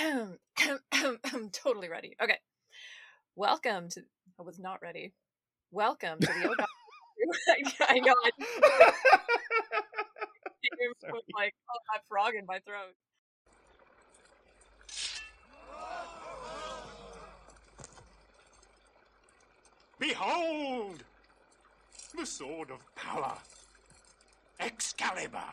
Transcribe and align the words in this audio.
I'm 0.02 1.50
totally 1.50 1.88
ready. 1.88 2.16
Okay. 2.22 2.38
Welcome 3.36 3.88
to. 3.90 4.02
I 4.38 4.42
was 4.42 4.58
not 4.58 4.80
ready. 4.82 5.12
Welcome 5.70 6.20
to 6.20 6.26
the. 6.26 6.66
I 7.88 7.98
know. 7.98 8.14
I 8.24 8.30
with 11.12 11.22
like 11.36 11.54
oh, 11.70 11.78
that 11.92 12.02
frog 12.08 12.34
in 12.34 12.46
my 12.46 12.58
throat. 12.60 12.94
Behold! 19.98 21.04
The 22.16 22.24
sword 22.24 22.70
of 22.70 22.78
power! 22.94 23.36
Excalibur! 24.58 25.44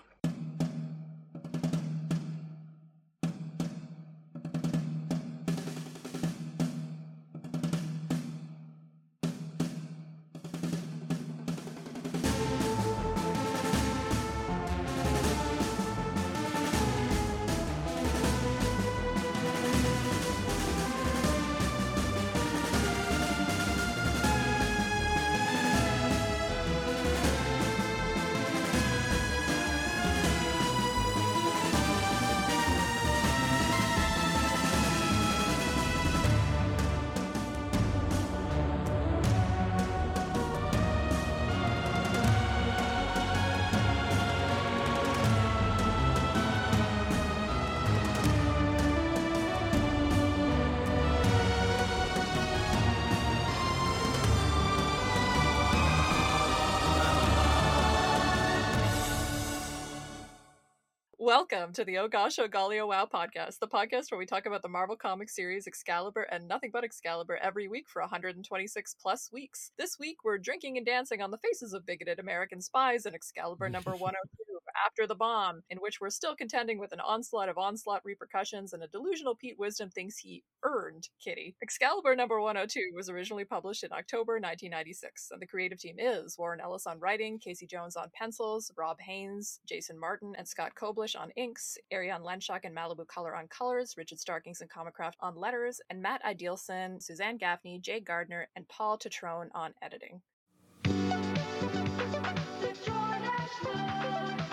Welcome 61.67 61.83
to 61.83 61.91
the 61.91 61.97
Oh 61.97 62.07
Gosh 62.07 62.39
Oh 62.39 62.47
Golly 62.47 62.79
Oh 62.79 62.87
Wow 62.87 63.09
podcast, 63.13 63.59
the 63.59 63.67
podcast 63.67 64.09
where 64.09 64.17
we 64.17 64.25
talk 64.25 64.45
about 64.45 64.61
the 64.61 64.69
Marvel 64.69 64.95
comic 64.95 65.29
series 65.29 65.67
Excalibur 65.67 66.21
and 66.21 66.47
nothing 66.47 66.69
but 66.71 66.85
Excalibur 66.85 67.35
every 67.43 67.67
week 67.67 67.89
for 67.89 68.01
126 68.01 68.95
plus 69.01 69.29
weeks. 69.33 69.71
This 69.77 69.99
week, 69.99 70.23
we're 70.23 70.37
drinking 70.37 70.77
and 70.77 70.85
dancing 70.85 71.21
on 71.21 71.29
the 71.29 71.37
faces 71.39 71.73
of 71.73 71.85
bigoted 71.85 72.19
American 72.19 72.61
spies 72.61 73.05
in 73.05 73.13
Excalibur 73.13 73.67
number 73.67 73.91
102 73.97 74.36
after 74.85 75.07
the 75.07 75.15
bomb, 75.15 75.63
in 75.69 75.77
which 75.79 75.99
we're 75.99 76.09
still 76.09 76.35
contending 76.35 76.79
with 76.79 76.91
an 76.91 76.99
onslaught 76.99 77.49
of 77.49 77.57
onslaught 77.57 78.01
repercussions 78.05 78.73
and 78.73 78.83
a 78.83 78.87
delusional 78.87 79.35
Pete 79.35 79.57
Wisdom 79.57 79.89
thinks 79.89 80.17
he 80.17 80.43
earned 80.63 81.09
Kitty. 81.23 81.55
Excalibur 81.61 82.15
number 82.15 82.39
102 82.39 82.91
was 82.95 83.09
originally 83.09 83.45
published 83.45 83.83
in 83.83 83.91
October 83.91 84.33
1996, 84.33 85.29
and 85.31 85.41
the 85.41 85.47
creative 85.47 85.79
team 85.79 85.95
is 85.99 86.37
Warren 86.37 86.61
Ellis 86.61 86.87
on 86.87 86.99
writing, 86.99 87.39
Casey 87.39 87.67
Jones 87.67 87.95
on 87.95 88.09
pencils, 88.13 88.71
Rob 88.77 88.99
Haynes, 89.01 89.59
Jason 89.67 89.99
Martin, 89.99 90.33
and 90.37 90.47
Scott 90.47 90.73
Koblish 90.79 91.19
on 91.19 91.31
inks, 91.35 91.77
Ariane 91.91 92.23
Lenshoek 92.23 92.61
and 92.63 92.75
Malibu 92.75 93.07
Color 93.07 93.35
on 93.35 93.47
colors, 93.47 93.95
Richard 93.97 94.19
Starkings 94.19 94.61
and 94.61 94.69
Comicraft 94.69 95.13
on 95.21 95.35
letters, 95.35 95.81
and 95.89 96.01
Matt 96.01 96.23
Idelson, 96.23 97.01
Suzanne 97.01 97.37
Gaffney, 97.37 97.79
Jay 97.79 97.99
Gardner, 97.99 98.47
and 98.55 98.67
Paul 98.67 98.97
Tutrone 98.97 99.49
on 99.53 99.73
editing. 99.81 100.21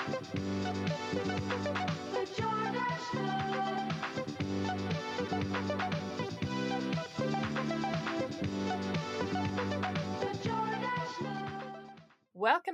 Thank 0.07 0.35
you. 0.35 0.74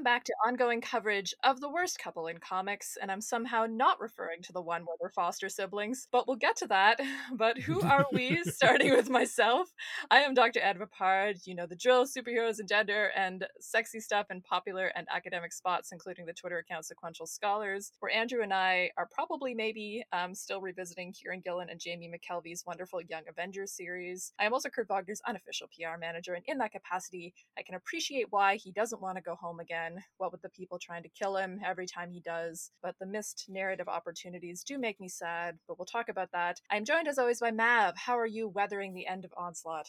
Welcome 0.01 0.15
back 0.15 0.25
to 0.25 0.35
ongoing 0.47 0.81
coverage 0.81 1.35
of 1.45 1.61
the 1.61 1.69
worst 1.69 1.99
couple 1.99 2.27
in 2.29 2.39
comics, 2.39 2.97
and 3.03 3.13
I'm 3.13 3.21
somehow 3.21 3.67
not 3.69 4.01
referring 4.01 4.41
to 4.45 4.53
the 4.55 4.63
one 4.63 4.87
where 4.87 4.97
they're 4.99 5.11
foster 5.11 5.51
siblings, 5.51 6.09
but 6.11 6.27
we'll 6.27 6.39
get 6.39 6.57
to 6.57 6.67
that. 6.69 6.99
But 7.37 7.59
who 7.59 7.81
are 7.83 8.07
we? 8.13 8.43
Starting 8.45 8.93
with 8.93 9.09
myself, 9.11 9.69
I 10.11 10.21
am 10.21 10.35
Dr. 10.35 10.61
Anna 10.61 10.87
Peppard. 10.87 11.47
You 11.47 11.55
know 11.55 11.67
the 11.67 11.77
drill, 11.77 12.07
superheroes 12.07 12.59
and 12.59 12.69
gender, 12.69 13.11
and 13.15 13.47
sexy 13.61 14.01
stuff 14.01 14.27
in 14.31 14.41
popular 14.41 14.87
and 14.97 15.07
academic 15.15 15.53
spots, 15.53 15.93
including 15.93 16.25
the 16.25 16.33
Twitter 16.33 16.59
account 16.59 16.87
Sequential 16.87 17.27
Scholars, 17.27 17.93
where 18.01 18.11
Andrew 18.11 18.43
and 18.43 18.55
I 18.55 18.91
are 18.97 19.09
probably 19.13 19.55
maybe 19.55 20.03
um, 20.13 20.35
still 20.35 20.61
revisiting 20.61 21.13
Kieron 21.13 21.45
Gillen 21.45 21.69
and 21.71 21.79
Jamie 21.79 22.11
McKelvie's 22.11 22.65
wonderful 22.67 23.01
Young 23.03 23.23
Avengers 23.29 23.73
series. 23.73 24.33
I 24.41 24.47
am 24.47 24.55
also 24.55 24.71
Kurt 24.71 24.89
Wagner's 24.89 25.23
unofficial 25.27 25.69
PR 25.69 25.99
manager, 25.99 26.33
and 26.35 26.45
in 26.47 26.59
that 26.59 26.73
capacity, 26.73 27.35
I 27.59 27.63
can 27.63 27.75
appreciate 27.75 28.27
why 28.31 28.57
he 28.57 28.73
doesn't 28.73 29.03
want 29.03 29.17
to 29.17 29.23
go 29.23 29.37
home 29.37 29.51
home 29.51 29.59
again, 29.91 30.05
what 30.19 30.33
with 30.33 30.43
the 30.43 30.49
people 30.51 30.79
trying 30.79 31.03
to 31.03 31.09
kill 31.09 31.37
him 31.37 31.61
every 31.65 31.87
time 31.87 32.11
he 32.11 32.21
does. 32.21 32.71
But 32.83 32.97
the 33.01 33.07
missed 33.07 33.47
narrative 33.49 33.89
opportunities 33.89 34.63
do 34.63 34.79
make 34.79 35.01
me 35.01 35.09
sad, 35.09 35.59
but 35.67 35.79
we'll 35.79 35.87
talk 35.87 36.09
about 36.09 36.31
that. 36.33 36.61
I'm 36.71 36.85
joined 36.85 37.09
as 37.09 37.19
always 37.19 37.41
by 37.41 37.51
Mav. 37.51 37.97
How 37.97 38.19
are 38.19 38.27
you 38.27 38.49
weathering 38.49 38.95
the 38.95 39.07
end 39.07 39.25
of 39.25 39.33
Onslaught? 39.37 39.87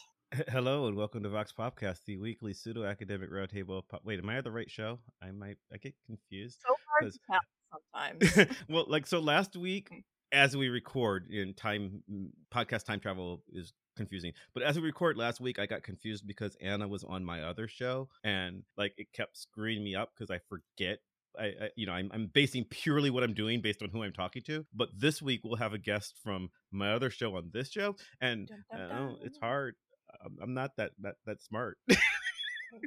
Hello 0.48 0.86
and 0.86 0.96
welcome 0.96 1.22
to 1.22 1.28
Vox 1.28 1.52
Popcast, 1.56 2.04
the 2.06 2.16
weekly 2.16 2.54
pseudo 2.54 2.84
academic 2.84 3.30
roundtable. 3.30 3.82
Po- 3.86 4.00
Wait, 4.02 4.18
am 4.18 4.30
I 4.30 4.38
at 4.38 4.44
the 4.44 4.50
right 4.50 4.70
show? 4.70 4.98
I 5.22 5.30
might 5.30 5.58
I 5.72 5.76
get 5.76 5.94
confused. 6.06 6.58
So 6.66 6.74
hard 7.00 7.12
to 7.12 7.18
tell 7.30 8.20
sometimes. 8.32 8.58
well, 8.68 8.86
like 8.88 9.06
so 9.06 9.20
last 9.20 9.56
week, 9.56 9.90
mm. 9.92 10.02
As 10.32 10.56
we 10.56 10.68
record 10.68 11.28
in 11.30 11.54
time 11.54 12.02
podcast 12.52 12.84
time 12.84 13.00
travel 13.00 13.42
is 13.52 13.72
confusing. 13.96 14.32
But 14.54 14.62
as 14.62 14.76
we 14.76 14.82
record 14.82 15.16
last 15.16 15.40
week, 15.40 15.58
I 15.58 15.66
got 15.66 15.82
confused 15.82 16.26
because 16.26 16.56
Anna 16.60 16.88
was 16.88 17.04
on 17.04 17.24
my 17.24 17.42
other 17.42 17.68
show, 17.68 18.08
and 18.24 18.62
like 18.76 18.94
it 18.96 19.12
kept 19.12 19.36
screwing 19.36 19.84
me 19.84 19.94
up 19.94 20.10
because 20.16 20.30
I 20.30 20.40
forget. 20.48 20.98
I, 21.38 21.44
I, 21.44 21.68
you 21.76 21.86
know 21.86 21.94
I'm, 21.94 22.10
I'm 22.12 22.26
basing 22.26 22.64
purely 22.68 23.08
what 23.08 23.22
I'm 23.22 23.32
doing 23.32 23.62
based 23.62 23.82
on 23.82 23.88
who 23.88 24.02
I'm 24.02 24.12
talking 24.12 24.42
to. 24.48 24.66
But 24.74 24.90
this 24.94 25.22
week 25.22 25.40
we'll 25.42 25.56
have 25.56 25.72
a 25.72 25.78
guest 25.78 26.14
from 26.22 26.50
my 26.70 26.92
other 26.92 27.08
show 27.10 27.36
on 27.36 27.50
this 27.52 27.70
show, 27.70 27.96
and. 28.20 28.50
Uh, 28.70 29.12
it's 29.22 29.38
hard. 29.38 29.74
I'm, 30.24 30.36
I'm 30.42 30.54
not 30.54 30.76
that 30.76 30.92
that 31.00 31.14
that 31.26 31.42
smart. 31.42 31.78
Oh 32.74 32.78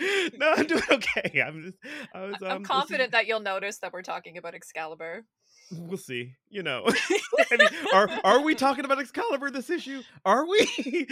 no, 0.38 0.52
I'm 0.56 0.66
doing 0.66 0.82
okay. 0.90 1.42
I'm 1.42 1.62
just. 1.64 1.76
I 2.14 2.20
was. 2.22 2.34
Um, 2.42 2.48
I'm 2.50 2.64
confident 2.64 3.12
that 3.12 3.26
you'll 3.26 3.40
notice 3.40 3.78
that 3.78 3.92
we're 3.92 4.02
talking 4.02 4.38
about 4.38 4.54
Excalibur 4.54 5.24
we'll 5.70 5.98
see. 5.98 6.34
You 6.48 6.62
know, 6.62 6.84
I 7.52 7.56
mean, 7.56 7.68
are 7.94 8.10
are 8.24 8.40
we 8.42 8.54
talking 8.54 8.84
about 8.84 9.00
Excalibur 9.00 9.50
this 9.50 9.70
issue? 9.70 10.02
Are 10.24 10.46
we? 10.46 10.60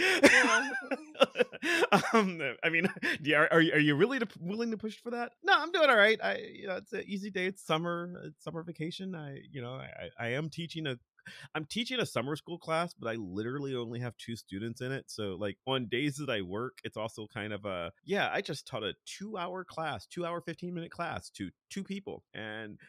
um, 2.13 2.41
I 2.63 2.69
mean, 2.69 2.87
are, 3.35 3.47
are 3.51 3.61
you, 3.61 3.73
are 3.73 3.79
you 3.79 3.95
really 3.95 4.19
to, 4.19 4.27
willing 4.39 4.71
to 4.71 4.77
push 4.77 4.97
for 4.97 5.11
that? 5.11 5.31
No, 5.43 5.53
I'm 5.57 5.71
doing 5.71 5.89
all 5.89 5.97
right. 5.97 6.19
I 6.23 6.37
you 6.53 6.67
know, 6.67 6.77
it's 6.77 6.93
an 6.93 7.03
easy 7.07 7.29
day. 7.29 7.45
It's 7.45 7.65
summer. 7.65 8.13
It's 8.25 8.43
summer 8.43 8.63
vacation. 8.63 9.15
I 9.15 9.39
you 9.51 9.61
know, 9.61 9.73
I 9.73 10.09
I 10.17 10.27
am 10.29 10.49
teaching 10.49 10.87
a 10.87 10.97
I'm 11.55 11.65
teaching 11.65 11.99
a 11.99 12.05
summer 12.05 12.35
school 12.35 12.57
class, 12.57 12.93
but 12.93 13.09
I 13.09 13.15
literally 13.15 13.75
only 13.75 13.99
have 13.99 14.17
two 14.17 14.35
students 14.35 14.81
in 14.81 14.91
it. 14.91 15.05
So 15.07 15.35
like 15.39 15.57
on 15.67 15.87
days 15.87 16.17
that 16.17 16.29
I 16.29 16.41
work, 16.41 16.79
it's 16.83 16.97
also 16.97 17.27
kind 17.33 17.53
of 17.53 17.65
a 17.65 17.91
yeah, 18.05 18.29
I 18.33 18.41
just 18.41 18.67
taught 18.67 18.83
a 18.83 18.93
2-hour 19.21 19.65
class, 19.65 20.07
2-hour 20.07 20.41
15-minute 20.41 20.91
class 20.91 21.29
to 21.31 21.49
two 21.69 21.83
people. 21.83 22.23
And 22.33 22.79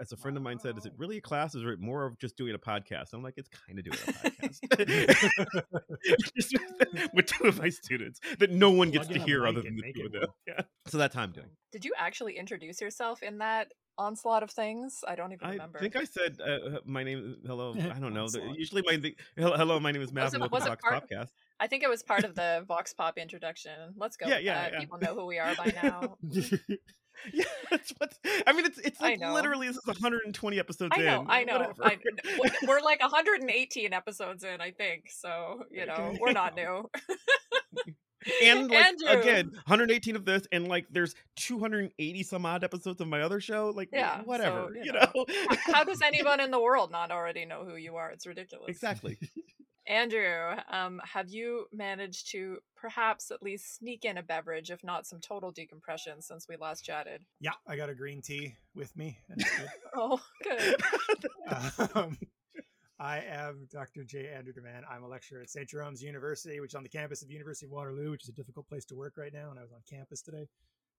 as 0.00 0.12
a 0.12 0.16
friend 0.16 0.36
of 0.36 0.42
mine 0.42 0.58
said, 0.58 0.78
is 0.78 0.86
it 0.86 0.92
really 0.96 1.18
a 1.18 1.20
class? 1.20 1.54
Or 1.54 1.58
is 1.58 1.64
it 1.64 1.80
more 1.80 2.04
of 2.04 2.18
just 2.18 2.36
doing 2.36 2.54
a 2.54 2.58
podcast? 2.58 3.12
I'm 3.12 3.22
like, 3.22 3.34
it's 3.36 3.48
kind 3.48 3.78
of 3.78 3.84
doing 3.84 3.98
a 4.06 4.12
podcast 4.12 4.60
with 7.14 7.26
two 7.26 7.44
of 7.44 7.58
my 7.58 7.68
students 7.68 8.20
that 8.38 8.50
no 8.50 8.70
one 8.70 8.90
gets 8.90 9.08
to 9.08 9.18
hear 9.18 9.46
other 9.46 9.62
than 9.62 9.76
the 9.76 9.92
two 9.92 10.06
of 10.06 10.12
them. 10.12 10.26
Yeah. 10.46 10.60
So 10.86 10.98
that's 10.98 11.14
how 11.14 11.22
I'm 11.22 11.32
doing. 11.32 11.50
Did 11.72 11.84
you 11.84 11.92
actually 11.98 12.38
introduce 12.38 12.80
yourself 12.80 13.22
in 13.22 13.38
that 13.38 13.72
onslaught 13.98 14.42
of 14.42 14.50
things? 14.50 15.04
I 15.06 15.16
don't 15.16 15.32
even 15.32 15.48
remember. 15.48 15.78
I 15.78 15.82
think 15.82 15.96
I 15.96 16.04
said 16.04 16.38
uh, 16.40 16.50
uh 16.50 16.78
my 16.86 17.02
name. 17.02 17.36
Hello, 17.46 17.74
I 17.94 17.98
don't 17.98 18.14
know. 18.14 18.28
Usually 18.56 18.82
my 18.86 18.96
the, 18.96 19.16
hello, 19.36 19.80
my 19.80 19.92
name 19.92 20.02
is 20.02 20.12
Matt 20.12 20.30
from 20.30 20.42
the 20.42 20.48
Vox 20.48 20.66
Popcast. 20.66 21.28
I 21.60 21.66
think 21.66 21.82
it 21.82 21.88
was 21.88 22.04
part 22.04 22.24
of 22.24 22.36
the 22.36 22.64
Vox 22.68 22.94
Pop 22.94 23.18
introduction. 23.18 23.94
Let's 23.96 24.16
go. 24.16 24.28
Yeah, 24.28 24.38
yeah, 24.38 24.68
yeah, 24.72 24.80
People 24.80 24.98
know 24.98 25.14
who 25.14 25.26
we 25.26 25.38
are 25.38 25.54
by 25.56 25.74
now. 25.82 26.16
yeah, 27.32 27.44
that's 27.70 27.90
what 27.98 28.14
I 28.46 28.52
mean. 28.52 28.66
It's 28.66 28.78
it's 28.78 29.00
like 29.00 29.20
literally 29.20 29.66
this 29.68 29.76
is 29.76 29.86
120 29.86 30.58
episodes 30.58 30.92
I 30.96 31.02
know, 31.02 31.20
in. 31.22 31.26
I 31.30 31.44
know. 31.44 31.72
I, 31.82 31.98
we're 32.66 32.80
like 32.84 33.00
118 33.00 33.92
episodes 33.92 34.44
in, 34.44 34.60
I 34.60 34.70
think. 34.70 35.10
So 35.10 35.64
you 35.70 35.86
know, 35.86 36.14
we're 36.20 36.32
not 36.32 36.54
new. 36.54 36.88
and 38.42 38.68
like 38.68 38.86
Andrew. 38.86 39.20
again 39.20 39.46
118 39.66 40.16
of 40.16 40.24
this 40.24 40.46
and 40.50 40.66
like 40.66 40.86
there's 40.90 41.14
280 41.36 42.22
some 42.24 42.44
odd 42.44 42.64
episodes 42.64 43.00
of 43.00 43.06
my 43.06 43.22
other 43.22 43.40
show 43.40 43.72
like 43.74 43.88
Yeah, 43.92 44.22
whatever 44.24 44.68
so, 44.68 44.74
you 44.74 44.82
you 44.86 44.92
know. 44.92 45.08
know, 45.14 45.24
How 45.66 45.84
does 45.84 46.02
anyone 46.02 46.40
in 46.40 46.50
the 46.50 46.60
world 46.60 46.90
not 46.90 47.10
already 47.12 47.44
know 47.46 47.64
who 47.64 47.76
you 47.76 47.94
are? 47.96 48.10
It's 48.10 48.26
ridiculous. 48.26 48.68
exactly 48.68 49.18
Andrew, 49.88 50.54
um, 50.70 51.00
have 51.02 51.30
you 51.30 51.66
managed 51.72 52.30
to 52.32 52.58
perhaps 52.76 53.30
at 53.30 53.42
least 53.42 53.78
sneak 53.78 54.04
in 54.04 54.18
a 54.18 54.22
beverage, 54.22 54.70
if 54.70 54.84
not 54.84 55.06
some 55.06 55.18
total 55.18 55.50
decompression, 55.50 56.20
since 56.20 56.46
we 56.46 56.56
last 56.56 56.84
chatted? 56.84 57.24
Yeah, 57.40 57.52
I 57.66 57.76
got 57.76 57.88
a 57.88 57.94
green 57.94 58.20
tea 58.20 58.54
with 58.74 58.94
me. 58.96 59.18
Good. 59.28 59.46
Oh, 60.00 60.20
good. 60.44 60.76
um, 61.94 62.16
I 63.00 63.20
am 63.20 63.66
Dr. 63.72 64.04
J. 64.04 64.28
Andrew 64.28 64.52
Deman. 64.52 64.82
I'm 64.88 65.02
a 65.02 65.08
lecturer 65.08 65.40
at 65.40 65.50
St. 65.50 65.68
Jerome's 65.68 66.02
University, 66.02 66.60
which 66.60 66.72
is 66.72 66.74
on 66.74 66.82
the 66.82 66.88
campus 66.88 67.22
of 67.22 67.30
University 67.30 67.66
of 67.66 67.72
Waterloo, 67.72 68.10
which 68.10 68.24
is 68.24 68.28
a 68.28 68.32
difficult 68.32 68.68
place 68.68 68.84
to 68.86 68.94
work 68.94 69.16
right 69.16 69.32
now. 69.32 69.50
And 69.50 69.58
I 69.58 69.62
was 69.62 69.72
on 69.72 69.80
campus 69.88 70.20
today, 70.20 70.46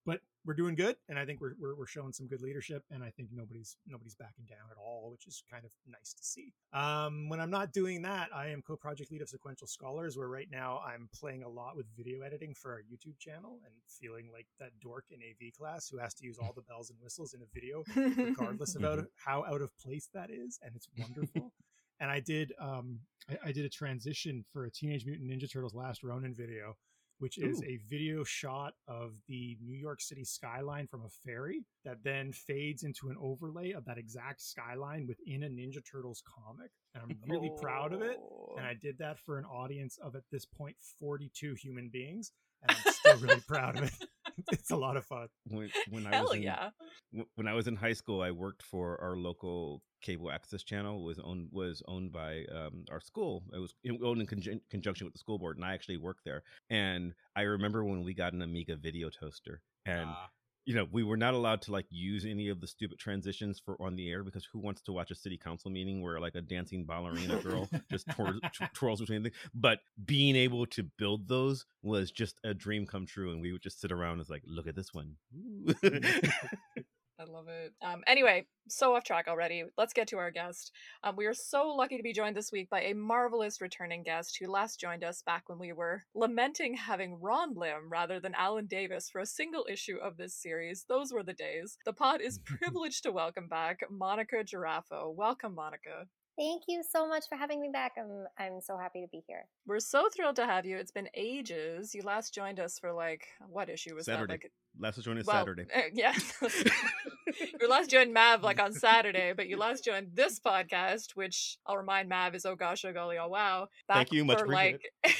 but 0.06 0.20
we're 0.46 0.54
doing 0.54 0.74
good, 0.74 0.96
and 1.08 1.18
I 1.18 1.26
think 1.26 1.40
we're, 1.40 1.54
we're, 1.60 1.76
we're 1.76 1.86
showing 1.86 2.12
some 2.12 2.26
good 2.26 2.40
leadership, 2.40 2.82
and 2.90 3.04
I 3.04 3.10
think 3.10 3.28
nobody's 3.32 3.76
nobody's 3.86 4.14
backing 4.14 4.46
down 4.48 4.70
at 4.70 4.78
all, 4.78 5.10
which 5.10 5.26
is 5.26 5.42
kind 5.50 5.64
of 5.64 5.70
nice 5.86 6.14
to 6.14 6.24
see. 6.24 6.52
Um, 6.72 7.28
when 7.28 7.40
I'm 7.40 7.50
not 7.50 7.72
doing 7.72 8.02
that, 8.02 8.28
I 8.34 8.48
am 8.48 8.62
co-project 8.62 9.10
lead 9.10 9.20
of 9.20 9.28
Sequential 9.28 9.66
Scholars, 9.66 10.16
where 10.16 10.28
right 10.28 10.48
now 10.50 10.80
I'm 10.86 11.08
playing 11.14 11.42
a 11.42 11.48
lot 11.48 11.76
with 11.76 11.86
video 11.94 12.22
editing 12.22 12.54
for 12.54 12.72
our 12.72 12.80
YouTube 12.80 13.18
channel, 13.18 13.60
and 13.64 13.74
feeling 13.86 14.30
like 14.32 14.46
that 14.58 14.70
dork 14.80 15.04
in 15.10 15.18
AV 15.18 15.52
class 15.58 15.88
who 15.88 15.98
has 15.98 16.14
to 16.14 16.24
use 16.24 16.38
all 16.38 16.52
the 16.54 16.62
bells 16.62 16.90
and 16.90 16.98
whistles 17.02 17.34
in 17.34 17.42
a 17.42 17.46
video 17.52 17.84
regardless 18.16 18.74
of 18.76 18.84
out, 18.84 19.04
how 19.16 19.44
out 19.44 19.60
of 19.60 19.70
place 19.78 20.08
that 20.14 20.30
is, 20.30 20.58
and 20.62 20.74
it's 20.74 20.88
wonderful. 20.98 21.52
and 22.00 22.10
I 22.10 22.20
did 22.20 22.52
um, 22.58 23.00
I, 23.28 23.48
I 23.48 23.52
did 23.52 23.64
a 23.64 23.68
transition 23.68 24.44
for 24.52 24.64
a 24.64 24.70
Teenage 24.70 25.04
Mutant 25.04 25.30
Ninja 25.30 25.50
Turtles 25.50 25.74
Last 25.74 26.02
Ronin 26.02 26.34
video, 26.34 26.76
which 27.20 27.38
is 27.38 27.60
Ooh. 27.60 27.66
a 27.66 27.78
video 27.88 28.24
shot 28.24 28.72
of 28.88 29.12
the 29.28 29.56
New 29.62 29.76
York 29.76 30.00
City 30.00 30.24
skyline 30.24 30.86
from 30.86 31.02
a 31.04 31.08
ferry 31.24 31.64
that 31.84 31.98
then 32.02 32.32
fades 32.32 32.82
into 32.82 33.08
an 33.08 33.16
overlay 33.20 33.72
of 33.72 33.84
that 33.84 33.98
exact 33.98 34.42
skyline 34.42 35.06
within 35.06 35.44
a 35.44 35.48
Ninja 35.48 35.80
Turtles 35.88 36.22
comic. 36.26 36.70
And 36.94 37.04
I'm 37.04 37.30
really 37.30 37.52
proud 37.60 37.92
of 37.92 38.02
it. 38.02 38.18
Oh. 38.20 38.54
And 38.56 38.66
I 38.66 38.74
did 38.74 38.98
that 38.98 39.18
for 39.18 39.38
an 39.38 39.44
audience 39.44 39.98
of 40.02 40.16
at 40.16 40.22
this 40.32 40.44
point 40.44 40.76
42 40.98 41.54
human 41.54 41.90
beings. 41.92 42.32
And 42.62 42.76
I'm 42.76 42.92
still 42.92 43.16
really 43.18 43.42
proud 43.46 43.78
of 43.78 43.84
it. 43.84 43.94
it's 44.52 44.70
a 44.70 44.76
lot 44.76 44.96
of 44.96 45.04
fun. 45.04 45.28
when, 45.48 45.70
when 45.90 46.06
I 46.06 46.20
was 46.22 46.34
in, 46.34 46.42
yeah. 46.42 46.70
when 47.34 47.46
I 47.48 47.54
was 47.54 47.66
in 47.68 47.76
high 47.76 47.92
school, 47.92 48.22
I 48.22 48.30
worked 48.30 48.62
for 48.62 49.00
our 49.00 49.16
local 49.16 49.82
cable 50.02 50.30
access 50.30 50.62
channel. 50.62 51.04
was 51.04 51.18
owned 51.18 51.48
was 51.52 51.82
owned 51.86 52.12
by 52.12 52.44
um, 52.54 52.84
our 52.90 53.00
school. 53.00 53.42
It 53.52 53.58
was 53.58 53.74
owned 54.02 54.20
in 54.20 54.26
conjun- 54.26 54.60
conjunction 54.70 55.06
with 55.06 55.14
the 55.14 55.18
school 55.18 55.38
board, 55.38 55.56
and 55.56 55.64
I 55.64 55.74
actually 55.74 55.98
worked 55.98 56.24
there. 56.24 56.42
And 56.68 57.14
I 57.36 57.42
remember 57.42 57.84
when 57.84 58.02
we 58.02 58.14
got 58.14 58.32
an 58.32 58.42
Amiga 58.42 58.76
video 58.76 59.10
toaster, 59.10 59.62
and 59.86 60.08
Ah. 60.08 60.28
You 60.64 60.74
know 60.74 60.86
we 60.92 61.02
were 61.02 61.16
not 61.16 61.34
allowed 61.34 61.62
to 61.62 61.72
like 61.72 61.86
use 61.90 62.24
any 62.24 62.48
of 62.48 62.60
the 62.60 62.66
stupid 62.66 62.98
transitions 62.98 63.58
for 63.58 63.80
on 63.80 63.96
the 63.96 64.10
air 64.10 64.22
because 64.22 64.46
who 64.52 64.58
wants 64.58 64.82
to 64.82 64.92
watch 64.92 65.10
a 65.10 65.14
city 65.14 65.36
council 65.36 65.70
meeting 65.70 66.02
where 66.02 66.20
like 66.20 66.34
a 66.34 66.40
dancing 66.40 66.84
ballerina 66.84 67.36
girl 67.38 67.68
just 67.90 68.08
twirls, 68.10 68.40
tw- 68.52 68.74
twirls 68.74 69.00
between 69.00 69.22
things? 69.22 69.34
But 69.54 69.80
being 70.04 70.36
able 70.36 70.66
to 70.66 70.82
build 70.82 71.28
those 71.28 71.66
was 71.82 72.10
just 72.10 72.38
a 72.44 72.54
dream 72.54 72.86
come 72.86 73.06
true, 73.06 73.32
and 73.32 73.40
we 73.40 73.52
would 73.52 73.62
just 73.62 73.80
sit 73.80 73.92
around 73.92 74.20
and 74.20 74.28
like, 74.28 74.42
look 74.46 74.66
at 74.66 74.76
this 74.76 74.92
one. 74.92 75.16
Mm. 75.36 76.30
Ooh." 77.20 77.30
I 77.30 77.30
love 77.30 77.48
it. 77.48 77.72
Um, 77.82 78.02
anyway, 78.06 78.46
so 78.68 78.94
off 78.94 79.04
track 79.04 79.26
already. 79.28 79.64
Let's 79.76 79.92
get 79.92 80.08
to 80.08 80.18
our 80.18 80.30
guest. 80.30 80.72
Um, 81.04 81.16
we 81.16 81.26
are 81.26 81.34
so 81.34 81.68
lucky 81.68 81.96
to 81.96 82.02
be 82.02 82.12
joined 82.12 82.36
this 82.36 82.52
week 82.52 82.70
by 82.70 82.82
a 82.82 82.94
marvelous 82.94 83.60
returning 83.60 84.02
guest 84.02 84.38
who 84.40 84.50
last 84.50 84.80
joined 84.80 85.04
us 85.04 85.22
back 85.22 85.48
when 85.48 85.58
we 85.58 85.72
were 85.72 86.02
lamenting 86.14 86.74
having 86.74 87.20
Ron 87.20 87.54
Lim 87.54 87.90
rather 87.90 88.20
than 88.20 88.34
Alan 88.34 88.66
Davis 88.66 89.10
for 89.10 89.20
a 89.20 89.26
single 89.26 89.66
issue 89.70 89.98
of 90.02 90.16
this 90.16 90.34
series. 90.34 90.86
Those 90.88 91.12
were 91.12 91.22
the 91.22 91.34
days. 91.34 91.76
The 91.84 91.92
pod 91.92 92.20
is 92.20 92.38
privileged 92.44 93.02
to 93.02 93.12
welcome 93.12 93.48
back 93.48 93.80
Monica 93.90 94.44
Geraffo. 94.44 95.14
Welcome, 95.14 95.54
Monica. 95.54 96.06
Thank 96.38 96.62
you 96.68 96.82
so 96.88 97.06
much 97.06 97.24
for 97.28 97.36
having 97.36 97.60
me 97.60 97.68
back. 97.72 97.92
I'm 97.98 98.26
I'm 98.38 98.60
so 98.60 98.76
happy 98.76 99.02
to 99.02 99.08
be 99.08 99.22
here. 99.26 99.46
We're 99.66 99.80
so 99.80 100.08
thrilled 100.14 100.36
to 100.36 100.46
have 100.46 100.64
you. 100.64 100.76
It's 100.76 100.90
been 100.90 101.08
ages. 101.14 101.94
You 101.94 102.02
last 102.02 102.34
joined 102.34 102.58
us 102.58 102.78
for 102.78 102.92
like 102.92 103.26
what 103.48 103.68
issue 103.68 103.94
was 103.94 104.06
Saturday. 104.06 104.34
that? 104.34 104.44
Like 104.44 104.52
Last 104.78 105.02
joined 105.02 105.18
us 105.18 105.26
well, 105.26 105.36
Saturday. 105.36 105.66
uh, 105.74 105.82
yeah. 105.92 106.14
you 107.60 107.68
last 107.68 107.90
joined 107.90 108.14
Mav 108.14 108.42
like 108.42 108.60
on 108.60 108.72
Saturday, 108.88 109.32
but 109.36 109.48
you 109.48 109.56
last 109.56 109.84
joined 109.84 110.08
this 110.14 110.38
podcast, 110.38 111.16
which 111.16 111.58
I'll 111.66 111.76
remind 111.76 112.08
Mav 112.08 112.34
is 112.34 112.46
oh 112.46 112.54
gosh, 112.56 112.84
oh 112.84 112.92
golly, 112.92 113.18
oh 113.18 113.28
wow. 113.28 113.68
Thank 113.88 114.12
you, 114.12 114.24
much 114.24 114.40
for 114.40 114.46
like 114.46 114.82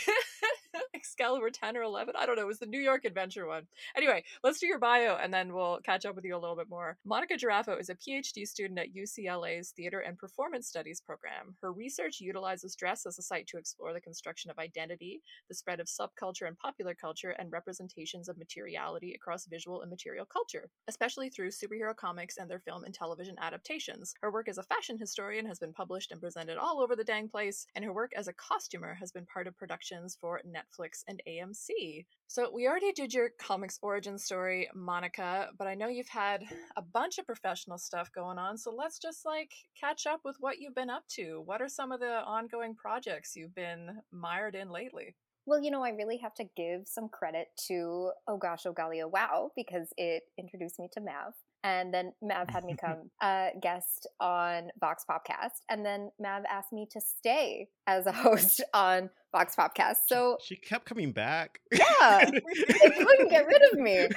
Excalibur 1.00 1.49
10 1.49 1.79
or 1.79 1.82
11. 1.82 2.14
I 2.14 2.26
don't 2.26 2.37
know. 2.37 2.43
It 2.43 2.47
was 2.47 2.58
the 2.58 2.67
New 2.67 2.79
York 2.79 3.06
Adventure 3.06 3.47
one. 3.47 3.67
Anyway, 3.97 4.23
let's 4.44 4.61
do 4.61 4.67
your 4.67 4.79
bio 4.79 5.17
and 5.17 5.32
then 5.32 5.55
we'll 5.55 5.81
catch 5.82 6.05
up 6.05 6.14
with 6.14 6.26
you 6.26 6.37
a 6.37 6.38
little 6.38 6.56
bit 6.56 6.69
more. 6.69 6.99
Monica 7.06 7.37
Geraffo 7.37 7.81
is 7.81 7.88
a 7.88 7.94
PhD 7.94 8.47
student 8.47 8.79
at 8.79 8.94
UCLA's 8.94 9.70
Theater 9.70 10.00
and 10.00 10.19
Performance 10.19 10.69
Studies 10.69 11.00
program. 11.00 11.56
Her 11.62 11.73
research 11.73 12.20
utilizes 12.20 12.76
dress 12.76 13.06
as 13.06 13.19
a 13.19 13.23
site 13.23 13.47
to 13.47 13.56
explore 13.56 13.94
the 13.94 14.00
construction 14.02 14.50
of 14.50 14.58
identity, 14.58 15.23
the 15.49 15.55
spread 15.55 15.81
of 15.81 15.87
subculture 15.87 16.47
and 16.47 16.58
popular 16.58 16.94
culture, 16.94 17.31
and 17.38 17.50
representations 17.50 18.29
of 18.29 18.37
materiality 18.37 19.14
across 19.14 19.46
visual 19.46 19.81
and 19.81 19.88
material 19.88 20.26
culture, 20.26 20.69
especially 20.87 21.31
through 21.31 21.49
superhero 21.49 21.96
comics 21.96 22.37
and 22.37 22.50
their 22.50 22.61
film 22.61 22.85
and 22.85 22.93
television 22.93 23.37
adaptations. 23.41 24.12
Her 24.20 24.31
work 24.31 24.50
as 24.50 24.58
a 24.58 24.64
fashion 24.64 24.99
historian 24.99 25.46
has 25.46 25.58
been 25.58 25.73
published 25.73 26.12
and 26.12 26.20
presented 26.20 26.58
all 26.58 26.82
over 26.82 26.94
the 26.94 27.05
dang 27.05 27.31
place, 27.31 27.67
and 27.75 27.85
her 27.87 27.93
work 27.94 28.12
as 28.14 28.29
a 28.29 28.35
costumer 28.35 28.93
has 29.00 29.11
been 29.11 29.25
part 29.25 29.46
of 29.46 29.56
productions 29.56 30.19
for 30.20 30.41
Netflix 30.46 30.90
and 31.09 31.23
AMC. 31.29 32.07
So, 32.27 32.51
we 32.53 32.69
already 32.69 32.93
did 32.93 33.13
your 33.13 33.31
comics 33.41 33.79
origin 33.83 34.19
story, 34.19 34.69
Monica, 34.75 35.49
but 35.59 35.67
I 35.67 35.75
know 35.75 35.89
you've 35.89 36.09
had 36.09 36.45
a 36.77 36.83
bunch 36.83 37.19
of 37.19 37.27
professional 37.27 37.79
stuff 37.79 38.11
going 38.15 38.39
on, 38.39 38.57
so 38.57 38.73
let's 38.73 38.99
just 38.99 39.25
like 39.27 39.53
catch 39.79 40.07
up 40.07 40.21
with 40.25 40.37
what 40.41 40.61
you've 40.61 40.75
been 40.75 40.91
up 40.91 41.05
to. 41.17 41.43
What 41.45 41.61
are 41.61 41.69
some 41.69 41.93
of 41.93 42.01
the 42.01 42.23
ongoing 42.23 42.75
projects 42.75 43.35
you've 43.35 43.55
been 43.55 44.01
mired 44.13 44.55
in 44.55 44.71
lately? 44.71 45.17
Well, 45.47 45.61
you 45.61 45.71
know, 45.71 45.83
I 45.83 45.91
really 45.91 46.19
have 46.19 46.35
to 46.35 46.45
give 46.57 46.83
some 46.87 47.09
credit 47.09 47.49
to 47.69 48.13
Oh 48.29 48.37
Gosh, 48.37 48.67
Oh 48.67 48.73
Golly, 48.73 49.03
Oh 49.03 49.09
Wow, 49.09 49.51
because 49.57 49.93
it 49.97 50.23
introduced 50.39 50.79
me 50.79 50.89
to 50.93 51.01
Mav. 51.01 51.35
And 51.62 51.93
then 51.93 52.12
Mav 52.23 52.49
had 52.49 52.65
me 52.65 52.75
come 52.81 53.11
uh, 53.21 53.49
guest 53.61 54.07
on 54.21 54.71
Vox 54.81 55.05
Popcast. 55.09 55.61
And 55.69 55.85
then 55.85 56.11
Mav 56.19 56.45
asked 56.51 56.73
me 56.73 56.87
to 56.93 57.01
stay 57.01 57.69
as 57.87 58.07
a 58.07 58.12
host 58.25 58.62
on 58.75 59.11
Vox 59.33 59.55
Popcast. 59.57 59.97
So, 60.07 60.39
she 60.43 60.57
kept 60.57 60.87
coming 60.87 61.12
back. 61.12 61.61
yeah, 61.73 62.31
they 62.31 62.91
couldn't 62.91 63.31
get 63.31 63.47
rid 63.47 63.62
of 63.73 63.79
me. 63.79 64.09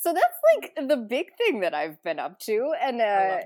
So 0.00 0.12
that's 0.12 0.38
like 0.54 0.88
the 0.88 0.96
big 0.96 1.36
thing 1.36 1.60
that 1.60 1.74
I've 1.74 2.02
been 2.02 2.18
up 2.18 2.38
to. 2.40 2.72
And 2.80 3.00
uh, 3.00 3.40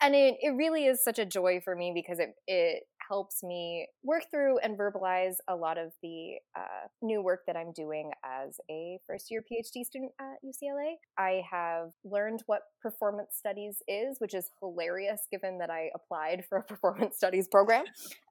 and 0.00 0.14
it, 0.14 0.36
it 0.40 0.54
really 0.56 0.86
is 0.86 1.02
such 1.02 1.18
a 1.18 1.26
joy 1.26 1.60
for 1.62 1.76
me 1.76 1.92
because 1.94 2.18
it, 2.18 2.34
it 2.46 2.84
helps 3.12 3.42
me 3.42 3.86
work 4.02 4.22
through 4.30 4.56
and 4.60 4.78
verbalize 4.78 5.34
a 5.46 5.54
lot 5.54 5.76
of 5.76 5.92
the 6.02 6.36
uh, 6.56 6.88
new 7.02 7.20
work 7.20 7.40
that 7.46 7.56
I'm 7.58 7.70
doing 7.72 8.10
as 8.24 8.58
a 8.70 8.98
first 9.06 9.30
year 9.30 9.42
PhD 9.42 9.84
student 9.84 10.12
at 10.18 10.38
UCLA. 10.42 10.94
I 11.18 11.42
have 11.50 11.90
learned 12.04 12.42
what 12.46 12.62
performance 12.80 13.34
studies 13.36 13.82
is, 13.86 14.16
which 14.18 14.32
is 14.32 14.48
hilarious 14.60 15.26
given 15.30 15.58
that 15.58 15.68
I 15.68 15.90
applied 15.94 16.46
for 16.48 16.56
a 16.56 16.62
performance 16.72 17.16
studies 17.16 17.48
program 17.48 17.84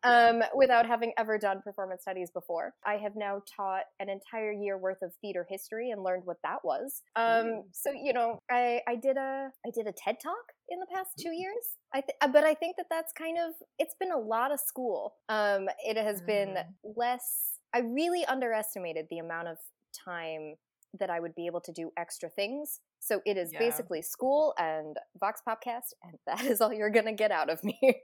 um, 0.03 0.41
without 0.55 0.87
having 0.87 1.13
ever 1.15 1.37
done 1.37 1.61
performance 1.63 2.01
studies 2.01 2.31
before. 2.31 2.73
I 2.83 2.95
have 2.95 3.15
now 3.15 3.43
taught 3.55 3.83
an 3.99 4.09
entire 4.09 4.51
year 4.51 4.79
worth 4.79 5.03
of 5.03 5.11
theater 5.21 5.45
history 5.47 5.91
and 5.91 6.03
learned 6.03 6.23
what 6.25 6.37
that 6.43 6.57
was. 6.63 7.03
Um, 7.15 7.65
so 7.71 7.91
you 7.91 8.13
know, 8.13 8.39
I 8.49 8.81
I 8.87 8.95
did 8.95 9.17
a 9.17 9.51
I 9.63 9.69
did 9.71 9.85
a 9.85 9.91
TED 9.91 10.17
talk 10.23 10.45
in 10.71 10.79
the 10.79 10.87
past 10.87 11.09
two 11.19 11.31
years. 11.31 11.77
I 11.93 12.01
th- 12.01 12.17
uh, 12.21 12.27
but 12.29 12.43
I 12.45 12.53
think 12.53 12.77
that 12.77 12.87
that's 12.89 13.11
kind 13.11 13.37
of 13.37 13.53
it's 13.77 13.95
been 13.99 14.11
a 14.11 14.17
lot 14.17 14.51
of 14.51 14.59
school. 14.59 15.15
Um, 15.29 15.67
it 15.85 15.97
has 15.97 16.21
been 16.21 16.55
Mm. 16.55 16.65
less. 16.95 17.59
I 17.73 17.79
really 17.79 18.23
underestimated 18.25 19.07
the 19.09 19.19
amount 19.19 19.49
of 19.49 19.57
time 19.93 20.55
that 20.99 21.09
I 21.09 21.19
would 21.19 21.35
be 21.35 21.45
able 21.45 21.61
to 21.61 21.71
do 21.71 21.91
extra 21.97 22.29
things. 22.29 22.79
So 23.01 23.21
it 23.25 23.35
is 23.35 23.51
Yeah. 23.51 23.59
basically 23.59 24.01
school 24.03 24.53
and 24.57 24.95
Vox 25.19 25.41
Popcast, 25.47 25.93
and 26.03 26.17
that 26.27 26.45
is 26.45 26.61
all 26.61 26.71
you're 26.71 26.91
gonna 26.91 27.13
get 27.13 27.31
out 27.31 27.49
of 27.49 27.63
me. 27.63 27.77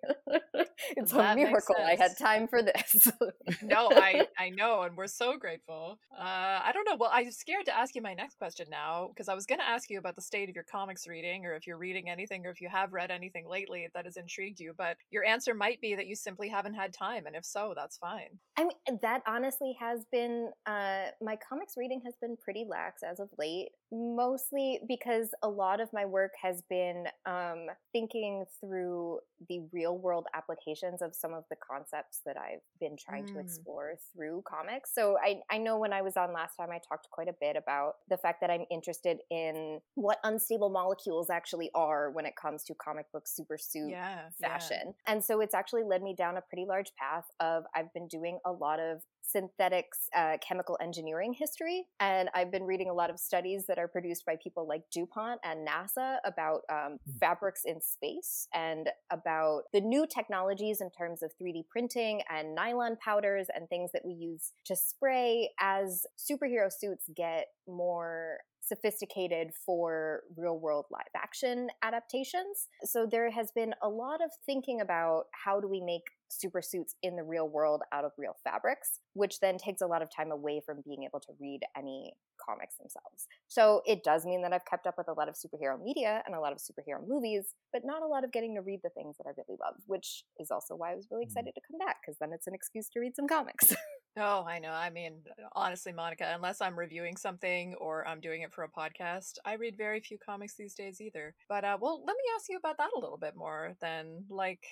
it's 0.97 1.13
a 1.13 1.17
That 1.17 1.35
makes 1.37 1.67
miracle 1.67 1.75
I 1.87 1.95
had 1.95 2.17
time 2.17 2.47
for 2.47 2.61
this. 2.63 3.07
no, 3.61 3.91
I 3.93 4.25
I 4.37 4.49
know, 4.49 4.81
and 4.81 4.97
we're 4.97 5.07
so 5.07 5.37
grateful. 5.37 5.99
Uh, 6.11 6.59
I 6.63 6.71
don't 6.73 6.85
know. 6.85 6.95
Well, 6.99 7.11
I'm 7.13 7.31
scared 7.31 7.65
to 7.65 7.77
ask 7.77 7.95
you 7.95 8.01
my 8.01 8.13
next 8.13 8.37
question 8.37 8.67
now 8.69 9.07
because 9.09 9.29
I 9.29 9.35
was 9.35 9.45
going 9.45 9.59
to 9.59 9.67
ask 9.67 9.89
you 9.89 9.99
about 9.99 10.15
the 10.15 10.21
state 10.21 10.49
of 10.49 10.55
your 10.55 10.63
comics 10.63 11.07
reading, 11.07 11.45
or 11.45 11.53
if 11.53 11.67
you're 11.67 11.77
reading 11.77 12.09
anything, 12.09 12.45
or 12.45 12.49
if 12.49 12.59
you 12.59 12.69
have 12.69 12.91
read 12.91 13.11
anything 13.11 13.47
lately 13.47 13.87
that 13.93 14.05
has 14.05 14.17
intrigued 14.17 14.59
you. 14.59 14.73
But 14.77 14.97
your 15.11 15.23
answer 15.23 15.53
might 15.53 15.79
be 15.79 15.95
that 15.95 16.07
you 16.07 16.15
simply 16.15 16.49
haven't 16.49 16.73
had 16.73 16.93
time, 16.93 17.25
and 17.27 17.35
if 17.35 17.45
so, 17.45 17.73
that's 17.75 17.97
fine. 17.97 18.39
I 18.57 18.63
mean, 18.63 18.99
that 19.01 19.21
honestly 19.27 19.75
has 19.79 20.05
been 20.11 20.49
uh, 20.65 21.07
my 21.21 21.37
comics 21.47 21.73
reading 21.77 22.01
has 22.05 22.15
been 22.19 22.35
pretty 22.43 22.65
lax 22.67 23.03
as 23.03 23.19
of 23.19 23.29
late. 23.37 23.69
Mostly 23.91 24.79
because 24.87 25.29
a 25.43 25.49
lot 25.49 25.79
of 25.79 25.89
my 25.93 26.05
work 26.05 26.31
has 26.41 26.61
been 26.69 27.05
um, 27.25 27.67
thinking 27.91 28.45
through 28.59 29.19
the 29.47 29.61
real 29.71 29.97
world 29.97 30.25
applications 30.35 31.01
of 31.01 31.15
some 31.15 31.33
of 31.33 31.43
the 31.49 31.55
concepts 31.55 32.21
that 32.25 32.35
I've 32.37 32.61
been 32.79 32.95
trying 32.97 33.25
mm. 33.25 33.33
to 33.33 33.39
explore 33.39 33.93
through 34.13 34.43
comics. 34.47 34.91
So 34.93 35.17
I, 35.23 35.37
I 35.49 35.57
know 35.57 35.77
when 35.77 35.93
I 35.93 36.01
was 36.01 36.17
on 36.17 36.33
last 36.33 36.55
time, 36.55 36.69
I 36.71 36.79
talked 36.87 37.07
quite 37.11 37.27
a 37.27 37.35
bit 37.39 37.55
about 37.55 37.93
the 38.09 38.17
fact 38.17 38.41
that 38.41 38.49
I'm 38.49 38.65
interested 38.69 39.19
in 39.29 39.79
what 39.95 40.17
unstable 40.23 40.69
molecules 40.69 41.29
actually 41.29 41.69
are 41.73 42.11
when 42.11 42.25
it 42.25 42.33
comes 42.35 42.63
to 42.65 42.73
comic 42.75 43.05
book 43.13 43.27
super 43.27 43.57
suit 43.57 43.91
yeah, 43.91 44.29
fashion. 44.41 44.81
Yeah. 44.83 45.13
And 45.13 45.23
so 45.23 45.39
it's 45.39 45.53
actually 45.53 45.83
led 45.83 46.01
me 46.01 46.15
down 46.17 46.37
a 46.37 46.41
pretty 46.41 46.65
large 46.67 46.91
path 46.99 47.25
of 47.39 47.63
I've 47.75 47.93
been 47.93 48.07
doing 48.07 48.39
a 48.45 48.51
lot 48.51 48.79
of 48.79 49.01
synthetics 49.27 50.09
uh, 50.15 50.37
chemical 50.41 50.77
engineering 50.81 51.33
history. 51.33 51.85
And 51.99 52.29
I've 52.33 52.51
been 52.51 52.63
reading 52.63 52.89
a 52.89 52.93
lot 52.93 53.09
of 53.09 53.19
studies 53.19 53.65
that 53.67 53.77
are 53.77 53.87
produced 53.87 54.25
by 54.25 54.37
people 54.41 54.67
like 54.67 54.83
DuPont 54.91 55.39
and 55.43 55.67
NASA 55.67 56.17
about 56.25 56.61
um, 56.69 56.97
hmm. 57.05 57.17
fabrics 57.19 57.61
in 57.65 57.81
space 57.81 58.47
and 58.53 58.89
about 59.11 59.63
the 59.73 59.81
new 59.81 60.07
technologies 60.07 60.81
in 60.81 60.89
terms 60.91 61.21
of 61.21 61.31
3D 61.41 61.67
printing 61.69 62.21
and 62.29 62.55
nylon 62.55 62.97
powders 63.03 63.47
and 63.53 63.67
things 63.69 63.91
that 63.93 64.03
we 64.05 64.13
use 64.13 64.53
to 64.65 64.75
spray 64.75 65.49
as 65.59 66.05
superhero 66.17 66.71
suits 66.71 67.09
get 67.15 67.47
more 67.67 68.39
sophisticated 68.67 69.51
for 69.65 70.21
real 70.35 70.59
world 70.59 70.85
live 70.91 71.03
action 71.15 71.69
adaptations. 71.83 72.67
So 72.83 73.07
there 73.09 73.31
has 73.31 73.51
been 73.51 73.73
a 73.81 73.89
lot 73.89 74.21
of 74.23 74.31
thinking 74.45 74.81
about 74.81 75.25
how 75.31 75.59
do 75.59 75.67
we 75.67 75.81
make 75.81 76.03
super 76.29 76.61
suits 76.61 76.95
in 77.03 77.15
the 77.15 77.23
real 77.23 77.47
world 77.47 77.81
out 77.91 78.05
of 78.05 78.11
real 78.17 78.35
fabrics, 78.43 78.99
which 79.13 79.39
then 79.39 79.57
takes 79.57 79.81
a 79.81 79.87
lot 79.87 80.01
of 80.01 80.09
time 80.13 80.31
away 80.31 80.61
from 80.65 80.81
being 80.85 81.03
able 81.03 81.19
to 81.19 81.33
read 81.39 81.61
any 81.77 82.13
comics 82.43 82.75
themselves. 82.77 83.27
So 83.47 83.81
it 83.85 84.03
does 84.03 84.25
mean 84.25 84.41
that 84.43 84.53
I've 84.53 84.65
kept 84.65 84.87
up 84.87 84.95
with 84.97 85.07
a 85.07 85.13
lot 85.13 85.29
of 85.29 85.35
superhero 85.35 85.81
media 85.81 86.21
and 86.25 86.35
a 86.35 86.39
lot 86.39 86.51
of 86.51 86.59
superhero 86.59 87.05
movies, 87.07 87.53
but 87.71 87.83
not 87.85 88.01
a 88.01 88.07
lot 88.07 88.23
of 88.23 88.31
getting 88.31 88.55
to 88.55 88.61
read 88.61 88.81
the 88.83 88.89
things 88.89 89.17
that 89.17 89.27
I 89.27 89.31
really 89.37 89.57
love, 89.59 89.75
which 89.87 90.23
is 90.39 90.51
also 90.51 90.75
why 90.75 90.91
I 90.91 90.95
was 90.95 91.07
really 91.11 91.25
mm. 91.25 91.29
excited 91.29 91.53
to 91.55 91.61
come 91.69 91.77
back 91.85 91.97
because 92.01 92.17
then 92.19 92.31
it's 92.33 92.47
an 92.47 92.53
excuse 92.53 92.89
to 92.89 92.99
read 92.99 93.15
some 93.15 93.27
comics. 93.27 93.75
Oh, 94.19 94.45
I 94.47 94.57
know. 94.57 94.71
I 94.71 94.89
mean, 94.89 95.19
honestly, 95.53 95.93
Monica, 95.93 96.31
unless 96.33 96.59
I'm 96.59 96.77
reviewing 96.77 97.17
something 97.17 97.75
or 97.75 98.07
I'm 98.07 98.19
doing 98.19 98.41
it 98.41 98.51
for 98.51 98.63
a 98.63 98.69
podcast, 98.69 99.33
I 99.45 99.53
read 99.53 99.77
very 99.77 99.99
few 99.99 100.17
comics 100.17 100.55
these 100.55 100.73
days 100.73 100.99
either. 100.99 101.35
But 101.47 101.63
uh, 101.63 101.77
well, 101.79 102.03
let 102.05 102.15
me 102.15 102.23
ask 102.35 102.49
you 102.49 102.57
about 102.57 102.77
that 102.79 102.89
a 102.97 102.99
little 102.99 103.17
bit 103.17 103.35
more 103.35 103.75
then. 103.79 104.25
Like, 104.29 104.65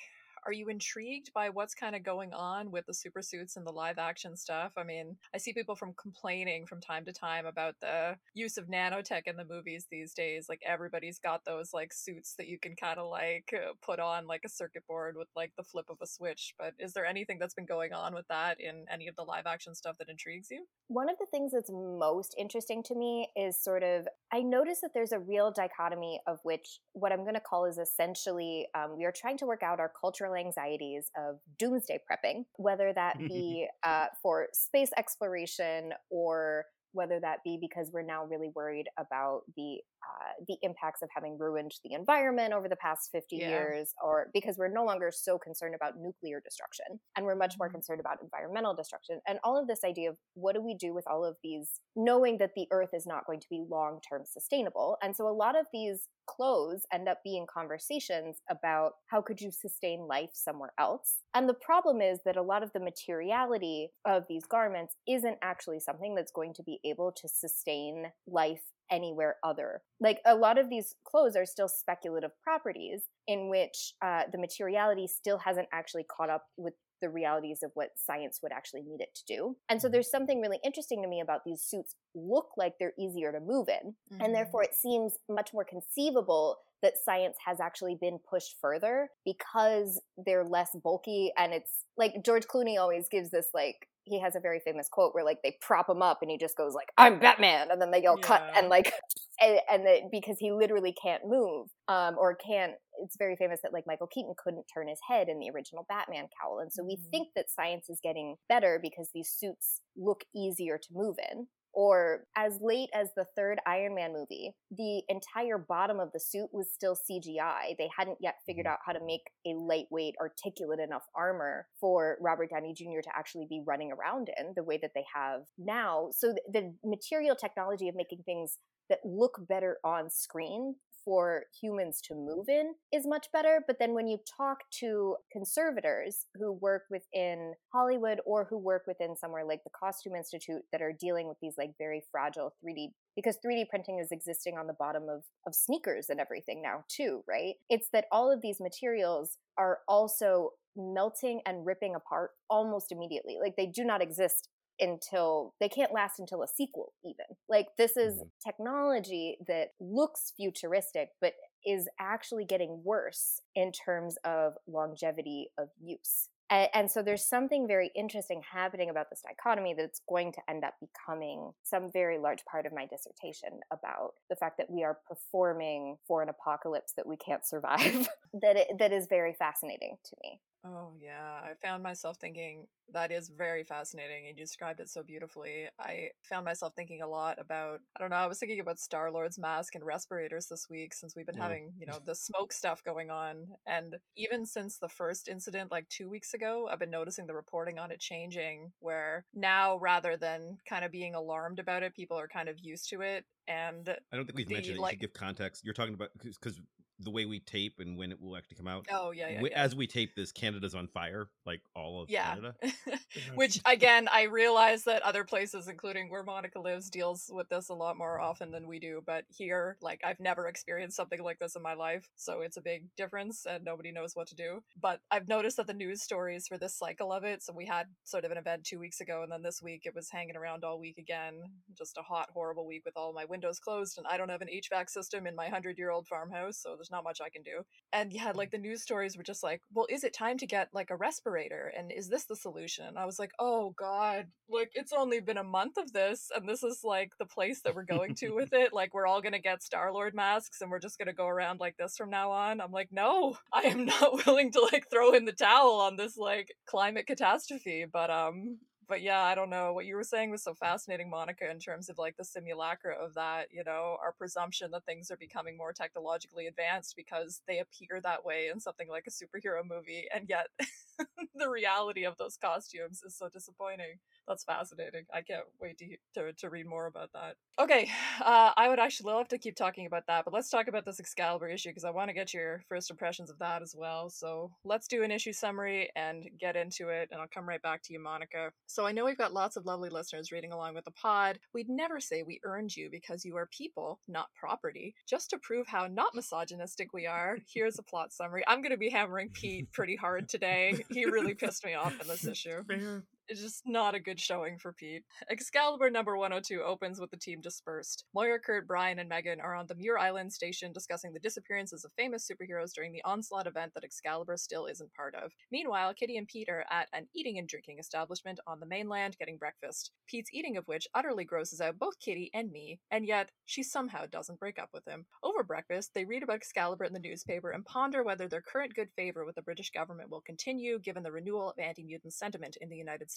are 0.46 0.54
you 0.54 0.70
intrigued 0.70 1.32
by 1.34 1.50
what's 1.50 1.74
kind 1.74 1.96
of 1.96 2.04
going 2.04 2.34
on 2.34 2.72
with 2.72 2.86
the 2.86 2.94
super 2.94 3.22
suits 3.22 3.58
and 3.58 3.66
the 3.66 3.72
live 3.72 3.98
action 3.98 4.38
stuff? 4.38 4.74
I 4.78 4.84
mean, 4.84 5.18
I 5.34 5.38
see 5.38 5.54
people 5.54 5.76
from 5.76 5.94
complaining 6.00 6.66
from 6.68 6.82
time 6.82 7.06
to 7.06 7.14
time 7.14 7.46
about 7.46 7.76
the 7.82 8.16
use 8.34 8.58
of 8.58 8.68
nanotech 8.68 9.24
in 9.26 9.38
the 9.38 9.46
movies 9.46 9.88
these 9.90 10.14
days. 10.14 10.46
Like 10.48 10.62
everybody's 10.66 11.20
got 11.20 11.46
those 11.46 11.74
like 11.74 11.92
suits 11.94 12.36
that 12.38 12.48
you 12.48 12.60
can 12.60 12.76
kind 12.76 13.00
of 13.00 13.10
like 13.10 13.52
uh, 13.54 13.74
put 13.84 14.00
on 14.00 14.28
like 14.28 14.42
a 14.46 14.50
circuit 14.50 14.84
board 14.88 15.16
with 15.18 15.28
like 15.36 15.52
the 15.58 15.64
flip 15.64 15.86
of 15.90 15.98
a 16.02 16.08
switch. 16.08 16.54
But 16.60 16.74
is 16.80 16.94
there 16.94 17.06
anything 17.06 17.38
that's 17.40 17.56
been 17.56 17.66
going 17.66 17.94
on 17.94 18.14
with 18.14 18.28
that 18.30 18.60
in 18.60 18.86
any 18.92 19.08
of 19.08 19.16
the 19.16 19.24
live 19.24 19.46
action 19.48 19.74
stuff 19.74 19.98
that 19.98 20.10
intrigues 20.10 20.48
you? 20.52 20.66
One 20.88 21.10
of 21.10 21.18
the 21.20 21.28
things 21.32 21.54
that's 21.54 21.72
most 21.72 22.36
interesting 22.38 22.84
to 22.84 22.96
me 22.96 23.30
is 23.36 23.62
sort 23.62 23.84
of 23.84 24.08
I 24.32 24.42
notice 24.42 24.82
that 24.82 24.92
there's 24.94 25.12
a 25.12 25.20
real 25.20 25.52
dichotomy 25.52 26.20
of 26.28 26.40
which 26.44 26.80
what 26.94 27.12
I'm 27.12 27.22
going 27.22 27.36
to 27.36 27.40
call 27.40 27.66
is 27.66 27.78
essentially 27.78 28.68
um, 28.76 28.98
we 28.98 29.06
are 29.06 29.12
trying 29.12 29.38
to 29.38 29.46
work 29.46 29.64
out 29.64 29.80
our 29.80 29.92
cultural 30.00 30.35
anxieties 30.38 31.10
of 31.18 31.40
doomsday 31.60 32.00
prepping, 32.10 32.46
whether 32.58 32.94
that 32.94 33.18
be 33.20 33.68
uh, 33.84 34.08
for 34.22 34.48
space 34.54 34.92
exploration 34.98 35.92
or 36.10 36.66
whether 36.96 37.20
that 37.20 37.40
be 37.44 37.58
because 37.60 37.92
we're 37.92 38.02
now 38.02 38.26
really 38.26 38.50
worried 38.56 38.88
about 38.98 39.42
the 39.58 39.78
uh, 40.06 40.44
the 40.48 40.58
impacts 40.62 41.02
of 41.02 41.10
having 41.14 41.38
ruined 41.38 41.72
the 41.84 41.94
environment 41.94 42.54
over 42.54 42.68
the 42.68 42.76
past 42.76 43.10
50 43.12 43.38
yeah. 43.38 43.50
years, 43.50 43.94
or 44.04 44.28
because 44.34 44.58
we're 44.58 44.68
no 44.68 44.86
longer 44.86 45.12
so 45.14 45.38
concerned 45.38 45.76
about 45.76 45.94
nuclear 45.98 46.42
destruction 46.44 46.86
and 47.16 47.26
we're 47.26 47.36
much 47.36 47.56
more 47.58 47.68
mm-hmm. 47.68 47.76
concerned 47.76 48.00
about 48.00 48.18
environmental 48.22 48.74
destruction. 48.74 49.20
And 49.28 49.40
all 49.44 49.60
of 49.60 49.68
this 49.68 49.84
idea 49.84 50.10
of 50.10 50.18
what 50.34 50.56
do 50.56 50.62
we 50.62 50.76
do 50.76 50.94
with 50.94 51.06
all 51.08 51.26
of 51.26 51.36
these, 51.44 51.80
knowing 51.96 52.38
that 52.40 52.52
the 52.56 52.68
earth 52.72 52.90
is 52.94 53.06
not 53.06 53.26
going 53.26 53.40
to 53.40 53.48
be 53.50 53.64
long 53.70 54.00
term 54.08 54.24
sustainable. 54.26 54.98
And 55.02 55.16
so 55.16 55.28
a 55.28 55.30
lot 55.30 55.58
of 55.60 55.66
these 55.74 56.08
clothes 56.28 56.86
end 56.92 57.08
up 57.08 57.20
being 57.24 57.46
conversations 57.52 58.38
about 58.50 58.94
how 59.08 59.22
could 59.22 59.40
you 59.42 59.52
sustain 59.52 60.08
life 60.08 60.32
somewhere 60.34 60.74
else. 60.80 61.20
And 61.34 61.48
the 61.48 61.54
problem 61.54 62.02
is 62.02 62.20
that 62.26 62.38
a 62.38 62.42
lot 62.42 62.64
of 62.64 62.72
the 62.74 62.80
materiality 62.80 63.90
of 64.06 64.24
these 64.28 64.46
garments 64.46 64.96
isn't 65.08 65.38
actually 65.42 65.80
something 65.80 66.16
that's 66.16 66.32
going 66.32 66.54
to 66.56 66.64
be 66.64 66.80
able 66.84 67.12
to 67.12 67.28
sustain 67.28 68.08
life 68.28 68.64
anywhere 68.92 69.36
other. 69.44 69.82
Like 70.00 70.20
a 70.26 70.36
lot 70.36 70.58
of 70.58 70.70
these 70.70 70.96
clothes 71.06 71.36
are 71.36 71.46
still 71.46 71.68
speculative 71.68 72.32
properties 72.44 73.04
in 73.28 73.50
which 73.50 73.94
uh, 74.04 74.24
the 74.32 74.38
materiality 74.38 75.08
still 75.08 75.40
hasn't 75.40 75.68
actually 75.72 76.06
caught 76.06 76.30
up 76.30 76.44
with 76.58 76.74
the 77.02 77.10
realities 77.10 77.60
of 77.62 77.72
what 77.74 77.90
science 77.96 78.40
would 78.42 78.52
actually 78.52 78.82
need 78.82 79.02
it 79.02 79.14
to 79.16 79.26
do. 79.28 79.56
And 79.70 79.82
so 79.82 79.88
mm-hmm. 79.88 79.94
there's 79.94 80.10
something 80.10 80.42
really 80.42 80.60
interesting 80.64 81.02
to 81.02 81.08
me 81.08 81.22
about 81.22 81.42
these 81.46 81.62
suits 81.62 81.96
look 82.16 82.50
like 82.58 82.76
they're 82.80 82.94
easier 82.98 83.32
to 83.32 83.40
move 83.40 83.68
in. 83.68 83.96
Mm-hmm. 84.12 84.22
And 84.22 84.34
therefore 84.34 84.64
it 84.64 84.74
seems 84.74 85.18
much 85.30 85.54
more 85.54 85.66
conceivable 85.66 86.58
that 86.82 86.94
science 87.04 87.38
has 87.46 87.60
actually 87.60 87.98
been 88.00 88.20
pushed 88.30 88.56
further 88.62 89.10
because 89.26 90.02
they're 90.26 90.46
less 90.46 90.70
bulky 90.84 91.32
and 91.38 91.54
it's 91.54 91.86
like 91.98 92.14
George 92.24 92.46
Clooney 92.48 92.80
always 92.80 93.08
gives 93.10 93.32
this 93.32 93.48
like 93.54 93.88
he 94.06 94.20
has 94.20 94.36
a 94.36 94.40
very 94.40 94.60
famous 94.60 94.88
quote 94.88 95.14
where 95.14 95.26
like 95.26 95.40
they 95.44 95.58
prop 95.62 95.90
him 95.90 96.02
up 96.02 96.20
and 96.22 96.30
he 96.30 96.38
just 96.38 96.56
goes 96.56 96.74
like 96.74 96.88
i'm 96.98 97.20
batman 97.20 97.70
and 97.72 97.82
then 97.82 97.92
they 97.92 98.02
yell 98.02 98.18
yeah. 98.20 98.28
cut 98.28 98.52
and 98.56 98.70
like 98.70 98.94
and, 99.42 99.60
and 99.70 99.86
the, 99.86 100.02
because 100.12 100.38
he 100.40 100.52
literally 100.52 100.94
can't 101.02 101.24
move 101.26 101.68
um 101.88 102.16
or 102.18 102.36
can't 102.36 102.74
it's 103.04 103.18
very 103.18 103.36
famous 103.36 103.60
that 103.64 103.74
like 103.74 103.86
michael 103.88 104.08
keaton 104.08 104.34
couldn't 104.42 104.66
turn 104.74 104.88
his 104.88 105.00
head 105.08 105.28
in 105.28 105.40
the 105.40 105.50
original 105.50 105.86
batman 105.90 106.28
cowl 106.40 106.60
and 106.60 106.72
so 106.72 106.84
we 106.84 106.96
mm-hmm. 106.96 107.10
think 107.10 107.28
that 107.36 107.50
science 107.50 107.90
is 107.90 108.00
getting 108.02 108.36
better 108.48 108.80
because 108.82 109.10
these 109.14 109.30
suits 109.30 109.82
look 109.98 110.24
easier 110.36 110.78
to 110.78 110.90
move 110.94 111.16
in 111.32 111.48
or 111.76 112.26
as 112.38 112.58
late 112.62 112.90
as 112.94 113.10
the 113.16 113.26
third 113.36 113.60
Iron 113.68 113.94
Man 113.94 114.14
movie, 114.14 114.56
the 114.72 115.04
entire 115.10 115.58
bottom 115.58 116.00
of 116.00 116.12
the 116.14 116.20
suit 116.20 116.50
was 116.54 116.72
still 116.72 116.96
CGI. 116.96 117.78
They 117.78 117.90
hadn't 117.96 118.18
yet 118.22 118.36
figured 118.46 118.66
mm-hmm. 118.66 118.74
out 118.74 118.80
how 118.86 118.94
to 118.94 119.06
make 119.06 119.30
a 119.46 119.54
lightweight, 119.54 120.16
articulate 120.20 120.80
enough 120.80 121.04
armor 121.14 121.68
for 121.80 122.18
Robert 122.22 122.50
Downey 122.50 122.74
Jr. 122.74 123.02
to 123.04 123.10
actually 123.16 123.46
be 123.50 123.62
running 123.66 123.92
around 123.92 124.30
in 124.38 124.54
the 124.56 124.64
way 124.64 124.80
that 124.82 124.92
they 124.96 125.06
have 125.14 125.42
now. 125.58 126.10
So 126.12 126.34
the 126.52 126.74
material 126.84 127.36
technology 127.36 127.90
of 127.90 127.96
making 127.96 128.24
things 128.26 128.58
that 128.90 129.00
look 129.04 129.40
better 129.48 129.78
on 129.84 130.10
screen 130.10 130.76
for 131.06 131.44
humans 131.62 132.02
to 132.02 132.16
move 132.16 132.50
in 132.50 132.74
is 132.92 133.06
much 133.06 133.28
better. 133.32 133.64
But 133.66 133.78
then 133.80 133.94
when 133.94 134.08
you 134.08 134.18
talk 134.38 134.58
to 134.80 135.16
conservators 135.32 136.26
who 136.34 136.52
work 136.52 136.84
within 136.90 137.54
Hollywood 137.72 138.20
or 138.26 138.48
who 138.50 138.58
work 138.58 138.84
within 138.88 139.16
somewhere 139.16 139.46
like 139.46 139.64
the 139.64 139.70
Costume 139.70 140.16
Institute 140.16 140.64
that 140.72 140.82
are 140.82 140.94
dealing 141.00 141.28
with 141.28 141.38
these 141.42 141.54
like 141.58 141.72
very 141.78 142.04
fragile 142.12 142.54
3D 142.66 142.88
because 143.16 143.38
3D 143.46 143.70
printing 143.70 144.00
is 144.00 144.12
existing 144.12 144.58
on 144.58 144.68
the 144.68 144.74
bottom 144.74 145.04
of, 145.04 145.24
of 145.48 145.54
sneakers 145.54 146.10
and 146.10 146.20
everything 146.20 146.62
now 146.62 146.84
too, 146.90 147.22
right? 147.28 147.54
It's 147.70 147.90
that 147.94 148.06
all 148.12 148.32
of 148.32 148.42
these 148.42 148.60
materials 148.60 149.38
are 149.58 149.80
also 149.88 150.50
melting 150.76 151.42
and 151.46 151.66
ripping 151.66 151.96
apart 151.96 152.32
almost 152.50 152.92
immediately. 152.92 153.38
Like 153.40 153.56
they 153.56 153.68
do 153.68 153.86
not 153.86 154.02
exist 154.02 154.50
until 154.80 155.54
they 155.60 155.70
can't 155.70 155.94
last 155.94 156.20
until 156.20 156.44
a 156.44 156.48
sequel 156.48 156.94
even. 157.04 157.26
Like 157.50 157.68
this 157.78 157.98
is 157.98 158.16
mm-hmm. 158.16 158.28
technology 158.46 159.38
that 159.48 159.70
looks 159.80 160.34
futuristic 160.36 161.10
but 161.22 161.34
is 161.66 161.88
actually 162.00 162.46
getting 162.46 162.82
worse 162.84 163.42
in 163.56 163.72
terms 163.72 164.18
of 164.24 164.54
longevity 164.68 165.50
of 165.58 165.70
use. 165.82 166.30
And, 166.50 166.70
and, 166.76 166.92
so 166.92 167.02
there's 167.02 167.26
something 167.26 167.68
very 167.68 167.92
interesting 167.96 168.42
happening 168.52 168.92
about 168.92 169.10
this 169.10 169.24
dichotomy 169.24 169.74
that's 169.74 170.02
going 170.08 170.32
to 170.34 170.42
end 170.48 170.64
up 170.64 170.76
becoming 170.80 171.54
some 171.64 171.92
very 171.92 172.20
large 172.20 172.46
part 172.46 172.68
of 172.68 172.74
my 172.74 172.86
dissertation 172.86 173.62
about 173.72 174.12
the 174.30 174.36
fact 174.36 174.58
that 174.58 174.70
we 174.70 174.84
are 174.84 175.00
performing 175.08 175.98
for 176.08 176.22
an 176.22 176.30
apocalypse 176.30 176.94
that 176.98 177.08
we 177.08 177.18
can't 177.18 177.46
survive 177.48 178.08
that 178.42 178.58
it, 178.58 178.68
that 178.78 178.94
is 178.94 179.08
very 179.08 179.34
fascinating 179.34 179.98
to 180.06 180.16
me 180.24 180.40
Oh, 180.66 180.94
yeah. 181.00 181.42
I 181.44 181.54
found 181.62 181.84
myself 181.84 182.18
thinking 182.20 182.66
that 182.92 183.12
is 183.12 183.30
very 183.30 183.64
fascinating. 183.64 184.26
You 184.26 184.34
described 184.34 184.80
it 184.80 184.90
so 184.90 185.04
beautifully. 185.04 185.68
I 185.80 186.10
found 186.24 186.46
myself 186.46 186.74
thinking 186.76 187.04
a 187.04 187.08
lot 187.08 187.38
about, 187.40 187.82
I 187.96 188.00
don't 188.00 188.10
know, 188.10 188.16
I 188.16 188.26
was 188.26 188.40
thinking 188.40 188.60
about 188.60 188.80
Star 188.80 189.12
Lord's 189.12 189.38
mask 189.38 189.76
and 189.76 189.86
respirators 189.86 190.48
this 190.48 190.68
week 190.68 190.94
since 190.94 191.16
we've 191.16 191.26
been 191.26 191.38
having, 191.38 191.74
you 191.78 191.86
know, 191.86 192.00
the 192.04 192.16
smoke 192.16 192.52
stuff 192.52 192.84
going 192.84 193.12
on. 193.12 193.48
And 193.68 193.98
even 194.18 194.46
since 194.46 194.78
the 194.78 194.90
first 194.90 195.28
incident, 195.28 195.72
like 195.72 195.88
two 195.90 196.10
weeks 196.10 196.34
ago, 196.34 196.68
I've 196.72 196.80
been 196.80 196.90
noticing 196.90 197.28
the 197.28 197.36
reporting 197.36 197.78
on 197.78 197.92
it 197.92 198.00
changing, 198.00 198.72
where 198.80 199.26
now 199.36 199.78
rather 199.78 200.18
than 200.18 200.58
kind 200.68 200.84
of 200.84 200.92
being 200.92 201.14
alarmed 201.14 201.60
about 201.60 201.84
it, 201.84 201.94
people 201.94 202.18
are 202.18 202.28
kind 202.28 202.50
of 202.50 202.58
used 202.60 202.90
to 202.90 203.02
it. 203.02 203.24
And 203.48 203.88
I 204.12 204.16
don't 204.16 204.26
think 204.26 204.38
we've 204.38 204.48
the, 204.48 204.56
mentioned 204.56 204.74
it. 204.74 204.78
You 204.78 204.82
like, 204.82 204.94
should 204.94 205.02
give 205.02 205.14
context. 205.14 205.64
You're 205.64 205.76
talking 205.76 205.94
about 205.94 206.10
because 206.24 206.60
the 207.00 207.12
way 207.12 207.26
we 207.26 207.40
tape 207.40 207.80
and 207.80 207.98
when 207.98 208.12
it 208.12 208.22
will 208.22 208.38
actually 208.38 208.58
come 208.58 208.68
out. 208.68 208.86
Oh 208.92 209.12
yeah, 209.12 209.28
yeah, 209.28 209.34
Wi- 209.36 209.52
yeah. 209.52 209.62
As 209.62 209.76
we 209.76 209.88
tape 209.88 210.16
this, 210.16 210.32
Canada's 210.32 210.76
on 210.76 210.88
fire, 210.88 211.28
like 211.46 211.62
all 211.76 212.02
of 212.02 212.10
yeah. 212.10 212.36
Canada. 212.36 212.56
Which 213.36 213.60
again, 213.66 214.08
I 214.12 214.24
realize 214.24 214.84
that 214.86 215.02
other 215.02 215.24
places, 215.24 215.68
including 215.68 216.10
where 216.10 216.24
Monica 216.24 216.60
lives, 216.60 216.90
deals 216.90 217.30
with 217.34 217.50
this 217.50 217.70
a 217.70 217.74
lot 217.74 217.98
more 217.98 218.20
often 218.20 218.52
than 218.52 218.68
we 218.68 218.80
do. 218.80 219.02
But 219.06 219.26
here, 219.30 219.78
like, 219.82 220.02
I've 220.04 220.20
never 220.20 220.48
experienced 220.48 220.96
something 220.96 221.22
like 221.22 221.40
this 221.40 221.56
in 221.56 221.62
my 221.62 221.74
life, 221.74 222.10
so 222.16 222.42
it's 222.42 222.58
a 222.58 222.62
big 222.62 222.86
difference, 222.96 223.46
and 223.46 223.64
nobody 223.64 223.92
knows 223.92 224.16
what 224.16 224.28
to 224.28 224.36
do. 224.36 224.62
But 224.80 225.02
I've 225.12 225.28
noticed 225.28 225.58
that 225.58 225.68
the 225.68 225.74
news 225.74 226.02
stories 226.02 226.48
for 226.48 226.58
this 226.58 226.76
cycle 226.76 227.12
of 227.12 227.24
it. 227.24 227.44
So 227.44 227.54
we 227.54 227.66
had 227.66 227.88
sort 228.04 228.26
of 228.26 228.32
an 228.32 228.38
event 228.38 228.64
two 228.64 228.80
weeks 228.80 229.02
ago, 229.02 229.24
and 229.24 229.32
then 229.32 229.42
this 229.42 229.62
week 229.62 229.82
it 229.86 229.96
was 229.96 230.10
hanging 230.10 230.38
around 230.38 230.64
all 230.64 230.80
week 230.80 230.98
again. 230.98 231.42
Just 231.78 231.98
a 231.98 232.02
hot, 232.02 232.30
horrible 232.34 232.66
week 232.66 232.84
with 232.86 232.96
all 232.96 233.14
my 233.14 233.26
windows 233.26 233.60
closed, 233.60 233.98
and 233.98 234.08
I 234.08 234.18
don't 234.18 234.30
have 234.30 234.42
an 234.42 234.48
HVAC 234.48 234.90
system 234.90 235.28
in 235.28 235.36
my 235.36 235.50
hundred-year-old 235.50 236.08
farmhouse, 236.08 236.58
so 236.58 236.74
there's 236.86 236.96
not 236.96 237.04
much 237.04 237.20
I 237.22 237.30
can 237.30 237.42
do. 237.42 237.64
And 237.94 238.14
yeah, 238.14 238.32
like 238.36 238.52
the 238.52 238.58
news 238.58 238.82
stories 238.82 239.18
were 239.18 239.24
just 239.24 239.44
like, 239.44 239.62
well, 239.74 239.88
is 239.90 240.04
it 240.04 240.14
time 240.14 240.38
to 240.38 240.48
get 240.48 240.70
like 240.74 240.92
a 240.92 240.96
respirator? 240.96 241.72
And 241.76 241.92
is 241.92 242.10
this 242.10 242.26
the 242.26 242.36
solution? 242.36 242.86
And 242.86 243.00
I 243.00 243.06
was 243.06 243.18
like, 243.18 243.32
oh 243.40 243.74
God, 243.78 244.26
like 244.50 244.72
it's 244.74 244.94
only 244.94 245.20
been 245.20 245.38
a 245.38 245.44
month 245.44 245.78
of 245.78 245.92
this, 245.94 246.30
and 246.36 246.48
this 246.48 246.64
is 246.64 246.82
like 246.84 247.14
the 247.20 247.26
place 247.26 247.62
that 247.62 247.76
we're 247.76 247.84
going 247.84 248.14
to 248.16 248.32
with 248.32 248.50
it. 248.54 248.74
Like 248.74 248.94
we're 248.94 249.08
all 249.08 249.22
gonna 249.22 249.40
get 249.40 249.64
Star 249.64 249.92
Lord 249.92 250.14
masks 250.14 250.62
and 250.62 250.70
we're 250.70 250.80
just 250.80 251.00
gonna 251.00 251.14
go 251.14 251.28
around 251.28 251.60
like 251.60 251.78
this 251.78 251.98
from 251.98 252.10
now 252.10 252.32
on. 252.32 252.62
I'm 252.62 252.72
like, 252.72 252.90
no, 252.92 253.38
I 253.52 253.62
am 253.64 253.86
not 253.86 254.26
willing 254.26 254.52
to 254.52 254.70
like 254.72 254.86
throw 254.92 255.14
in 255.14 255.26
the 255.26 255.32
towel 255.32 255.82
on 255.82 255.96
this 255.96 256.18
like 256.18 256.54
climate 256.68 257.08
catastrophe. 257.08 257.86
But 257.92 258.10
um 258.12 258.60
but 258.88 259.02
yeah, 259.02 259.22
I 259.24 259.36
don't 259.36 259.50
know. 259.50 259.74
What 259.74 259.86
you 259.86 259.96
were 259.96 260.04
saying 260.04 260.32
was 260.32 260.44
so 260.44 260.54
fascinating, 260.54 261.10
Monica, 261.10 261.50
in 261.50 261.60
terms 261.60 261.90
of 261.90 261.98
like 261.98 262.18
the 262.18 262.24
simulacra 262.26 262.94
of 262.96 263.14
that, 263.16 263.48
you 263.52 263.64
know, 263.64 263.98
our 264.04 264.12
presumption 264.12 264.72
that 264.72 264.86
things 264.86 265.12
are 265.12 265.18
becoming 265.18 265.58
more 265.58 265.74
technologically 265.74 266.48
advanced 266.48 266.96
because 266.96 267.42
they 267.48 267.60
appear 267.60 268.00
that 268.02 268.26
way 268.26 268.50
in 268.54 268.60
something 268.60 268.88
like 268.90 269.08
a 269.08 269.12
superhero 269.12 269.62
movie, 269.68 270.08
and 270.14 270.28
yet 270.30 270.48
the 271.36 271.50
reality 271.50 272.06
of 272.06 272.18
those 272.18 272.38
costumes 272.38 273.02
is 273.04 273.18
so 273.18 273.30
disappointing. 273.30 274.00
That's 274.28 274.44
fascinating. 274.44 275.04
I 275.14 275.22
can't 275.22 275.46
wait 275.62 275.78
to 275.80 275.98
to, 276.16 276.34
to 276.34 276.50
read 276.50 276.68
more 276.68 276.88
about 276.88 277.12
that. 277.14 277.36
Okay, 277.60 277.90
uh, 278.22 278.52
I 278.56 278.70
would 278.70 278.80
actually 278.80 279.12
love 279.12 279.28
to 279.30 279.38
keep 279.38 279.56
talking 279.56 279.86
about 279.86 280.08
that, 280.08 280.26
but 280.26 280.34
let's 280.34 280.50
talk 280.50 280.68
about 280.68 280.86
this 280.86 281.00
Excalibur 281.00 281.50
issue 281.50 281.70
because 281.70 281.86
I 281.86 281.92
want 281.92 282.10
to 282.10 282.14
get 282.14 282.34
your 282.34 282.64
first 282.68 282.90
impressions 282.92 283.30
of 283.30 283.40
that 283.40 283.62
as 283.62 283.76
well. 283.78 284.10
So 284.10 284.52
let's 284.64 284.88
do 284.88 285.04
an 285.04 285.12
issue 285.12 285.34
summary 285.34 285.90
and 285.96 286.26
get 286.40 286.56
into 286.56 286.90
it, 286.90 287.10
and 287.12 287.22
I'll 287.22 287.28
come 287.34 287.48
right 287.48 287.62
back 287.62 287.82
to 287.84 287.94
you, 287.94 288.02
Monica. 288.02 288.52
So 288.68 288.86
I 288.86 288.92
know 288.92 289.06
we've 289.06 289.18
got 289.18 289.34
lots 289.34 289.56
of 289.56 289.66
lovely 289.66 289.90
listeners 289.90 290.32
reading 290.32 290.52
along 290.52 290.76
with 290.76 290.86
the 290.86 290.92
pod. 290.92 291.40
We'd 291.54 291.70
never 291.70 292.00
say 292.00 292.24
we 292.24 292.40
earned 292.44 292.76
you 292.76 292.90
because 292.92 293.26
you 293.26 293.36
are 293.38 293.48
people, 293.52 294.00
not 294.08 294.28
property. 294.40 294.96
Just 295.08 295.30
to 295.32 295.38
prove 295.38 295.68
how 295.68 295.88
not 295.88 296.16
misogynistic 296.16 296.94
we 296.94 297.06
are, 297.06 297.38
here's 297.54 297.80
a 297.80 297.84
plot 297.84 298.14
summary. 298.14 298.44
I'm 298.48 298.62
going 298.62 298.72
to 298.72 298.78
be 298.78 298.90
hammering 298.90 299.30
Pete 299.30 299.72
pretty 299.72 299.96
hard 299.96 300.30
today. 300.30 300.85
He 300.92 301.06
really 301.06 301.34
pissed 301.34 301.66
me 301.66 301.74
off 301.74 302.00
in 302.02 302.08
this 302.08 302.26
issue. 302.28 302.64
Fair. 302.64 303.04
It's 303.28 303.42
just 303.42 303.64
not 303.66 303.96
a 303.96 304.00
good 304.00 304.20
showing 304.20 304.60
for 304.60 304.72
Pete. 304.72 305.04
Excalibur 305.32 305.90
number 305.90 306.16
102 306.16 306.62
opens 306.62 307.00
with 307.00 307.10
the 307.10 307.18
team 307.18 307.42
dispersed. 307.42 308.06
Moira, 308.14 308.40
Kurt, 308.40 308.68
Brian, 308.68 309.00
and 309.00 309.10
Megan 309.10 309.42
are 309.42 309.56
on 309.56 309.66
the 309.66 309.74
Muir 309.74 309.98
Island 309.98 310.32
station 310.32 310.72
discussing 310.72 311.12
the 311.12 311.20
disappearances 311.20 311.84
of 311.84 311.92
famous 311.98 312.30
superheroes 312.30 312.72
during 312.72 312.92
the 312.92 313.04
Onslaught 313.04 313.48
event 313.48 313.74
that 313.74 313.84
Excalibur 313.84 314.38
still 314.38 314.68
isn't 314.68 314.94
part 314.94 315.16
of. 315.16 315.32
Meanwhile, 315.52 315.96
Kitty 315.96 316.18
and 316.18 316.28
Pete 316.28 316.50
are 316.50 316.66
at 316.70 316.88
an 316.94 317.08
eating 317.16 317.40
and 317.40 317.48
drinking 317.48 317.80
establishment 317.80 318.40
on 318.46 318.60
the 318.60 318.68
mainland 318.68 319.18
getting 319.18 319.38
breakfast. 319.38 319.90
Pete's 320.06 320.30
eating 320.32 320.56
of 320.56 320.68
which 320.68 320.88
utterly 320.94 321.26
grosses 321.26 321.62
out 321.62 321.80
both 321.80 322.00
Kitty 322.00 322.30
and 322.32 322.52
me, 322.52 322.80
and 322.92 323.08
yet 323.08 323.32
she 323.46 323.64
somehow 323.64 324.06
doesn't 324.06 324.40
break 324.40 324.60
up 324.60 324.70
with 324.72 324.86
him. 324.88 325.08
Over 325.24 325.42
breakfast, 325.42 325.96
they 325.96 326.06
read 326.06 326.22
about 326.22 326.36
Excalibur 326.36 326.84
in 326.84 326.94
the 326.94 327.00
newspaper 327.00 327.50
and 327.50 327.66
ponder 327.66 328.04
whether 328.04 328.28
their 328.28 328.44
current 328.44 328.76
good 328.76 328.90
favor 328.96 329.26
with 329.26 329.34
the 329.34 329.42
British 329.42 329.72
government 329.72 330.12
will 330.12 330.22
continue 330.22 330.78
given 330.78 331.02
the 331.02 331.12
renewal 331.12 331.50
of 331.50 331.58
anti 331.58 331.84
mutant 331.84 332.14
sentiment 332.14 332.56
in 332.62 332.70
the 332.70 332.78
United 332.78 333.10
States. 333.10 333.15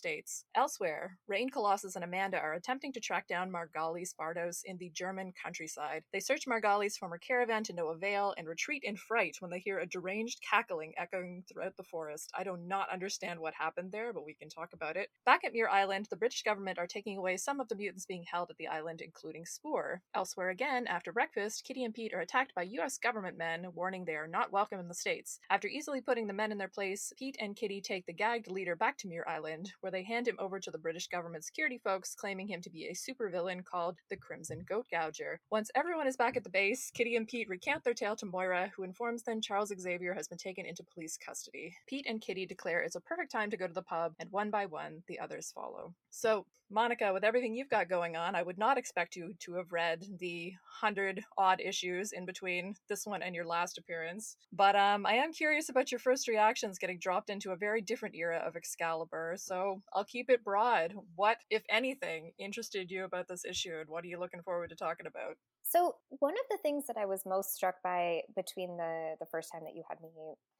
Elsewhere, 0.54 1.18
Rain, 1.26 1.50
Colossus, 1.50 1.96
and 1.96 2.04
Amanda 2.04 2.38
are 2.38 2.54
attempting 2.54 2.92
to 2.92 3.00
track 3.00 3.26
down 3.26 3.50
Margali 3.50 4.06
Szardos 4.06 4.60
in 4.64 4.76
the 4.78 4.90
German 4.90 5.32
countryside. 5.42 6.04
They 6.12 6.20
search 6.20 6.46
Margali's 6.46 6.96
former 6.96 7.18
caravan 7.18 7.64
to 7.64 7.72
no 7.72 7.88
avail 7.88 8.34
and 8.38 8.46
retreat 8.46 8.84
in 8.84 8.96
fright 8.96 9.36
when 9.40 9.50
they 9.50 9.58
hear 9.58 9.78
a 9.78 9.86
deranged 9.86 10.40
cackling 10.48 10.94
echoing 10.96 11.42
throughout 11.48 11.76
the 11.76 11.82
forest. 11.82 12.30
I 12.36 12.44
do 12.44 12.56
not 12.56 12.90
understand 12.90 13.40
what 13.40 13.54
happened 13.54 13.90
there, 13.90 14.12
but 14.12 14.24
we 14.24 14.34
can 14.34 14.48
talk 14.48 14.72
about 14.72 14.96
it. 14.96 15.08
Back 15.26 15.44
at 15.44 15.52
Muir 15.52 15.68
Island, 15.68 16.06
the 16.10 16.16
British 16.16 16.42
government 16.42 16.78
are 16.78 16.86
taking 16.86 17.16
away 17.16 17.36
some 17.36 17.60
of 17.60 17.68
the 17.68 17.74
mutants 17.74 18.06
being 18.06 18.24
held 18.30 18.50
at 18.50 18.56
the 18.56 18.68
island, 18.68 19.00
including 19.00 19.46
Spore. 19.46 20.02
Elsewhere 20.14 20.50
again, 20.50 20.86
after 20.86 21.12
breakfast, 21.12 21.64
Kitty 21.64 21.84
and 21.84 21.94
Pete 21.94 22.14
are 22.14 22.20
attacked 22.20 22.54
by 22.54 22.62
US 22.62 22.98
government 22.98 23.36
men, 23.36 23.66
warning 23.74 24.04
they 24.04 24.14
are 24.14 24.28
not 24.28 24.52
welcome 24.52 24.78
in 24.78 24.88
the 24.88 24.94
States. 24.94 25.40
After 25.50 25.66
easily 25.66 26.00
putting 26.00 26.26
the 26.26 26.32
men 26.32 26.52
in 26.52 26.58
their 26.58 26.68
place, 26.68 27.12
Pete 27.18 27.36
and 27.40 27.56
Kitty 27.56 27.80
take 27.80 28.06
the 28.06 28.12
gagged 28.12 28.48
leader 28.48 28.76
back 28.76 28.96
to 28.98 29.08
Muir 29.08 29.24
Island, 29.28 29.72
where 29.80 29.87
they 29.90 30.02
hand 30.02 30.28
him 30.28 30.36
over 30.38 30.58
to 30.60 30.70
the 30.70 30.78
British 30.78 31.08
government 31.08 31.44
security 31.44 31.78
folks, 31.82 32.14
claiming 32.14 32.48
him 32.48 32.60
to 32.62 32.70
be 32.70 32.86
a 32.86 32.94
supervillain 32.94 33.64
called 33.64 33.96
the 34.10 34.16
Crimson 34.16 34.64
Goat 34.68 34.86
Gouger. 34.92 35.38
Once 35.50 35.70
everyone 35.74 36.06
is 36.06 36.16
back 36.16 36.36
at 36.36 36.44
the 36.44 36.50
base, 36.50 36.90
Kitty 36.92 37.16
and 37.16 37.26
Pete 37.26 37.48
recount 37.48 37.84
their 37.84 37.94
tale 37.94 38.16
to 38.16 38.26
Moira, 38.26 38.70
who 38.76 38.82
informs 38.82 39.22
them 39.22 39.40
Charles 39.40 39.72
Xavier 39.78 40.14
has 40.14 40.28
been 40.28 40.38
taken 40.38 40.66
into 40.66 40.82
police 40.82 41.16
custody. 41.16 41.74
Pete 41.86 42.06
and 42.08 42.20
Kitty 42.20 42.46
declare 42.46 42.80
it's 42.80 42.96
a 42.96 43.00
perfect 43.00 43.32
time 43.32 43.50
to 43.50 43.56
go 43.56 43.66
to 43.66 43.74
the 43.74 43.82
pub, 43.82 44.12
and 44.18 44.30
one 44.30 44.50
by 44.50 44.66
one, 44.66 45.02
the 45.08 45.18
others 45.20 45.52
follow. 45.54 45.94
So, 46.10 46.46
Monica, 46.70 47.12
with 47.14 47.24
everything 47.24 47.54
you've 47.54 47.70
got 47.70 47.88
going 47.88 48.14
on, 48.14 48.34
I 48.34 48.42
would 48.42 48.58
not 48.58 48.76
expect 48.76 49.16
you 49.16 49.32
to 49.40 49.54
have 49.54 49.72
read 49.72 50.04
the 50.18 50.52
hundred 50.80 51.24
odd 51.38 51.62
issues 51.62 52.12
in 52.12 52.26
between 52.26 52.74
this 52.90 53.06
one 53.06 53.22
and 53.22 53.34
your 53.34 53.46
last 53.46 53.78
appearance. 53.78 54.36
But 54.52 54.76
um, 54.76 55.06
I 55.06 55.14
am 55.14 55.32
curious 55.32 55.70
about 55.70 55.90
your 55.90 55.98
first 55.98 56.28
reactions 56.28 56.78
getting 56.78 56.98
dropped 56.98 57.30
into 57.30 57.52
a 57.52 57.56
very 57.56 57.80
different 57.80 58.14
era 58.14 58.42
of 58.46 58.54
Excalibur. 58.54 59.36
So 59.38 59.77
I'll 59.92 60.04
keep 60.04 60.30
it 60.30 60.44
broad. 60.44 60.94
What, 61.16 61.38
if 61.50 61.62
anything, 61.68 62.32
interested 62.38 62.90
you 62.90 63.04
about 63.04 63.28
this 63.28 63.44
issue, 63.44 63.76
and 63.80 63.88
what 63.88 64.04
are 64.04 64.08
you 64.08 64.18
looking 64.18 64.42
forward 64.42 64.70
to 64.70 64.76
talking 64.76 65.06
about? 65.06 65.36
So 65.62 65.96
one 66.08 66.32
of 66.32 66.46
the 66.50 66.56
things 66.62 66.86
that 66.86 66.96
I 66.96 67.04
was 67.04 67.26
most 67.26 67.54
struck 67.54 67.82
by 67.84 68.22
between 68.34 68.78
the 68.78 69.16
the 69.20 69.26
first 69.26 69.52
time 69.52 69.64
that 69.64 69.74
you 69.74 69.82
had 69.86 70.00
me 70.00 70.08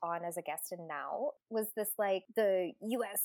on 0.02 0.22
as 0.22 0.36
a 0.36 0.42
guest 0.42 0.70
and 0.70 0.86
now 0.86 1.30
was 1.48 1.68
this 1.74 1.90
like 1.98 2.24
the 2.36 2.72
US 2.82 3.22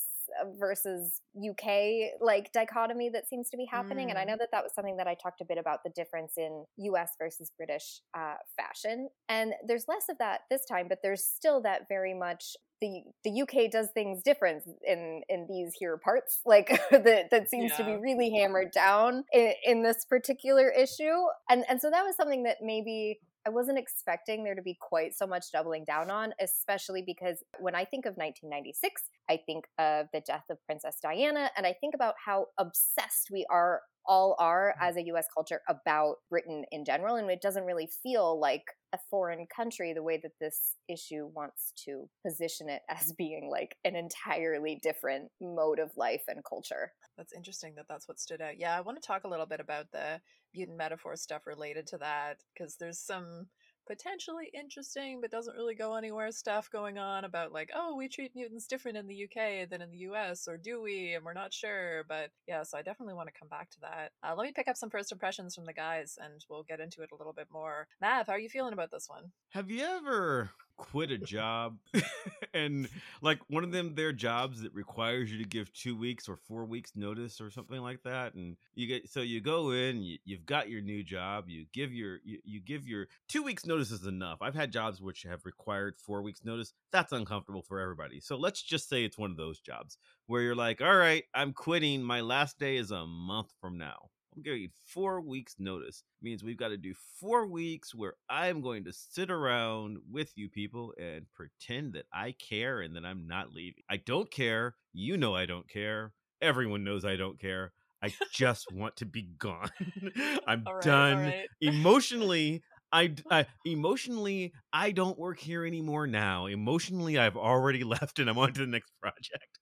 versus 0.58 1.20
UK 1.34 2.12
like 2.20 2.52
dichotomy 2.52 3.10
that 3.10 3.28
seems 3.28 3.50
to 3.50 3.58
be 3.58 3.66
happening 3.66 4.08
and 4.08 4.18
I 4.18 4.24
Mm. 4.24 4.28
know 4.28 4.36
that 4.38 4.48
that 4.52 4.64
was 4.64 4.72
something 4.74 4.96
that 4.96 5.06
I 5.06 5.14
talked 5.14 5.42
a 5.42 5.44
bit 5.44 5.58
about 5.58 5.80
the 5.84 5.90
difference 5.90 6.38
in 6.38 6.64
US 6.78 7.12
versus 7.18 7.52
British 7.54 8.00
uh, 8.16 8.36
fashion 8.56 9.10
and 9.28 9.52
there's 9.66 9.86
less 9.86 10.08
of 10.08 10.16
that 10.18 10.42
this 10.50 10.64
time 10.64 10.88
but 10.88 11.00
there's 11.02 11.24
still 11.24 11.60
that 11.62 11.82
very 11.88 12.14
much 12.14 12.56
the 12.80 13.02
the 13.22 13.42
UK 13.42 13.70
does 13.70 13.88
things 13.94 14.22
different 14.22 14.62
in 14.86 15.22
in 15.28 15.46
these 15.48 15.74
here 15.78 15.96
parts 15.96 16.40
like 16.46 16.68
that 16.90 17.30
that 17.30 17.48
seems 17.48 17.74
to 17.76 17.84
be 17.84 17.96
really 17.96 18.30
hammered 18.30 18.72
down 18.72 19.24
in, 19.32 19.52
in 19.64 19.82
this 19.82 20.04
particular 20.04 20.68
issue. 20.70 21.24
And 21.48 21.64
and 21.68 21.80
so 21.80 21.90
that 21.90 22.02
was 22.02 22.16
something 22.16 22.44
that 22.44 22.58
maybe 22.62 23.20
I 23.46 23.50
wasn't 23.50 23.78
expecting 23.78 24.42
there 24.42 24.54
to 24.54 24.62
be 24.62 24.76
quite 24.80 25.14
so 25.14 25.26
much 25.26 25.52
doubling 25.52 25.84
down 25.84 26.10
on, 26.10 26.32
especially 26.40 27.02
because 27.02 27.44
when 27.58 27.74
I 27.74 27.84
think 27.84 28.06
of 28.06 28.16
1996, 28.16 29.02
I 29.28 29.38
think 29.44 29.66
of 29.78 30.06
the 30.14 30.20
death 30.20 30.44
of 30.50 30.64
Princess 30.64 30.96
Diana, 31.02 31.50
and 31.56 31.66
I 31.66 31.74
think 31.74 31.94
about 31.94 32.14
how 32.24 32.46
obsessed 32.58 33.28
we 33.30 33.44
are 33.50 33.82
all 34.06 34.36
are 34.38 34.74
mm-hmm. 34.76 34.88
as 34.88 34.96
a 34.96 35.04
US 35.14 35.26
culture 35.32 35.60
about 35.68 36.16
Britain 36.30 36.64
in 36.70 36.84
general, 36.84 37.16
and 37.16 37.30
it 37.30 37.40
doesn't 37.40 37.64
really 37.64 37.88
feel 38.02 38.38
like 38.38 38.64
a 38.92 38.98
foreign 39.10 39.46
country 39.54 39.92
the 39.92 40.02
way 40.02 40.20
that 40.22 40.38
this 40.40 40.76
issue 40.88 41.28
wants 41.34 41.72
to 41.84 42.08
position 42.24 42.68
it 42.68 42.82
as 42.88 43.12
being 43.12 43.48
like 43.50 43.76
an 43.84 43.96
entirely 43.96 44.78
different 44.82 45.30
mode 45.40 45.78
of 45.78 45.90
life 45.96 46.22
and 46.28 46.44
culture. 46.48 46.92
That's 47.16 47.32
interesting 47.32 47.74
that 47.76 47.86
that's 47.88 48.08
what 48.08 48.20
stood 48.20 48.40
out. 48.40 48.58
Yeah, 48.58 48.76
I 48.76 48.80
want 48.80 49.00
to 49.00 49.06
talk 49.06 49.24
a 49.24 49.28
little 49.28 49.46
bit 49.46 49.60
about 49.60 49.86
the 49.92 50.20
mutant 50.54 50.78
metaphor 50.78 51.16
stuff 51.16 51.46
related 51.46 51.86
to 51.88 51.98
that 51.98 52.38
because 52.52 52.76
there's 52.76 53.00
some 53.00 53.46
potentially 53.86 54.50
interesting 54.54 55.20
but 55.20 55.30
doesn't 55.30 55.56
really 55.56 55.74
go 55.74 55.94
anywhere 55.94 56.30
stuff 56.30 56.70
going 56.70 56.98
on 56.98 57.24
about 57.24 57.52
like 57.52 57.70
oh 57.74 57.94
we 57.96 58.08
treat 58.08 58.34
mutants 58.34 58.66
different 58.66 58.96
in 58.96 59.06
the 59.06 59.24
uk 59.24 59.68
than 59.70 59.82
in 59.82 59.90
the 59.90 59.98
us 59.98 60.46
or 60.48 60.56
do 60.56 60.80
we? 60.82 61.14
And 61.14 61.24
we're 61.24 61.32
not 61.32 61.52
sure. 61.52 62.04
But 62.08 62.30
yeah 62.46 62.62
so 62.62 62.78
i 62.78 62.82
definitely 62.82 63.14
want 63.14 63.28
to 63.28 63.38
come 63.38 63.48
back 63.48 63.70
to 63.70 63.80
that. 63.80 64.12
Uh, 64.22 64.34
let 64.36 64.44
me 64.44 64.52
pick 64.54 64.68
up 64.68 64.76
some 64.76 64.90
first 64.90 65.12
impressions 65.12 65.54
from 65.54 65.64
the 65.64 65.72
guys 65.72 66.18
and 66.22 66.44
we'll 66.48 66.62
get 66.62 66.80
into 66.80 67.02
it 67.02 67.10
a 67.12 67.16
little 67.16 67.32
bit 67.32 67.48
more. 67.52 67.86
Mav 68.00 68.26
how 68.26 68.32
are 68.34 68.38
you 68.38 68.48
feeling 68.48 68.72
about 68.72 68.90
this 68.90 69.06
one? 69.08 69.32
Have 69.50 69.70
you 69.70 69.84
ever 69.84 70.50
quit 70.76 71.10
a 71.10 71.18
job 71.18 71.78
and 72.54 72.88
like 73.22 73.38
one 73.48 73.64
of 73.64 73.72
them 73.72 73.94
their 73.94 74.12
jobs 74.12 74.62
that 74.62 74.74
requires 74.74 75.30
you 75.30 75.38
to 75.38 75.48
give 75.48 75.72
two 75.72 75.96
weeks 75.96 76.28
or 76.28 76.36
four 76.36 76.64
weeks 76.64 76.92
notice 76.94 77.40
or 77.40 77.50
something 77.50 77.80
like 77.80 78.02
that 78.02 78.34
and 78.34 78.56
you 78.74 78.86
get 78.86 79.08
so 79.08 79.20
you 79.20 79.40
go 79.40 79.70
in 79.70 80.02
you, 80.02 80.18
you've 80.24 80.46
got 80.46 80.68
your 80.68 80.80
new 80.80 81.02
job 81.02 81.48
you 81.48 81.64
give 81.72 81.92
your 81.92 82.18
you, 82.24 82.38
you 82.44 82.60
give 82.60 82.86
your 82.86 83.06
two 83.28 83.42
weeks 83.42 83.66
notice 83.66 83.90
is 83.90 84.06
enough. 84.06 84.38
I've 84.40 84.54
had 84.54 84.72
jobs 84.72 85.00
which 85.00 85.22
have 85.22 85.44
required 85.44 85.96
four 85.96 86.22
weeks 86.22 86.44
notice. 86.44 86.72
That's 86.92 87.12
uncomfortable 87.12 87.62
for 87.62 87.80
everybody. 87.80 88.20
So 88.20 88.36
let's 88.36 88.62
just 88.62 88.88
say 88.88 89.04
it's 89.04 89.18
one 89.18 89.30
of 89.30 89.36
those 89.36 89.60
jobs 89.60 89.98
where 90.26 90.42
you're 90.42 90.54
like 90.54 90.80
all 90.80 90.96
right 90.96 91.24
i'm 91.34 91.52
quitting. 91.52 92.02
My 92.02 92.20
last 92.20 92.58
day 92.58 92.76
is 92.76 92.90
a 92.90 93.06
month 93.06 93.52
from 93.60 93.78
now 93.78 94.10
I'm 94.36 94.42
giving 94.42 94.62
you 94.62 94.68
four 94.86 95.20
weeks 95.20 95.56
notice. 95.58 96.02
Means 96.22 96.42
we've 96.42 96.58
got 96.58 96.68
to 96.68 96.76
do 96.76 96.94
four 97.20 97.46
weeks 97.46 97.94
where 97.94 98.14
I'm 98.28 98.60
going 98.60 98.84
to 98.84 98.92
sit 98.92 99.30
around 99.30 99.98
with 100.10 100.32
you 100.34 100.48
people 100.48 100.92
and 100.98 101.26
pretend 101.32 101.92
that 101.92 102.06
I 102.12 102.32
care 102.32 102.80
and 102.80 102.96
that 102.96 103.04
I'm 103.04 103.26
not 103.26 103.52
leaving. 103.52 103.82
I 103.88 103.98
don't 103.98 104.30
care. 104.30 104.74
You 104.92 105.16
know 105.16 105.34
I 105.34 105.46
don't 105.46 105.68
care. 105.68 106.12
Everyone 106.42 106.84
knows 106.84 107.04
I 107.04 107.16
don't 107.16 107.38
care. 107.38 107.72
I 108.02 108.12
just 108.32 108.72
want 108.72 108.96
to 108.96 109.06
be 109.06 109.22
gone. 109.38 109.70
I'm 110.46 110.64
right, 110.64 110.82
done 110.82 111.18
right. 111.18 111.48
emotionally. 111.60 112.62
I, 112.94 113.14
I- 113.30 113.46
emotionally 113.66 114.52
I 114.72 114.92
don't 114.92 115.18
work 115.18 115.38
here 115.40 115.66
anymore 115.66 116.06
now. 116.06 116.46
Emotionally 116.46 117.18
I've 117.18 117.36
already 117.36 117.84
left 117.94 118.18
and 118.20 118.30
I'm 118.30 118.38
on 118.38 118.52
to 118.54 118.60
the 118.60 118.66
next 118.66 118.92
project. 119.02 119.58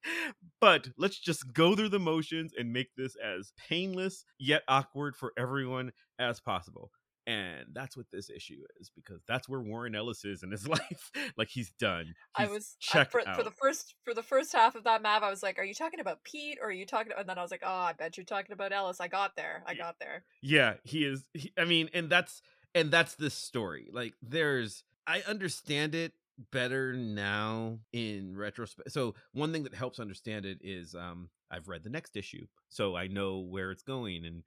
But 0.60 0.88
let's 0.98 1.18
just 1.18 1.52
go 1.52 1.74
through 1.74 1.88
the 1.88 1.98
motions 1.98 2.52
and 2.56 2.72
make 2.72 2.88
this 2.96 3.16
as 3.16 3.52
painless 3.68 4.24
yet 4.38 4.62
awkward 4.68 5.16
for 5.16 5.32
everyone 5.38 5.92
as 6.18 6.38
possible. 6.40 6.90
And 7.24 7.66
that's 7.72 7.96
what 7.96 8.06
this 8.12 8.28
issue 8.30 8.58
is 8.80 8.90
because 8.96 9.20
that's 9.28 9.48
where 9.48 9.60
Warren 9.60 9.94
Ellis 9.94 10.24
is 10.24 10.42
in 10.42 10.50
his 10.50 10.66
life. 10.76 11.10
like 11.36 11.48
he's 11.48 11.70
done. 11.78 12.14
I 12.36 12.42
He's 12.46 12.50
was 12.50 12.76
I- 12.82 12.92
checked 12.92 13.12
for, 13.12 13.26
out. 13.26 13.36
for 13.36 13.44
the 13.44 13.52
first 13.52 13.94
for 14.04 14.12
the 14.12 14.24
first 14.24 14.52
half 14.52 14.74
of 14.74 14.82
that 14.84 15.02
Mav. 15.02 15.22
I 15.22 15.30
was 15.30 15.40
like, 15.40 15.56
"Are 15.56 15.64
you 15.64 15.72
talking 15.74 16.00
about 16.00 16.24
Pete 16.24 16.58
or 16.60 16.68
are 16.68 16.72
you 16.72 16.84
talking?" 16.84 17.12
And 17.16 17.28
then 17.28 17.38
I 17.38 17.42
was 17.42 17.52
like, 17.52 17.62
"Oh, 17.64 17.70
I 17.70 17.92
bet 17.92 18.16
you're 18.16 18.24
talking 18.26 18.52
about 18.52 18.72
Ellis." 18.72 19.00
I 19.00 19.06
got 19.06 19.36
there. 19.36 19.62
I 19.68 19.74
got 19.74 20.00
there. 20.00 20.24
Yeah, 20.42 20.74
he 20.82 21.04
is. 21.04 21.24
He, 21.32 21.52
I 21.56 21.64
mean, 21.64 21.90
and 21.94 22.10
that's 22.10 22.42
and 22.74 22.90
that's 22.90 23.14
this 23.14 23.34
story. 23.34 23.88
Like, 23.92 24.14
there's 24.22 24.84
I 25.06 25.22
understand 25.26 25.94
it 25.94 26.12
better 26.50 26.94
now 26.94 27.78
in 27.92 28.36
retrospect. 28.36 28.90
So 28.92 29.14
one 29.32 29.52
thing 29.52 29.64
that 29.64 29.74
helps 29.74 30.00
understand 30.00 30.46
it 30.46 30.58
is 30.62 30.94
um 30.94 31.28
I've 31.50 31.68
read 31.68 31.84
the 31.84 31.90
next 31.90 32.16
issue, 32.16 32.46
so 32.70 32.96
I 32.96 33.08
know 33.08 33.40
where 33.40 33.70
it's 33.70 33.82
going, 33.82 34.24
and 34.24 34.42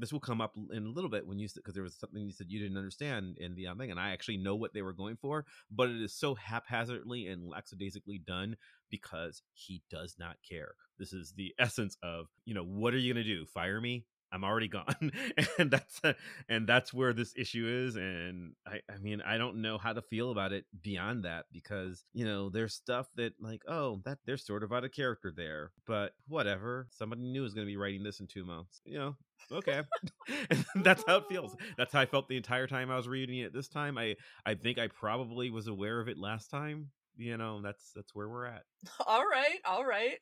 this 0.00 0.12
will 0.12 0.18
come 0.18 0.40
up 0.40 0.56
in 0.72 0.86
a 0.86 0.90
little 0.90 1.08
bit 1.08 1.24
when 1.24 1.38
you 1.38 1.46
because 1.54 1.74
there 1.74 1.84
was 1.84 1.94
something 1.94 2.26
you 2.26 2.32
said 2.32 2.48
you 2.50 2.58
didn't 2.58 2.76
understand 2.76 3.38
in 3.38 3.54
the 3.54 3.68
um, 3.68 3.78
thing, 3.78 3.92
and 3.92 4.00
I 4.00 4.10
actually 4.10 4.38
know 4.38 4.56
what 4.56 4.74
they 4.74 4.82
were 4.82 4.92
going 4.92 5.16
for, 5.16 5.44
but 5.70 5.88
it 5.88 6.02
is 6.02 6.12
so 6.12 6.34
haphazardly 6.34 7.28
and 7.28 7.48
lackadaisically 7.48 8.18
done 8.18 8.56
because 8.90 9.42
he 9.52 9.82
does 9.88 10.16
not 10.18 10.36
care. 10.46 10.72
This 10.98 11.12
is 11.12 11.32
the 11.36 11.54
essence 11.60 11.96
of 12.02 12.26
you 12.44 12.54
know 12.54 12.64
what 12.64 12.92
are 12.92 12.98
you 12.98 13.14
gonna 13.14 13.22
do? 13.22 13.46
Fire 13.46 13.80
me? 13.80 14.04
I'm 14.32 14.44
already 14.44 14.68
gone, 14.68 15.12
and 15.58 15.70
that's 15.70 16.00
uh, 16.04 16.12
and 16.48 16.66
that's 16.66 16.92
where 16.92 17.12
this 17.12 17.32
issue 17.36 17.66
is. 17.66 17.96
And 17.96 18.52
I, 18.66 18.80
I 18.92 18.98
mean, 18.98 19.22
I 19.22 19.38
don't 19.38 19.62
know 19.62 19.78
how 19.78 19.92
to 19.92 20.02
feel 20.02 20.30
about 20.30 20.52
it 20.52 20.64
beyond 20.82 21.24
that 21.24 21.46
because 21.52 22.04
you 22.12 22.24
know 22.24 22.48
there's 22.50 22.74
stuff 22.74 23.08
that 23.16 23.32
like, 23.40 23.62
oh, 23.68 24.00
that 24.04 24.18
they're 24.26 24.36
sort 24.36 24.62
of 24.62 24.72
out 24.72 24.84
of 24.84 24.92
character 24.92 25.32
there, 25.34 25.72
but 25.86 26.12
whatever. 26.28 26.88
Somebody 26.90 27.22
new 27.22 27.44
is 27.44 27.54
going 27.54 27.66
to 27.66 27.70
be 27.70 27.76
writing 27.76 28.02
this 28.02 28.20
in 28.20 28.26
two 28.26 28.44
months, 28.44 28.80
you 28.84 28.98
know. 28.98 29.16
Okay, 29.50 29.82
and 30.50 30.64
that's 30.76 31.04
how 31.06 31.18
it 31.18 31.24
feels. 31.28 31.56
That's 31.78 31.92
how 31.92 32.00
I 32.00 32.06
felt 32.06 32.28
the 32.28 32.36
entire 32.36 32.66
time 32.66 32.90
I 32.90 32.96
was 32.96 33.08
reading 33.08 33.38
it. 33.38 33.52
This 33.54 33.68
time, 33.68 33.96
I 33.96 34.16
I 34.44 34.54
think 34.54 34.78
I 34.78 34.88
probably 34.88 35.50
was 35.50 35.68
aware 35.68 36.00
of 36.00 36.08
it 36.08 36.18
last 36.18 36.50
time. 36.50 36.90
You 37.16 37.36
know, 37.36 37.60
that's 37.62 37.90
that's 37.94 38.14
where 38.14 38.28
we're 38.28 38.46
at. 38.46 38.62
All 39.06 39.24
right, 39.24 39.58
all 39.64 39.84
right. 39.84 40.18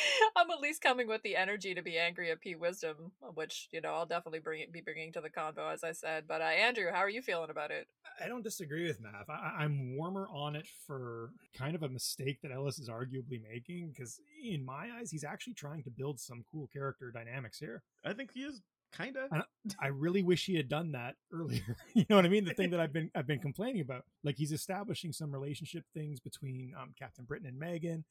I'm 0.36 0.50
at 0.50 0.60
least 0.60 0.82
coming 0.82 1.08
with 1.08 1.22
the 1.22 1.36
energy 1.36 1.74
to 1.74 1.82
be 1.82 1.98
angry 1.98 2.30
at 2.30 2.40
Pete 2.40 2.58
Wisdom, 2.60 3.12
which 3.34 3.68
you 3.72 3.80
know 3.80 3.90
I'll 3.90 4.06
definitely 4.06 4.40
bring 4.40 4.64
be 4.72 4.80
bringing 4.80 5.12
to 5.12 5.20
the 5.20 5.30
convo 5.30 5.72
as 5.72 5.84
I 5.84 5.92
said. 5.92 6.24
But 6.28 6.40
uh, 6.40 6.44
Andrew, 6.44 6.90
how 6.92 7.00
are 7.00 7.10
you 7.10 7.22
feeling 7.22 7.50
about 7.50 7.70
it? 7.70 7.86
I 8.22 8.28
don't 8.28 8.42
disagree 8.42 8.86
with 8.86 9.00
Mav. 9.00 9.28
I, 9.28 9.62
I'm 9.64 9.96
warmer 9.96 10.28
on 10.32 10.56
it 10.56 10.66
for 10.86 11.30
kind 11.56 11.74
of 11.74 11.82
a 11.82 11.88
mistake 11.88 12.40
that 12.42 12.52
Ellis 12.52 12.78
is 12.78 12.88
arguably 12.88 13.42
making 13.50 13.92
because, 13.94 14.20
in 14.42 14.64
my 14.64 14.88
eyes, 14.98 15.10
he's 15.10 15.24
actually 15.24 15.54
trying 15.54 15.82
to 15.84 15.90
build 15.90 16.18
some 16.20 16.44
cool 16.50 16.68
character 16.72 17.10
dynamics 17.10 17.58
here. 17.58 17.82
I 18.04 18.12
think 18.12 18.30
he 18.32 18.40
is 18.40 18.60
kind 18.92 19.16
of. 19.16 19.32
I- 19.32 19.42
I 19.80 19.88
really 19.88 20.22
wish 20.22 20.46
he 20.46 20.54
had 20.54 20.68
done 20.68 20.92
that 20.92 21.16
earlier. 21.32 21.76
you 21.94 22.04
know 22.08 22.16
what 22.16 22.24
I 22.24 22.28
mean? 22.28 22.44
The 22.44 22.54
thing 22.54 22.70
that 22.70 22.78
I've 22.80 22.92
been 22.92 23.10
I've 23.16 23.26
been 23.26 23.40
complaining 23.40 23.80
about, 23.80 24.04
like 24.22 24.36
he's 24.36 24.52
establishing 24.52 25.12
some 25.12 25.32
relationship 25.32 25.84
things 25.92 26.20
between 26.20 26.72
um, 26.80 26.94
Captain 26.98 27.24
Britain 27.24 27.48
and 27.48 27.58
Megan. 27.58 28.04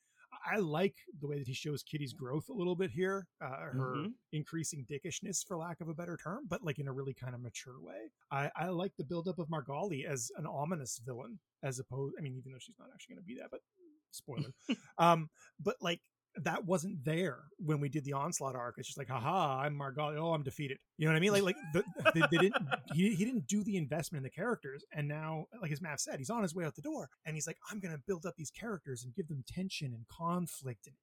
I 0.45 0.57
like 0.57 0.95
the 1.19 1.27
way 1.27 1.37
that 1.39 1.47
he 1.47 1.53
shows 1.53 1.83
Kitty's 1.83 2.13
growth 2.13 2.49
a 2.49 2.53
little 2.53 2.75
bit 2.75 2.91
here, 2.91 3.27
uh, 3.41 3.47
her 3.71 3.93
Mhm. 3.95 4.13
increasing 4.31 4.85
dickishness, 4.85 5.45
for 5.45 5.57
lack 5.57 5.81
of 5.81 5.89
a 5.89 5.93
better 5.93 6.17
term, 6.17 6.45
but 6.47 6.63
like 6.63 6.79
in 6.79 6.87
a 6.87 6.93
really 6.93 7.13
kind 7.13 7.33
of 7.33 7.41
mature 7.41 7.79
way. 7.81 8.11
I, 8.31 8.51
I 8.55 8.69
like 8.69 8.95
the 8.97 9.03
buildup 9.03 9.39
of 9.39 9.47
Margali 9.49 10.05
as 10.05 10.31
an 10.37 10.45
ominous 10.45 10.99
villain, 10.99 11.39
as 11.63 11.79
opposed. 11.79 12.15
I 12.17 12.21
mean, 12.21 12.35
even 12.37 12.51
though 12.51 12.59
she's 12.59 12.75
not 12.79 12.89
actually 12.93 13.15
going 13.15 13.23
to 13.23 13.27
be 13.27 13.35
that, 13.39 13.49
but 13.51 13.61
spoiler. 14.11 14.53
um, 14.97 15.29
but 15.59 15.75
like 15.81 16.01
that 16.43 16.65
wasn't 16.65 17.03
there 17.05 17.39
when 17.57 17.79
we 17.79 17.89
did 17.89 18.03
the 18.03 18.13
onslaught 18.13 18.55
arc. 18.55 18.75
It's 18.77 18.87
just 18.87 18.97
like, 18.97 19.09
haha, 19.09 19.59
I'm 19.59 19.77
Margali. 19.77 20.17
Oh, 20.17 20.33
I'm 20.33 20.43
defeated. 20.43 20.77
You 20.97 21.05
know 21.05 21.13
what 21.13 21.17
I 21.17 21.19
mean? 21.21 21.31
Like, 21.31 21.43
like 21.43 21.55
the, 21.73 21.83
they, 22.13 22.21
they 22.31 22.37
didn't. 22.37 22.65
He, 22.93 23.15
he 23.15 23.25
didn't 23.25 23.47
do 23.47 23.63
the 23.63 23.77
investment 23.77 24.19
in 24.19 24.23
the 24.23 24.29
characters, 24.29 24.83
and 24.93 25.07
now, 25.07 25.45
like 25.61 25.71
as 25.71 25.81
Mav 25.81 25.99
said, 25.99 26.19
he's 26.19 26.29
on 26.29 26.41
his 26.41 26.53
way 26.53 26.65
out 26.65 26.75
the 26.75 26.81
door, 26.81 27.09
and 27.25 27.35
he's 27.35 27.47
like, 27.47 27.57
I'm 27.71 27.79
gonna 27.79 27.99
build 28.05 28.25
up 28.25 28.35
these 28.37 28.51
characters 28.51 29.03
and 29.03 29.13
give 29.15 29.27
them 29.27 29.43
tension 29.47 29.93
and 29.93 30.05
conflict 30.07 30.87
and 30.87 30.95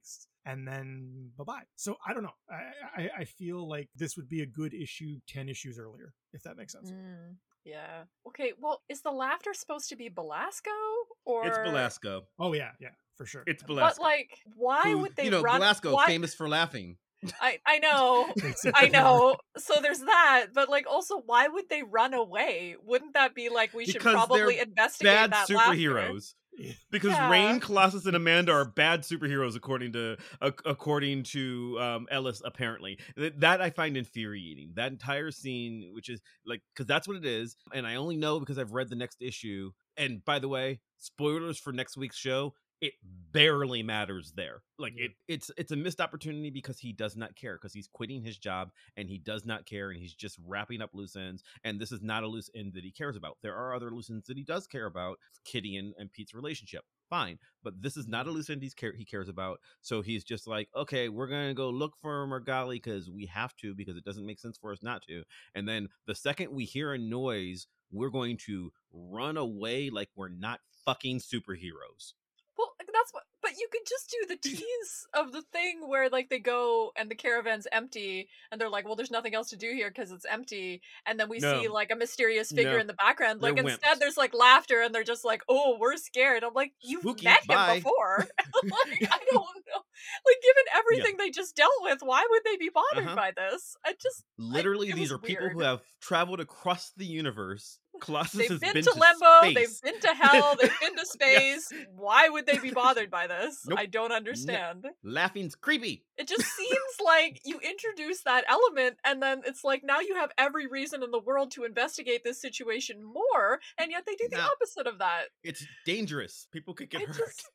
angst, 0.00 0.26
and 0.44 0.66
then 0.66 1.30
bye 1.36 1.44
bye. 1.44 1.62
So 1.76 1.96
I 2.06 2.14
don't 2.14 2.22
know. 2.22 2.34
I, 2.50 3.02
I 3.02 3.10
I 3.20 3.24
feel 3.24 3.68
like 3.68 3.88
this 3.96 4.16
would 4.16 4.28
be 4.28 4.42
a 4.42 4.46
good 4.46 4.74
issue 4.74 5.18
ten 5.28 5.48
issues 5.48 5.78
earlier, 5.78 6.14
if 6.32 6.42
that 6.42 6.56
makes 6.56 6.72
sense. 6.72 6.90
Mm, 6.90 7.36
yeah. 7.64 8.04
Okay. 8.28 8.52
Well, 8.58 8.82
is 8.88 9.02
the 9.02 9.10
laughter 9.10 9.52
supposed 9.52 9.88
to 9.88 9.96
be 9.96 10.08
Belasco 10.08 10.70
or 11.24 11.46
It's 11.46 11.58
Belasco? 11.58 12.22
Oh 12.38 12.52
yeah, 12.52 12.70
yeah, 12.80 12.90
for 13.16 13.26
sure. 13.26 13.42
It's 13.46 13.62
Belasco. 13.62 13.96
But 13.98 14.02
like, 14.02 14.30
why 14.56 14.82
who, 14.82 14.98
would 14.98 15.16
they 15.16 15.24
you 15.24 15.30
know, 15.30 15.42
run? 15.42 15.60
Belasco, 15.60 15.94
why- 15.94 16.06
famous 16.06 16.34
for 16.34 16.48
laughing. 16.48 16.96
I 17.40 17.58
I 17.66 17.78
know. 17.80 18.28
I 18.74 18.88
know. 18.88 19.36
So 19.56 19.74
there's 19.80 20.00
that, 20.00 20.48
but 20.54 20.68
like 20.68 20.86
also 20.88 21.22
why 21.24 21.48
would 21.48 21.68
they 21.68 21.82
run 21.82 22.14
away? 22.14 22.76
Wouldn't 22.84 23.14
that 23.14 23.34
be 23.34 23.48
like 23.48 23.72
we 23.74 23.86
should 23.86 23.94
Because 23.94 24.12
probably 24.12 24.58
investigate 24.58 25.12
Bad 25.14 25.30
that 25.32 25.48
superheroes. 25.48 26.34
Yeah. 26.58 26.72
Because 26.90 27.10
Yeah. 27.10 27.30
Rain, 27.30 27.60
Colossus, 27.60 28.06
and 28.06 28.16
Amanda 28.16 28.52
are 28.52 28.64
bad 28.64 29.02
superheroes, 29.02 29.56
according 29.56 29.92
to 29.92 30.16
ac- 30.42 30.54
according 30.64 31.24
to 31.24 31.76
um, 31.80 32.06
Ellis. 32.10 32.40
Apparently, 32.44 32.98
Th- 33.16 33.34
that 33.38 33.60
I 33.60 33.68
find 33.70 33.96
infuriating. 33.96 34.72
That 34.74 34.90
entire 34.92 35.30
scene, 35.30 35.90
which 35.92 36.08
is 36.08 36.20
like, 36.46 36.62
because 36.74 36.86
that's 36.86 37.06
what 37.06 37.16
it 37.18 37.26
is, 37.26 37.56
and 37.74 37.86
I 37.86 37.96
only 37.96 38.16
know 38.16 38.40
because 38.40 38.58
I've 38.58 38.72
read 38.72 38.88
the 38.88 38.96
next 38.96 39.18
issue. 39.20 39.72
And 39.98 40.24
by 40.24 40.38
the 40.38 40.48
way, 40.48 40.80
spoilers 40.98 41.58
for 41.58 41.72
next 41.72 41.96
week's 41.96 42.16
show. 42.16 42.54
It 42.80 42.94
barely 43.32 43.82
matters 43.82 44.32
there. 44.36 44.62
Like 44.78 44.94
it, 44.96 45.12
it's 45.28 45.50
it's 45.56 45.72
a 45.72 45.76
missed 45.76 46.00
opportunity 46.00 46.50
because 46.50 46.78
he 46.78 46.92
does 46.92 47.16
not 47.16 47.34
care 47.36 47.56
because 47.56 47.72
he's 47.72 47.88
quitting 47.88 48.22
his 48.22 48.38
job 48.38 48.70
and 48.96 49.08
he 49.08 49.18
does 49.18 49.44
not 49.44 49.66
care 49.66 49.90
and 49.90 50.00
he's 50.00 50.14
just 50.14 50.38
wrapping 50.46 50.82
up 50.82 50.90
loose 50.92 51.16
ends. 51.16 51.42
And 51.64 51.80
this 51.80 51.92
is 51.92 52.02
not 52.02 52.22
a 52.22 52.26
loose 52.26 52.50
end 52.54 52.72
that 52.74 52.84
he 52.84 52.90
cares 52.90 53.16
about. 53.16 53.38
There 53.42 53.56
are 53.56 53.74
other 53.74 53.90
loose 53.90 54.10
ends 54.10 54.26
that 54.26 54.36
he 54.36 54.44
does 54.44 54.66
care 54.66 54.86
about, 54.86 55.18
Kitty 55.44 55.76
and, 55.76 55.94
and 55.98 56.12
Pete's 56.12 56.34
relationship. 56.34 56.84
Fine, 57.08 57.38
but 57.62 57.80
this 57.80 57.96
is 57.96 58.08
not 58.08 58.26
a 58.26 58.30
loose 58.30 58.50
end 58.50 58.62
he's 58.62 58.74
care- 58.74 58.94
he 58.96 59.04
cares 59.04 59.28
about. 59.28 59.60
So 59.80 60.02
he's 60.02 60.24
just 60.24 60.46
like, 60.46 60.68
okay, 60.74 61.08
we're 61.08 61.28
gonna 61.28 61.54
go 61.54 61.70
look 61.70 61.92
for 62.02 62.26
Margali 62.26 62.76
because 62.76 63.10
we 63.10 63.26
have 63.26 63.54
to 63.56 63.74
because 63.74 63.96
it 63.96 64.04
doesn't 64.04 64.26
make 64.26 64.40
sense 64.40 64.58
for 64.58 64.72
us 64.72 64.82
not 64.82 65.02
to. 65.08 65.22
And 65.54 65.68
then 65.68 65.88
the 66.06 66.14
second 66.14 66.52
we 66.52 66.64
hear 66.64 66.92
a 66.92 66.98
noise, 66.98 67.66
we're 67.90 68.10
going 68.10 68.38
to 68.46 68.72
run 68.92 69.36
away 69.36 69.90
like 69.90 70.08
we're 70.16 70.28
not 70.28 70.60
fucking 70.84 71.20
superheroes. 71.20 72.12
That's 72.96 73.12
what. 73.12 73.24
But 73.42 73.52
you 73.58 73.68
could 73.70 73.82
just 73.88 74.10
do 74.10 74.26
the 74.28 74.36
tease 74.48 75.06
of 75.14 75.32
the 75.32 75.42
thing 75.52 75.88
where 75.88 76.08
like 76.08 76.28
they 76.30 76.38
go 76.40 76.92
and 76.96 77.10
the 77.10 77.14
caravan's 77.14 77.66
empty, 77.70 78.28
and 78.50 78.60
they're 78.60 78.68
like, 78.70 78.84
"Well, 78.86 78.96
there's 78.96 79.10
nothing 79.10 79.34
else 79.34 79.50
to 79.50 79.56
do 79.56 79.70
here 79.72 79.88
because 79.90 80.10
it's 80.10 80.24
empty." 80.24 80.80
And 81.06 81.20
then 81.20 81.28
we 81.28 81.38
see 81.40 81.68
like 81.68 81.90
a 81.92 81.96
mysterious 81.96 82.50
figure 82.50 82.74
No. 82.74 82.78
in 82.80 82.86
the 82.86 82.94
background. 82.94 83.40
They're 83.40 83.52
Like 83.52 83.60
instead, 83.64 83.96
wimps. 83.96 83.98
there's 84.00 84.16
like 84.16 84.34
laughter, 84.34 84.80
and 84.82 84.94
they're 84.94 85.04
just 85.04 85.24
like, 85.24 85.42
"Oh, 85.48 85.76
we're 85.78 85.96
scared." 85.96 86.42
I'm 86.44 86.54
like, 86.54 86.72
"You've 86.80 87.02
Spooky, 87.02 87.24
met 87.26 87.42
him 87.42 87.48
bye." 87.56 87.76
before." 87.76 88.26
like 88.64 89.10
I 89.12 89.18
don't 89.30 89.46
know. 89.76 89.82
Like 90.26 90.36
given 90.42 90.64
everything 90.76 91.16
they 91.18 91.30
just 91.30 91.56
dealt 91.56 91.70
with, 91.82 91.98
why 92.02 92.24
would 92.30 92.42
they 92.44 92.56
be 92.56 92.70
bothered 92.72 93.06
Uh-huh. 93.06 93.16
by 93.16 93.32
this? 93.36 93.76
I 93.84 93.92
just 94.00 94.24
Literally, 94.38 94.90
it 94.90 94.96
these 94.96 95.10
are 95.12 95.18
people 95.18 95.48
who 95.48 95.60
have 95.60 95.80
traveled 96.00 96.40
across 96.40 96.92
the 96.96 97.06
universe. 97.06 97.78
Colossus 98.00 98.38
they've 98.38 98.50
has 98.50 98.60
been, 98.60 98.74
been 98.74 98.84
to 98.84 98.90
limbo, 98.92 99.40
space. 99.50 99.80
they've 99.80 99.92
been 99.94 100.00
to 100.02 100.08
hell, 100.14 100.54
they've 100.60 100.80
been 100.80 100.96
to 100.96 101.06
space. 101.16 101.72
Why 101.96 102.28
would 102.28 102.44
they 102.44 102.58
be 102.58 102.70
bothered 102.70 103.10
by 103.10 103.26
this? 103.26 103.62
Nope. 103.66 103.78
I 103.78 103.86
don't 103.86 104.12
understand. 104.12 104.86
Laughing's 105.02 105.54
creepy. 105.54 106.04
It 106.18 106.28
just 106.28 106.44
seems 106.44 106.94
like 107.02 107.40
you 107.46 107.58
introduce 107.58 108.22
that 108.24 108.44
element, 108.48 108.98
and 109.04 109.22
then 109.22 109.40
it's 109.46 109.64
like 109.64 109.82
now 109.82 110.00
you 110.00 110.14
have 110.16 110.30
every 110.36 110.66
reason 110.66 111.02
in 111.02 111.10
the 111.10 111.18
world 111.18 111.52
to 111.52 111.64
investigate 111.64 112.22
this 112.22 112.40
situation 112.40 113.02
more, 113.02 113.60
and 113.78 113.90
yet 113.90 114.04
they 114.06 114.14
do 114.14 114.28
the 114.30 114.36
Now- 114.36 114.48
opposite 114.50 114.86
of 114.86 114.98
that. 114.98 115.28
It's 115.42 115.64
dangerous. 115.86 116.48
People 116.52 116.74
could 116.74 116.90
get 116.90 117.00
I 117.00 117.04
hurt. 117.06 117.16
just- 117.16 117.50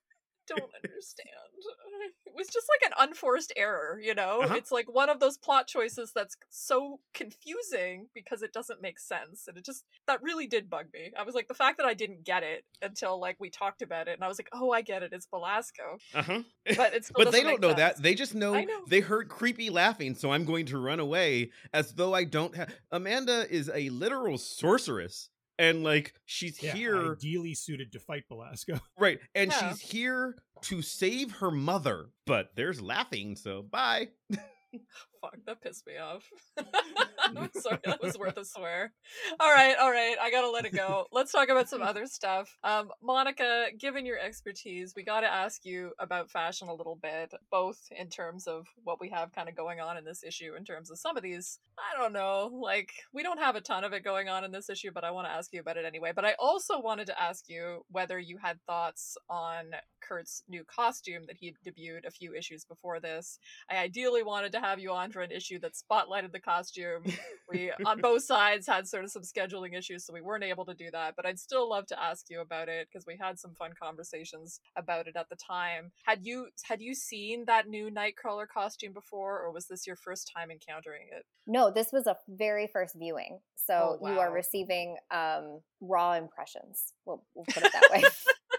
don't 0.48 0.72
understand. 0.76 1.30
It 2.26 2.38
was 2.38 2.48
just 2.48 2.68
like 2.70 2.90
an 2.90 3.10
unforced 3.10 3.52
error, 3.58 4.00
you 4.02 4.16
know? 4.16 4.42
Uh-huh. 4.42 4.56
It's 4.56 4.72
like 4.72 4.92
one 4.92 5.10
of 5.10 5.20
those 5.20 5.38
plot 5.38 5.68
choices 5.68 6.14
that's 6.16 6.38
so 6.50 7.02
confusing 7.14 8.08
because 8.16 8.42
it 8.42 8.54
doesn't 8.54 8.82
make 8.82 9.00
sense. 9.00 9.48
And 9.48 9.58
it 9.58 9.66
just, 9.66 9.84
that 10.08 10.24
really 10.24 10.48
did 10.48 10.70
bug 10.70 10.86
me. 10.94 11.12
I 11.20 11.24
was 11.24 11.36
like, 11.36 11.50
the 11.50 11.54
fact 11.54 11.78
that 11.78 11.86
I 11.86 11.94
didn't 11.94 12.24
get 12.24 12.44
it 12.44 12.64
until 12.82 13.20
like 13.20 13.36
we 13.40 13.50
talked 13.50 13.82
about 13.82 14.08
it, 14.08 14.14
and 14.14 14.24
I 14.24 14.30
was 14.30 14.40
like, 14.40 14.50
oh, 14.54 14.72
I 14.72 14.82
get 14.82 15.04
it. 15.04 15.12
It's 15.14 15.28
Belasco. 15.28 15.98
Uh-huh. 16.14 16.42
But 16.78 16.94
it's 16.94 17.12
but 17.16 17.32
they 17.32 17.44
don't 17.44 17.60
know 17.60 17.74
that. 17.74 18.02
They 18.02 18.16
just 18.16 18.36
know, 18.36 18.54
know. 18.54 18.82
they 18.88 19.00
heard 19.00 19.30
creepy 19.30 19.70
laughing, 19.70 20.16
so 20.16 20.32
I'm 20.32 20.46
going 20.46 20.68
to 20.68 20.78
run 20.78 21.00
away 21.00 21.52
as 21.74 21.94
though 21.94 22.14
I 22.14 22.24
don't 22.24 22.56
have. 22.56 22.74
Amanda 22.92 23.46
is 23.50 23.70
a 23.74 23.90
literal 23.90 24.38
sorceress, 24.38 25.30
and 25.62 25.84
like 25.84 26.14
she's 26.26 26.62
Yeah, 26.62 26.74
here, 26.74 27.12
ideally 27.14 27.54
suited 27.54 27.92
to 27.94 28.00
fight 28.00 28.24
Belasco. 28.28 28.80
right? 29.00 29.20
And 29.36 29.52
Yeah. 29.52 29.70
she's 29.70 29.80
here 29.80 30.36
to 30.64 30.82
save 30.82 31.32
her 31.34 31.52
mother. 31.52 32.08
But 32.26 32.52
there's 32.56 32.82
laughing, 32.82 33.36
so 33.36 33.62
bye. 33.62 34.10
Fuck, 35.22 35.38
that 35.46 35.62
pissed 35.62 35.86
me 35.86 35.98
off. 35.98 36.28
I'm 36.58 37.50
sorry, 37.54 37.78
that 37.86 38.02
was 38.02 38.18
worth 38.18 38.38
a 38.38 38.44
swear. 38.44 38.92
All 39.40 39.52
right, 39.52 39.76
all 39.80 39.92
right, 39.92 40.16
I 40.20 40.32
gotta 40.32 40.50
let 40.50 40.66
it 40.66 40.74
go. 40.74 41.06
Let's 41.12 41.32
talk 41.32 41.50
about 41.50 41.70
some 41.70 41.84
other 41.84 42.08
stuff. 42.08 42.58
Um, 42.64 42.90
Monica, 43.04 43.68
given 43.78 44.06
your 44.06 44.18
expertise, 44.18 44.94
we 44.96 45.04
gotta 45.04 45.32
ask 45.32 45.64
you 45.64 45.92
about 46.00 46.32
fashion 46.32 46.70
a 46.70 46.74
little 46.74 46.98
bit, 47.02 47.34
both 47.52 47.80
in 47.96 48.10
terms 48.10 48.48
of 48.48 48.66
what 48.84 49.00
we 49.00 49.10
have 49.10 49.32
kind 49.32 49.48
of 49.48 49.56
going 49.56 49.80
on 49.80 49.96
in 49.96 50.04
this 50.04 50.24
issue, 50.24 50.56
in 50.58 50.66
terms 50.66 50.90
of 50.90 50.98
some 50.98 51.16
of 51.16 51.24
these, 51.24 51.60
I 51.78 52.02
don't 52.02 52.14
know, 52.14 52.50
like, 52.52 52.92
we 53.14 53.22
don't 53.22 53.40
have 53.40 53.56
a 53.56 53.62
ton 53.62 53.84
of 53.84 53.94
it 53.94 54.04
going 54.04 54.28
on 54.28 54.44
in 54.44 54.52
this 54.52 54.70
issue, 54.70 54.90
but 54.92 55.04
I 55.04 55.12
wanna 55.12 55.30
ask 55.30 55.54
you 55.54 55.60
about 55.60 55.78
it 55.78 55.86
anyway. 55.86 56.14
But 56.16 56.26
I 56.26 56.36
also 56.40 56.82
wanted 56.82 57.06
to 57.08 57.22
ask 57.22 57.46
you 57.48 57.86
whether 57.92 58.18
you 58.18 58.38
had 58.42 58.60
thoughts 58.66 59.18
on 59.30 59.66
Kurt's 60.02 60.44
new 60.50 60.64
costume 60.64 61.24
that 61.28 61.38
he 61.40 61.56
debuted 61.66 62.06
a 62.08 62.12
few 62.12 62.34
issues 62.34 62.66
before 62.66 63.00
this. 63.00 63.38
I 63.70 63.78
ideally 63.78 64.24
wanted 64.24 64.52
to 64.54 64.60
have 64.60 64.80
you 64.80 64.92
on 64.92 65.11
for 65.12 65.22
an 65.22 65.32
issue 65.32 65.60
that 65.60 65.74
spotlighted 65.74 66.32
the 66.32 66.40
costume. 66.40 67.04
We, 67.50 67.72
on 67.86 68.02
both 68.02 68.24
sides, 68.24 68.68
had 68.68 68.88
sort 68.88 69.04
of 69.04 69.12
some 69.12 69.24
scheduling 69.24 69.78
issues, 69.78 70.06
so 70.06 70.14
we 70.14 70.22
weren't 70.22 70.44
able 70.44 70.66
to 70.66 70.74
do 70.74 70.90
that. 70.92 71.16
But 71.16 71.26
I'd 71.26 71.40
still 71.40 71.70
love 71.70 71.86
to 71.88 72.02
ask 72.02 72.30
you 72.30 72.42
about 72.42 72.70
it 72.70 72.88
because 72.92 73.06
we 73.06 73.18
had 73.20 73.40
some 73.40 73.54
fun 73.54 73.72
conversations 73.82 74.60
about 74.76 75.08
it 75.08 75.16
at 75.16 75.30
the 75.30 75.36
time. 75.36 75.92
Had 76.04 76.26
you 76.26 76.48
had 76.64 76.82
you 76.82 76.94
seen 76.94 77.46
that 77.46 77.68
new 77.68 77.90
Nightcrawler 77.90 78.48
costume 78.48 78.94
before, 78.94 79.40
or 79.40 79.52
was 79.52 79.68
this 79.68 79.86
your 79.86 79.96
first 79.96 80.32
time 80.36 80.52
encountering 80.52 81.08
it? 81.12 81.26
No, 81.48 81.72
this 81.72 81.92
was 81.92 82.08
a 82.08 82.18
very 82.28 82.68
first 82.68 82.96
viewing. 82.98 83.40
So 83.56 83.98
Oh, 84.02 84.08
you 84.08 84.20
are 84.20 84.32
receiving 84.32 84.98
um, 85.12 85.62
raw 85.82 86.14
impressions. 86.14 86.94
We'll, 87.06 87.24
we'll 87.36 87.46
put 87.46 87.64
it 87.64 87.74
that 87.74 87.90
way. 87.92 88.04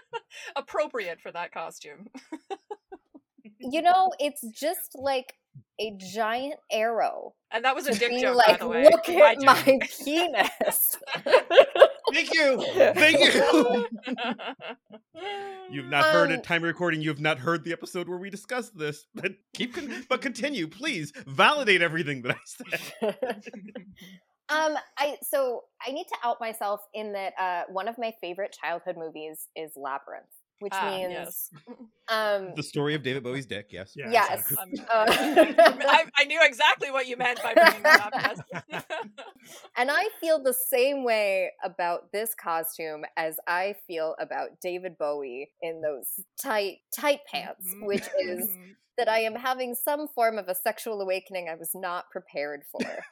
Appropriate 0.55 1.19
for 1.21 1.31
that 1.31 1.51
costume. 1.51 2.07
you 3.59 3.81
know, 3.81 4.11
it's 4.19 4.41
just 4.51 4.95
like 4.95 5.35
a 5.79 5.97
giant 6.13 6.55
arrow. 6.71 7.33
And 7.51 7.65
that 7.65 7.75
was 7.75 7.87
a 7.87 7.93
dick 7.93 8.09
be 8.09 8.21
joke, 8.21 8.37
like, 8.37 8.59
by 8.59 8.65
the 8.65 8.67
way. 8.67 8.83
look 8.83 9.07
at 9.09 9.37
My 9.41 9.53
my 9.53 9.79
penis. 10.03 10.97
Thank 12.13 12.33
you, 12.33 12.61
thank 12.93 13.19
you. 13.19 13.87
You've 15.71 15.87
not 15.87 16.05
heard 16.05 16.29
Um, 16.29 16.35
it. 16.35 16.43
Time 16.43 16.63
recording. 16.63 17.01
You 17.01 17.09
have 17.09 17.19
not 17.19 17.39
heard 17.39 17.63
the 17.63 17.71
episode 17.71 18.07
where 18.07 18.17
we 18.17 18.29
discussed 18.29 18.77
this. 18.77 19.05
But 19.15 19.33
keep, 19.55 19.73
con- 19.75 20.05
but 20.09 20.21
continue, 20.21 20.67
please. 20.67 21.11
Validate 21.27 21.81
everything 21.81 22.21
that 22.23 22.35
I 22.35 22.39
said. 22.45 23.15
um, 24.49 24.77
I 24.97 25.17
so 25.23 25.63
I 25.85 25.91
need 25.91 26.05
to 26.05 26.15
out 26.23 26.37
myself 26.39 26.81
in 26.93 27.13
that 27.13 27.33
uh, 27.39 27.63
one 27.71 27.87
of 27.87 27.97
my 27.97 28.13
favorite 28.21 28.55
childhood 28.61 28.95
movies 28.97 29.47
is 29.55 29.71
Labyrinth, 29.75 30.25
which 30.63 30.73
Ah, 30.75 30.89
means 30.89 31.11
yes. 31.11 31.49
um, 32.09 32.53
The 32.55 32.63
story 32.63 32.95
of 32.95 33.03
David 33.03 33.21
Bowie's 33.23 33.45
dick. 33.45 33.67
Yes. 33.69 33.93
Yeah, 33.95 34.09
yes. 34.11 34.49
exactly. 34.51 34.79
I'm- 34.79 35.55
Uh, 35.63 35.85
I, 35.87 36.05
I 36.17 36.23
knew 36.25 36.39
exactly 36.41 36.89
what 36.91 37.07
you 37.07 37.17
meant 37.17 37.41
by 37.43 37.53
bringing 37.53 37.83
that 37.83 38.13
up. 38.13 38.39
Yes. 38.71 38.83
And 39.77 39.91
I 39.91 40.07
feel 40.21 40.41
the 40.41 40.53
same 40.53 41.03
way 41.03 41.51
about 41.63 42.11
this 42.11 42.33
costume 42.35 43.03
as 43.17 43.37
I 43.47 43.75
feel 43.87 44.15
about 44.19 44.49
David 44.61 44.97
Bowie 44.97 45.51
in 45.61 45.81
those 45.81 46.07
tight, 46.41 46.77
tight 46.95 47.19
pants, 47.31 47.67
Mhm. 47.75 47.85
which 47.85 48.07
is 48.21 48.49
Mhm. 48.49 48.75
that 48.97 49.09
I 49.09 49.19
am 49.19 49.35
having 49.35 49.75
some 49.75 50.07
form 50.07 50.37
of 50.37 50.47
a 50.47 50.55
sexual 50.55 51.01
awakening 51.01 51.49
I 51.49 51.55
was 51.55 51.71
not 51.75 52.09
prepared 52.11 52.63
for. 52.71 53.03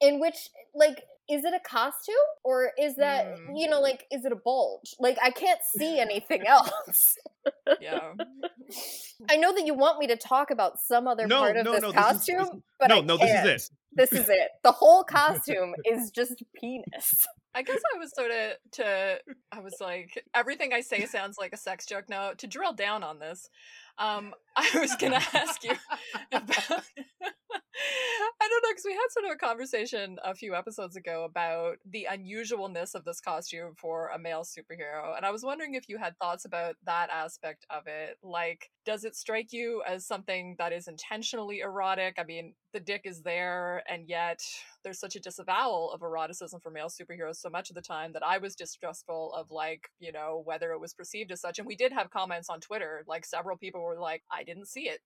In 0.00 0.20
which, 0.20 0.50
like, 0.74 1.04
is 1.28 1.44
it 1.44 1.52
a 1.54 1.60
costume 1.68 2.14
or 2.44 2.70
is 2.78 2.94
that, 2.96 3.26
Mm. 3.38 3.58
you 3.58 3.68
know, 3.68 3.80
like, 3.80 4.06
is 4.12 4.24
it 4.24 4.30
a 4.32 4.36
bulge? 4.36 4.94
Like, 5.00 5.18
I 5.22 5.30
can't 5.30 5.60
see 5.76 5.98
anything 5.98 6.46
else. 6.46 7.16
yeah. 7.80 8.12
I 9.30 9.36
know 9.36 9.52
that 9.54 9.64
you 9.66 9.74
want 9.74 9.98
me 9.98 10.06
to 10.08 10.16
talk 10.16 10.50
about 10.50 10.78
some 10.80 11.08
other 11.08 11.26
No, 11.26 11.38
part 11.40 11.56
of 11.56 11.64
no, 11.64 11.72
this 11.72 11.80
no, 11.82 11.88
this 11.92 11.96
is- 11.98 12.02
costume, 12.04 12.38
this 12.38 12.62
but 12.78 12.88
no, 12.88 12.98
I 12.98 13.00
no, 13.00 13.16
this 13.16 13.30
can't. 13.32 13.48
is 13.48 13.70
it. 13.70 13.70
This 13.92 14.12
is 14.12 14.28
it. 14.28 14.48
The 14.62 14.72
whole 14.72 15.02
costume 15.08 15.74
is 15.84 16.10
just 16.10 16.42
penis. 16.54 17.26
I 17.54 17.62
guess 17.62 17.80
I 17.94 17.98
was 17.98 18.12
sort 18.14 18.30
of 18.30 18.52
to 18.72 19.18
I 19.50 19.60
was 19.60 19.76
like 19.80 20.22
everything 20.34 20.74
I 20.74 20.82
say 20.82 21.06
sounds 21.06 21.38
like 21.38 21.54
a 21.54 21.56
sex 21.56 21.86
joke. 21.86 22.04
Now 22.10 22.32
to 22.32 22.46
drill 22.46 22.74
down 22.74 23.02
on 23.02 23.18
this, 23.18 23.48
um, 23.98 24.34
I 24.56 24.68
was 24.74 24.96
gonna 24.96 25.20
ask 25.34 25.64
you 25.64 25.74
about. 26.32 26.82
I 28.40 28.48
don't 28.48 28.62
know 28.62 28.70
because 28.70 28.84
we 28.86 28.92
had 28.92 29.10
sort 29.10 29.26
of 29.26 29.32
a 29.32 29.36
conversation 29.36 30.18
a 30.24 30.34
few 30.34 30.54
episodes 30.54 30.96
ago 30.96 31.24
about 31.24 31.76
the 31.88 32.06
unusualness 32.10 32.94
of 32.94 33.04
this 33.04 33.20
costume 33.20 33.74
for 33.76 34.08
a 34.08 34.18
male 34.18 34.44
superhero, 34.44 35.16
and 35.16 35.26
I 35.26 35.30
was 35.30 35.44
wondering 35.44 35.74
if 35.74 35.88
you 35.88 35.98
had 35.98 36.16
thoughts 36.18 36.44
about 36.44 36.76
that 36.84 37.10
aspect 37.10 37.66
of 37.70 37.86
it. 37.86 38.16
Like, 38.22 38.70
does 38.84 39.04
it 39.04 39.14
strike 39.14 39.52
you 39.52 39.82
as 39.86 40.06
something 40.06 40.56
that 40.58 40.72
is 40.72 40.88
intentionally 40.88 41.60
erotic? 41.60 42.16
I 42.18 42.24
mean, 42.24 42.54
the 42.72 42.80
dick 42.80 43.02
is 43.04 43.22
there, 43.22 43.82
and 43.88 44.08
yet 44.08 44.40
there's 44.84 45.00
such 45.00 45.16
a 45.16 45.20
disavowal 45.20 45.90
of 45.92 46.02
eroticism 46.02 46.60
for 46.60 46.70
male 46.70 46.88
superheroes 46.88 47.36
so 47.36 47.50
much 47.50 47.70
of 47.70 47.74
the 47.74 47.82
time 47.82 48.12
that 48.12 48.22
I 48.24 48.38
was 48.38 48.54
distrustful 48.54 49.32
of 49.34 49.50
like, 49.50 49.88
you 49.98 50.12
know, 50.12 50.42
whether 50.44 50.72
it 50.72 50.80
was 50.80 50.94
perceived 50.94 51.32
as 51.32 51.40
such. 51.40 51.58
And 51.58 51.66
we 51.66 51.74
did 51.74 51.92
have 51.92 52.10
comments 52.10 52.48
on 52.48 52.60
Twitter, 52.60 53.02
like 53.08 53.24
several 53.24 53.56
people 53.56 53.80
were 53.86 53.98
like, 53.98 54.22
I 54.30 54.44
didn't 54.44 54.66
see 54.66 54.88
it. 54.90 55.00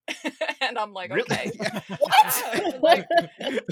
and 0.61 0.79
I'm 0.79 0.93
like, 0.93 1.13
Really? 1.13 1.27
okay. 1.31 1.51
What? 2.81 2.83
Like, 2.83 3.07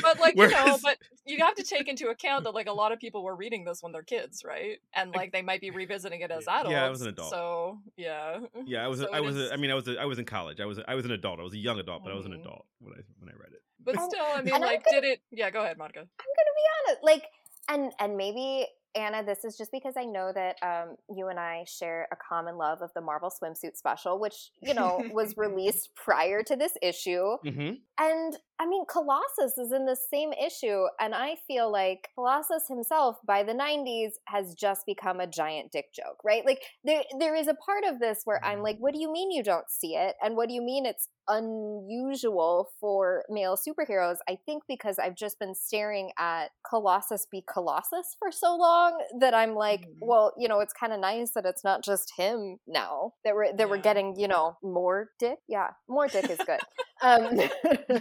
but 0.02 0.20
like, 0.20 0.36
you 0.36 0.48
know, 0.48 0.64
Whereas- 0.64 0.82
but 0.82 0.98
you 1.26 1.38
have 1.38 1.54
to 1.56 1.62
take 1.62 1.88
into 1.88 2.08
account 2.08 2.44
that 2.44 2.54
like 2.54 2.66
a 2.68 2.72
lot 2.72 2.92
of 2.92 2.98
people 2.98 3.22
were 3.24 3.34
reading 3.34 3.64
this 3.64 3.82
when 3.82 3.92
they're 3.92 4.02
kids, 4.02 4.42
right? 4.44 4.78
And 4.94 5.14
like 5.14 5.32
they 5.32 5.42
might 5.42 5.60
be 5.60 5.70
revisiting 5.70 6.20
it 6.20 6.30
as 6.30 6.46
adults. 6.46 6.70
Yeah. 6.70 6.84
I 6.86 6.90
was 6.90 7.02
an 7.02 7.08
adult. 7.08 7.30
So 7.30 7.78
yeah. 7.96 8.40
Yeah, 8.66 8.84
I 8.84 8.88
was. 8.88 9.00
So 9.00 9.08
I 9.12 9.20
was. 9.20 9.36
is- 9.36 9.50
I 9.52 9.56
mean, 9.56 9.70
I 9.70 9.74
was. 9.74 9.88
I 9.88 10.04
was 10.04 10.18
in 10.18 10.24
college. 10.24 10.60
I 10.60 10.66
was. 10.66 10.78
I 10.86 10.94
was 10.94 11.04
an 11.04 11.10
adult. 11.12 11.40
I 11.40 11.42
was 11.42 11.54
a 11.54 11.58
young 11.58 11.78
adult, 11.78 12.02
but 12.04 12.12
I 12.12 12.14
was 12.16 12.26
an 12.26 12.32
Mhm. 12.32 12.40
adult 12.40 12.66
when 12.80 12.92
I 12.94 13.00
when 13.18 13.28
I 13.28 13.32
read 13.32 13.52
it. 13.52 13.62
But 13.84 13.94
still, 14.02 14.24
I 14.24 14.42
mean, 14.42 14.54
and 14.54 14.56
I'm 14.56 14.60
like, 14.70 14.84
did 14.90 15.04
it? 15.04 15.20
Yeah, 15.30 15.50
go 15.50 15.62
ahead, 15.62 15.78
Monica. 15.78 16.00
I'm 16.00 16.06
gonna 16.06 16.56
be 16.56 16.90
honest, 16.90 17.04
like, 17.04 17.24
and 17.68 17.92
and 18.00 18.16
maybe 18.16 18.66
Anna, 18.94 19.22
this 19.24 19.44
is 19.44 19.56
just 19.56 19.70
because 19.70 19.94
I 19.96 20.04
know 20.04 20.32
that 20.34 20.56
um, 20.62 20.96
you 21.14 21.28
and 21.28 21.38
I 21.38 21.64
share 21.66 22.08
a 22.12 22.16
common 22.16 22.56
love 22.56 22.82
of 22.82 22.90
the 22.94 23.00
Marvel 23.00 23.30
swimsuit 23.30 23.76
special, 23.76 24.18
which 24.18 24.50
you 24.62 24.74
know 24.74 25.02
was 25.12 25.34
released 25.36 25.94
prior 25.94 26.42
to 26.42 26.56
this 26.56 26.72
issue, 26.82 27.36
Mm-hmm. 27.44 27.74
and 27.98 28.36
I 28.60 28.66
mean, 28.66 28.84
Colossus 28.86 29.56
is 29.56 29.72
in 29.72 29.84
the 29.86 29.96
same 29.96 30.32
issue, 30.32 30.84
and 31.00 31.14
I 31.14 31.36
feel 31.46 31.70
like 31.70 32.08
Colossus 32.16 32.66
himself 32.68 33.16
by 33.24 33.42
the 33.44 33.52
'90s 33.54 34.12
has 34.26 34.54
just 34.54 34.84
become 34.86 35.20
a 35.20 35.26
giant 35.28 35.70
dick 35.70 35.92
joke, 35.94 36.18
right? 36.24 36.44
Like 36.44 36.60
there 36.84 37.02
there 37.18 37.34
is 37.36 37.46
a 37.48 37.54
part 37.54 37.84
of 37.84 38.00
this 38.00 38.22
where 38.24 38.44
I'm 38.44 38.62
like, 38.62 38.78
what 38.78 38.94
do 38.94 39.00
you 39.00 39.12
mean 39.12 39.30
you 39.30 39.42
don't 39.42 39.70
see 39.70 39.94
it, 39.94 40.16
and 40.22 40.36
what 40.36 40.48
do 40.48 40.54
you 40.54 40.62
mean 40.62 40.86
it's 40.86 41.08
unusual 41.28 42.70
for 42.80 43.24
male 43.28 43.56
superheroes? 43.56 44.16
I 44.28 44.38
think 44.46 44.64
because 44.68 44.98
I've 44.98 45.14
just 45.14 45.38
been 45.38 45.54
staring 45.54 46.10
at 46.18 46.48
Colossus 46.68 47.26
be 47.30 47.44
Colossus 47.52 48.16
for 48.18 48.32
so 48.32 48.56
long 48.56 48.98
that 49.20 49.34
I'm 49.34 49.54
like, 49.54 49.82
Mhm. 49.82 49.96
well, 50.00 50.32
you 50.36 50.48
know, 50.48 50.60
it's 50.60 50.72
kind 50.72 50.92
of 50.92 51.00
nice 51.00 51.32
that 51.32 51.46
it's 51.46 51.64
not 51.64 51.82
just 51.84 52.12
him 52.16 52.58
now 52.66 53.14
that 53.24 53.34
we're 53.34 53.52
that 53.52 53.68
we're 53.70 53.76
getting, 53.78 54.16
you 54.18 54.28
know, 54.28 54.56
more 54.62 55.10
dick. 55.18 55.38
Yeah, 55.48 55.70
more 55.88 56.08
dick 56.08 56.28
is 56.30 56.38
good. 56.38 56.60
Um, 57.02 57.40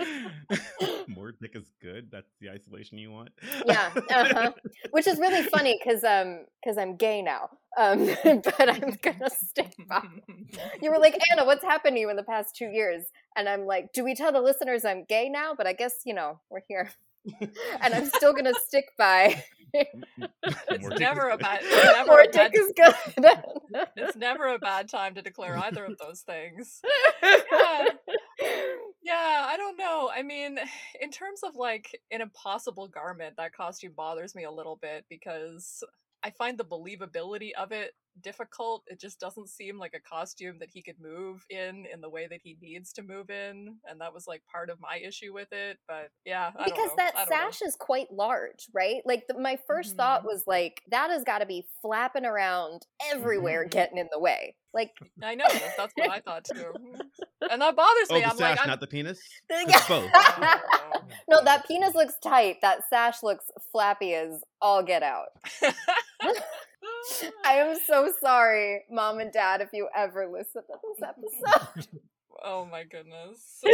More 1.08 1.32
dick 1.32 1.52
is 1.54 1.70
good. 1.80 2.08
That's 2.10 2.30
the 2.40 2.50
isolation 2.50 2.98
you 2.98 3.10
want. 3.10 3.30
yeah, 3.66 3.90
uh-huh. 3.94 4.52
which 4.90 5.06
is 5.06 5.18
really 5.18 5.42
funny 5.44 5.78
because 5.82 6.04
um 6.04 6.46
because 6.62 6.78
I'm 6.78 6.96
gay 6.96 7.22
now. 7.22 7.50
Um, 7.78 8.06
but 8.24 8.68
I'm 8.68 8.98
gonna 9.02 9.30
stick 9.30 9.74
by. 9.88 10.06
You 10.82 10.90
were 10.90 10.98
like 10.98 11.18
Anna, 11.30 11.44
what's 11.44 11.64
happened 11.64 11.96
to 11.96 12.00
you 12.00 12.10
in 12.10 12.16
the 12.16 12.22
past 12.22 12.56
two 12.56 12.66
years? 12.66 13.04
And 13.36 13.48
I'm 13.48 13.66
like, 13.66 13.92
do 13.92 14.04
we 14.04 14.14
tell 14.14 14.32
the 14.32 14.40
listeners 14.40 14.84
I'm 14.84 15.04
gay 15.04 15.28
now? 15.28 15.54
But 15.56 15.66
I 15.66 15.72
guess 15.72 15.94
you 16.04 16.14
know 16.14 16.40
we're 16.50 16.62
here, 16.68 16.90
and 17.80 17.94
I'm 17.94 18.06
still 18.06 18.32
gonna 18.32 18.54
stick 18.66 18.86
by. 18.98 19.42
It's 20.70 20.88
More 20.88 20.92
dick 20.94 21.12
is 21.14 21.24
never 21.24 21.28
a 21.30 21.38
bad. 21.38 21.60
It's 21.62 21.84
never 21.92 22.06
More 22.06 22.20
a 22.22 22.28
bad. 22.28 22.52
dick 22.52 22.52
is 22.54 22.72
good. 22.76 22.94
It's 23.96 24.16
never 24.16 24.48
a 24.48 24.58
bad 24.58 24.88
time 24.88 25.14
to 25.14 25.22
declare 25.22 25.56
either 25.56 25.84
of 25.84 25.98
those 25.98 26.20
things. 26.22 26.80
Yeah. 27.52 27.84
Yeah, 29.02 29.46
I 29.48 29.56
don't 29.56 29.76
know. 29.76 30.10
I 30.14 30.22
mean, 30.22 30.58
in 31.00 31.10
terms 31.10 31.40
of 31.44 31.56
like 31.56 32.00
an 32.10 32.20
impossible 32.20 32.88
garment, 32.88 33.36
that 33.36 33.54
costume 33.54 33.92
bothers 33.96 34.34
me 34.34 34.44
a 34.44 34.50
little 34.50 34.76
bit 34.80 35.04
because 35.08 35.82
I 36.22 36.30
find 36.30 36.58
the 36.58 36.64
believability 36.64 37.50
of 37.58 37.72
it 37.72 37.92
difficult. 38.22 38.84
It 38.86 39.00
just 39.00 39.18
doesn't 39.20 39.48
seem 39.48 39.78
like 39.78 39.94
a 39.94 40.00
costume 40.00 40.58
that 40.60 40.70
he 40.72 40.82
could 40.82 41.00
move 41.00 41.44
in 41.50 41.86
in 41.92 42.00
the 42.00 42.08
way 42.10 42.26
that 42.28 42.40
he 42.42 42.56
needs 42.60 42.92
to 42.94 43.02
move 43.02 43.30
in, 43.30 43.76
and 43.88 44.00
that 44.00 44.12
was 44.14 44.26
like 44.26 44.42
part 44.50 44.70
of 44.70 44.80
my 44.80 44.96
issue 44.98 45.32
with 45.32 45.52
it. 45.52 45.78
But 45.88 46.10
yeah, 46.24 46.50
I 46.56 46.64
don't 46.64 46.64
because 46.64 46.88
know. 46.90 46.94
that 46.98 47.12
I 47.16 47.20
don't 47.24 47.30
know. 47.30 47.36
sash 47.36 47.62
is 47.62 47.76
quite 47.76 48.12
large, 48.12 48.66
right? 48.72 49.02
Like 49.04 49.26
the, 49.26 49.38
my 49.38 49.58
1st 49.68 49.96
thought 49.96 50.22
Mhm. 50.22 50.26
was 50.26 50.44
like 50.46 50.82
that 50.88 51.10
has 51.10 51.24
got 51.24 51.38
to 51.38 51.46
be 51.46 51.66
flapping 51.82 52.24
around 52.24 52.86
everywhere, 53.10 53.64
Mhm. 53.66 53.70
getting 53.70 53.98
in 53.98 54.08
the 54.12 54.18
way. 54.20 54.56
Like 54.72 54.92
I 55.22 55.34
know 55.34 55.46
that's 55.76 55.92
what 55.96 56.10
I 56.10 56.20
thought 56.20 56.44
too, 56.44 56.72
and 57.50 57.60
that 57.60 57.74
bothers 57.74 58.06
Oh, 58.10 58.14
me. 58.14 58.20
the 58.20 58.26
I'm 58.28 58.36
sash, 58.36 58.50
like, 58.56 58.60
I'm, 58.60 58.68
not 58.68 58.78
the 58.80 58.86
penis. 58.86 59.20
Yeah. 59.50 59.64
It's 59.66 59.88
both. 59.88 60.10
Oh. 60.14 61.02
no, 61.28 61.42
that 61.42 61.66
penis 61.66 61.94
looks 61.96 62.14
tight. 62.22 62.58
That 62.62 62.88
sash 62.88 63.22
looks 63.24 63.46
flappy 63.72 64.14
as 64.14 64.42
all 64.60 64.82
get 64.84 65.02
out. 65.02 65.28
I 67.44 67.54
am 67.54 67.76
so 67.86 68.12
sorry, 68.20 68.84
mom 68.90 69.18
and 69.20 69.32
dad, 69.32 69.60
if 69.60 69.70
you 69.72 69.88
ever 69.96 70.26
listen 70.26 70.62
to 70.62 70.74
this 70.82 71.02
episode. 71.48 72.00
Oh 72.42 72.64
my 72.64 72.84
goodness. 72.84 73.60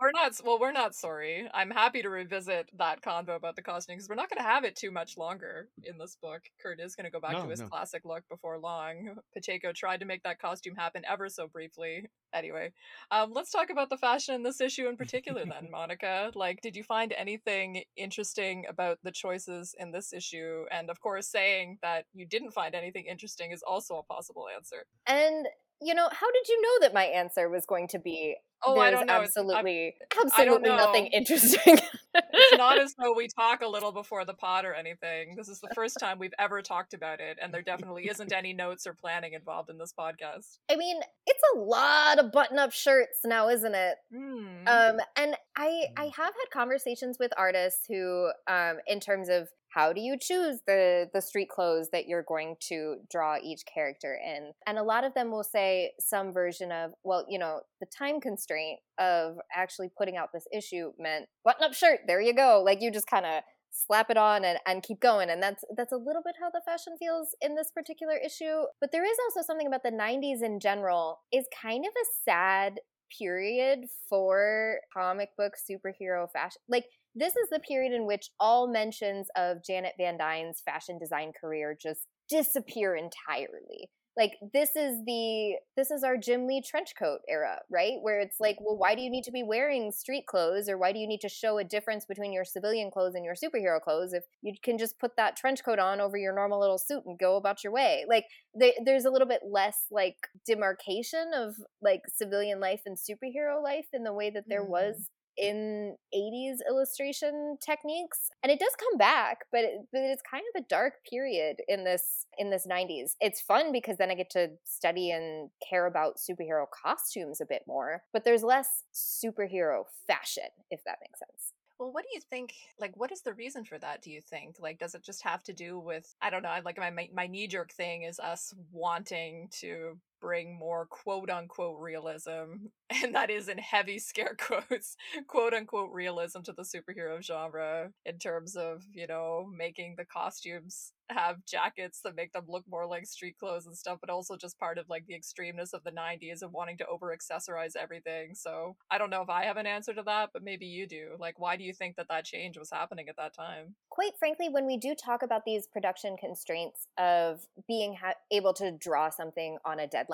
We're 0.00 0.12
not 0.12 0.32
well, 0.42 0.58
we're 0.58 0.72
not 0.72 0.94
sorry. 0.94 1.46
I'm 1.52 1.70
happy 1.70 2.00
to 2.00 2.08
revisit 2.08 2.70
that 2.78 3.02
convo 3.02 3.36
about 3.36 3.54
the 3.54 3.60
costume 3.60 3.96
because 3.96 4.08
we're 4.08 4.14
not 4.14 4.30
going 4.30 4.38
to 4.42 4.48
have 4.50 4.64
it 4.64 4.74
too 4.74 4.90
much 4.90 5.18
longer 5.18 5.68
in 5.84 5.98
this 5.98 6.16
book. 6.22 6.40
Kurt 6.62 6.80
is 6.80 6.96
going 6.96 7.04
to 7.04 7.10
go 7.10 7.20
back 7.20 7.32
No, 7.32 7.42
to 7.44 7.50
his 7.50 7.60
no. 7.60 7.66
classic 7.68 8.06
look 8.06 8.22
before 8.30 8.58
long. 8.58 9.16
Pacheco 9.34 9.72
tried 9.74 10.00
to 10.00 10.06
make 10.06 10.22
that 10.22 10.38
costume 10.40 10.74
happen 10.74 11.02
ever 11.06 11.28
so 11.28 11.46
briefly. 11.48 12.06
Anyway, 12.32 12.72
um, 13.10 13.32
let's 13.34 13.50
talk 13.50 13.68
about 13.68 13.90
the 13.90 13.98
fashion 13.98 14.34
in 14.36 14.42
this 14.42 14.62
issue 14.62 14.88
in 14.88 14.96
particular 14.96 15.44
then, 15.44 15.68
Monica. 15.70 16.30
Like, 16.34 16.62
did 16.62 16.76
you 16.76 16.82
find 16.82 17.12
anything 17.12 17.82
interesting 17.94 18.64
about 18.70 19.00
the 19.02 19.12
choices 19.12 19.74
in 19.78 19.90
this 19.92 20.14
issue? 20.14 20.64
And 20.70 20.88
of 20.88 20.98
course, 21.00 21.28
saying 21.28 21.76
that 21.82 22.06
you 22.14 22.24
didn't 22.24 22.52
find 22.52 22.74
anything 22.74 23.04
interesting 23.04 23.50
is 23.52 23.62
also 23.62 23.96
a 23.96 24.02
possible 24.02 24.46
answer. 24.56 24.86
and 25.06 25.46
you 25.80 25.94
know, 25.94 26.08
how 26.10 26.30
did 26.30 26.48
you 26.48 26.60
know 26.60 26.86
that 26.86 26.94
my 26.94 27.04
answer 27.04 27.48
was 27.48 27.66
going 27.66 27.88
to 27.88 27.98
be 27.98 28.36
Oh, 28.62 28.78
I 28.78 28.90
don't 28.90 29.06
know. 29.06 29.14
Absolutely 29.14 29.94
I 30.14 30.22
absolutely 30.22 30.68
nothing 30.68 31.06
interesting. 31.06 31.78
it's 32.14 32.58
not 32.58 32.78
as 32.80 32.94
though 32.98 33.14
we 33.14 33.28
talk 33.28 33.62
a 33.62 33.66
little 33.66 33.92
before 33.92 34.24
the 34.24 34.34
pod 34.34 34.64
or 34.64 34.74
anything. 34.74 35.34
This 35.36 35.48
is 35.48 35.60
the 35.60 35.70
first 35.74 35.98
time 35.98 36.18
we've 36.18 36.34
ever 36.38 36.60
talked 36.60 36.92
about 36.92 37.20
it, 37.20 37.38
and 37.40 37.54
there 37.54 37.62
definitely 37.62 38.08
isn't 38.08 38.32
any 38.36 38.52
notes 38.52 38.86
or 38.86 38.92
planning 38.92 39.32
involved 39.32 39.70
in 39.70 39.78
this 39.78 39.94
podcast. 39.98 40.58
I 40.70 40.76
mean, 40.76 41.00
it's 41.26 41.42
a 41.54 41.58
lot 41.58 42.18
of 42.18 42.32
button-up 42.32 42.72
shirts 42.72 43.20
now, 43.24 43.48
isn't 43.48 43.74
it? 43.74 43.96
Hmm. 44.14 44.66
Um, 44.66 45.00
and 45.16 45.36
I 45.56 45.84
I 45.96 46.04
have 46.04 46.34
had 46.34 46.50
conversations 46.52 47.18
with 47.18 47.32
artists 47.38 47.86
who, 47.88 48.30
um, 48.46 48.76
in 48.86 49.00
terms 49.00 49.28
of 49.28 49.48
how 49.70 49.92
do 49.92 50.00
you 50.00 50.16
choose 50.20 50.60
the 50.66 51.08
the 51.12 51.22
street 51.22 51.48
clothes 51.48 51.88
that 51.92 52.06
you're 52.06 52.22
going 52.22 52.56
to 52.68 52.96
draw 53.10 53.36
each 53.42 53.62
character 53.72 54.18
in, 54.22 54.52
and 54.66 54.78
a 54.78 54.82
lot 54.82 55.04
of 55.04 55.14
them 55.14 55.30
will 55.30 55.44
say 55.44 55.92
some 55.98 56.32
version 56.32 56.72
of, 56.72 56.92
well, 57.04 57.24
you 57.28 57.38
know, 57.38 57.60
the 57.80 57.86
time 57.86 58.20
constraint 58.20 58.80
of 58.98 59.36
actually 59.54 59.90
putting 59.96 60.16
out 60.16 60.30
this 60.32 60.46
issue 60.52 60.92
meant 60.98 61.26
button 61.44 61.64
up 61.64 61.74
shirt. 61.74 62.00
There 62.06 62.20
you 62.20 62.34
go. 62.34 62.62
Like 62.64 62.82
you 62.82 62.90
just 62.90 63.06
kind 63.06 63.26
of 63.26 63.42
slap 63.72 64.10
it 64.10 64.16
on 64.16 64.44
and, 64.44 64.58
and 64.66 64.82
keep 64.82 65.00
going 65.00 65.30
and 65.30 65.40
that's 65.40 65.62
that's 65.76 65.92
a 65.92 65.96
little 65.96 66.22
bit 66.24 66.34
how 66.40 66.50
the 66.50 66.60
fashion 66.66 66.94
feels 66.98 67.36
in 67.40 67.54
this 67.54 67.70
particular 67.72 68.16
issue 68.16 68.62
but 68.80 68.90
there 68.90 69.04
is 69.04 69.16
also 69.24 69.46
something 69.46 69.68
about 69.68 69.84
the 69.84 69.92
90s 69.92 70.42
in 70.42 70.58
general 70.58 71.20
is 71.32 71.46
kind 71.62 71.84
of 71.84 71.92
a 71.92 72.06
sad 72.24 72.80
period 73.18 73.86
for 74.08 74.80
comic 74.94 75.30
book 75.36 75.54
superhero 75.58 76.30
fashion. 76.30 76.60
Like, 76.68 76.86
this 77.14 77.36
is 77.36 77.48
the 77.50 77.60
period 77.60 77.92
in 77.92 78.06
which 78.06 78.30
all 78.38 78.68
mentions 78.68 79.28
of 79.36 79.64
Janet 79.64 79.94
Van 79.98 80.16
Dyne's 80.18 80.60
fashion 80.64 80.98
design 80.98 81.32
career 81.38 81.76
just 81.80 82.06
disappear 82.28 82.94
entirely. 82.94 83.90
Like 84.16 84.32
this 84.52 84.70
is 84.76 84.98
the 85.06 85.54
this 85.76 85.90
is 85.90 86.02
our 86.02 86.16
Jim 86.16 86.46
Lee 86.46 86.60
trench 86.68 86.90
coat 86.98 87.20
era, 87.28 87.58
right? 87.70 87.94
Where 88.02 88.20
it's 88.20 88.40
like, 88.40 88.56
well, 88.60 88.76
why 88.76 88.94
do 88.94 89.02
you 89.02 89.08
need 89.08 89.22
to 89.24 89.30
be 89.30 89.44
wearing 89.44 89.92
street 89.92 90.26
clothes 90.26 90.68
or 90.68 90.76
why 90.76 90.92
do 90.92 90.98
you 90.98 91.06
need 91.06 91.20
to 91.20 91.28
show 91.28 91.58
a 91.58 91.64
difference 91.64 92.04
between 92.04 92.32
your 92.32 92.44
civilian 92.44 92.90
clothes 92.90 93.14
and 93.14 93.24
your 93.24 93.34
superhero 93.34 93.80
clothes 93.80 94.12
if 94.12 94.24
you 94.42 94.52
can 94.62 94.78
just 94.78 94.98
put 94.98 95.16
that 95.16 95.36
trench 95.36 95.64
coat 95.64 95.78
on 95.78 96.00
over 96.00 96.16
your 96.18 96.34
normal 96.34 96.60
little 96.60 96.76
suit 96.76 97.04
and 97.06 97.18
go 97.18 97.36
about 97.36 97.62
your 97.62 97.72
way? 97.72 98.04
Like 98.08 98.24
they, 98.54 98.74
there's 98.84 99.04
a 99.04 99.10
little 99.10 99.28
bit 99.28 99.42
less 99.48 99.86
like 99.90 100.16
demarcation 100.44 101.30
of 101.34 101.54
like 101.80 102.02
civilian 102.12 102.60
life 102.60 102.82
and 102.86 102.98
superhero 102.98 103.62
life 103.62 103.86
in 103.92 104.02
the 104.02 104.12
way 104.12 104.28
that 104.30 104.48
there 104.48 104.64
Mhm. 104.64 104.68
was 104.68 105.08
in 105.40 105.96
80s 106.14 106.58
illustration 106.68 107.56
techniques 107.64 108.30
and 108.42 108.52
it 108.52 108.60
does 108.60 108.76
come 108.78 108.98
back 108.98 109.38
but, 109.50 109.62
it, 109.64 109.86
but 109.90 110.02
it's 110.02 110.22
kind 110.30 110.44
of 110.54 110.62
a 110.62 110.66
dark 110.68 110.94
period 111.08 111.56
in 111.66 111.82
this 111.84 112.26
in 112.38 112.50
this 112.50 112.66
90s 112.70 113.12
it's 113.20 113.40
fun 113.40 113.72
because 113.72 113.96
then 113.96 114.10
i 114.10 114.14
get 114.14 114.28
to 114.30 114.50
study 114.64 115.10
and 115.10 115.48
care 115.66 115.86
about 115.86 116.18
superhero 116.18 116.66
costumes 116.70 117.40
a 117.40 117.46
bit 117.46 117.62
more 117.66 118.02
but 118.12 118.24
there's 118.24 118.42
less 118.42 118.84
superhero 118.94 119.84
fashion 120.06 120.50
if 120.70 120.84
that 120.84 120.98
makes 121.00 121.18
sense 121.18 121.52
Well, 121.78 121.92
what 121.92 122.04
do 122.04 122.10
you 122.12 122.20
think? 122.20 122.52
Like, 122.78 122.92
what 122.94 123.10
is 123.10 123.22
the 123.22 123.32
reason 123.32 123.64
for 123.64 123.78
that? 123.78 124.02
Do 124.02 124.10
you 124.10 124.20
think? 124.20 124.56
Like, 124.60 124.78
does 124.78 124.94
it 124.94 125.02
just 125.02 125.22
have 125.24 125.42
to 125.44 125.54
do 125.54 125.78
with 125.78 126.14
I 126.20 126.28
don't 126.28 126.42
know? 126.42 126.54
Like 126.62 126.78
my, 126.78 127.08
my 127.14 127.26
knee 127.26 127.46
jerk 127.46 127.72
thing 127.72 128.02
is 128.02 128.20
us 128.20 128.52
wanting 128.70 129.48
to 129.60 129.96
bring 130.20 130.58
more 130.58 130.86
quote 130.86 131.30
unquote 131.30 131.78
realism, 131.80 132.66
and 132.90 133.14
that 133.14 133.30
is 133.30 133.48
in 133.48 133.58
heavy 133.58 133.98
scare 133.98 134.36
quotes, 134.40 134.96
quote 135.26 135.54
unquote 135.54 135.90
realism 135.92 136.40
to 136.42 136.52
the 136.52 136.62
superhero 136.62 137.22
genre 137.22 137.90
in 138.04 138.18
terms 138.18 138.56
of 138.56 138.84
you 138.92 139.06
know 139.06 139.50
making 139.56 139.94
the 139.96 140.04
costumes 140.04 140.92
have 141.10 141.44
jackets 141.44 142.00
that 142.02 142.14
make 142.14 142.32
them 142.32 142.44
look 142.46 142.64
more 142.70 142.86
like 142.86 143.06
street 143.06 143.36
clothes 143.38 143.66
and 143.66 143.76
stuff, 143.76 143.98
but 144.00 144.10
also 144.10 144.36
just 144.36 144.58
part 144.58 144.78
of 144.78 144.88
like 144.88 145.06
the 145.06 145.18
extremeness 145.18 145.72
of 145.72 145.82
the 145.82 145.90
90s 145.90 146.42
and 146.42 146.52
wanting 146.52 146.78
to 146.78 146.86
over 146.86 147.14
accessorize 147.14 147.74
everything. 147.76 148.34
So 148.34 148.76
I 148.90 148.98
don't 148.98 149.10
know 149.10 149.22
if 149.22 149.28
I 149.28 149.44
have 149.44 149.56
an 149.56 149.66
answer 149.66 149.92
to 149.92 150.04
that, 150.04 150.30
but 150.32 150.44
maybe 150.44 150.66
you 150.66 150.86
do. 150.86 151.16
Like, 151.18 151.40
why 151.40 151.56
do 151.56 151.64
you 151.64 151.72
think 151.72 151.96
that 151.96 152.06
that 152.08 152.24
change 152.24 152.56
was 152.56 152.70
happening 152.70 153.08
at 153.08 153.16
that 153.16 153.34
time? 153.34 153.74
quite 154.00 154.16
frankly 154.18 154.48
when 154.48 154.66
we 154.66 154.78
do 154.78 154.94
talk 154.94 155.22
about 155.22 155.44
these 155.44 155.66
production 155.66 156.16
constraints 156.16 156.86
of 156.96 157.46
being 157.68 157.94
ha- 157.94 158.14
able 158.30 158.54
to 158.54 158.70
draw 158.70 159.10
something 159.10 159.58
on 159.64 159.78
a 159.78 159.86
deadline 159.86 160.09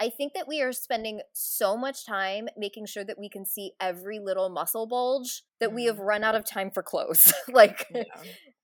I 0.00 0.10
think 0.10 0.34
that 0.34 0.46
we 0.46 0.62
are 0.62 0.72
spending 0.72 1.20
so 1.32 1.76
much 1.76 2.06
time 2.06 2.48
making 2.56 2.86
sure 2.86 3.04
that 3.04 3.18
we 3.18 3.28
can 3.28 3.44
see 3.44 3.72
every 3.80 4.20
little 4.20 4.48
muscle 4.48 4.86
bulge 4.86 5.42
that 5.60 5.72
we 5.72 5.86
have 5.86 5.98
run 5.98 6.22
out 6.22 6.36
of 6.36 6.44
time 6.44 6.70
for 6.70 6.82
clothes. 6.82 7.32
like 7.52 7.86
Yeah. 7.92 8.04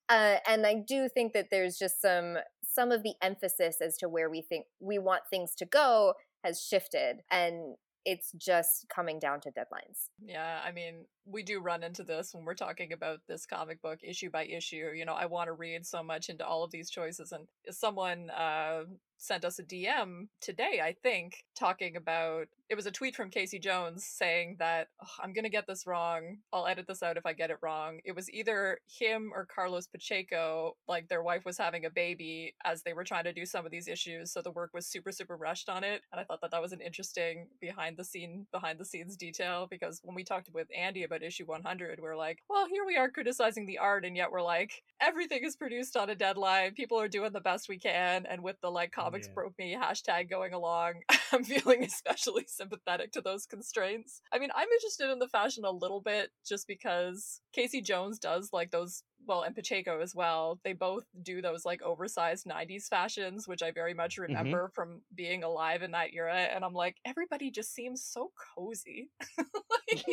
uh, 0.08 0.36
and 0.48 0.64
I 0.66 0.76
do 0.86 1.08
think 1.08 1.32
that 1.32 1.48
there's 1.50 1.76
just 1.76 2.00
some 2.00 2.36
some 2.62 2.92
of 2.92 3.02
the 3.02 3.14
emphasis 3.22 3.80
as 3.80 3.96
to 3.98 4.08
where 4.08 4.30
we 4.30 4.42
think 4.42 4.66
we 4.80 4.98
want 4.98 5.22
things 5.30 5.54
to 5.56 5.64
go 5.64 6.14
has 6.44 6.60
shifted 6.60 7.20
and 7.30 7.76
it's 8.04 8.32
just 8.32 8.86
coming 8.94 9.18
down 9.18 9.40
to 9.40 9.50
deadlines. 9.50 10.10
Yeah, 10.24 10.60
I 10.64 10.72
mean, 10.72 11.06
we 11.26 11.42
do 11.42 11.60
run 11.60 11.82
into 11.82 12.02
this 12.02 12.34
when 12.34 12.44
we're 12.44 12.54
talking 12.54 12.92
about 12.92 13.20
this 13.28 13.46
comic 13.46 13.80
book 13.80 14.00
issue 14.02 14.30
by 14.30 14.44
issue. 14.44 14.90
You 14.94 15.04
know, 15.04 15.14
I 15.14 15.26
want 15.26 15.48
to 15.48 15.52
read 15.52 15.86
so 15.86 16.02
much 16.02 16.28
into 16.28 16.46
all 16.46 16.64
of 16.64 16.70
these 16.70 16.90
choices, 16.90 17.32
and 17.32 17.46
someone 17.70 18.30
uh, 18.30 18.84
sent 19.24 19.44
us 19.44 19.58
a 19.58 19.62
DM 19.62 20.28
today, 20.40 20.80
I 20.82 20.94
think, 21.02 21.44
talking 21.58 21.96
about 21.96 22.48
it 22.70 22.76
was 22.76 22.86
a 22.86 22.90
tweet 22.90 23.14
from 23.14 23.30
Casey 23.30 23.58
Jones 23.58 24.04
saying 24.04 24.56
that 24.58 24.88
"Ugh, 25.00 25.08
I'm 25.22 25.32
gonna 25.32 25.48
get 25.48 25.66
this 25.66 25.86
wrong. 25.86 26.38
I'll 26.52 26.66
edit 26.66 26.86
this 26.86 27.02
out 27.02 27.16
if 27.16 27.26
I 27.26 27.32
get 27.32 27.50
it 27.50 27.58
wrong. 27.62 28.00
It 28.04 28.12
was 28.14 28.30
either 28.30 28.78
him 28.98 29.32
or 29.34 29.46
Carlos 29.46 29.86
Pacheco, 29.86 30.76
like 30.88 31.08
their 31.08 31.22
wife 31.22 31.44
was 31.44 31.58
having 31.58 31.84
a 31.84 31.90
baby 31.90 32.54
as 32.64 32.82
they 32.82 32.92
were 32.92 33.04
trying 33.04 33.24
to 33.24 33.32
do 33.32 33.46
some 33.46 33.64
of 33.64 33.70
these 33.70 33.88
issues, 33.88 34.32
so 34.32 34.42
the 34.42 34.50
work 34.50 34.70
was 34.74 34.86
super 34.86 35.12
super 35.12 35.36
rushed 35.36 35.68
on 35.68 35.84
it, 35.84 36.02
and 36.12 36.20
I 36.20 36.24
thought 36.24 36.40
that 36.42 36.50
that 36.50 36.62
was 36.62 36.72
an 36.72 36.80
interesting 36.80 37.48
behind 37.60 37.96
the 37.96 38.04
scene 38.04 38.46
behind 38.50 38.78
the 38.78 38.84
scenes 38.84 39.16
detail 39.16 39.66
because 39.70 40.00
when 40.02 40.14
we 40.14 40.24
talked 40.24 40.50
with 40.52 40.68
Andy 40.76 41.04
about 41.04 41.13
issue 41.22 41.44
100, 41.46 42.00
we're 42.00 42.16
like, 42.16 42.38
well, 42.48 42.66
here 42.66 42.84
we 42.86 42.96
are 42.96 43.10
criticizing 43.10 43.66
the 43.66 43.78
art, 43.78 44.04
and 44.04 44.16
yet 44.16 44.30
we're 44.32 44.42
like, 44.42 44.82
everything 45.00 45.40
is 45.44 45.56
produced 45.56 45.96
on 45.96 46.10
a 46.10 46.14
deadline. 46.14 46.72
People 46.74 47.00
are 47.00 47.08
doing 47.08 47.32
the 47.32 47.40
best 47.40 47.68
we 47.68 47.78
can, 47.78 48.26
and 48.26 48.42
with 48.42 48.56
the 48.60 48.70
like 48.70 48.92
comics 48.92 49.26
Yeah. 49.28 49.34
broke 49.34 49.58
me 49.58 49.76
hashtag 49.80 50.28
going 50.30 50.52
along, 50.52 50.94
I'm 51.32 51.44
feeling 51.44 51.84
especially 51.84 52.44
sympathetic 52.48 53.12
to 53.12 53.20
those 53.20 53.46
constraints. 53.46 54.20
I 54.32 54.38
mean, 54.38 54.50
I'm 54.54 54.68
interested 54.68 55.10
in 55.10 55.18
the 55.18 55.28
fashion 55.28 55.64
a 55.64 55.70
little 55.70 56.00
bit 56.00 56.30
just 56.46 56.66
because 56.66 57.40
Casey 57.52 57.80
Jones 57.82 58.18
does 58.18 58.50
like 58.52 58.70
those 58.70 59.02
well, 59.26 59.42
and 59.42 59.54
Pacheco 59.54 60.00
as 60.00 60.14
well. 60.14 60.58
They 60.64 60.72
both 60.72 61.04
do 61.22 61.42
those 61.42 61.64
like 61.64 61.82
oversized 61.82 62.46
90s 62.46 62.88
fashions, 62.88 63.48
which 63.48 63.62
I 63.62 63.70
very 63.70 63.94
much 63.94 64.14
mm-hmm. 64.14 64.34
remember 64.34 64.70
from 64.74 65.00
being 65.14 65.42
alive 65.42 65.82
in 65.82 65.92
that 65.92 66.12
era. 66.12 66.34
And 66.34 66.64
I'm 66.64 66.74
like, 66.74 66.96
everybody 67.04 67.50
just 67.50 67.74
seems 67.74 68.02
so 68.02 68.32
cozy. 68.56 69.10
like, 69.38 70.04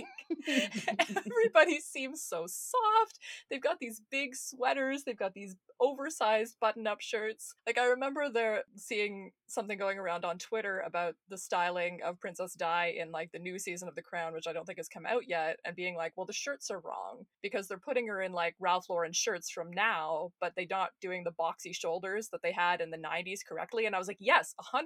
everybody 1.26 1.80
seems 1.80 2.22
so 2.22 2.46
soft. 2.48 3.20
They've 3.50 3.62
got 3.62 3.80
these 3.80 4.02
big 4.12 4.36
sweaters, 4.36 5.04
they've 5.04 5.18
got 5.18 5.34
these 5.34 5.56
oversized 5.80 6.58
button 6.60 6.88
up 6.88 7.02
shirts. 7.02 7.56
Like, 7.66 7.78
I 7.78 7.86
remember 7.86 8.30
there 8.30 8.64
seeing 8.76 9.32
something 9.48 9.78
going 9.78 9.98
around 9.98 10.26
on 10.26 10.38
Twitter 10.38 10.80
about 10.82 11.16
the 11.30 11.38
styling 11.38 12.00
of 12.06 12.20
Princess 12.20 12.54
Di 12.54 12.96
in 12.98 13.12
like 13.12 13.32
the 13.32 13.40
new 13.40 13.60
season 13.60 13.88
of 13.88 13.96
The 13.96 14.02
Crown, 14.02 14.34
which 14.34 14.48
I 14.48 14.54
don't 14.54 14.66
think 14.66 14.80
has 14.80 14.88
come 14.88 15.06
out 15.06 15.28
yet, 15.28 15.60
and 15.66 15.76
being 15.76 15.96
like, 15.96 16.14
well, 16.16 16.26
the 16.26 16.34
shirts 16.34 16.72
are 16.72 16.80
wrong 16.80 17.26
because 17.42 17.68
they're 17.68 17.78
putting 17.78 18.08
her 18.08 18.22
in 18.22 18.32
like 18.32 18.56
Ralph 18.60 18.90
Lauren 18.90 19.01
in 19.06 19.14
shirts 19.14 19.50
from 19.50 19.72
now, 19.72 20.32
but 20.40 20.54
they're 20.56 20.66
not 20.70 20.92
doing 21.02 21.24
the 21.24 21.32
boxy 21.32 21.76
shoulders 21.76 22.30
that 22.30 22.42
they 22.42 22.52
had 22.52 22.82
in 22.82 22.92
the 22.92 22.98
90s 22.98 23.40
correctly. 23.48 23.86
And 23.86 23.96
I 23.96 23.98
was 23.98 24.08
like, 24.08 24.18
yes, 24.20 24.54
100%, 24.74 24.86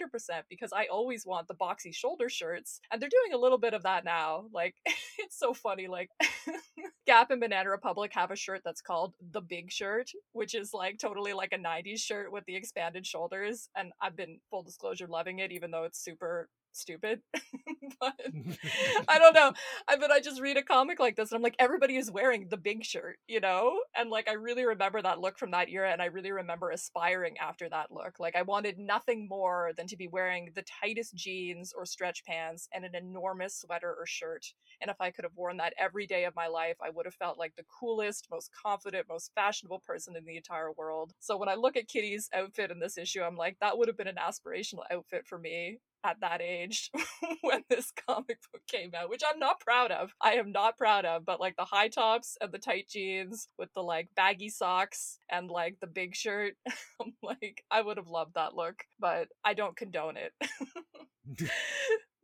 because 0.49 0.71
I 0.73 0.85
always 0.85 1.25
want 1.25 1.47
the 1.47 1.55
boxy 1.55 1.93
shoulder 1.93 2.29
shirts. 2.29 2.79
And 2.91 3.01
they're 3.01 3.09
doing 3.09 3.33
a 3.33 3.41
little 3.41 3.57
bit 3.57 3.73
of 3.73 3.83
that 3.83 4.05
now. 4.05 4.45
Like, 4.53 4.75
it's 5.19 5.37
so 5.37 5.53
funny. 5.53 5.87
Like, 5.87 6.09
Gap 7.07 7.31
and 7.31 7.41
Banana 7.41 7.69
Republic 7.69 8.11
have 8.13 8.31
a 8.31 8.35
shirt 8.35 8.61
that's 8.65 8.81
called 8.81 9.13
the 9.31 9.41
Big 9.41 9.71
Shirt, 9.71 10.09
which 10.33 10.55
is 10.55 10.71
like 10.73 10.97
totally 10.97 11.33
like 11.33 11.53
a 11.53 11.57
90s 11.57 11.99
shirt 11.99 12.31
with 12.31 12.43
the 12.45 12.55
expanded 12.55 13.05
shoulders. 13.05 13.69
And 13.75 13.91
I've 14.01 14.15
been, 14.15 14.39
full 14.49 14.63
disclosure, 14.63 15.07
loving 15.07 15.39
it, 15.39 15.51
even 15.51 15.71
though 15.71 15.83
it's 15.83 16.03
super 16.03 16.49
stupid. 16.75 17.21
but 17.99 18.13
I 19.07 19.19
don't 19.19 19.33
know. 19.33 19.53
I 19.87 19.95
but 19.97 20.11
I 20.11 20.19
just 20.19 20.41
read 20.41 20.57
a 20.57 20.63
comic 20.63 20.99
like 20.99 21.15
this 21.15 21.31
and 21.31 21.37
I'm 21.37 21.43
like, 21.43 21.55
everybody 21.59 21.95
is 21.95 22.11
wearing 22.11 22.47
the 22.49 22.57
big 22.57 22.83
shirt, 22.83 23.17
you 23.27 23.39
know? 23.39 23.79
And 23.95 24.09
like 24.09 24.29
I 24.29 24.33
really 24.33 24.65
remember 24.65 25.01
that 25.01 25.19
look 25.19 25.37
from 25.37 25.51
that 25.51 25.69
era 25.69 25.91
and 25.91 26.01
I 26.01 26.05
really 26.05 26.31
remember 26.31 26.71
aspiring 26.71 27.37
after 27.39 27.69
that 27.69 27.91
look. 27.91 28.19
Like 28.19 28.35
I 28.35 28.41
wanted 28.43 28.77
nothing 28.77 29.27
more 29.27 29.71
than 29.77 29.87
to 29.87 29.97
be 29.97 30.07
wearing 30.07 30.51
the 30.55 30.63
tightest 30.81 31.15
jeans 31.15 31.73
or 31.75 31.85
stretch 31.85 32.23
pants 32.25 32.67
and 32.73 32.85
an 32.85 32.95
enormous 32.95 33.61
sweater 33.61 33.95
or 33.97 34.05
shirt. 34.05 34.45
And 34.81 34.89
if 34.89 34.97
I 34.99 35.11
could 35.11 35.23
have 35.23 35.35
worn 35.35 35.57
that 35.57 35.73
every 35.79 36.05
day 36.05 36.25
of 36.25 36.35
my 36.35 36.47
life, 36.47 36.77
I 36.83 36.89
would 36.89 37.05
have 37.05 37.15
felt 37.15 37.39
like 37.39 37.55
the 37.55 37.65
coolest, 37.79 38.27
most 38.31 38.51
confident, 38.61 39.07
most 39.09 39.31
fashionable 39.35 39.79
person 39.79 40.15
in 40.15 40.25
the 40.25 40.37
entire 40.37 40.71
world. 40.71 41.13
So 41.19 41.37
when 41.37 41.49
I 41.49 41.55
look 41.55 41.77
at 41.77 41.87
Kitty's 41.87 42.29
outfit 42.33 42.71
in 42.71 42.79
this 42.79 42.97
issue, 42.97 43.21
I'm 43.21 43.35
like, 43.35 43.57
that 43.61 43.77
would 43.77 43.87
have 43.87 43.97
been 43.97 44.07
an 44.07 44.17
aspirational 44.17 44.83
outfit 44.91 45.25
for 45.27 45.37
me 45.37 45.79
at 46.05 46.21
that 46.21 46.41
age 46.41 46.91
when 47.41 47.63
this 47.69 47.91
comic 48.07 48.37
book 48.51 48.61
came 48.67 48.91
out, 48.95 49.09
which 49.09 49.23
I'm 49.27 49.39
not 49.39 49.59
proud 49.59 49.91
of. 49.91 50.11
I 50.21 50.33
am 50.33 50.51
not 50.51 50.77
proud 50.77 51.05
of, 51.05 51.25
but 51.25 51.39
like 51.39 51.55
the 51.57 51.65
high 51.65 51.87
tops 51.87 52.37
and 52.39 52.51
the 52.51 52.59
tight 52.59 52.87
jeans 52.89 53.47
with 53.57 53.69
the 53.73 53.81
like 53.81 54.09
baggy 54.15 54.49
socks 54.49 55.19
and 55.31 55.49
like 55.49 55.77
the 55.81 55.87
big 55.87 56.15
shirt, 56.15 56.53
I'm 57.01 57.13
like, 57.23 57.63
I 57.71 57.81
would 57.81 57.97
have 57.97 58.07
loved 58.07 58.35
that 58.35 58.55
look, 58.55 58.83
but 58.99 59.27
I 59.43 59.53
don't 59.55 59.75
condone 59.75 60.15
it. 60.17 60.33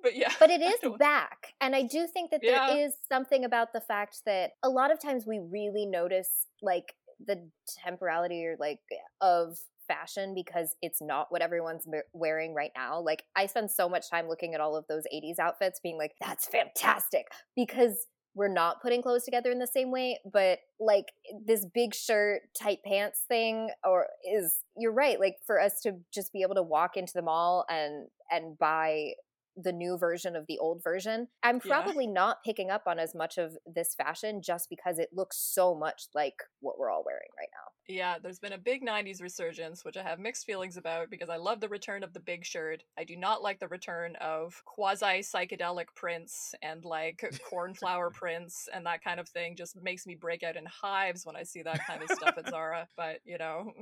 but 0.02 0.16
yeah. 0.16 0.32
But 0.40 0.52
it 0.52 0.62
is 0.62 0.80
back. 1.00 1.54
And 1.60 1.76
I 1.76 1.84
do 1.84 2.08
think 2.08 2.32
that 2.32 2.42
there 2.42 2.52
Yeah. 2.52 2.76
is 2.86 2.94
something 3.10 3.44
about 3.46 3.74
the 3.74 3.82
fact 3.82 4.22
that 4.26 4.52
a 4.64 4.70
lot 4.70 4.92
of 4.92 5.00
times 5.02 5.26
we 5.26 5.40
really 5.40 5.86
notice 5.86 6.48
like 6.62 6.94
the 7.26 7.50
temporality 7.84 8.46
or 8.46 8.56
like 8.60 8.80
of 9.22 9.58
fashion 9.92 10.34
because 10.34 10.76
it's 10.82 11.02
not 11.02 11.28
what 11.32 11.42
everyone's 11.42 11.86
wearing 12.14 12.54
right 12.54 12.72
now. 12.76 13.00
Like 13.02 13.24
I 13.36 13.46
spend 13.48 13.72
so 13.72 13.90
much 13.90 14.10
time 14.10 14.28
looking 14.30 14.54
at 14.54 14.62
all 14.62 14.76
of 14.76 14.86
those 14.88 15.04
80s 15.14 15.40
outfits 15.40 15.80
being 15.82 15.98
like 15.98 16.14
that's 16.22 16.48
fantastic 16.48 17.28
because 17.56 18.08
we're 18.34 18.48
not 18.48 18.82
putting 18.82 19.02
clothes 19.02 19.26
together 19.26 19.52
in 19.52 19.60
the 19.60 19.68
same 19.68 19.92
way, 19.92 20.18
but 20.32 20.60
like 20.80 21.08
this 21.46 21.66
big 21.74 21.94
shirt, 21.94 22.44
tight 22.58 22.80
pants 22.86 23.26
thing 23.28 23.70
or 23.84 24.08
is 24.34 24.64
you're 24.78 24.94
right, 24.94 25.20
like 25.20 25.36
for 25.46 25.60
us 25.60 25.82
to 25.82 25.98
just 26.14 26.32
be 26.32 26.42
able 26.42 26.56
to 26.56 26.64
walk 26.64 26.96
into 26.96 27.12
the 27.14 27.22
mall 27.22 27.66
and 27.70 28.08
and 28.30 28.58
buy 28.58 29.12
the 29.58 29.74
new 29.74 29.98
version 29.98 30.38
of 30.38 30.46
the 30.48 30.58
old 30.60 30.82
version. 30.82 31.28
I'm 31.44 31.60
Yeah. 31.64 31.82
probably 31.82 32.08
not 32.08 32.38
picking 32.46 32.70
up 32.72 32.84
on 32.88 33.00
as 33.00 33.14
much 33.14 33.38
of 33.38 33.58
this 33.66 33.94
fashion 33.94 34.42
just 34.42 34.70
because 34.70 34.98
it 34.98 35.10
looks 35.12 35.38
so 35.38 35.76
much 35.76 36.04
like 36.16 36.42
what 36.62 36.80
we're 36.80 36.90
all 36.90 37.04
wearing 37.06 37.30
right 37.38 37.50
now. 37.52 37.72
Yeah, 37.88 38.18
there's 38.22 38.40
been 38.40 38.54
a 38.54 38.58
big 38.58 38.86
90s 38.86 39.22
resurgence, 39.22 39.84
which 39.84 39.98
I 39.98 40.04
have 40.04 40.20
mixed 40.20 40.46
feelings 40.46 40.78
about 40.78 41.10
because 41.10 41.30
I 41.30 41.36
love 41.38 41.60
the 41.60 41.68
return 41.68 42.04
of 42.04 42.14
the 42.14 42.20
big 42.20 42.46
shirt. 42.46 42.84
I 42.98 43.04
do 43.04 43.18
not 43.18 43.42
like 43.42 43.60
the 43.60 43.68
return 43.68 44.16
of 44.22 44.62
quasi 44.66 45.20
psychedelic 45.22 45.88
prints 45.96 46.54
and 46.62 46.86
like 46.86 47.24
cornflower 47.50 48.10
prints 48.12 48.70
and 48.74 48.86
that 48.86 49.04
kind 49.04 49.20
of 49.20 49.28
thing. 49.28 49.56
Just 49.56 49.82
makes 49.82 50.06
me 50.08 50.16
break 50.16 50.44
out 50.44 50.56
in 50.56 50.66
hives 50.66 51.26
when 51.26 51.36
I 51.36 51.44
see 51.44 51.64
that 51.64 51.86
kind 51.86 52.02
of 52.02 52.10
stuff 52.12 52.36
at 52.38 52.50
Zara. 52.50 52.88
But, 52.96 53.20
you 53.26 53.38
know, 53.38 53.74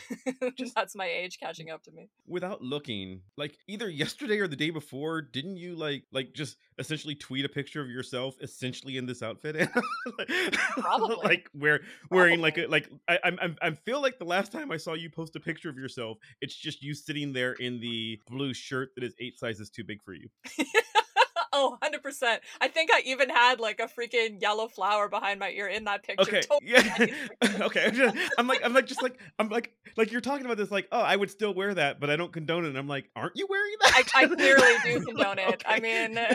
just 0.56 0.74
that's 0.74 0.94
my 0.94 1.06
age 1.06 1.38
catching 1.40 1.70
up 1.70 1.82
to 1.84 1.90
me. 1.90 2.08
without 2.26 2.62
looking 2.62 3.22
like 3.36 3.56
either 3.66 3.88
yesterday 3.96 4.38
or 4.38 4.46
the 4.48 4.56
day 4.56 4.70
before 4.70 5.22
didn't 5.22 5.56
you 5.56 5.74
like 5.74 6.04
like 6.12 6.32
just 6.34 6.56
essentially 6.78 7.14
tweet 7.14 7.44
a 7.44 7.48
picture 7.48 7.80
of 7.80 7.88
yourself 7.88 8.36
essentially 8.42 8.96
in 8.96 9.06
this 9.06 9.22
outfit 9.22 9.68
Probably. 10.76 11.16
like 11.22 11.48
where, 11.52 11.80
where 12.08 12.25
wearing 12.26 12.40
like 12.40 12.58
a 12.58 12.66
like 12.66 12.88
I, 13.08 13.18
I'm 13.24 13.38
I'm- 13.40 13.56
I 13.62 13.70
feel 13.70 14.00
like 14.02 14.18
the 14.18 14.24
last 14.24 14.52
time 14.52 14.70
I 14.70 14.76
saw 14.76 14.94
you 14.94 15.10
post 15.10 15.36
a 15.36 15.40
picture 15.40 15.68
of 15.68 15.76
yourself 15.76 16.18
it's 16.40 16.54
just 16.54 16.82
you 16.82 16.94
sitting 16.94 17.32
there 17.32 17.52
in 17.54 17.80
the 17.80 18.20
blue 18.28 18.52
shirt 18.54 18.90
that 18.96 19.04
is 19.04 19.14
eight 19.20 19.38
sizes 19.38 19.70
too 19.70 19.84
big 19.84 20.02
for 20.02 20.12
you 20.12 20.28
oh, 21.56 21.78
100%. 21.82 22.38
I 22.60 22.68
think 22.68 22.90
I 22.92 23.00
even 23.06 23.28
had 23.30 23.60
like 23.60 23.80
a 23.80 23.88
freaking 23.88 24.40
yellow 24.40 24.68
flower 24.68 25.08
behind 25.08 25.40
my 25.40 25.50
ear 25.50 25.68
in 25.68 25.84
that 25.84 26.02
picture. 26.02 26.22
okay 26.22 26.40
Totally 26.42 26.72
yeah 26.72 27.06
okay 27.66 27.90
I'm, 28.38 28.46
like 28.46 28.60
i'm 28.64 28.72
like 28.72 28.86
just 28.86 29.02
like 29.02 29.20
i'm 29.38 29.48
like 29.48 29.72
like 29.96 30.10
you're 30.12 30.20
talking 30.20 30.44
about 30.44 30.56
this 30.56 30.70
like 30.70 30.88
oh 30.92 31.00
i 31.00 31.14
would 31.14 31.30
still 31.30 31.54
wear 31.54 31.72
that 31.74 32.00
but 32.00 32.10
i 32.10 32.16
don't 32.16 32.32
condone 32.32 32.64
it 32.64 32.68
and 32.68 32.78
i'm 32.78 32.88
like 32.88 33.08
aren't 33.14 33.32
you 33.36 33.46
wearing 33.48 33.74
that 33.80 34.04
I, 34.14 34.22
I 34.22 34.26
clearly 34.26 34.72
do 34.84 35.00
condone 35.06 35.38
it. 35.38 35.62
I 35.66 35.80
mean, 35.80 36.18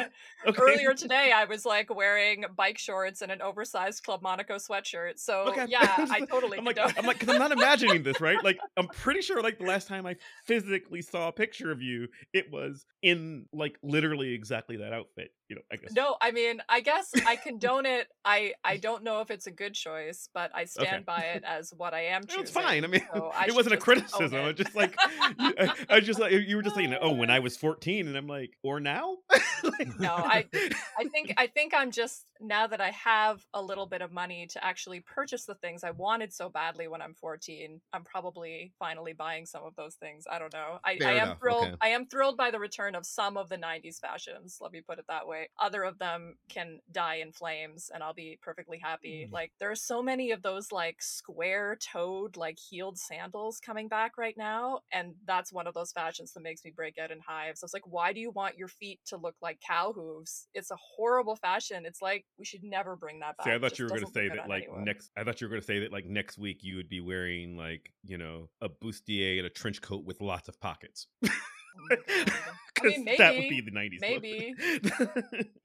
Okay. 0.47 0.59
earlier 0.59 0.95
today 0.95 1.31
I 1.31 1.45
was 1.45 1.65
like 1.67 1.93
wearing 1.93 2.45
bike 2.55 2.79
shorts 2.79 3.21
and 3.21 3.31
an 3.31 3.43
oversized 3.43 4.03
Club 4.03 4.23
Monaco 4.23 4.55
sweatshirt. 4.55 5.19
So 5.19 5.49
Okay. 5.49 5.65
yeah, 5.69 6.07
I 6.09 6.21
totally 6.21 6.57
I'm 6.57 6.65
like, 6.65 6.77
condone 6.77 6.95
I'm 6.97 7.05
like, 7.05 7.19
because 7.19 7.31
I'm 7.33 7.39
not 7.39 7.51
imagining 7.51 8.01
this, 8.01 8.19
right? 8.19 8.43
Like, 8.43 8.57
I'm 8.75 8.87
pretty 8.87 9.21
sure, 9.21 9.43
like, 9.43 9.59
the 9.59 9.65
last 9.65 9.87
time 9.87 10.07
I 10.07 10.15
physically 10.45 11.03
saw 11.03 11.27
a 11.27 11.31
picture 11.31 11.71
of 11.71 11.83
you, 11.83 12.07
it 12.33 12.51
was 12.51 12.87
in 13.03 13.45
like 13.53 13.77
literally 13.83 14.33
exactly 14.33 14.77
that 14.77 14.93
outfit 14.93 15.10
it 15.17 15.31
you 15.51 15.55
know, 15.55 15.61
I 15.69 15.75
guess. 15.75 15.91
No, 15.91 16.15
I 16.21 16.31
mean, 16.31 16.61
I 16.69 16.79
guess 16.79 17.11
I 17.27 17.35
condone 17.43 17.85
it. 17.85 18.07
I 18.23 18.53
I 18.63 18.77
don't 18.77 19.03
know 19.03 19.19
if 19.19 19.29
it's 19.31 19.47
a 19.47 19.51
good 19.51 19.73
choice, 19.73 20.29
but 20.33 20.49
I 20.55 20.63
stand 20.63 20.87
Okay. 20.87 21.03
by 21.05 21.17
it 21.35 21.43
as 21.45 21.73
what 21.75 21.93
I 21.93 22.05
am 22.05 22.25
choosing. 22.25 22.43
It's 22.43 22.51
fine. 22.51 22.85
I 22.85 22.87
mean, 22.87 23.01
so 23.13 23.31
I 23.35 23.47
it 23.47 23.53
wasn't 23.53 23.75
a 23.75 23.77
criticism. 23.77 24.33
it. 24.33 24.49
It's 24.51 24.61
just 24.63 24.75
like 24.77 24.95
you- 25.37 25.53
I, 25.59 25.73
I 25.89 25.95
was 25.95 26.05
just 26.05 26.21
like 26.21 26.31
you 26.31 26.55
were 26.55 26.61
just 26.63 26.77
saying, 26.77 26.95
oh, 27.01 27.11
when 27.11 27.29
I 27.29 27.39
was 27.39 27.57
14, 27.57 28.07
and 28.07 28.15
I'm 28.15 28.27
like, 28.27 28.51
or 28.63 28.79
now? 28.79 29.17
Like- 29.63 29.99
No, 29.99 30.13
I- 30.15 30.45
I 30.97 31.03
think 31.09 31.33
I 31.37 31.47
think 31.47 31.73
I'm 31.75 31.91
just 31.91 32.25
now 32.39 32.65
that 32.67 32.79
I 32.81 32.89
have 32.91 33.45
a 33.53 33.61
little 33.61 33.85
bit 33.85 34.01
of 34.01 34.11
money 34.11 34.47
to 34.47 34.63
actually 34.65 35.01
purchase 35.01 35.43
the 35.45 35.53
things 35.55 35.83
I 35.83 35.91
wanted 35.91 36.33
so 36.33 36.47
badly 36.49 36.87
when 36.87 37.01
I'm 37.01 37.13
14. 37.13 37.79
I'm 37.93 38.03
probably 38.03 38.71
finally 38.79 39.13
buying 39.13 39.45
some 39.45 39.63
of 39.65 39.75
those 39.75 39.95
things. 39.95 40.25
I 40.31 40.39
don't 40.39 40.53
know. 40.53 40.79
I, 40.83 40.97
I 41.03 41.11
am 41.11 41.15
enough, 41.17 41.39
thrilled. 41.39 41.67
okay. 41.67 41.75
I 41.81 41.89
am 41.89 42.05
thrilled 42.07 42.37
by 42.37 42.49
the 42.51 42.57
return 42.59 42.95
of 42.95 43.05
some 43.05 43.37
of 43.37 43.49
the 43.49 43.57
90s 43.57 43.99
fashions. 43.99 44.57
Let 44.61 44.71
me 44.71 44.81
put 44.81 44.97
it 44.97 45.05
that 45.09 45.27
way. 45.27 45.40
Other 45.59 45.83
of 45.83 45.97
them 45.99 46.35
can 46.49 46.79
die 46.91 47.15
in 47.15 47.31
flames, 47.31 47.89
and 47.93 48.03
I'll 48.03 48.13
be 48.13 48.37
perfectly 48.41 48.79
happy. 48.79 49.27
Mm. 49.27 49.33
Like 49.33 49.51
there 49.59 49.71
are 49.71 49.75
so 49.75 50.01
many 50.01 50.31
of 50.31 50.41
those 50.41 50.71
like 50.71 51.01
square-toed, 51.01 52.37
like 52.37 52.57
heeled 52.57 52.97
sandals 52.97 53.59
coming 53.59 53.87
back 53.87 54.17
right 54.17 54.35
now, 54.37 54.79
and 54.91 55.13
that's 55.25 55.53
one 55.53 55.67
of 55.67 55.73
those 55.73 55.91
fashions 55.91 56.33
that 56.33 56.41
makes 56.41 56.63
me 56.63 56.71
break 56.75 56.97
out 56.97 57.11
in 57.11 57.19
hives. 57.19 57.63
I 57.63 57.65
was 57.65 57.73
like, 57.73 57.87
why 57.87 58.13
do 58.13 58.19
you 58.19 58.31
want 58.31 58.57
your 58.57 58.67
feet 58.67 58.99
to 59.07 59.17
look 59.17 59.35
like 59.41 59.59
cow 59.65 59.93
hooves? 59.93 60.47
It's 60.53 60.71
a 60.71 60.77
horrible 60.95 61.35
fashion. 61.35 61.85
It's 61.85 62.01
like 62.01 62.25
we 62.37 62.45
should 62.45 62.63
never 62.63 62.95
bring 62.95 63.19
that 63.19 63.37
back. 63.37 63.45
See, 63.45 63.53
I 63.53 63.59
thought 63.59 63.79
you 63.79 63.85
were 63.85 63.89
going 63.89 64.05
to 64.05 64.11
say 64.11 64.29
that 64.29 64.47
like 64.49 64.63
anyone. 64.63 64.85
next. 64.85 65.11
I 65.17 65.23
thought 65.23 65.41
you 65.41 65.47
were 65.47 65.51
going 65.51 65.61
to 65.61 65.67
say 65.67 65.79
that 65.79 65.91
like 65.91 66.05
next 66.05 66.37
week 66.37 66.63
you 66.63 66.77
would 66.77 66.89
be 66.89 67.01
wearing 67.01 67.57
like 67.57 67.91
you 68.03 68.17
know 68.17 68.49
a 68.61 68.69
bustier 68.69 69.37
and 69.37 69.45
a 69.45 69.49
trench 69.49 69.81
coat 69.81 70.05
with 70.05 70.21
lots 70.21 70.47
of 70.47 70.59
pockets. 70.59 71.07
Oh 71.77 71.81
my 71.89 71.95
God. 71.95 72.33
I 72.79 72.81
'Cause 72.81 72.97
mean, 72.97 73.05
that 73.17 73.35
would 73.35 73.49
be 73.49 73.61
the 73.61 73.71
90s. 73.71 73.99
maybe. 74.01 74.55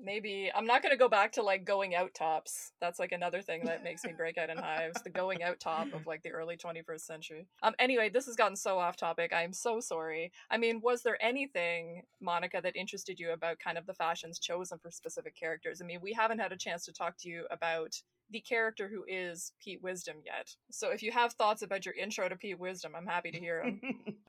Maybe 0.00 0.50
I'm 0.54 0.64
not 0.64 0.82
gonna 0.82 0.96
go 0.96 1.08
back 1.08 1.32
to 1.32 1.42
like 1.42 1.64
going 1.64 1.94
out 1.94 2.14
tops. 2.14 2.72
That's 2.80 2.98
like 3.00 3.10
another 3.12 3.42
thing 3.42 3.64
that 3.64 3.82
makes 3.82 4.04
me 4.04 4.12
break 4.16 4.38
out 4.38 4.48
in 4.48 4.56
hives. 4.56 5.02
The 5.02 5.10
going 5.10 5.42
out 5.42 5.58
top 5.60 5.92
of 5.92 6.06
like 6.06 6.22
the 6.22 6.30
early 6.30 6.56
21st 6.56 7.00
century. 7.00 7.46
Um. 7.62 7.74
Anyway, 7.78 8.08
this 8.08 8.26
has 8.26 8.36
gotten 8.36 8.56
so 8.56 8.78
off 8.78 8.96
topic. 8.96 9.32
I'm 9.34 9.52
so 9.52 9.80
sorry. 9.80 10.32
I 10.50 10.56
mean, 10.56 10.80
was 10.82 11.02
there 11.02 11.22
anything, 11.22 12.02
Monica, 12.22 12.60
that 12.62 12.76
interested 12.76 13.18
you 13.18 13.32
about 13.32 13.58
kind 13.58 13.76
of 13.76 13.86
the 13.86 13.92
fashions 13.94 14.38
chosen 14.38 14.78
for 14.78 14.90
specific 14.90 15.34
characters? 15.36 15.80
I 15.82 15.84
mean, 15.84 15.98
we 16.00 16.12
haven't 16.12 16.38
had 16.38 16.52
a 16.52 16.56
chance 16.56 16.84
to 16.86 16.92
talk 16.92 17.16
to 17.20 17.28
you 17.28 17.46
about 17.50 17.94
the 18.30 18.40
character 18.40 18.88
who 18.88 19.04
is 19.08 19.52
Pete 19.62 19.82
Wisdom 19.82 20.16
yet. 20.24 20.48
So 20.70 20.90
if 20.90 21.02
you 21.02 21.10
have 21.12 21.32
thoughts 21.32 21.62
about 21.62 21.84
your 21.84 21.94
intro 21.94 22.28
to 22.28 22.36
Pete 22.36 22.58
Wisdom, 22.58 22.92
I'm 22.96 23.06
happy 23.06 23.30
to 23.32 23.38
hear 23.38 23.62
them. 23.64 23.80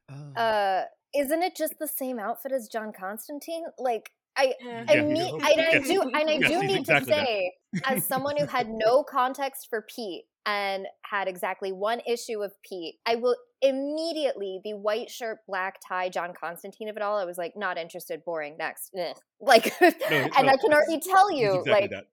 Oh. 0.10 0.34
Uh, 0.36 0.84
isn't 1.16 1.44
it 1.44 1.56
just 1.56 1.80
the 1.80 1.88
same 1.88 2.20
outfit 2.20 2.52
as 2.52 2.68
John 2.70 2.94
Constantine? 2.94 3.66
Like, 3.78 4.12
I, 4.38 4.54
Eh. 4.62 4.86
I 4.88 4.96
Yeah. 4.96 5.04
mean, 5.04 5.32
and 5.44 5.62
I 5.62 5.78
Yes. 5.84 5.86
do, 5.86 6.04
and 6.14 6.30
I 6.30 6.40
Yes, 6.40 6.62
do 6.62 6.64
need 6.64 6.86
exactly 6.86 6.88
to 6.88 6.98
that. 7.16 7.30
say, 7.36 7.52
as 7.86 8.06
someone 8.06 8.38
who 8.38 8.46
had 8.46 8.70
no 8.70 9.04
context 9.04 9.68
for 9.70 9.86
Pete 9.94 10.26
and 10.46 10.88
had 11.04 11.28
exactly 11.28 11.72
one 11.72 12.02
issue 12.08 12.42
of 12.42 12.54
Pete, 12.64 12.96
I 13.06 13.16
will 13.16 13.36
immediately 13.62 14.62
the 14.64 14.74
white 14.74 15.10
shirt, 15.10 15.40
black 15.48 15.80
tie, 15.88 16.10
John 16.10 16.34
Constantine 16.34 16.90
of 16.90 16.96
it 16.96 17.04
all. 17.04 17.18
I 17.18 17.26
was 17.26 17.38
like, 17.38 17.54
not 17.56 17.78
interested, 17.78 18.24
boring. 18.24 18.56
Next, 18.58 18.92
Ugh. 19.00 19.16
like, 19.40 19.74
No, 19.82 19.88
and 20.10 20.32
no, 20.48 20.54
I 20.54 20.58
can 20.58 20.74
already 20.74 21.00
tell 21.00 21.32
you, 21.32 21.60
exactly 21.60 21.98
like, 21.98 22.08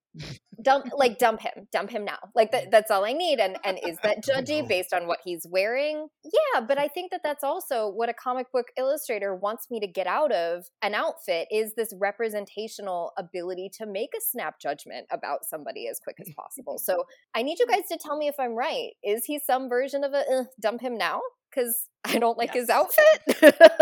dump 0.63 0.87
like 0.97 1.19
dump 1.19 1.41
him 1.41 1.69
dump 1.71 1.91
him 1.91 2.05
now 2.05 2.19
like 2.35 2.51
that, 2.53 2.71
that's 2.71 2.91
all 2.91 3.05
i 3.05 3.13
need 3.13 3.39
and 3.39 3.59
and 3.65 3.79
is 3.87 3.99
that 4.03 4.25
judgy 4.25 4.67
based 4.67 4.95
on 4.95 5.07
what 5.07 5.19
he's 5.25 5.47
wearing 5.49 6.09
yeah 6.25 6.61
but 6.61 6.79
i 6.79 6.89
think 6.89 7.11
that 7.11 7.21
that's 7.23 7.45
also 7.45 7.89
what 7.89 8.09
a 8.09 8.15
comic 8.15 8.51
book 8.53 8.67
illustrator 8.79 9.35
wants 9.35 9.67
me 9.71 9.79
to 9.79 9.87
get 9.87 10.07
out 10.07 10.33
of 10.33 10.65
an 10.83 10.95
outfit 10.95 11.47
is 11.51 11.75
this 11.75 11.93
representational 12.01 13.13
ability 13.19 13.71
to 13.73 13.87
make 13.87 14.11
a 14.17 14.21
snap 14.21 14.59
judgment 14.59 15.07
about 15.11 15.45
somebody 15.49 15.89
as 15.89 15.99
quick 16.01 16.17
as 16.21 16.29
possible 16.37 16.79
so 16.83 17.05
i 17.35 17.43
need 17.43 17.59
you 17.59 17.67
guys 17.67 17.89
to 17.89 17.99
tell 17.99 18.19
me 18.19 18.27
me 18.27 18.29
if 18.29 18.39
I'm 18.39 18.55
right. 18.55 18.91
Is 19.03 19.25
he 19.25 19.39
some 19.39 19.69
version 19.69 20.05
of 20.05 20.13
a 20.13 20.19
uh, 20.19 20.45
dump 20.61 20.81
him 20.81 20.97
now? 20.97 21.21
Because 21.51 21.89
I 22.05 22.19
don't 22.19 22.37
like 22.37 22.53
his 22.53 22.69
outfit. 22.69 23.05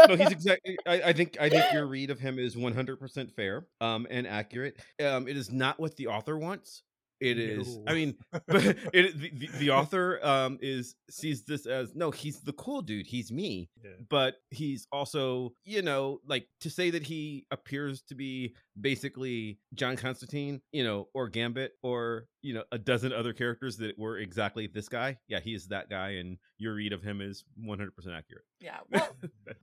no, 0.08 0.16
he's 0.16 0.30
exactly. 0.30 0.76
I, 0.86 1.02
I 1.02 1.12
think 1.12 1.36
I 1.40 1.48
think 1.48 1.72
your 1.72 1.86
read 1.86 2.10
of 2.10 2.20
him 2.20 2.38
is 2.38 2.54
100% 2.54 3.32
fair 3.34 3.66
um, 3.80 4.06
and 4.10 4.26
accurate. 4.26 4.78
Um, 5.04 5.26
it 5.26 5.36
is 5.36 5.50
not 5.50 5.80
what 5.80 5.96
the 5.96 6.08
author 6.08 6.38
wants. 6.38 6.82
It 7.24 7.38
is. 7.38 7.78
I 7.86 7.94
mean, 7.94 8.14
it, 8.48 9.18
the, 9.18 9.30
the, 9.30 9.48
the 9.58 9.70
author 9.70 10.24
um, 10.24 10.58
is 10.60 10.94
sees 11.10 11.44
this 11.44 11.66
as 11.66 11.94
no. 11.94 12.10
He's 12.10 12.40
the 12.40 12.52
cool 12.52 12.82
dude. 12.82 13.06
He's 13.06 13.32
me. 13.32 13.70
Yeah. 13.82 13.90
But 14.08 14.36
he's 14.50 14.86
also, 14.92 15.54
you 15.64 15.82
know, 15.82 16.20
like 16.26 16.48
to 16.60 16.70
say 16.70 16.90
that 16.90 17.02
he 17.02 17.46
appears 17.50 18.02
to 18.08 18.14
be 18.14 18.54
basically 18.80 19.58
John 19.74 19.96
Constantine, 19.96 20.60
you 20.72 20.84
know, 20.84 21.08
or 21.14 21.28
Gambit, 21.28 21.72
or 21.82 22.26
you 22.42 22.52
know, 22.52 22.64
a 22.70 22.78
dozen 22.78 23.12
other 23.12 23.32
characters 23.32 23.78
that 23.78 23.98
were 23.98 24.18
exactly 24.18 24.66
this 24.66 24.88
guy. 24.88 25.16
Yeah, 25.28 25.40
he 25.40 25.54
is 25.54 25.68
that 25.68 25.88
guy, 25.88 26.10
and 26.10 26.36
your 26.58 26.74
read 26.74 26.92
of 26.92 27.02
him 27.02 27.22
is 27.22 27.42
100% 27.66 27.88
accurate. 28.16 28.44
Yeah. 28.60 28.78
Well, 28.92 29.08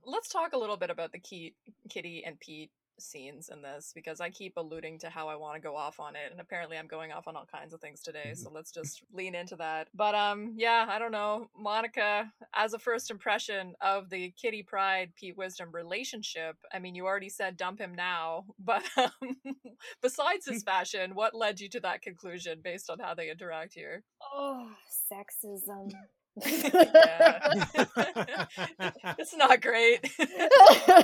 let's 0.04 0.28
talk 0.28 0.52
a 0.52 0.58
little 0.58 0.76
bit 0.76 0.90
about 0.90 1.12
the 1.12 1.18
key 1.18 1.54
Kitty 1.88 2.24
and 2.24 2.38
Pete 2.38 2.70
scenes 3.02 3.50
in 3.52 3.62
this 3.62 3.92
because 3.94 4.20
I 4.20 4.30
keep 4.30 4.56
alluding 4.56 4.98
to 5.00 5.10
how 5.10 5.28
I 5.28 5.36
want 5.36 5.56
to 5.56 5.60
go 5.60 5.76
off 5.76 6.00
on 6.00 6.16
it 6.16 6.30
and 6.30 6.40
apparently 6.40 6.78
I'm 6.78 6.86
going 6.86 7.12
off 7.12 7.28
on 7.28 7.36
all 7.36 7.46
kinds 7.46 7.74
of 7.74 7.80
things 7.80 8.00
today 8.00 8.32
so 8.34 8.50
let's 8.50 8.70
just 8.70 9.02
lean 9.12 9.34
into 9.34 9.56
that. 9.56 9.88
But 9.94 10.14
um 10.14 10.54
yeah, 10.56 10.86
I 10.88 10.98
don't 10.98 11.12
know. 11.12 11.48
Monica 11.56 12.32
as 12.54 12.74
a 12.74 12.78
first 12.78 13.10
impression 13.10 13.74
of 13.80 14.10
the 14.10 14.32
Kitty 14.40 14.62
Pryde 14.62 15.12
Pete 15.16 15.36
Wisdom 15.36 15.70
relationship, 15.72 16.56
I 16.72 16.78
mean 16.78 16.94
you 16.94 17.06
already 17.06 17.28
said 17.28 17.56
dump 17.56 17.78
him 17.78 17.94
now, 17.94 18.44
but 18.58 18.82
um 18.96 19.36
besides 20.00 20.46
his 20.46 20.62
fashion, 20.64 21.14
what 21.14 21.34
led 21.34 21.60
you 21.60 21.68
to 21.70 21.80
that 21.80 22.02
conclusion 22.02 22.60
based 22.62 22.90
on 22.90 22.98
how 22.98 23.14
they 23.14 23.30
interact 23.30 23.74
here? 23.74 24.02
oh, 24.34 24.70
sexism. 25.12 25.92
It's 29.18 29.36
not 29.36 29.60
great. 29.60 30.00
yeah. 30.18 31.02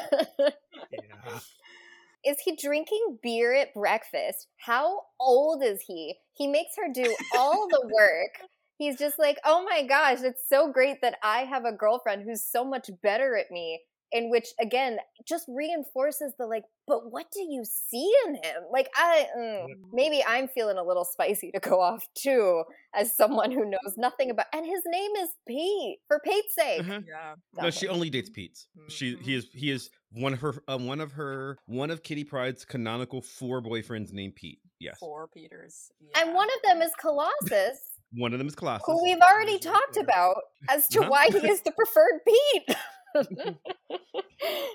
Is 2.25 2.39
he 2.45 2.57
drinking 2.57 3.19
beer 3.23 3.55
at 3.55 3.75
breakfast? 3.75 4.49
How 4.59 5.03
old 5.21 5.63
is 5.63 5.83
he? 5.87 6.17
He 6.35 6.47
makes 6.47 6.73
her 6.77 6.93
do 6.93 7.15
all 7.37 7.69
the 7.69 7.91
work. 7.93 8.49
He's 8.77 8.97
just 8.97 9.19
like, 9.19 9.39
oh 9.45 9.65
my 9.65 9.85
gosh, 9.85 10.19
it's 10.23 10.49
so 10.49 10.71
great 10.73 10.99
that 11.03 11.19
I 11.23 11.41
have 11.41 11.65
a 11.65 11.73
girlfriend 11.73 12.23
who's 12.23 12.45
so 12.45 12.65
much 12.65 12.91
better 13.03 13.37
at 13.37 13.51
me. 13.51 13.81
In 14.11 14.31
which, 14.31 14.47
again, 14.61 14.99
just 15.29 15.45
reinforces 15.49 16.33
the 16.39 16.47
like, 16.47 16.63
but 16.87 17.13
what 17.13 17.27
do 17.31 17.41
you 17.43 17.63
see 17.65 18.11
in 18.27 18.37
him? 18.37 18.63
Like, 18.73 18.89
I 18.97 19.27
mm, 19.39 19.67
maybe 19.93 20.25
I'm 20.27 20.49
feeling 20.49 20.79
a 20.79 20.83
little 20.83 21.05
spicy 21.05 21.51
to 21.53 21.61
go 21.61 21.81
off 21.81 22.07
too, 22.17 22.65
as 22.95 23.15
someone 23.15 23.51
who 23.51 23.65
knows 23.69 23.95
nothing 23.99 24.31
about. 24.31 24.47
And 24.55 24.65
his 24.65 24.81
name 24.87 25.11
is 25.21 25.29
Pete, 25.47 25.99
for 26.09 26.21
Pete's 26.25 26.55
sake. 26.55 26.81
Uh-huh. 26.81 27.01
yeah. 27.07 27.35
No, 27.57 27.63
Dump 27.65 27.75
she 27.75 27.89
only 27.89 28.09
dates 28.09 28.31
Pete's. 28.31 28.67
She 28.89 29.17
he 29.21 29.35
is 29.35 29.49
he 29.53 29.71
is 29.71 29.91
one 30.13 30.33
of 30.33 30.41
her 30.41 30.55
uh, 30.67 30.79
one 30.79 31.01
of 31.01 31.13
her 31.13 31.59
one 31.67 31.91
of 31.91 32.03
Kitty 32.03 32.25
Pryde's 32.25 32.65
canonical 32.65 33.21
four 33.21 33.61
boyfriends 33.63 34.13
named 34.13 34.37
Pete. 34.37 34.61
Yes, 34.81 34.97
Four 35.01 35.29
Peters. 35.29 35.91
And 36.17 36.35
one 36.35 36.47
of 36.49 36.63
them 36.71 36.81
is 36.83 36.93
Colossus, 37.01 37.81
one 38.13 38.33
of 38.33 38.39
them 38.39 38.47
is 38.49 38.55
Colossus. 38.55 38.85
who 38.87 39.03
we've 39.03 39.19
already 39.21 39.59
talked 39.59 39.97
about 39.99 40.37
as 40.71 40.87
to 40.89 41.01
Uh-huh. 41.01 41.11
why 41.11 41.27
he 41.31 41.47
is 41.49 41.61
the 41.63 41.73
preferred 41.73 42.21
Pete. 42.27 42.77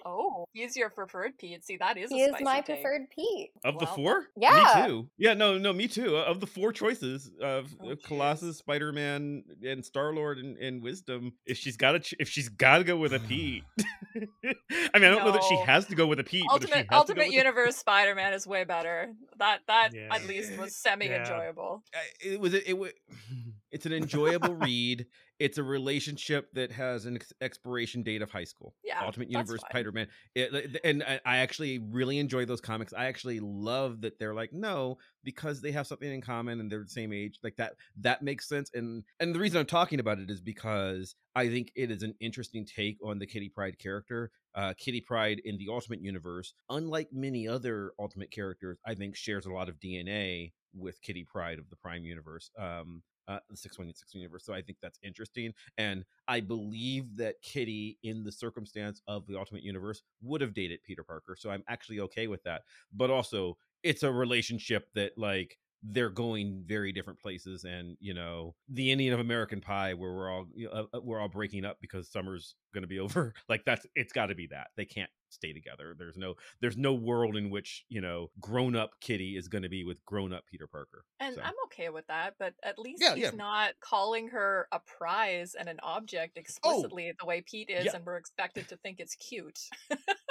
Oh, 0.05 0.45
he's 0.51 0.75
your 0.75 0.89
preferred 0.89 1.37
Pete. 1.39 1.63
See, 1.63 1.77
that 1.77 1.97
is 1.97 2.09
he 2.11 2.21
a 2.23 2.27
is 2.27 2.35
my 2.41 2.57
take. 2.59 2.65
preferred 2.81 3.03
Pete. 3.15 3.51
of 3.63 3.79
the 3.79 3.85
four. 3.87 4.25
yeah. 4.35 4.73
me 4.85 4.87
too. 4.87 5.09
Yeah, 5.17 5.33
no, 5.33 5.57
no, 5.57 5.71
me 5.71 5.87
too. 5.87 6.17
Of 6.17 6.41
the 6.41 6.47
four 6.47 6.73
choices 6.73 7.31
of 7.41 7.73
Oh. 7.81 7.91
Uh, 7.91 7.95
Colossus, 8.03 8.57
Spider 8.57 8.91
Man, 8.91 9.43
and 9.65 9.83
Star 9.85 10.13
Lord, 10.13 10.39
and, 10.39 10.57
and 10.57 10.83
Wisdom, 10.83 11.31
if 11.45 11.57
she's 11.57 11.77
got 11.77 11.93
to, 11.93 11.99
ch- 11.99 12.15
if 12.19 12.27
she's 12.27 12.49
got 12.49 12.79
to 12.79 12.83
go 12.83 12.97
with 12.97 13.13
a 13.13 13.19
Pete. 13.21 13.63
I 14.15 14.19
mean, 14.45 14.55
I 14.93 14.99
don't 14.99 15.23
know 15.25 15.31
that 15.31 15.43
she 15.45 15.55
has 15.65 15.85
to 15.87 15.95
go 15.95 16.05
with 16.05 16.19
a 16.19 16.23
Pete. 16.23 16.43
but 16.49 16.61
if 16.63 16.69
she 16.69 16.73
Ultimate 16.73 16.83
to 16.83 16.89
go 16.89 16.97
Ultimate 16.97 17.31
Universe 17.31 17.77
Spider 17.77 18.13
Man 18.13 18.33
is 18.33 18.45
way 18.45 18.65
better. 18.65 19.13
That 19.39 19.59
that 19.67 19.91
Yeah. 19.93 20.09
at 20.13 20.27
least 20.27 20.57
was 20.57 20.75
semi 20.75 21.07
enjoyable. 21.07 21.81
I- 21.95 22.27
it 22.33 22.39
was 22.41 22.53
it, 22.53 22.77
was 22.77 22.91
it's 23.71 23.85
an 23.85 23.93
enjoyable 23.93 24.53
read 24.55 25.05
it's 25.39 25.57
a 25.57 25.63
relationship 25.63 26.49
that 26.53 26.71
has 26.71 27.05
an 27.05 27.15
ex- 27.15 27.33
expiration 27.41 28.03
date 28.03 28.21
of 28.21 28.31
high 28.31 28.43
school 28.43 28.75
Yeah, 28.83 29.03
ultimate 29.03 29.31
universe 29.31 29.61
spider-man 29.69 30.07
it, 30.35 30.79
and 30.83 31.03
I, 31.03 31.19
I 31.25 31.37
actually 31.37 31.79
really 31.79 32.19
enjoy 32.19 32.45
those 32.45 32.61
comics 32.61 32.93
i 32.93 33.05
actually 33.05 33.39
love 33.39 34.01
that 34.01 34.19
they're 34.19 34.33
like 34.33 34.53
no 34.53 34.97
because 35.23 35.61
they 35.61 35.71
have 35.71 35.87
something 35.87 36.11
in 36.11 36.21
common 36.21 36.59
and 36.59 36.71
they're 36.71 36.83
the 36.83 36.89
same 36.89 37.13
age 37.13 37.39
like 37.43 37.55
that 37.57 37.73
that 37.97 38.21
makes 38.21 38.47
sense 38.47 38.69
and 38.73 39.03
and 39.19 39.33
the 39.33 39.39
reason 39.39 39.59
i'm 39.59 39.65
talking 39.65 39.99
about 39.99 40.19
it 40.19 40.29
is 40.29 40.41
because 40.41 41.15
i 41.35 41.47
think 41.47 41.71
it 41.75 41.91
is 41.91 42.03
an 42.03 42.13
interesting 42.19 42.65
take 42.65 42.97
on 43.03 43.19
the 43.19 43.27
kitty 43.27 43.49
pryde 43.49 43.77
character 43.79 44.31
uh, 44.55 44.73
Kitty 44.77 45.01
Pryde 45.01 45.41
in 45.45 45.57
the 45.57 45.67
Ultimate 45.69 46.01
Universe, 46.01 46.53
unlike 46.69 47.09
many 47.11 47.47
other 47.47 47.91
Ultimate 47.99 48.31
characters, 48.31 48.77
I 48.85 48.93
think 48.93 49.15
shares 49.15 49.45
a 49.45 49.51
lot 49.51 49.69
of 49.69 49.79
DNA 49.79 50.51
with 50.75 51.01
Kitty 51.01 51.25
Pryde 51.25 51.59
of 51.59 51.69
the 51.69 51.75
Prime 51.75 52.03
Universe, 52.03 52.51
um, 52.59 53.01
uh, 53.27 53.39
the 53.49 53.57
six 53.57 53.77
one 53.77 53.93
six 53.93 54.13
universe. 54.13 54.45
So 54.45 54.53
I 54.53 54.61
think 54.61 54.77
that's 54.81 54.99
interesting, 55.03 55.53
and 55.77 56.05
I 56.27 56.39
believe 56.39 57.15
that 57.17 57.41
Kitty, 57.41 57.97
in 58.03 58.23
the 58.23 58.31
circumstance 58.31 59.01
of 59.07 59.27
the 59.27 59.37
Ultimate 59.37 59.63
Universe, 59.63 60.01
would 60.21 60.41
have 60.41 60.53
dated 60.53 60.83
Peter 60.83 61.03
Parker. 61.03 61.35
So 61.37 61.49
I'm 61.49 61.63
actually 61.67 61.99
okay 62.01 62.27
with 62.27 62.43
that. 62.43 62.63
But 62.93 63.09
also, 63.09 63.57
it's 63.83 64.03
a 64.03 64.11
relationship 64.11 64.87
that 64.95 65.17
like 65.17 65.57
they're 65.83 66.09
going 66.09 66.63
very 66.65 66.91
different 66.93 67.19
places 67.19 67.65
and 67.65 67.97
you 67.99 68.13
know 68.13 68.55
the 68.69 68.91
indian 68.91 69.13
of 69.13 69.19
american 69.19 69.59
pie 69.59 69.93
where 69.93 70.13
we're 70.13 70.31
all 70.31 70.45
you 70.55 70.67
know, 70.67 70.87
uh, 70.93 70.99
we're 71.01 71.19
all 71.19 71.27
breaking 71.27 71.65
up 71.65 71.77
because 71.81 72.09
summer's 72.09 72.55
going 72.73 72.83
to 72.83 72.87
be 72.87 72.99
over 72.99 73.33
like 73.49 73.63
that's 73.65 73.85
it's 73.95 74.13
got 74.13 74.27
to 74.27 74.35
be 74.35 74.47
that 74.47 74.67
they 74.77 74.85
can't 74.85 75.09
stay 75.29 75.51
together 75.51 75.95
there's 75.97 76.15
no 76.15 76.35
there's 76.61 76.77
no 76.77 76.93
world 76.93 77.35
in 77.35 77.49
which 77.49 77.85
you 77.89 77.99
know 77.99 78.29
grown 78.39 78.75
up 78.75 78.91
kitty 79.01 79.35
is 79.35 79.47
going 79.47 79.63
to 79.63 79.69
be 79.69 79.83
with 79.83 80.03
grown 80.05 80.31
up 80.31 80.43
peter 80.45 80.67
parker 80.67 81.03
And 81.19 81.35
So- 81.35 81.41
I'm 81.41 81.53
okay 81.65 81.89
with 81.89 82.05
that, 82.07 82.35
but 82.37 82.53
at 82.63 82.77
least 82.77 83.01
Yeah, 83.01 83.15
he's 83.15 83.23
yeah. 83.25 83.31
not 83.31 83.71
calling 83.79 84.27
her 84.27 84.67
a 84.71 84.79
prize 84.79 85.55
and 85.59 85.67
an 85.67 85.79
object 85.81 86.37
explicitly 86.37 87.11
the 87.19 87.25
way 87.25 87.41
Pete 87.41 87.69
is, 87.71 87.85
Yeah. 87.85 87.95
and 87.95 88.05
we're 88.05 88.17
expected 88.17 88.67
to 88.69 88.77
think 88.77 88.99
it's 88.99 89.15
cute. 89.15 89.59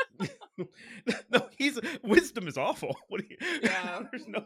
no, 1.31 1.49
he's 1.57 1.79
wisdom 2.03 2.49
is 2.49 2.59
awful. 2.59 2.97
What 3.09 3.21
do 3.21 3.27
you? 3.29 3.37
Yeah. 3.63 4.03
There's 4.11 4.27
no, 4.29 4.45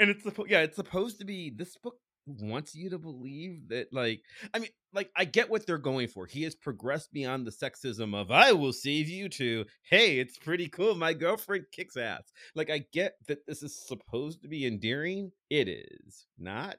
and 0.00 0.10
it's 0.10 0.22
supposed. 0.22 0.50
Yeah, 0.50 0.60
it's 0.60 0.76
supposed 0.76 1.18
to 1.20 1.24
be. 1.24 1.50
This 1.50 1.76
book 1.76 1.96
wants 2.26 2.74
you 2.74 2.90
to 2.90 2.98
believe 2.98 3.68
that, 3.68 3.90
like, 3.92 4.20
I 4.52 4.58
mean, 4.58 4.68
like, 4.92 5.10
I 5.16 5.24
get 5.24 5.48
what 5.48 5.66
they're 5.66 5.78
going 5.78 6.08
for. 6.08 6.26
He 6.26 6.42
has 6.42 6.54
progressed 6.54 7.12
beyond 7.12 7.46
the 7.46 7.50
sexism 7.50 8.14
of 8.14 8.30
"I 8.30 8.52
will 8.52 8.72
save 8.72 9.08
you" 9.08 9.28
to 9.30 9.64
"Hey, 9.82 10.18
it's 10.18 10.38
pretty 10.38 10.68
cool. 10.68 10.94
My 10.94 11.12
girlfriend 11.14 11.66
kicks 11.72 11.96
ass." 11.96 12.32
Like, 12.54 12.70
I 12.70 12.84
get 12.92 13.14
that 13.28 13.46
this 13.46 13.62
is 13.62 13.86
supposed 13.86 14.42
to 14.42 14.48
be 14.48 14.66
endearing. 14.66 15.32
It 15.50 15.68
is 15.68 16.26
not. 16.38 16.76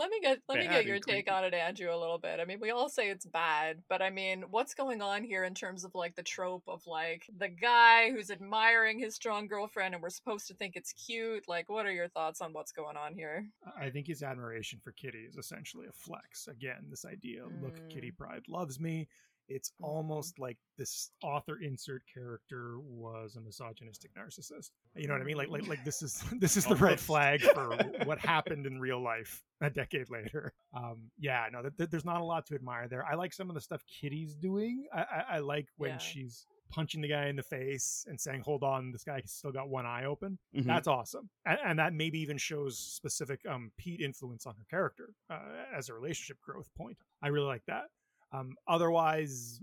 Let 0.00 0.08
me 0.08 0.20
get 0.22 0.38
let 0.48 0.58
me 0.58 0.66
get 0.66 0.86
your 0.86 0.98
take 0.98 1.26
creepy. 1.26 1.30
on 1.30 1.44
it, 1.44 1.52
Andrew, 1.52 1.94
a 1.94 2.00
little 2.00 2.16
bit. 2.16 2.40
I 2.40 2.46
mean, 2.46 2.58
we 2.58 2.70
all 2.70 2.88
say 2.88 3.10
it's 3.10 3.26
bad, 3.26 3.82
but 3.86 4.00
I 4.00 4.08
mean, 4.08 4.44
what's 4.50 4.72
going 4.72 5.02
on 5.02 5.22
here 5.22 5.44
in 5.44 5.52
terms 5.52 5.84
of 5.84 5.94
like 5.94 6.16
the 6.16 6.22
trope 6.22 6.62
of 6.68 6.86
like 6.86 7.28
the 7.36 7.48
guy 7.48 8.10
who's 8.10 8.30
admiring 8.30 8.98
his 8.98 9.14
strong 9.14 9.46
girlfriend 9.46 9.92
and 9.92 10.02
we're 10.02 10.08
supposed 10.08 10.46
to 10.46 10.54
think 10.54 10.74
it's 10.74 10.94
cute? 10.94 11.46
Like, 11.48 11.68
what 11.68 11.84
are 11.84 11.92
your 11.92 12.08
thoughts 12.08 12.40
on 12.40 12.54
what's 12.54 12.72
going 12.72 12.96
on 12.96 13.12
here? 13.12 13.44
I 13.78 13.90
think 13.90 14.06
his 14.06 14.22
admiration 14.22 14.80
for 14.82 14.92
Kitty 14.92 15.26
is 15.28 15.36
essentially 15.36 15.86
a 15.86 15.92
flex. 15.92 16.48
Again, 16.48 16.86
this 16.88 17.04
idea, 17.04 17.42
look, 17.60 17.76
Kitty 17.90 18.10
mm. 18.10 18.16
Pride 18.16 18.44
loves 18.48 18.80
me. 18.80 19.06
It's 19.50 19.70
Mhm. 19.72 19.84
almost 19.86 20.38
like 20.38 20.56
this 20.78 21.10
author 21.22 21.60
insert 21.60 22.02
character 22.12 22.78
was 22.80 23.36
a 23.36 23.40
misogynistic 23.40 24.12
narcissist. 24.14 24.70
You 24.94 25.08
know 25.08 25.14
what 25.14 25.20
I 25.22 25.24
mean? 25.24 25.36
Like, 25.36 25.48
like, 25.50 25.66
like 25.66 25.84
this 25.84 26.02
is 26.02 26.14
this 26.40 26.56
is 26.56 26.64
the 26.64 26.76
red 26.76 26.98
flag 27.00 27.42
for 27.42 27.68
what 28.04 28.18
happened 28.20 28.66
in 28.66 28.80
real 28.80 29.02
life 29.02 29.42
a 29.60 29.68
decade 29.68 30.08
later. 30.08 30.52
Um, 30.72 31.10
yeah, 31.18 31.46
no, 31.52 31.62
th- 31.62 31.76
th- 31.76 31.90
there's 31.90 32.04
not 32.04 32.20
a 32.20 32.24
lot 32.24 32.46
to 32.46 32.54
admire 32.54 32.88
there. 32.88 33.04
I 33.04 33.14
like 33.16 33.32
some 33.32 33.50
of 33.50 33.54
the 33.54 33.60
stuff 33.60 33.82
Kitty's 33.86 34.34
doing. 34.36 34.86
I, 34.94 35.00
I, 35.02 35.24
I 35.34 35.38
like 35.40 35.66
when 35.76 35.90
Yeah. 35.90 35.98
she's 35.98 36.46
punching 36.70 37.00
the 37.00 37.08
guy 37.08 37.26
in 37.26 37.34
the 37.34 37.42
face 37.42 38.04
and 38.08 38.18
saying, 38.20 38.42
"Hold 38.42 38.62
on, 38.62 38.92
this 38.92 39.02
guy 39.02 39.20
still 39.26 39.50
got 39.50 39.68
one 39.68 39.84
eye 39.86 40.04
open." 40.04 40.38
Mhm. 40.54 40.64
That's 40.66 40.86
awesome, 40.86 41.28
and, 41.44 41.58
and 41.64 41.78
that 41.80 41.92
maybe 41.92 42.20
even 42.20 42.38
shows 42.38 42.78
specific 42.78 43.44
um, 43.46 43.72
Pete 43.76 44.00
influence 44.00 44.46
on 44.46 44.54
her 44.54 44.64
character 44.70 45.10
uh, 45.28 45.40
as 45.74 45.88
a 45.88 45.94
relationship 45.94 46.40
growth 46.40 46.72
point. 46.76 46.96
I 47.22 47.28
really 47.28 47.48
like 47.48 47.64
that. 47.66 47.86
Um, 48.32 48.54
otherwise, 48.68 49.60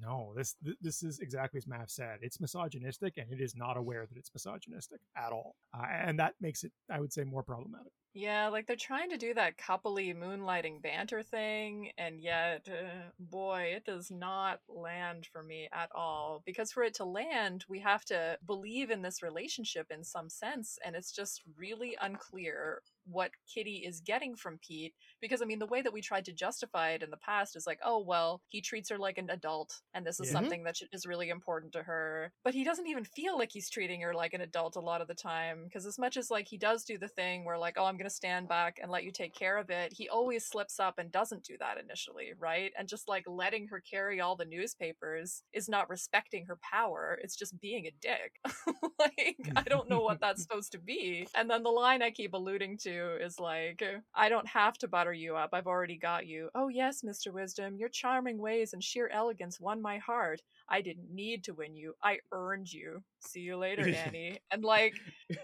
no. 0.00 0.32
This 0.36 0.56
this 0.80 1.02
is 1.02 1.20
exactly 1.20 1.58
as 1.58 1.66
Mav 1.66 1.90
said. 1.90 2.18
It's 2.22 2.40
misogynistic, 2.40 3.18
and 3.18 3.30
it 3.32 3.40
is 3.40 3.54
not 3.54 3.76
aware 3.76 4.06
that 4.06 4.16
it's 4.16 4.30
misogynistic 4.34 5.00
at 5.16 5.32
all, 5.32 5.56
uh, 5.74 5.86
and 5.90 6.18
that 6.18 6.34
makes 6.40 6.64
it, 6.64 6.72
I 6.90 7.00
would 7.00 7.12
say, 7.12 7.24
more 7.24 7.42
problematic. 7.42 7.92
Yeah, 8.12 8.48
like 8.48 8.66
they're 8.66 8.74
trying 8.74 9.10
to 9.10 9.16
do 9.16 9.34
that 9.34 9.56
coupley 9.56 10.16
moonlighting 10.16 10.82
banter 10.82 11.22
thing, 11.22 11.90
and 11.96 12.20
yet, 12.20 12.68
uh, 12.68 13.10
boy, 13.20 13.72
it 13.76 13.84
does 13.84 14.10
not 14.10 14.60
land 14.68 15.26
for 15.26 15.44
me 15.44 15.68
at 15.72 15.90
all. 15.94 16.42
Because 16.44 16.72
for 16.72 16.82
it 16.82 16.94
to 16.94 17.04
land, 17.04 17.64
we 17.68 17.78
have 17.80 18.04
to 18.06 18.36
believe 18.44 18.90
in 18.90 19.02
this 19.02 19.22
relationship 19.22 19.86
in 19.90 20.02
some 20.02 20.28
sense, 20.28 20.76
and 20.84 20.96
it's 20.96 21.12
just 21.12 21.42
really 21.56 21.96
unclear 22.00 22.82
what 23.10 23.32
Kitty 23.52 23.78
is 23.86 24.00
getting 24.00 24.36
from 24.36 24.58
Pete. 24.66 24.94
Because, 25.20 25.42
I 25.42 25.44
mean, 25.44 25.58
the 25.58 25.66
way 25.66 25.82
that 25.82 25.92
we 25.92 26.00
tried 26.00 26.24
to 26.26 26.32
justify 26.32 26.90
it 26.90 27.02
in 27.02 27.10
the 27.10 27.16
past 27.16 27.56
is 27.56 27.66
like, 27.66 27.80
oh, 27.84 28.00
well, 28.02 28.42
he 28.48 28.60
treats 28.60 28.90
her 28.90 28.98
like 28.98 29.18
an 29.18 29.30
adult, 29.30 29.82
and 29.94 30.06
this 30.06 30.20
is 30.20 30.28
Yeah. 30.28 30.32
something 30.32 30.64
that 30.64 30.76
is 30.92 31.06
really 31.06 31.28
important 31.30 31.72
to 31.72 31.82
her. 31.82 32.32
But 32.44 32.54
he 32.54 32.64
doesn't 32.64 32.86
even 32.86 33.04
feel 33.04 33.36
like 33.38 33.50
he's 33.52 33.70
treating 33.70 34.00
her 34.02 34.14
like 34.14 34.34
an 34.34 34.40
adult 34.40 34.76
a 34.76 34.80
lot 34.80 35.00
of 35.00 35.08
the 35.08 35.14
time. 35.14 35.64
Because, 35.64 35.86
as 35.86 35.98
much 35.98 36.16
as 36.16 36.30
like 36.30 36.48
he 36.48 36.58
does 36.58 36.84
do 36.84 36.98
the 36.98 37.08
thing 37.08 37.44
where, 37.44 37.58
like, 37.58 37.74
oh, 37.78 37.84
I'm 37.84 37.96
going 37.96 38.04
to 38.04 38.10
stand 38.10 38.48
back 38.48 38.78
and 38.82 38.90
let 38.90 39.04
you 39.04 39.10
take 39.12 39.34
care 39.34 39.58
of 39.58 39.70
it, 39.70 39.92
he 39.94 40.08
always 40.08 40.46
slips 40.46 40.78
up 40.80 40.98
and 40.98 41.10
doesn't 41.10 41.44
do 41.44 41.56
that 41.58 41.78
initially, 41.78 42.32
right? 42.38 42.72
And 42.78 42.88
just 42.88 43.08
like 43.08 43.24
letting 43.26 43.68
her 43.68 43.80
carry 43.80 44.20
all 44.20 44.36
the 44.36 44.44
newspapers 44.44 45.42
is 45.52 45.68
not 45.68 45.88
respecting 45.90 46.46
her 46.46 46.58
power, 46.62 47.18
it's 47.22 47.36
just 47.36 47.60
being 47.60 47.86
a 47.86 47.92
dick. 48.00 48.40
like, 48.98 49.50
I 49.56 49.62
don't 49.68 49.88
know 49.88 50.00
what 50.02 50.20
that's 50.20 50.42
supposed 50.42 50.72
to 50.72 50.78
be. 50.78 51.28
And 51.34 51.48
then 51.50 51.62
the 51.62 51.70
line 51.70 52.02
I 52.02 52.10
keep 52.10 52.32
alluding 52.34 52.78
to 52.84 52.99
is 53.20 53.40
like, 53.40 53.82
I 54.14 54.28
don't 54.28 54.46
have 54.48 54.78
to 54.78 54.88
butter 54.88 55.12
you 55.12 55.36
up, 55.36 55.50
I've 55.52 55.66
already 55.66 55.96
got 55.96 56.26
you. 56.26 56.48
Oh, 56.54 56.68
yes, 56.68 57.02
Mr. 57.02 57.32
Wisdom, 57.32 57.76
your 57.76 57.88
charming 57.88 58.38
ways 58.38 58.72
and 58.72 58.82
sheer 58.82 59.08
elegance 59.12 59.60
won 59.60 59.82
my 59.82 59.98
heart. 59.98 60.42
I 60.68 60.80
didn't 60.80 61.12
need 61.12 61.44
to 61.44 61.54
win 61.54 61.76
you, 61.76 61.94
I 62.02 62.18
earned 62.32 62.72
you. 62.72 63.02
See 63.20 63.40
you 63.40 63.56
later, 63.56 63.88
Annie. 63.88 64.38
and 64.50 64.62
like, 64.64 64.94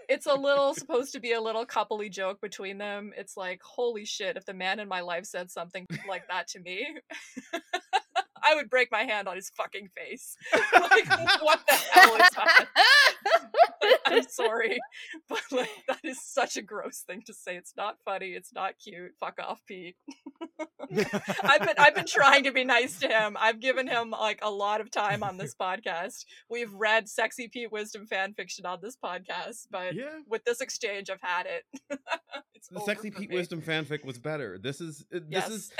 it's 0.07 0.25
a 0.25 0.33
little 0.33 0.73
supposed 0.73 1.13
to 1.13 1.19
be 1.19 1.33
a 1.33 1.41
little 1.41 1.65
coupley 1.65 2.11
joke 2.11 2.41
between 2.41 2.77
them. 2.77 3.11
It's 3.17 3.37
like, 3.37 3.61
holy 3.63 4.05
shit, 4.05 4.37
if 4.37 4.45
the 4.45 4.53
man 4.53 4.79
in 4.79 4.87
my 4.87 5.01
life 5.01 5.25
said 5.25 5.51
something 5.51 5.85
like 6.07 6.27
that 6.29 6.47
to 6.49 6.59
me, 6.59 6.87
I 8.43 8.55
would 8.55 8.69
break 8.69 8.91
my 8.91 9.03
hand 9.03 9.27
on 9.27 9.35
his 9.35 9.51
fucking 9.57 9.89
face. 9.95 10.37
like, 10.53 11.09
what 11.41 11.59
the 11.67 11.73
hell 11.73 12.15
is 12.15 12.29
that? 12.35 12.65
I'm 14.05 14.23
sorry, 14.29 14.79
but 15.29 15.41
like 15.51 15.69
that 15.87 15.99
is 16.03 16.21
such 16.23 16.57
a 16.57 16.61
gross 16.61 16.99
thing 17.05 17.21
to 17.27 17.33
say. 17.33 17.55
It's 17.55 17.73
not 17.77 17.97
funny. 18.05 18.27
It's 18.29 18.53
not 18.53 18.73
cute. 18.83 19.11
Fuck 19.19 19.39
off, 19.39 19.61
Pete. 19.65 19.95
I've 20.91 21.59
been 21.59 21.75
I've 21.77 21.95
been 21.95 22.05
trying 22.05 22.43
to 22.45 22.51
be 22.51 22.63
nice 22.63 22.99
to 22.99 23.07
him. 23.07 23.35
I've 23.39 23.59
given 23.59 23.87
him 23.87 24.11
like 24.11 24.39
a 24.41 24.49
lot 24.49 24.81
of 24.81 24.89
time 24.91 25.23
on 25.23 25.37
this 25.37 25.53
podcast. 25.55 26.25
We've 26.49 26.73
read 26.73 27.07
sexy 27.09 27.47
Pete 27.47 27.71
wisdom 27.71 28.05
fan 28.05 28.33
fiction 28.33 28.65
on 28.65 28.79
this 28.81 28.95
podcast, 28.95 29.67
but 29.69 29.93
Yeah. 29.95 30.19
with 30.27 30.43
this 30.45 30.61
exchange, 30.61 31.09
I've 31.09 31.21
had 31.21 31.45
it. 31.47 31.99
The 32.71 32.81
sexy 32.81 33.11
Pete 33.11 33.29
me. 33.29 33.35
Wisdom 33.37 33.61
fanfic 33.61 34.03
was 34.03 34.17
better. 34.19 34.57
This 34.57 34.81
is 34.81 35.05
uh, 35.13 35.19
this 35.19 35.27
Yes. 35.29 35.49
is 35.49 35.71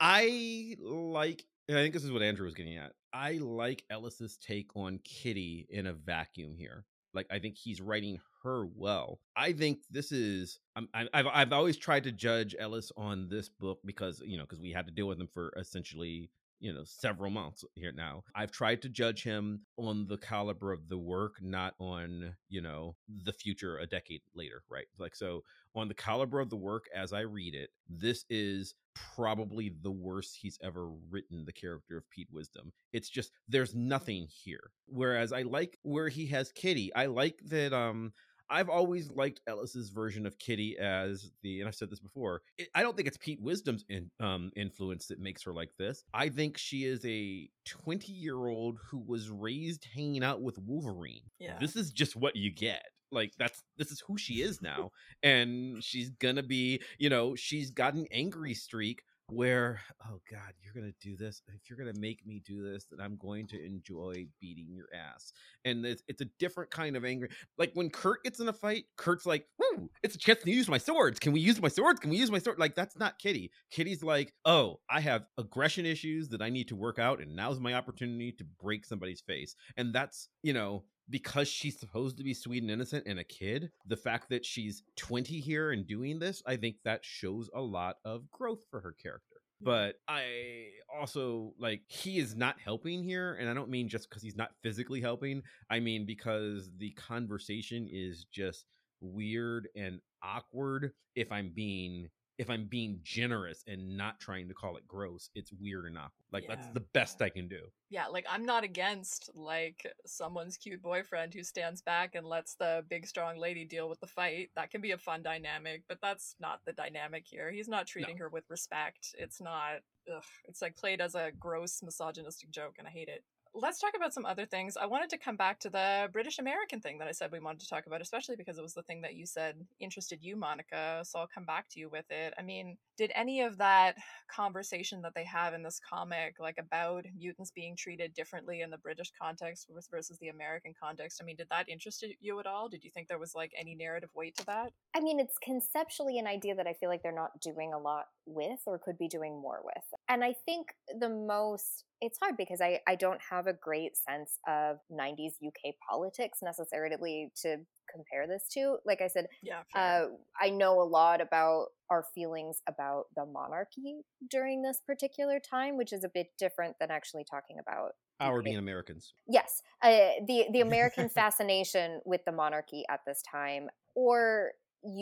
I 0.00 0.76
like 0.80 1.44
and 1.68 1.78
I 1.78 1.82
think 1.82 1.94
this 1.94 2.04
is 2.04 2.12
what 2.12 2.22
Andrew 2.22 2.44
was 2.44 2.54
getting 2.54 2.76
at. 2.76 2.92
I 3.12 3.32
like 3.32 3.84
Ellis's 3.90 4.36
take 4.36 4.70
on 4.76 4.98
Kitty 5.04 5.66
in 5.70 5.86
a 5.86 5.92
vacuum 5.92 6.54
here. 6.56 6.84
Like 7.14 7.26
I 7.30 7.38
think 7.38 7.56
he's 7.56 7.80
writing 7.80 8.18
her 8.42 8.66
well. 8.74 9.20
I 9.36 9.52
think 9.52 9.78
this 9.90 10.10
is 10.12 10.58
I- 10.76 11.08
I've 11.14 11.26
I've 11.32 11.52
always 11.52 11.76
tried 11.76 12.04
to 12.04 12.12
judge 12.12 12.56
Ellis 12.58 12.90
on 12.96 13.28
this 13.28 13.48
book 13.48 13.78
because 13.84 14.20
you 14.24 14.36
know 14.36 14.44
because 14.44 14.60
we 14.60 14.72
had 14.72 14.86
to 14.86 14.92
deal 14.92 15.06
with 15.06 15.20
him 15.20 15.28
for 15.32 15.52
essentially 15.56 16.30
you 16.60 16.72
know 16.72 16.84
several 16.84 17.30
months 17.30 17.64
here 17.74 17.92
now. 17.92 18.24
I've 18.34 18.50
tried 18.50 18.82
to 18.82 18.88
judge 18.88 19.22
him 19.22 19.60
on 19.76 20.06
the 20.06 20.16
caliber 20.16 20.72
of 20.72 20.88
the 20.88 20.98
work, 20.98 21.36
not 21.40 21.74
on 21.78 22.34
you 22.48 22.60
know 22.60 22.96
the 23.24 23.32
future 23.32 23.78
a 23.78 23.86
decade 23.86 24.22
later, 24.34 24.62
right? 24.68 24.86
Like 24.98 25.14
so 25.14 25.42
on 25.74 25.88
the 25.88 25.94
caliber 25.94 26.40
of 26.40 26.50
the 26.50 26.56
work 26.56 26.84
as 26.94 27.12
I 27.12 27.20
read 27.20 27.54
it, 27.54 27.70
this 27.88 28.24
is 28.30 28.74
probably 28.94 29.74
the 29.82 29.90
worst 29.90 30.38
he's 30.40 30.58
ever 30.62 30.88
written 31.10 31.44
the 31.44 31.52
character 31.52 31.96
of 31.96 32.08
Pete 32.10 32.28
Wisdom. 32.30 32.72
It's 32.92 33.08
just 33.08 33.32
there's 33.48 33.74
nothing 33.74 34.28
here. 34.28 34.70
Whereas 34.86 35.32
I 35.32 35.42
like 35.42 35.78
where 35.82 36.08
he 36.08 36.26
has 36.28 36.52
Kitty. 36.52 36.94
I 36.94 37.06
like 37.06 37.40
that 37.46 37.72
um 37.72 38.12
I've 38.50 38.68
always 38.68 39.10
liked 39.10 39.40
Ellis's 39.46 39.90
version 39.90 40.26
of 40.26 40.38
Kitty 40.38 40.76
as 40.78 41.30
the, 41.42 41.60
and 41.60 41.68
I've 41.68 41.74
said 41.74 41.90
this 41.90 42.00
before. 42.00 42.42
It, 42.58 42.68
I 42.74 42.82
don't 42.82 42.96
think 42.96 43.08
it's 43.08 43.16
Pete 43.16 43.40
Wisdom's 43.40 43.84
in, 43.88 44.10
um, 44.20 44.50
influence 44.56 45.06
that 45.06 45.20
makes 45.20 45.42
her 45.44 45.52
like 45.52 45.70
this. 45.78 46.04
I 46.12 46.28
think 46.28 46.58
she 46.58 46.84
is 46.84 47.04
a 47.04 47.48
20 47.66 48.12
year 48.12 48.46
old 48.46 48.78
who 48.90 48.98
was 48.98 49.30
raised 49.30 49.86
hanging 49.94 50.24
out 50.24 50.42
with 50.42 50.58
Wolverine. 50.58 51.22
Yeah. 51.38 51.58
This 51.60 51.76
is 51.76 51.90
just 51.90 52.16
what 52.16 52.36
you 52.36 52.52
get. 52.52 52.82
Like 53.10 53.32
that's 53.38 53.62
this 53.78 53.92
is 53.92 54.02
who 54.06 54.18
she 54.18 54.42
is 54.42 54.60
now, 54.60 54.90
and 55.22 55.82
she's 55.84 56.10
gonna 56.10 56.42
be. 56.42 56.82
You 56.98 57.10
know, 57.10 57.36
she's 57.36 57.70
got 57.70 57.94
an 57.94 58.06
angry 58.10 58.54
streak 58.54 59.04
where 59.28 59.80
oh 60.06 60.20
god 60.30 60.52
you're 60.62 60.74
gonna 60.74 60.92
do 61.00 61.16
this. 61.16 61.42
If 61.48 61.68
you're 61.68 61.78
gonna 61.78 61.98
make 61.98 62.26
me 62.26 62.42
do 62.44 62.62
this 62.62 62.86
then 62.90 63.00
i'm 63.00 63.16
going 63.16 63.46
to 63.48 63.64
enjoy 63.64 64.26
beating 64.40 64.68
your 64.70 64.88
ass. 64.94 65.32
And 65.64 65.84
it's, 65.84 66.02
it's 66.08 66.20
a 66.20 66.26
different 66.38 66.70
kind 66.70 66.96
of 66.96 67.04
anger 67.04 67.28
like 67.58 67.72
when 67.74 67.90
kurt 67.90 68.22
gets 68.24 68.40
in 68.40 68.48
a 68.48 68.52
fight 68.52 68.84
kurt's 68.96 69.26
like 69.26 69.46
Woo, 69.58 69.90
it's 70.02 70.14
a 70.14 70.18
chance 70.18 70.42
to 70.42 70.50
use 70.50 70.68
my 70.68 70.78
swords. 70.78 71.18
Can 71.18 71.32
we 71.32 71.40
use 71.40 71.60
my 71.60 71.68
swords? 71.68 72.00
Can 72.00 72.10
we 72.10 72.16
use 72.16 72.30
my 72.30 72.38
sword? 72.38 72.58
Like 72.58 72.74
that's 72.74 72.98
not 72.98 73.18
kitty. 73.18 73.50
Kitty's 73.70 74.02
like 74.02 74.32
oh 74.44 74.80
i 74.90 75.00
have 75.00 75.24
aggression 75.38 75.86
issues 75.86 76.28
that 76.28 76.42
i 76.42 76.50
need 76.50 76.68
to 76.68 76.76
work 76.76 76.98
out 76.98 77.20
and 77.20 77.34
now's 77.34 77.60
my 77.60 77.74
opportunity 77.74 78.32
to 78.32 78.44
break 78.62 78.84
somebody's 78.84 79.20
face. 79.20 79.56
And 79.76 79.94
that's 79.94 80.28
you 80.42 80.52
know 80.52 80.84
because 81.10 81.48
she's 81.48 81.78
supposed 81.78 82.16
to 82.18 82.24
be 82.24 82.34
sweet 82.34 82.62
and 82.62 82.70
innocent 82.70 83.04
and 83.06 83.18
a 83.18 83.24
kid, 83.24 83.70
the 83.86 83.96
fact 83.96 84.28
that 84.30 84.44
she's 84.44 84.82
20 84.96 85.40
here 85.40 85.70
and 85.70 85.86
doing 85.86 86.18
this, 86.18 86.42
I 86.46 86.56
think 86.56 86.76
that 86.84 87.04
shows 87.04 87.50
a 87.54 87.60
lot 87.60 87.96
of 88.04 88.30
growth 88.30 88.64
for 88.70 88.80
her 88.80 88.92
character. 88.92 89.36
But 89.60 89.96
I 90.08 90.70
also 90.94 91.54
like 91.58 91.82
he 91.86 92.18
is 92.18 92.34
not 92.34 92.56
helping 92.62 93.02
here, 93.02 93.34
and 93.40 93.48
I 93.48 93.54
don't 93.54 93.70
mean 93.70 93.88
just 93.88 94.10
because 94.10 94.22
he's 94.22 94.36
not 94.36 94.50
physically 94.62 95.00
helping. 95.00 95.42
I 95.70 95.80
mean 95.80 96.04
because 96.04 96.70
the 96.76 96.90
conversation 96.90 97.88
is 97.90 98.26
just 98.30 98.66
weird 99.00 99.68
and 99.74 100.00
awkward. 100.22 100.92
If 101.14 101.30
I'm 101.32 101.52
being 101.54 102.08
if 102.38 102.50
I'm 102.50 102.66
being 102.66 102.98
generous 103.02 103.62
and 103.66 103.96
not 103.96 104.18
trying 104.18 104.48
to 104.48 104.54
call 104.54 104.76
it 104.76 104.86
gross, 104.88 105.30
it's 105.34 105.52
weird 105.52 105.86
and 105.86 105.96
awkward. 105.96 106.10
Like 106.32 106.46
that's 106.48 106.66
the 106.68 106.80
best 106.80 107.22
I 107.22 107.28
can 107.28 107.46
do. 107.46 107.60
Yeah, 107.90 108.06
like 108.06 108.26
I'm 108.28 108.44
not 108.44 108.64
against 108.64 109.30
like 109.34 109.86
someone's 110.04 110.56
cute 110.56 110.82
boyfriend 110.82 111.32
who 111.32 111.44
stands 111.44 111.80
back 111.80 112.16
and 112.16 112.26
lets 112.26 112.56
the 112.56 112.84
big 112.88 113.06
strong 113.06 113.38
lady 113.38 113.64
deal 113.64 113.88
with 113.88 114.00
the 114.00 114.08
fight. 114.08 114.50
That 114.56 114.70
can 114.70 114.80
be 114.80 114.90
a 114.90 114.98
fun 114.98 115.22
dynamic, 115.22 115.84
but 115.88 115.98
that's 116.02 116.34
not 116.40 116.60
the 116.66 116.72
dynamic 116.72 117.24
here. 117.26 117.52
He's 117.52 117.68
not 117.68 117.86
treating 117.86 118.18
her 118.18 118.28
with 118.28 118.44
respect. 118.50 119.14
It's 119.16 119.40
not 119.40 119.82
ugh, 120.12 120.24
it's 120.48 120.60
like 120.60 120.76
played 120.76 121.00
as 121.00 121.14
a 121.14 121.30
gross 121.38 121.82
misogynistic 121.82 122.50
joke 122.50 122.74
and 122.78 122.88
I 122.88 122.90
hate 122.90 123.08
it. 123.08 123.22
Let's 123.56 123.78
talk 123.78 123.92
about 123.94 124.12
some 124.12 124.26
other 124.26 124.46
things. 124.46 124.76
I 124.76 124.86
wanted 124.86 125.10
to 125.10 125.18
come 125.18 125.36
back 125.36 125.60
to 125.60 125.70
the 125.70 126.08
British 126.12 126.40
American 126.40 126.80
thing 126.80 126.98
that 126.98 127.06
I 127.06 127.12
said 127.12 127.30
we 127.30 127.38
wanted 127.38 127.60
to 127.60 127.68
talk 127.68 127.86
about, 127.86 128.00
especially 128.00 128.34
because 128.34 128.58
it 128.58 128.62
was 128.62 128.74
the 128.74 128.82
thing 128.82 129.02
that 129.02 129.14
you 129.14 129.26
said 129.26 129.54
interested 129.78 130.18
you, 130.22 130.34
Monica. 130.34 131.02
So 131.04 131.20
I'll 131.20 131.28
come 131.32 131.44
back 131.44 131.68
to 131.70 131.80
you 131.80 131.88
with 131.88 132.06
it. 132.10 132.34
I 132.36 132.42
mean, 132.42 132.76
did 132.98 133.12
any 133.14 133.42
of 133.42 133.58
that 133.58 133.94
conversation 134.28 135.02
that 135.02 135.14
they 135.14 135.24
have 135.24 135.54
in 135.54 135.62
this 135.62 135.80
comic, 135.88 136.34
like 136.40 136.56
about 136.58 137.04
mutants 137.16 137.52
being 137.52 137.76
treated 137.76 138.12
differently 138.12 138.62
in 138.62 138.70
the 138.70 138.78
British 138.78 139.12
context 139.20 139.70
versus 139.88 140.18
the 140.18 140.28
American 140.28 140.74
context, 140.80 141.20
I 141.22 141.24
mean, 141.24 141.36
did 141.36 141.48
that 141.50 141.68
interest 141.68 142.04
you 142.20 142.40
at 142.40 142.46
all? 142.46 142.68
Did 142.68 142.82
you 142.82 142.90
think 142.90 143.06
there 143.06 143.18
was 143.20 143.36
like 143.36 143.52
any 143.56 143.76
narrative 143.76 144.10
weight 144.16 144.36
to 144.38 144.46
that? 144.46 144.72
I 144.96 145.00
mean, 145.00 145.20
it's 145.20 145.38
conceptually 145.38 146.18
an 146.18 146.26
idea 146.26 146.56
that 146.56 146.66
I 146.66 146.72
feel 146.72 146.88
like 146.88 147.04
they're 147.04 147.12
not 147.12 147.40
doing 147.40 147.72
a 147.72 147.78
lot 147.78 148.06
with 148.26 148.60
or 148.66 148.78
could 148.78 148.98
be 148.98 149.08
doing 149.08 149.40
more 149.40 149.60
with. 149.64 149.84
And 150.08 150.24
I 150.24 150.34
think 150.44 150.68
the 150.98 151.08
most, 151.08 151.84
it's 152.00 152.18
hard 152.18 152.36
because 152.36 152.60
I, 152.60 152.80
I 152.88 152.94
don't 152.94 153.20
have 153.30 153.46
a 153.46 153.52
great 153.52 153.96
sense 153.96 154.38
of 154.48 154.78
90s 154.90 155.34
UK 155.46 155.74
politics 155.88 156.38
necessarily 156.42 157.30
to 157.42 157.58
compare 157.92 158.26
this 158.26 158.46
to. 158.54 158.78
Like 158.84 159.00
I 159.02 159.08
said, 159.08 159.26
Yeah. 159.42 159.62
uh, 159.74 160.06
I 160.40 160.50
know 160.50 160.80
a 160.80 160.84
lot 160.84 161.20
about 161.20 161.66
our 161.90 162.04
feelings 162.14 162.62
about 162.66 163.04
the 163.14 163.26
monarchy 163.26 164.02
during 164.30 164.62
this 164.62 164.80
particular 164.86 165.38
time, 165.38 165.76
which 165.76 165.92
is 165.92 166.02
a 166.04 166.08
bit 166.12 166.28
different 166.38 166.76
than 166.80 166.90
actually 166.90 167.24
talking 167.30 167.56
about 167.60 167.92
Our 168.20 168.42
being 168.42 168.56
Americans. 168.56 169.12
yes 169.26 169.60
uh, 169.82 169.90
the 170.26 170.46
the 170.52 170.60
american 170.68 171.08
fascination 171.08 172.00
with 172.04 172.24
the 172.24 172.32
monarchy 172.32 172.84
at 172.88 173.00
this 173.06 173.22
time 173.30 173.68
or 173.94 174.52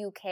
uk 0.07 0.25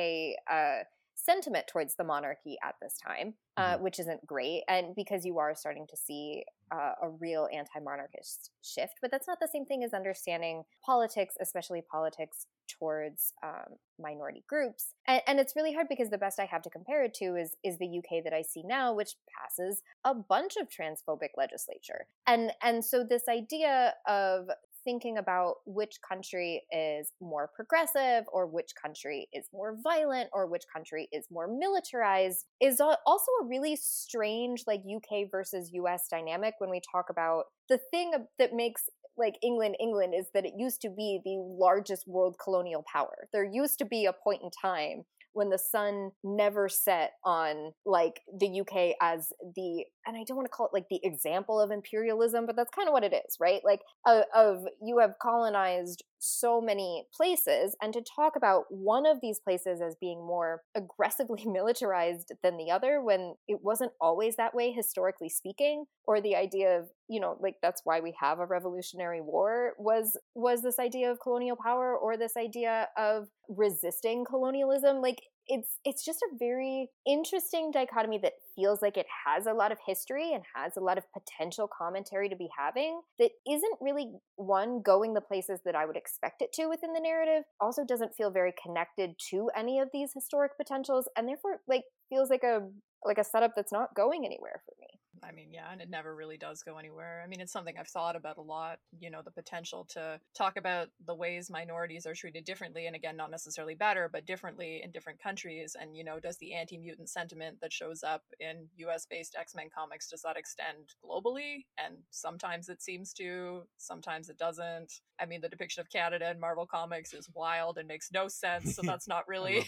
uh, 0.50 0.78
sentiment 1.24 1.66
towards 1.66 1.94
the 1.96 2.04
monarchy 2.04 2.56
at 2.62 2.74
this 2.80 2.96
time 2.96 3.34
uh, 3.56 3.76
which 3.76 3.98
isn't 3.98 4.24
great 4.26 4.62
and 4.68 4.94
because 4.94 5.24
you 5.24 5.38
are 5.38 5.54
starting 5.54 5.86
to 5.88 5.96
see 5.96 6.44
uh, 6.72 6.92
a 7.02 7.10
real 7.20 7.48
anti-monarchist 7.52 8.50
shift 8.62 8.94
but 9.02 9.10
that's 9.10 9.26
not 9.26 9.38
the 9.40 9.48
same 9.52 9.64
thing 9.64 9.84
as 9.84 9.92
understanding 9.92 10.62
politics 10.84 11.34
especially 11.40 11.82
politics 11.90 12.46
towards 12.68 13.32
um, 13.42 13.76
minority 13.98 14.44
groups 14.48 14.94
and, 15.08 15.20
and 15.26 15.40
it's 15.40 15.56
really 15.56 15.74
hard 15.74 15.88
because 15.88 16.10
the 16.10 16.18
best 16.18 16.38
i 16.38 16.44
have 16.44 16.62
to 16.62 16.70
compare 16.70 17.04
it 17.04 17.12
to 17.12 17.36
is 17.36 17.56
is 17.64 17.76
the 17.78 17.98
uk 17.98 18.24
that 18.24 18.32
i 18.32 18.42
see 18.42 18.62
now 18.64 18.92
which 18.92 19.14
passes 19.40 19.82
a 20.04 20.14
bunch 20.14 20.54
of 20.56 20.68
transphobic 20.68 21.30
legislature. 21.36 22.06
And 22.26 22.52
and 22.62 22.84
so 22.84 23.04
this 23.04 23.24
idea 23.28 23.94
of 24.06 24.48
thinking 24.84 25.18
about 25.18 25.56
which 25.66 25.96
country 26.06 26.62
is 26.72 27.12
more 27.20 27.50
progressive 27.54 28.24
or 28.32 28.46
which 28.46 28.72
country 28.80 29.28
is 29.32 29.46
more 29.52 29.76
violent 29.82 30.28
or 30.32 30.46
which 30.46 30.64
country 30.72 31.08
is 31.12 31.26
more 31.30 31.48
militarized 31.48 32.46
is 32.60 32.80
also 32.80 33.30
a 33.42 33.46
really 33.46 33.76
strange 33.76 34.64
like 34.66 34.80
UK 34.80 35.30
versus 35.30 35.70
US 35.72 36.06
dynamic 36.10 36.54
when 36.58 36.70
we 36.70 36.80
talk 36.92 37.06
about 37.10 37.44
the 37.68 37.78
thing 37.90 38.12
that 38.38 38.52
makes 38.52 38.88
like 39.16 39.36
England, 39.42 39.76
England 39.78 40.14
is 40.16 40.26
that 40.34 40.46
it 40.46 40.54
used 40.56 40.80
to 40.80 40.88
be 40.88 41.20
the 41.24 41.36
largest 41.36 42.08
world 42.08 42.36
colonial 42.42 42.84
power. 42.90 43.28
There 43.32 43.44
used 43.44 43.78
to 43.78 43.84
be 43.84 44.06
a 44.06 44.12
point 44.12 44.42
in 44.42 44.50
time 44.50 45.04
when 45.32 45.50
the 45.50 45.58
sun 45.58 46.10
never 46.22 46.68
set 46.68 47.12
on 47.24 47.72
like 47.86 48.20
the 48.38 48.60
UK 48.60 48.96
as 49.00 49.32
the 49.54 49.84
and 50.06 50.16
I 50.16 50.24
don't 50.26 50.36
want 50.36 50.46
to 50.46 50.50
call 50.50 50.66
it 50.66 50.72
like 50.72 50.88
the 50.88 51.00
example 51.02 51.60
of 51.60 51.70
imperialism, 51.70 52.46
but 52.46 52.56
that's 52.56 52.70
kind 52.74 52.88
of 52.88 52.92
what 52.92 53.04
it 53.04 53.12
is, 53.12 53.36
right? 53.38 53.60
Like 53.64 53.80
uh, 54.06 54.22
of 54.34 54.64
you 54.82 54.98
have 54.98 55.14
colonized 55.20 56.04
so 56.18 56.60
many 56.60 57.06
places 57.14 57.76
and 57.82 57.92
to 57.92 58.02
talk 58.02 58.34
about 58.36 58.64
one 58.70 59.06
of 59.06 59.18
these 59.20 59.40
places 59.40 59.80
as 59.80 59.96
being 60.00 60.18
more 60.18 60.62
aggressively 60.74 61.44
militarized 61.46 62.32
than 62.42 62.56
the 62.56 62.70
other 62.70 63.02
when 63.02 63.34
it 63.48 63.60
wasn't 63.62 63.92
always 64.00 64.36
that 64.36 64.54
way 64.54 64.72
historically 64.72 65.28
speaking 65.28 65.84
or 66.04 66.20
the 66.20 66.36
idea 66.36 66.78
of 66.78 66.88
you 67.10 67.18
know 67.18 67.36
like 67.40 67.56
that's 67.60 67.82
why 67.84 68.00
we 68.00 68.14
have 68.18 68.38
a 68.38 68.46
revolutionary 68.46 69.20
war 69.20 69.72
was 69.78 70.16
was 70.34 70.62
this 70.62 70.78
idea 70.78 71.10
of 71.10 71.18
colonial 71.20 71.56
power 71.56 71.96
or 71.96 72.16
this 72.16 72.36
idea 72.36 72.88
of 72.96 73.26
resisting 73.48 74.24
colonialism 74.24 75.02
like 75.02 75.20
it's 75.48 75.80
it's 75.84 76.04
just 76.04 76.22
a 76.22 76.36
very 76.38 76.88
interesting 77.04 77.72
dichotomy 77.72 78.18
that 78.22 78.34
feels 78.54 78.80
like 78.80 78.96
it 78.96 79.06
has 79.26 79.46
a 79.46 79.52
lot 79.52 79.72
of 79.72 79.78
history 79.84 80.32
and 80.32 80.44
has 80.54 80.76
a 80.76 80.80
lot 80.80 80.98
of 80.98 81.04
potential 81.12 81.68
commentary 81.76 82.28
to 82.28 82.36
be 82.36 82.48
having 82.56 83.00
that 83.18 83.30
isn't 83.50 83.78
really 83.80 84.12
one 84.36 84.80
going 84.80 85.12
the 85.12 85.20
places 85.20 85.58
that 85.64 85.74
I 85.74 85.86
would 85.86 85.96
expect 85.96 86.42
it 86.42 86.52
to 86.54 86.68
within 86.68 86.92
the 86.92 87.00
narrative 87.00 87.42
also 87.60 87.84
doesn't 87.84 88.14
feel 88.14 88.30
very 88.30 88.54
connected 88.62 89.16
to 89.30 89.50
any 89.56 89.80
of 89.80 89.88
these 89.92 90.12
historic 90.14 90.56
potentials 90.56 91.08
and 91.16 91.26
therefore 91.26 91.56
like 91.66 91.82
feels 92.08 92.30
like 92.30 92.44
a 92.44 92.68
like 93.04 93.18
a 93.18 93.24
setup 93.24 93.52
that's 93.56 93.72
not 93.72 93.96
going 93.96 94.24
anywhere 94.24 94.62
for 94.64 94.74
me. 94.80 94.99
I 95.22 95.32
mean, 95.32 95.48
yeah, 95.52 95.66
and 95.70 95.80
it 95.80 95.90
never 95.90 96.14
really 96.14 96.36
does 96.36 96.62
go 96.62 96.78
anywhere. 96.78 97.22
I 97.24 97.28
mean, 97.28 97.40
it's 97.40 97.52
something 97.52 97.74
I've 97.78 97.88
thought 97.88 98.16
about 98.16 98.38
a 98.38 98.42
lot, 98.42 98.78
you 98.98 99.10
know, 99.10 99.22
the 99.22 99.30
potential 99.30 99.86
to 99.90 100.20
talk 100.34 100.56
about 100.56 100.88
the 101.06 101.14
ways 101.14 101.50
minorities 101.50 102.06
are 102.06 102.14
treated 102.14 102.44
differently, 102.44 102.86
and 102.86 102.96
again, 102.96 103.16
not 103.16 103.30
necessarily 103.30 103.74
better, 103.74 104.08
but 104.12 104.26
differently 104.26 104.80
in 104.82 104.90
different 104.90 105.22
countries. 105.22 105.76
And, 105.80 105.96
you 105.96 106.04
know, 106.04 106.20
does 106.20 106.38
the 106.38 106.54
anti 106.54 106.78
mutant 106.78 107.08
sentiment 107.08 107.58
that 107.60 107.72
shows 107.72 108.02
up 108.02 108.22
in 108.38 108.68
US 108.78 109.06
based 109.06 109.36
X 109.38 109.54
Men 109.54 109.66
comics, 109.74 110.08
does 110.08 110.22
that 110.22 110.36
extend 110.36 110.94
globally? 111.04 111.64
And 111.78 111.96
sometimes 112.10 112.68
it 112.68 112.82
seems 112.82 113.12
to, 113.14 113.62
sometimes 113.76 114.28
it 114.28 114.38
doesn't. 114.38 114.92
I 115.20 115.26
mean, 115.26 115.42
the 115.42 115.48
depiction 115.50 115.82
of 115.82 115.90
Canada 115.90 116.30
in 116.30 116.40
Marvel 116.40 116.66
Comics 116.66 117.12
is 117.12 117.28
wild 117.34 117.76
and 117.76 117.86
makes 117.86 118.10
no 118.10 118.28
sense, 118.28 118.74
so 118.74 118.82
that's 118.82 119.06
not 119.06 119.24
really. 119.28 119.66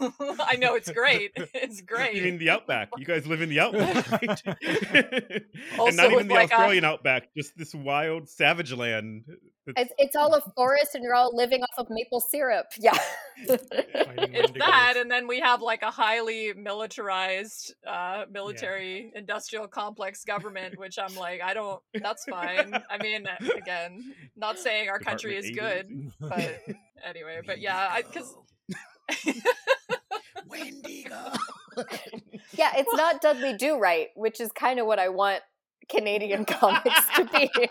I, 0.00 0.12
I, 0.52 0.56
know 0.56 0.74
it's 0.74 0.90
great. 0.90 1.32
It's 1.54 1.80
great. 1.80 2.14
You 2.16 2.22
mean 2.22 2.38
the 2.38 2.50
Outback? 2.50 2.88
You 2.96 3.04
guys 3.04 3.26
live 3.26 3.40
in 3.40 3.48
the 3.48 3.60
Outback, 3.60 4.10
right? 4.10 4.42
and 5.78 5.96
not 5.96 6.12
even 6.12 6.28
the 6.28 6.34
like 6.34 6.52
Australian 6.52 6.84
a... 6.84 6.88
outback, 6.88 7.34
just 7.36 7.56
this 7.56 7.74
wild 7.74 8.28
savage 8.28 8.72
land. 8.72 9.24
It's, 9.66 9.92
it's 9.96 10.16
all 10.16 10.34
a 10.34 10.40
forest, 10.56 10.94
and 10.94 11.04
you're 11.04 11.14
all 11.14 11.34
living 11.36 11.62
off 11.62 11.78
of 11.78 11.86
maple 11.90 12.20
syrup. 12.20 12.66
Yeah, 12.78 12.98
it's 13.36 14.52
that, 14.58 14.94
and 14.96 15.10
then 15.10 15.28
we 15.28 15.40
have 15.40 15.62
like 15.62 15.82
a 15.82 15.90
highly 15.90 16.52
militarized, 16.52 17.74
uh, 17.86 18.24
military 18.30 19.10
yeah. 19.12 19.20
industrial 19.20 19.68
complex 19.68 20.24
government, 20.24 20.78
which 20.78 20.98
I'm 20.98 21.14
like, 21.14 21.42
I 21.42 21.54
don't. 21.54 21.80
That's 21.94 22.24
fine. 22.30 22.74
I 22.90 23.02
mean, 23.02 23.26
again, 23.56 24.14
not 24.36 24.58
saying 24.58 24.88
our 24.88 24.98
country 24.98 25.36
is 25.36 25.50
good, 25.50 26.12
but 26.20 26.60
anyway, 27.04 27.40
but 27.46 27.60
yeah, 27.60 28.00
because. 28.02 28.34
Wendigo. 30.48 31.32
yeah, 32.52 32.72
it's 32.76 32.94
not 32.94 33.20
Dudley 33.20 33.56
Do 33.56 33.78
Right, 33.78 34.08
which 34.14 34.40
is 34.40 34.50
kind 34.52 34.78
of 34.78 34.86
what 34.86 34.98
I 34.98 35.08
want 35.08 35.42
Canadian 35.88 36.44
comics 36.46 37.06
to 37.16 37.24
be. 37.24 37.50
oh 37.56 37.68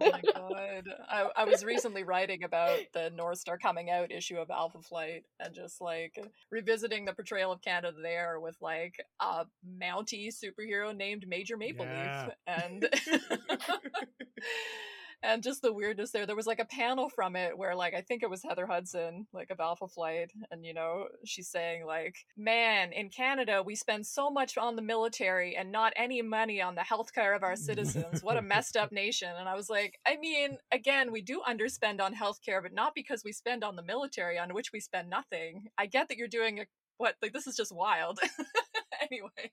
my 0.00 0.22
god. 0.34 0.88
I, 1.08 1.28
I, 1.36 1.44
was 1.44 1.64
recently 1.64 2.02
writing 2.02 2.42
about 2.42 2.78
the 2.92 3.12
Northstar 3.16 3.58
coming 3.60 3.90
out 3.90 4.10
issue 4.10 4.36
of 4.36 4.50
Alpha 4.50 4.80
Flight 4.80 5.24
and 5.38 5.54
just 5.54 5.80
like 5.80 6.18
revisiting 6.50 7.04
the 7.04 7.12
portrayal 7.12 7.52
of 7.52 7.62
Canada 7.62 7.96
there 8.02 8.40
with 8.40 8.56
like 8.60 8.94
a 9.20 9.44
Mountie 9.78 10.30
superhero 10.32 10.96
named 10.96 11.26
Major 11.28 11.56
Maple 11.56 11.86
yeah. 11.86 12.26
Leaf. 12.26 12.34
And 12.46 12.88
and 15.22 15.42
just 15.42 15.62
the 15.62 15.72
weirdness 15.72 16.10
there. 16.10 16.26
There 16.26 16.36
was 16.36 16.46
like 16.46 16.60
a 16.60 16.64
panel 16.64 17.08
from 17.08 17.36
it 17.36 17.56
where 17.56 17.74
like 17.74 17.94
I 17.94 18.00
think 18.00 18.22
it 18.22 18.30
was 18.30 18.42
Heather 18.42 18.66
Hudson, 18.66 19.26
like 19.32 19.50
of 19.50 19.60
Alpha 19.60 19.88
Flight, 19.88 20.32
and 20.50 20.64
you 20.64 20.74
know, 20.74 21.08
she's 21.24 21.48
saying 21.48 21.84
like, 21.86 22.16
Man, 22.36 22.92
in 22.92 23.10
Canada 23.10 23.62
we 23.64 23.74
spend 23.74 24.06
so 24.06 24.30
much 24.30 24.56
on 24.56 24.76
the 24.76 24.82
military 24.82 25.56
and 25.56 25.70
not 25.72 25.92
any 25.96 26.22
money 26.22 26.60
on 26.60 26.74
the 26.74 26.82
healthcare 26.82 27.36
of 27.36 27.42
our 27.42 27.56
citizens. 27.56 28.22
What 28.22 28.36
a 28.36 28.42
messed 28.42 28.76
up 28.76 28.92
nation. 28.92 29.30
And 29.38 29.48
I 29.48 29.54
was 29.54 29.68
like, 29.68 29.98
I 30.06 30.16
mean, 30.16 30.58
again, 30.72 31.12
we 31.12 31.22
do 31.22 31.42
underspend 31.48 32.00
on 32.00 32.14
healthcare, 32.14 32.62
but 32.62 32.72
not 32.72 32.94
because 32.94 33.22
we 33.24 33.32
spend 33.32 33.64
on 33.64 33.76
the 33.76 33.82
military, 33.82 34.38
on 34.38 34.54
which 34.54 34.72
we 34.72 34.80
spend 34.80 35.10
nothing. 35.10 35.68
I 35.78 35.86
get 35.86 36.08
that 36.08 36.16
you're 36.16 36.28
doing 36.28 36.60
a 36.60 36.66
what 37.00 37.14
like 37.22 37.32
this 37.32 37.46
is 37.46 37.56
just 37.56 37.74
wild 37.74 38.20
anyway 39.10 39.50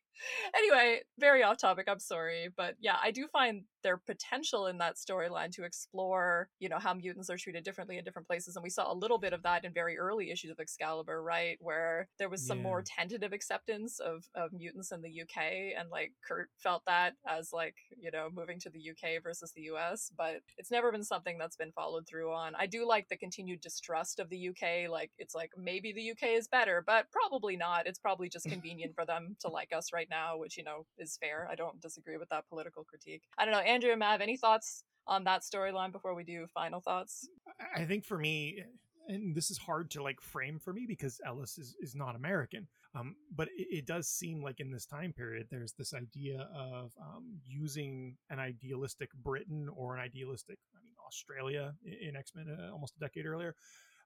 anyway 0.54 1.00
very 1.18 1.44
off 1.44 1.58
topic 1.58 1.88
i'm 1.90 2.00
sorry 2.00 2.50
but 2.58 2.76
yeah 2.82 2.98
i 3.02 3.10
do 3.10 3.26
find 3.32 3.64
their 3.88 3.98
potential 3.98 4.68
in 4.68 4.78
that 4.80 4.98
storyline 4.98 5.50
to 5.52 5.64
explore 5.64 6.50
you 6.60 6.68
know 6.68 6.78
how 6.78 6.94
mutants 6.94 7.30
are 7.30 7.38
treated 7.38 7.64
differently 7.64 7.98
in 7.98 8.04
different 8.04 8.28
places 8.28 8.58
and 8.58 8.64
we 8.64 8.70
saw 8.70 8.92
a 8.92 8.94
little 8.94 9.18
bit 9.18 9.32
of 9.32 9.44
that 9.44 9.64
in 9.64 9.72
very 9.72 9.98
early 9.98 10.30
issues 10.30 10.52
of 10.52 10.60
excalibur 10.60 11.24
right 11.24 11.58
where 11.62 12.10
there 12.20 12.28
was 12.28 12.46
some 12.46 12.58
yeah. 12.58 12.64
more 12.64 12.84
tentative 12.86 13.32
acceptance 13.32 14.00
of 14.00 14.26
of 14.36 14.52
mutants 14.52 14.92
in 14.92 15.02
the 15.02 15.22
uk 15.22 15.42
and 15.42 15.90
like 15.90 16.12
kurt 16.28 16.50
felt 16.58 16.84
that 16.86 17.14
as 17.26 17.54
like 17.54 17.76
you 17.98 18.12
know 18.12 18.28
moving 18.36 18.60
to 18.60 18.70
the 18.70 18.90
uk 18.90 19.24
versus 19.24 19.54
the 19.56 19.62
us 19.62 20.12
but 20.18 20.42
it's 20.58 20.70
never 20.70 20.92
been 20.92 21.04
something 21.04 21.38
that's 21.38 21.56
been 21.56 21.72
followed 21.72 22.06
through 22.06 22.34
on 22.34 22.54
i 22.60 22.66
do 22.66 22.86
like 22.86 23.08
the 23.08 23.16
continued 23.16 23.62
distrust 23.62 24.20
of 24.20 24.30
the 24.30 24.50
uk 24.50 24.92
like 24.92 25.12
it's 25.18 25.34
like 25.34 25.52
maybe 25.58 25.94
the 25.94 26.12
uk 26.12 26.30
is 26.30 26.50
better 26.50 26.84
but 26.86 27.06
probably 27.10 27.48
probably 27.48 27.58
not. 27.58 27.88
It's 27.88 28.00
probably 28.00 28.30
just 28.30 28.46
convenient 28.50 28.96
for 28.96 29.06
them 29.06 29.36
to 29.42 29.48
like 29.48 29.72
us 29.76 29.94
right 29.94 30.08
now, 30.10 30.38
which, 30.38 30.58
you 30.58 30.64
know, 30.64 30.86
is 30.98 31.18
fair. 31.18 31.48
I 31.50 31.56
don't 31.56 31.80
disagree 31.82 32.18
with 32.18 32.30
that 32.30 32.48
political 32.50 32.84
critique. 32.84 33.24
I 33.38 33.46
don't 33.46 33.54
know. 33.54 33.62
Andrew 33.78 33.92
and 33.92 34.00
Mav, 34.00 34.22
any 34.22 34.38
thoughts 34.38 34.84
on 35.06 35.24
that 35.26 35.44
storyline 35.44 35.92
before 35.92 36.16
we 36.16 36.24
do 36.24 36.48
final 36.52 36.82
thoughts? 36.82 37.30
I 37.76 37.86
think 37.86 38.06
for 38.06 38.18
me, 38.18 38.64
and 39.08 39.36
this 39.36 39.52
is 39.52 39.60
hard 39.60 39.92
to 39.92 40.02
like 40.02 40.20
frame 40.20 40.58
for 40.58 40.74
me 40.74 40.86
because 40.88 41.22
Ellis 41.24 41.60
is, 41.60 41.76
is 41.80 41.94
not 41.94 42.16
American. 42.16 42.68
Um, 42.96 43.16
but 43.36 43.50
it, 43.56 43.68
it, 43.70 43.86
does 43.86 44.08
seem 44.08 44.42
like 44.42 44.60
in 44.60 44.72
this 44.72 44.88
time 44.88 45.14
period, 45.14 45.46
there's 45.52 45.74
this 45.74 45.94
idea 45.94 46.50
of 46.56 46.92
um, 47.00 47.40
using 47.46 48.16
an 48.32 48.40
idealistic 48.40 49.12
Britain 49.14 49.70
or 49.76 49.96
an 49.96 50.02
idealistic, 50.02 50.58
I 50.76 50.84
mean, 50.84 50.94
Australia 51.06 51.76
in, 51.86 52.16
X 52.16 52.32
Men 52.36 52.48
uh, 52.50 52.72
almost 52.72 52.96
a 52.96 53.00
decade 53.00 53.28
earlier, 53.28 53.54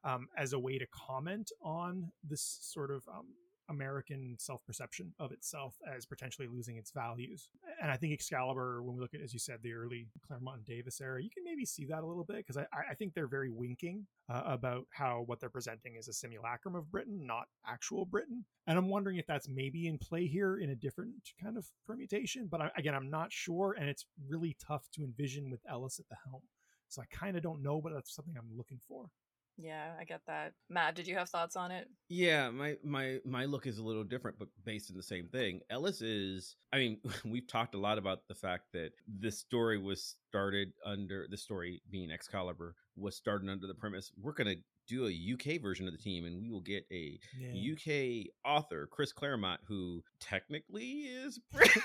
um, 0.03 0.27
as 0.37 0.51
a 0.51 0.59
way 0.59 0.79
to 0.79 0.85
comment 0.87 1.49
on 1.63 2.11
this 2.25 2.59
sort 2.61 2.91
of 2.91 3.07
um, 3.07 3.27
American 3.71 4.35
self 4.37 4.63
perception 4.65 5.13
of 5.19 5.31
itself 5.31 5.75
as 5.95 6.05
potentially 6.05 6.47
losing 6.47 6.77
its 6.77 6.91
values. 6.91 7.49
And 7.81 7.91
I 7.91 7.97
think 7.97 8.13
Excalibur, 8.13 8.83
when 8.83 8.95
we 8.95 9.01
look 9.01 9.13
at, 9.13 9.21
as 9.21 9.33
you 9.33 9.39
said, 9.39 9.59
the 9.63 9.73
early 9.73 10.07
Claremont 10.25 10.57
and 10.57 10.65
Davis 10.65 11.01
era, 11.01 11.21
you 11.21 11.29
can 11.29 11.43
maybe 11.43 11.65
see 11.65 11.85
that 11.85 12.03
a 12.03 12.05
little 12.05 12.23
bit 12.23 12.37
because 12.37 12.57
I, 12.57 12.65
I, 12.91 12.93
think 12.93 13.13
they're 13.13 13.27
very 13.27 13.49
winking 13.49 14.05
uh, 14.29 14.43
about 14.45 14.85
how 14.91 15.23
what 15.25 15.39
they're 15.39 15.49
presenting 15.49 15.95
is 15.95 16.07
a 16.07 16.13
simulacrum 16.13 16.75
of 16.75 16.91
Britain, 16.91 17.25
not 17.25 17.45
actual 17.65 18.05
Britain. 18.05 18.45
And 18.67 18.77
I'm 18.77 18.89
wondering 18.89 19.17
if 19.17 19.25
that's 19.25 19.49
maybe 19.49 19.87
in 19.87 19.97
play 19.97 20.27
here 20.27 20.57
in 20.57 20.69
a 20.69 20.75
different 20.75 21.15
kind 21.41 21.57
of 21.57 21.65
permutation. 21.87 22.47
But 22.51 22.61
I, 22.61 22.71
again, 22.77 22.93
I'm 22.93 23.09
not 23.09 23.33
sure. 23.33 23.75
And 23.79 23.89
it's 23.89 24.05
really 24.27 24.55
tough 24.65 24.87
to 24.93 25.03
envision 25.03 25.49
with 25.49 25.61
Ellis 25.69 25.99
at 25.99 26.07
the 26.09 26.17
helm. 26.29 26.43
So 26.89 27.01
I 27.01 27.05
kind 27.15 27.37
of 27.37 27.43
don't 27.43 27.63
know, 27.63 27.81
but 27.81 27.93
that's 27.93 28.13
something 28.13 28.35
I'm 28.37 28.57
looking 28.57 28.79
for. 28.85 29.09
Yeah, 29.61 29.91
I 29.99 30.05
get 30.05 30.21
that. 30.27 30.53
Matt, 30.69 30.95
did 30.95 31.07
you 31.07 31.15
have 31.15 31.29
thoughts 31.29 31.55
on 31.55 31.71
it? 31.71 31.87
Yeah, 32.09 32.49
my 32.49 32.77
my 32.83 33.19
my 33.25 33.45
look 33.45 33.67
is 33.67 33.77
a 33.77 33.83
little 33.83 34.03
different, 34.03 34.39
but 34.39 34.47
based 34.65 34.89
in 34.89 34.97
the 34.97 35.03
same 35.03 35.27
thing. 35.27 35.61
Ellis 35.69 36.01
is. 36.01 36.55
I 36.73 36.77
mean, 36.77 36.97
we've 37.25 37.47
talked 37.47 37.75
a 37.75 37.79
lot 37.79 37.97
about 37.97 38.27
the 38.27 38.35
fact 38.35 38.71
that 38.73 38.91
this 39.07 39.37
story 39.37 39.77
was 39.77 40.15
started 40.29 40.73
under 40.85 41.27
the 41.29 41.37
story 41.37 41.81
being 41.91 42.11
Excalibur 42.11 42.75
was 42.97 43.15
started 43.15 43.49
under 43.49 43.67
the 43.67 43.73
premise 43.73 44.11
we're 44.21 44.33
going 44.33 44.47
to 44.47 44.61
do 44.91 45.07
a 45.07 45.33
UK 45.33 45.61
version 45.61 45.87
of 45.87 45.93
the 45.93 45.97
team, 45.97 46.25
and 46.25 46.41
we 46.41 46.49
will 46.49 46.61
get 46.61 46.85
a 46.91 47.17
yeah. 47.39 47.73
UK 47.73 48.27
author, 48.45 48.87
Chris 48.91 49.13
Claremont, 49.13 49.61
who 49.67 50.03
technically 50.19 51.01
is 51.01 51.39
British, 51.51 51.81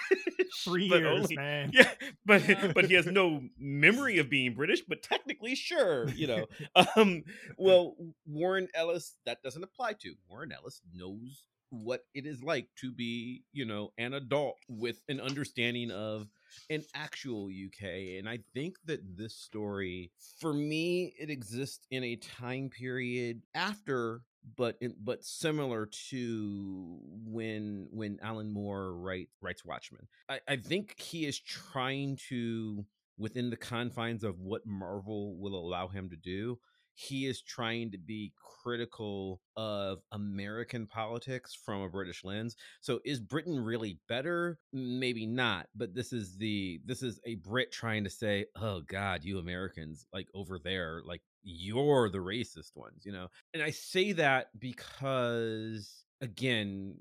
three 0.64 0.86
years, 0.86 1.22
only, 1.22 1.36
man. 1.36 1.70
Yeah, 1.72 1.90
but 2.24 2.46
yeah. 2.48 2.72
but 2.74 2.86
he 2.86 2.94
has 2.94 3.06
no 3.06 3.42
memory 3.58 4.18
of 4.18 4.28
being 4.28 4.54
British, 4.54 4.82
but 4.86 5.02
technically, 5.02 5.54
sure, 5.54 6.08
you 6.10 6.26
know. 6.26 6.46
um, 6.96 7.22
well, 7.56 7.96
Warren 8.26 8.68
Ellis, 8.74 9.14
that 9.24 9.42
doesn't 9.42 9.62
apply 9.62 9.94
to. 10.00 10.14
Warren 10.28 10.52
Ellis 10.52 10.80
knows 10.92 11.44
what 11.70 12.04
it 12.14 12.26
is 12.26 12.42
like 12.42 12.68
to 12.80 12.90
be, 12.92 13.42
you 13.52 13.64
know, 13.64 13.92
an 13.98 14.14
adult 14.14 14.56
with 14.68 15.02
an 15.08 15.20
understanding 15.20 15.90
of 15.90 16.28
in 16.68 16.84
actual 16.94 17.48
UK. 17.48 18.18
And 18.18 18.28
I 18.28 18.40
think 18.54 18.76
that 18.86 19.16
this 19.16 19.34
story, 19.34 20.10
for 20.40 20.52
me, 20.52 21.14
it 21.18 21.30
exists 21.30 21.86
in 21.90 22.04
a 22.04 22.16
time 22.16 22.70
period 22.70 23.42
after 23.54 24.22
but 24.56 24.76
in, 24.80 24.94
but 25.02 25.24
similar 25.24 25.86
to 26.10 26.98
when 27.24 27.88
when 27.90 28.18
Alan 28.22 28.52
Moore 28.52 28.94
write, 28.94 29.28
writes 29.40 29.64
Watchmen. 29.64 30.06
I, 30.28 30.38
I 30.46 30.56
think 30.56 31.00
he 31.00 31.26
is 31.26 31.40
trying 31.40 32.18
to 32.28 32.84
within 33.18 33.50
the 33.50 33.56
confines 33.56 34.22
of 34.22 34.40
what 34.40 34.66
Marvel 34.66 35.36
will 35.36 35.54
allow 35.54 35.88
him 35.88 36.10
to 36.10 36.16
do 36.16 36.58
he 36.96 37.26
is 37.26 37.42
trying 37.42 37.90
to 37.90 37.98
be 37.98 38.32
critical 38.62 39.42
of 39.54 40.00
American 40.12 40.86
politics 40.86 41.54
from 41.54 41.82
a 41.82 41.90
British 41.90 42.24
lens. 42.24 42.56
So 42.80 43.00
is 43.04 43.20
Britain 43.20 43.60
really 43.60 43.98
better? 44.08 44.58
Maybe 44.72 45.26
not, 45.26 45.68
but 45.76 45.94
this 45.94 46.12
is 46.12 46.36
the 46.38 46.80
this 46.86 47.02
is 47.02 47.20
a 47.26 47.34
Brit 47.36 47.70
trying 47.70 48.02
to 48.04 48.10
say, 48.10 48.46
"Oh 48.56 48.80
god, 48.80 49.24
you 49.24 49.38
Americans 49.38 50.06
like 50.12 50.28
over 50.34 50.58
there, 50.58 51.02
like 51.04 51.20
you're 51.42 52.08
the 52.08 52.18
racist 52.18 52.74
ones," 52.74 53.04
you 53.04 53.12
know. 53.12 53.28
And 53.52 53.62
I 53.62 53.70
say 53.70 54.12
that 54.12 54.48
because 54.58 56.06
again 56.22 56.94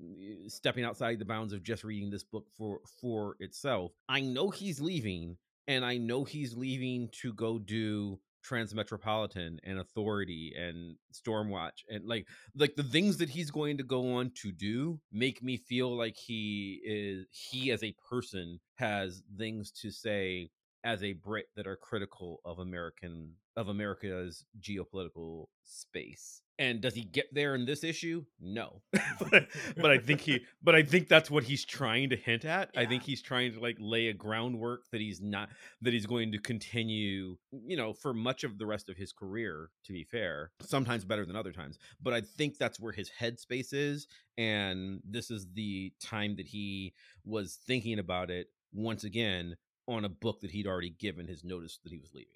stepping 0.46 0.84
outside 0.84 1.18
the 1.18 1.24
bounds 1.24 1.54
of 1.54 1.62
just 1.62 1.84
reading 1.84 2.10
this 2.10 2.22
book 2.22 2.46
for 2.54 2.80
for 3.00 3.34
itself 3.40 3.92
i 4.10 4.20
know 4.20 4.50
he's 4.50 4.78
leaving 4.78 5.38
and 5.68 5.86
i 5.86 5.96
know 5.96 6.22
he's 6.22 6.54
leaving 6.54 7.08
to 7.12 7.32
go 7.32 7.58
do 7.58 8.18
Transmetropolitan 8.48 9.58
and 9.64 9.78
Authority 9.78 10.52
and 10.56 10.96
Stormwatch 11.12 11.84
and 11.88 12.04
like 12.06 12.26
like 12.54 12.76
the 12.76 12.82
things 12.82 13.16
that 13.18 13.28
he's 13.28 13.50
going 13.50 13.76
to 13.78 13.84
go 13.84 14.14
on 14.14 14.30
to 14.42 14.52
do 14.52 15.00
make 15.12 15.42
me 15.42 15.56
feel 15.56 15.96
like 15.96 16.16
he 16.16 16.80
is 16.84 17.26
he 17.30 17.70
as 17.70 17.82
a 17.82 17.94
person 18.08 18.60
has 18.76 19.22
things 19.36 19.70
to 19.70 19.90
say 19.90 20.50
as 20.84 21.02
a 21.02 21.14
Brit 21.14 21.46
that 21.56 21.66
are 21.66 21.76
critical 21.76 22.40
of 22.44 22.58
American 22.58 23.32
of 23.56 23.68
America's 23.68 24.44
geopolitical 24.60 25.46
space. 25.64 26.42
And 26.58 26.80
does 26.80 26.94
he 26.94 27.02
get 27.02 27.34
there 27.34 27.54
in 27.54 27.66
this 27.66 27.84
issue? 27.84 28.24
No. 28.40 28.82
but, 29.30 29.48
but, 29.76 29.90
I 29.90 29.98
think 29.98 30.20
he 30.20 30.40
but 30.62 30.74
I 30.74 30.82
think 30.82 31.08
that's 31.08 31.30
what 31.30 31.44
he's 31.44 31.64
trying 31.64 32.10
to 32.10 32.16
hint 32.16 32.44
at. 32.44 32.70
Yeah. 32.74 32.80
I 32.80 32.86
think 32.86 33.02
he's 33.02 33.22
trying 33.22 33.52
to 33.52 33.60
like 33.60 33.76
lay 33.78 34.08
a 34.08 34.14
groundwork 34.14 34.84
that 34.92 35.00
he's 35.00 35.20
not 35.20 35.50
that 35.82 35.92
he's 35.92 36.06
going 36.06 36.32
to 36.32 36.38
continue, 36.38 37.36
you 37.66 37.76
know, 37.76 37.92
for 37.92 38.14
much 38.14 38.44
of 38.44 38.58
the 38.58 38.66
rest 38.66 38.88
of 38.88 38.96
his 38.96 39.12
career, 39.12 39.70
to 39.84 39.92
be 39.92 40.04
fair. 40.04 40.50
Sometimes 40.62 41.04
better 41.04 41.26
than 41.26 41.36
other 41.36 41.52
times. 41.52 41.78
But 42.00 42.14
I 42.14 42.20
think 42.22 42.58
that's 42.58 42.80
where 42.80 42.92
his 42.92 43.10
headspace 43.20 43.72
is. 43.72 44.06
And 44.38 45.00
this 45.04 45.30
is 45.30 45.46
the 45.54 45.92
time 46.02 46.36
that 46.36 46.46
he 46.46 46.94
was 47.24 47.58
thinking 47.66 47.98
about 47.98 48.30
it 48.30 48.48
once 48.72 49.04
again 49.04 49.56
on 49.88 50.04
a 50.04 50.08
book 50.08 50.40
that 50.40 50.50
he'd 50.50 50.66
already 50.66 50.90
given 50.90 51.26
his 51.26 51.44
notice 51.44 51.78
that 51.84 51.92
he 51.92 51.98
was 51.98 52.12
leaving. 52.12 52.35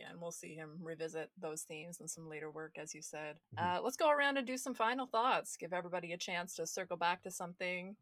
Yeah, 0.00 0.10
and 0.10 0.20
we'll 0.20 0.32
see 0.32 0.54
him 0.54 0.78
revisit 0.82 1.30
those 1.38 1.62
themes 1.62 2.00
in 2.00 2.08
some 2.08 2.28
later 2.28 2.50
work, 2.50 2.76
as 2.80 2.94
you 2.94 3.02
said. 3.02 3.36
Mm-hmm. 3.56 3.78
Uh, 3.78 3.82
let's 3.82 3.96
go 3.96 4.10
around 4.10 4.38
and 4.38 4.46
do 4.46 4.56
some 4.56 4.74
final 4.74 5.06
thoughts. 5.06 5.56
Give 5.56 5.72
everybody 5.72 6.12
a 6.12 6.16
chance 6.16 6.54
to 6.56 6.66
circle 6.66 6.96
back 6.96 7.22
to 7.22 7.30
something. 7.30 7.96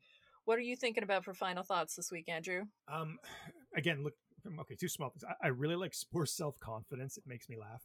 What 0.44 0.58
are 0.58 0.62
you 0.62 0.76
thinking 0.76 1.02
about 1.02 1.24
for 1.24 1.34
final 1.34 1.64
thoughts 1.64 1.96
this 1.96 2.12
week, 2.12 2.28
Andrew? 2.28 2.62
Um, 2.92 3.18
again, 3.76 4.04
look, 4.04 4.14
okay, 4.60 4.76
two 4.76 4.88
small 4.88 5.10
things. 5.10 5.24
I, 5.24 5.46
I 5.46 5.48
really 5.48 5.76
like 5.76 5.92
Spore 5.92 6.26
self 6.26 6.58
confidence. 6.60 7.16
It 7.16 7.24
makes 7.26 7.48
me 7.48 7.56
laugh, 7.56 7.82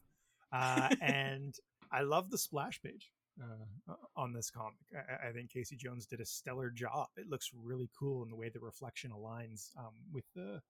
uh, 0.52 0.94
and 1.00 1.54
I 1.90 2.02
love 2.02 2.30
the 2.30 2.38
splash 2.38 2.80
page 2.80 3.10
uh, 3.42 3.94
on 4.16 4.32
this 4.32 4.50
comic. 4.50 4.78
I, 4.94 5.28
I, 5.28 5.32
think 5.32 5.50
Casey 5.50 5.76
Jones 5.76 6.06
did 6.06 6.20
a 6.20 6.26
stellar 6.26 6.70
job. 6.70 7.08
It 7.16 7.28
looks 7.28 7.50
really 7.52 7.90
cool 7.98 8.22
in 8.22 8.30
the 8.30 8.36
way 8.36 8.48
the 8.48 8.60
reflection 8.60 9.10
aligns 9.10 9.70
um, 9.76 9.94
with 10.12 10.24
the 10.36 10.60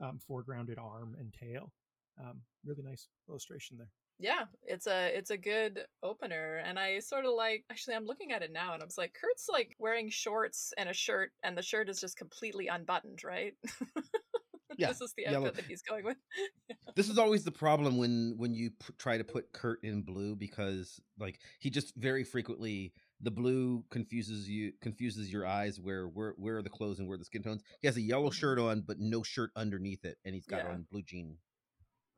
um, 0.00 0.18
foregrounded 0.28 0.78
arm 0.78 1.16
and 1.18 1.32
tail. 1.32 1.72
Um, 2.20 2.40
really 2.64 2.82
nice 2.82 3.08
illustration 3.28 3.76
there. 3.78 3.90
Yeah, 4.20 4.44
it's 4.64 4.88
a 4.88 5.16
it's 5.16 5.30
a 5.30 5.36
good 5.36 5.84
opener, 6.02 6.60
and 6.64 6.78
I 6.78 6.98
sort 6.98 7.24
of 7.24 7.34
like. 7.34 7.64
Actually, 7.70 7.94
I'm 7.94 8.06
looking 8.06 8.32
at 8.32 8.42
it 8.42 8.52
now, 8.52 8.74
and 8.74 8.82
I 8.82 8.84
was 8.84 8.98
like, 8.98 9.14
Kurt's 9.14 9.46
like 9.48 9.76
wearing 9.78 10.10
shorts 10.10 10.72
and 10.76 10.88
a 10.88 10.92
shirt, 10.92 11.30
and 11.44 11.56
the 11.56 11.62
shirt 11.62 11.88
is 11.88 12.00
just 12.00 12.16
completely 12.16 12.66
unbuttoned, 12.66 13.22
right? 13.24 13.54
yeah, 14.76 14.88
this 14.88 15.00
is 15.00 15.14
the 15.16 15.26
outfit 15.26 15.40
yellow. 15.40 15.50
that 15.52 15.64
he's 15.66 15.82
going 15.82 16.04
with. 16.04 16.16
this 16.96 17.08
is 17.08 17.18
always 17.18 17.44
the 17.44 17.52
problem 17.52 17.96
when 17.96 18.34
when 18.36 18.54
you 18.54 18.70
p- 18.70 18.92
try 18.98 19.18
to 19.18 19.24
put 19.24 19.52
Kurt 19.52 19.84
in 19.84 20.02
blue 20.02 20.34
because 20.34 21.00
like 21.18 21.38
he 21.60 21.70
just 21.70 21.94
very 21.96 22.24
frequently 22.24 22.92
the 23.20 23.30
blue 23.30 23.84
confuses 23.90 24.48
you 24.48 24.72
confuses 24.80 25.32
your 25.32 25.46
eyes 25.46 25.80
where 25.80 26.06
where 26.06 26.34
where 26.36 26.58
are 26.58 26.62
the 26.62 26.70
clothes 26.70 26.98
and 26.98 27.08
where 27.08 27.18
the 27.18 27.24
skin 27.24 27.42
tones 27.42 27.62
he 27.80 27.88
has 27.88 27.96
a 27.96 28.00
yellow 28.00 28.30
mm-hmm. 28.30 28.34
shirt 28.34 28.58
on 28.58 28.80
but 28.80 28.98
no 29.00 29.22
shirt 29.22 29.50
underneath 29.56 30.04
it 30.04 30.18
and 30.24 30.34
he's 30.34 30.46
got 30.46 30.64
yeah. 30.64 30.70
on 30.70 30.86
blue 30.90 31.02
jean 31.02 31.36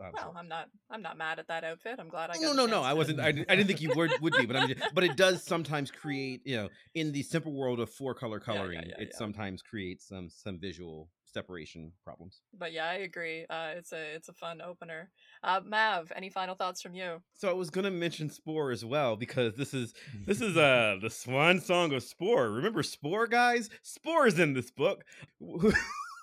uh, 0.01 0.11
well. 0.15 0.35
I'm 0.37 0.49
not. 0.49 0.69
I'm 0.91 1.03
not 1.03 1.17
mad 1.17 1.39
at 1.39 1.49
that 1.49 1.65
outfit. 1.65 1.97
I'm 1.99 2.09
glad 2.09 2.31
I. 2.31 2.39
No, 2.39 2.53
no, 2.53 2.67
no. 2.67 2.83
I 2.83 2.95
wasn't. 2.95 3.21
I, 3.21 3.29
I 3.29 3.33
didn't 3.33 3.67
think 3.67 3.81
you 3.81 3.93
would 3.95 4.13
would 4.21 4.35
be, 4.35 4.47
but 4.47 4.57
I'm. 4.57 4.69
Just, 4.69 4.95
but 4.95 5.05
it 5.05 5.17
does 5.17 5.43
sometimes 5.43 5.91
create, 5.91 6.43
you 6.45 6.57
know, 6.57 6.69
in 6.95 7.13
the 7.13 7.23
simple 7.23 7.53
world 7.53 7.81
of 7.81 7.91
four 7.91 8.15
color 8.15 8.41
coloring, 8.41 8.81
yeah, 8.81 8.89
yeah, 8.89 8.95
yeah, 8.99 9.05
it 9.05 9.15
sometimes 9.15 9.63
creates 9.63 10.09
some 10.09 10.29
some 10.31 10.59
visual 10.59 11.09
separation 11.33 11.93
problems. 12.05 12.41
But 12.59 12.73
yeah, 12.73 12.87
I 12.87 12.95
agree. 12.95 13.47
Uh, 13.49 13.73
it's 13.77 13.93
a 13.93 14.15
it's 14.15 14.29
a 14.29 14.33
fun 14.33 14.61
opener. 14.61 15.11
Uh, 15.43 15.61
Mav, 15.65 16.13
any 16.15 16.31
final 16.31 16.55
thoughts 16.55 16.83
from 16.83 16.95
you? 16.95 17.23
So 17.35 17.49
I 17.49 17.53
was 17.53 17.71
gonna 17.71 17.91
mention 17.91 18.31
Spore 18.31 18.71
as 18.71 18.85
well 18.85 19.17
because 19.17 19.55
this 19.55 19.75
is 19.75 19.95
this 20.27 20.41
is 20.41 20.57
uh 20.57 20.97
the 21.01 21.11
swan 21.11 21.61
song 21.61 21.93
of 21.93 22.03
Spore. 22.03 22.51
Remember 22.51 22.83
Spore, 22.83 23.27
guys? 23.27 23.71
Spore 23.83 24.27
is 24.27 24.39
in 24.39 24.55
this 24.55 24.71
book. 24.71 25.05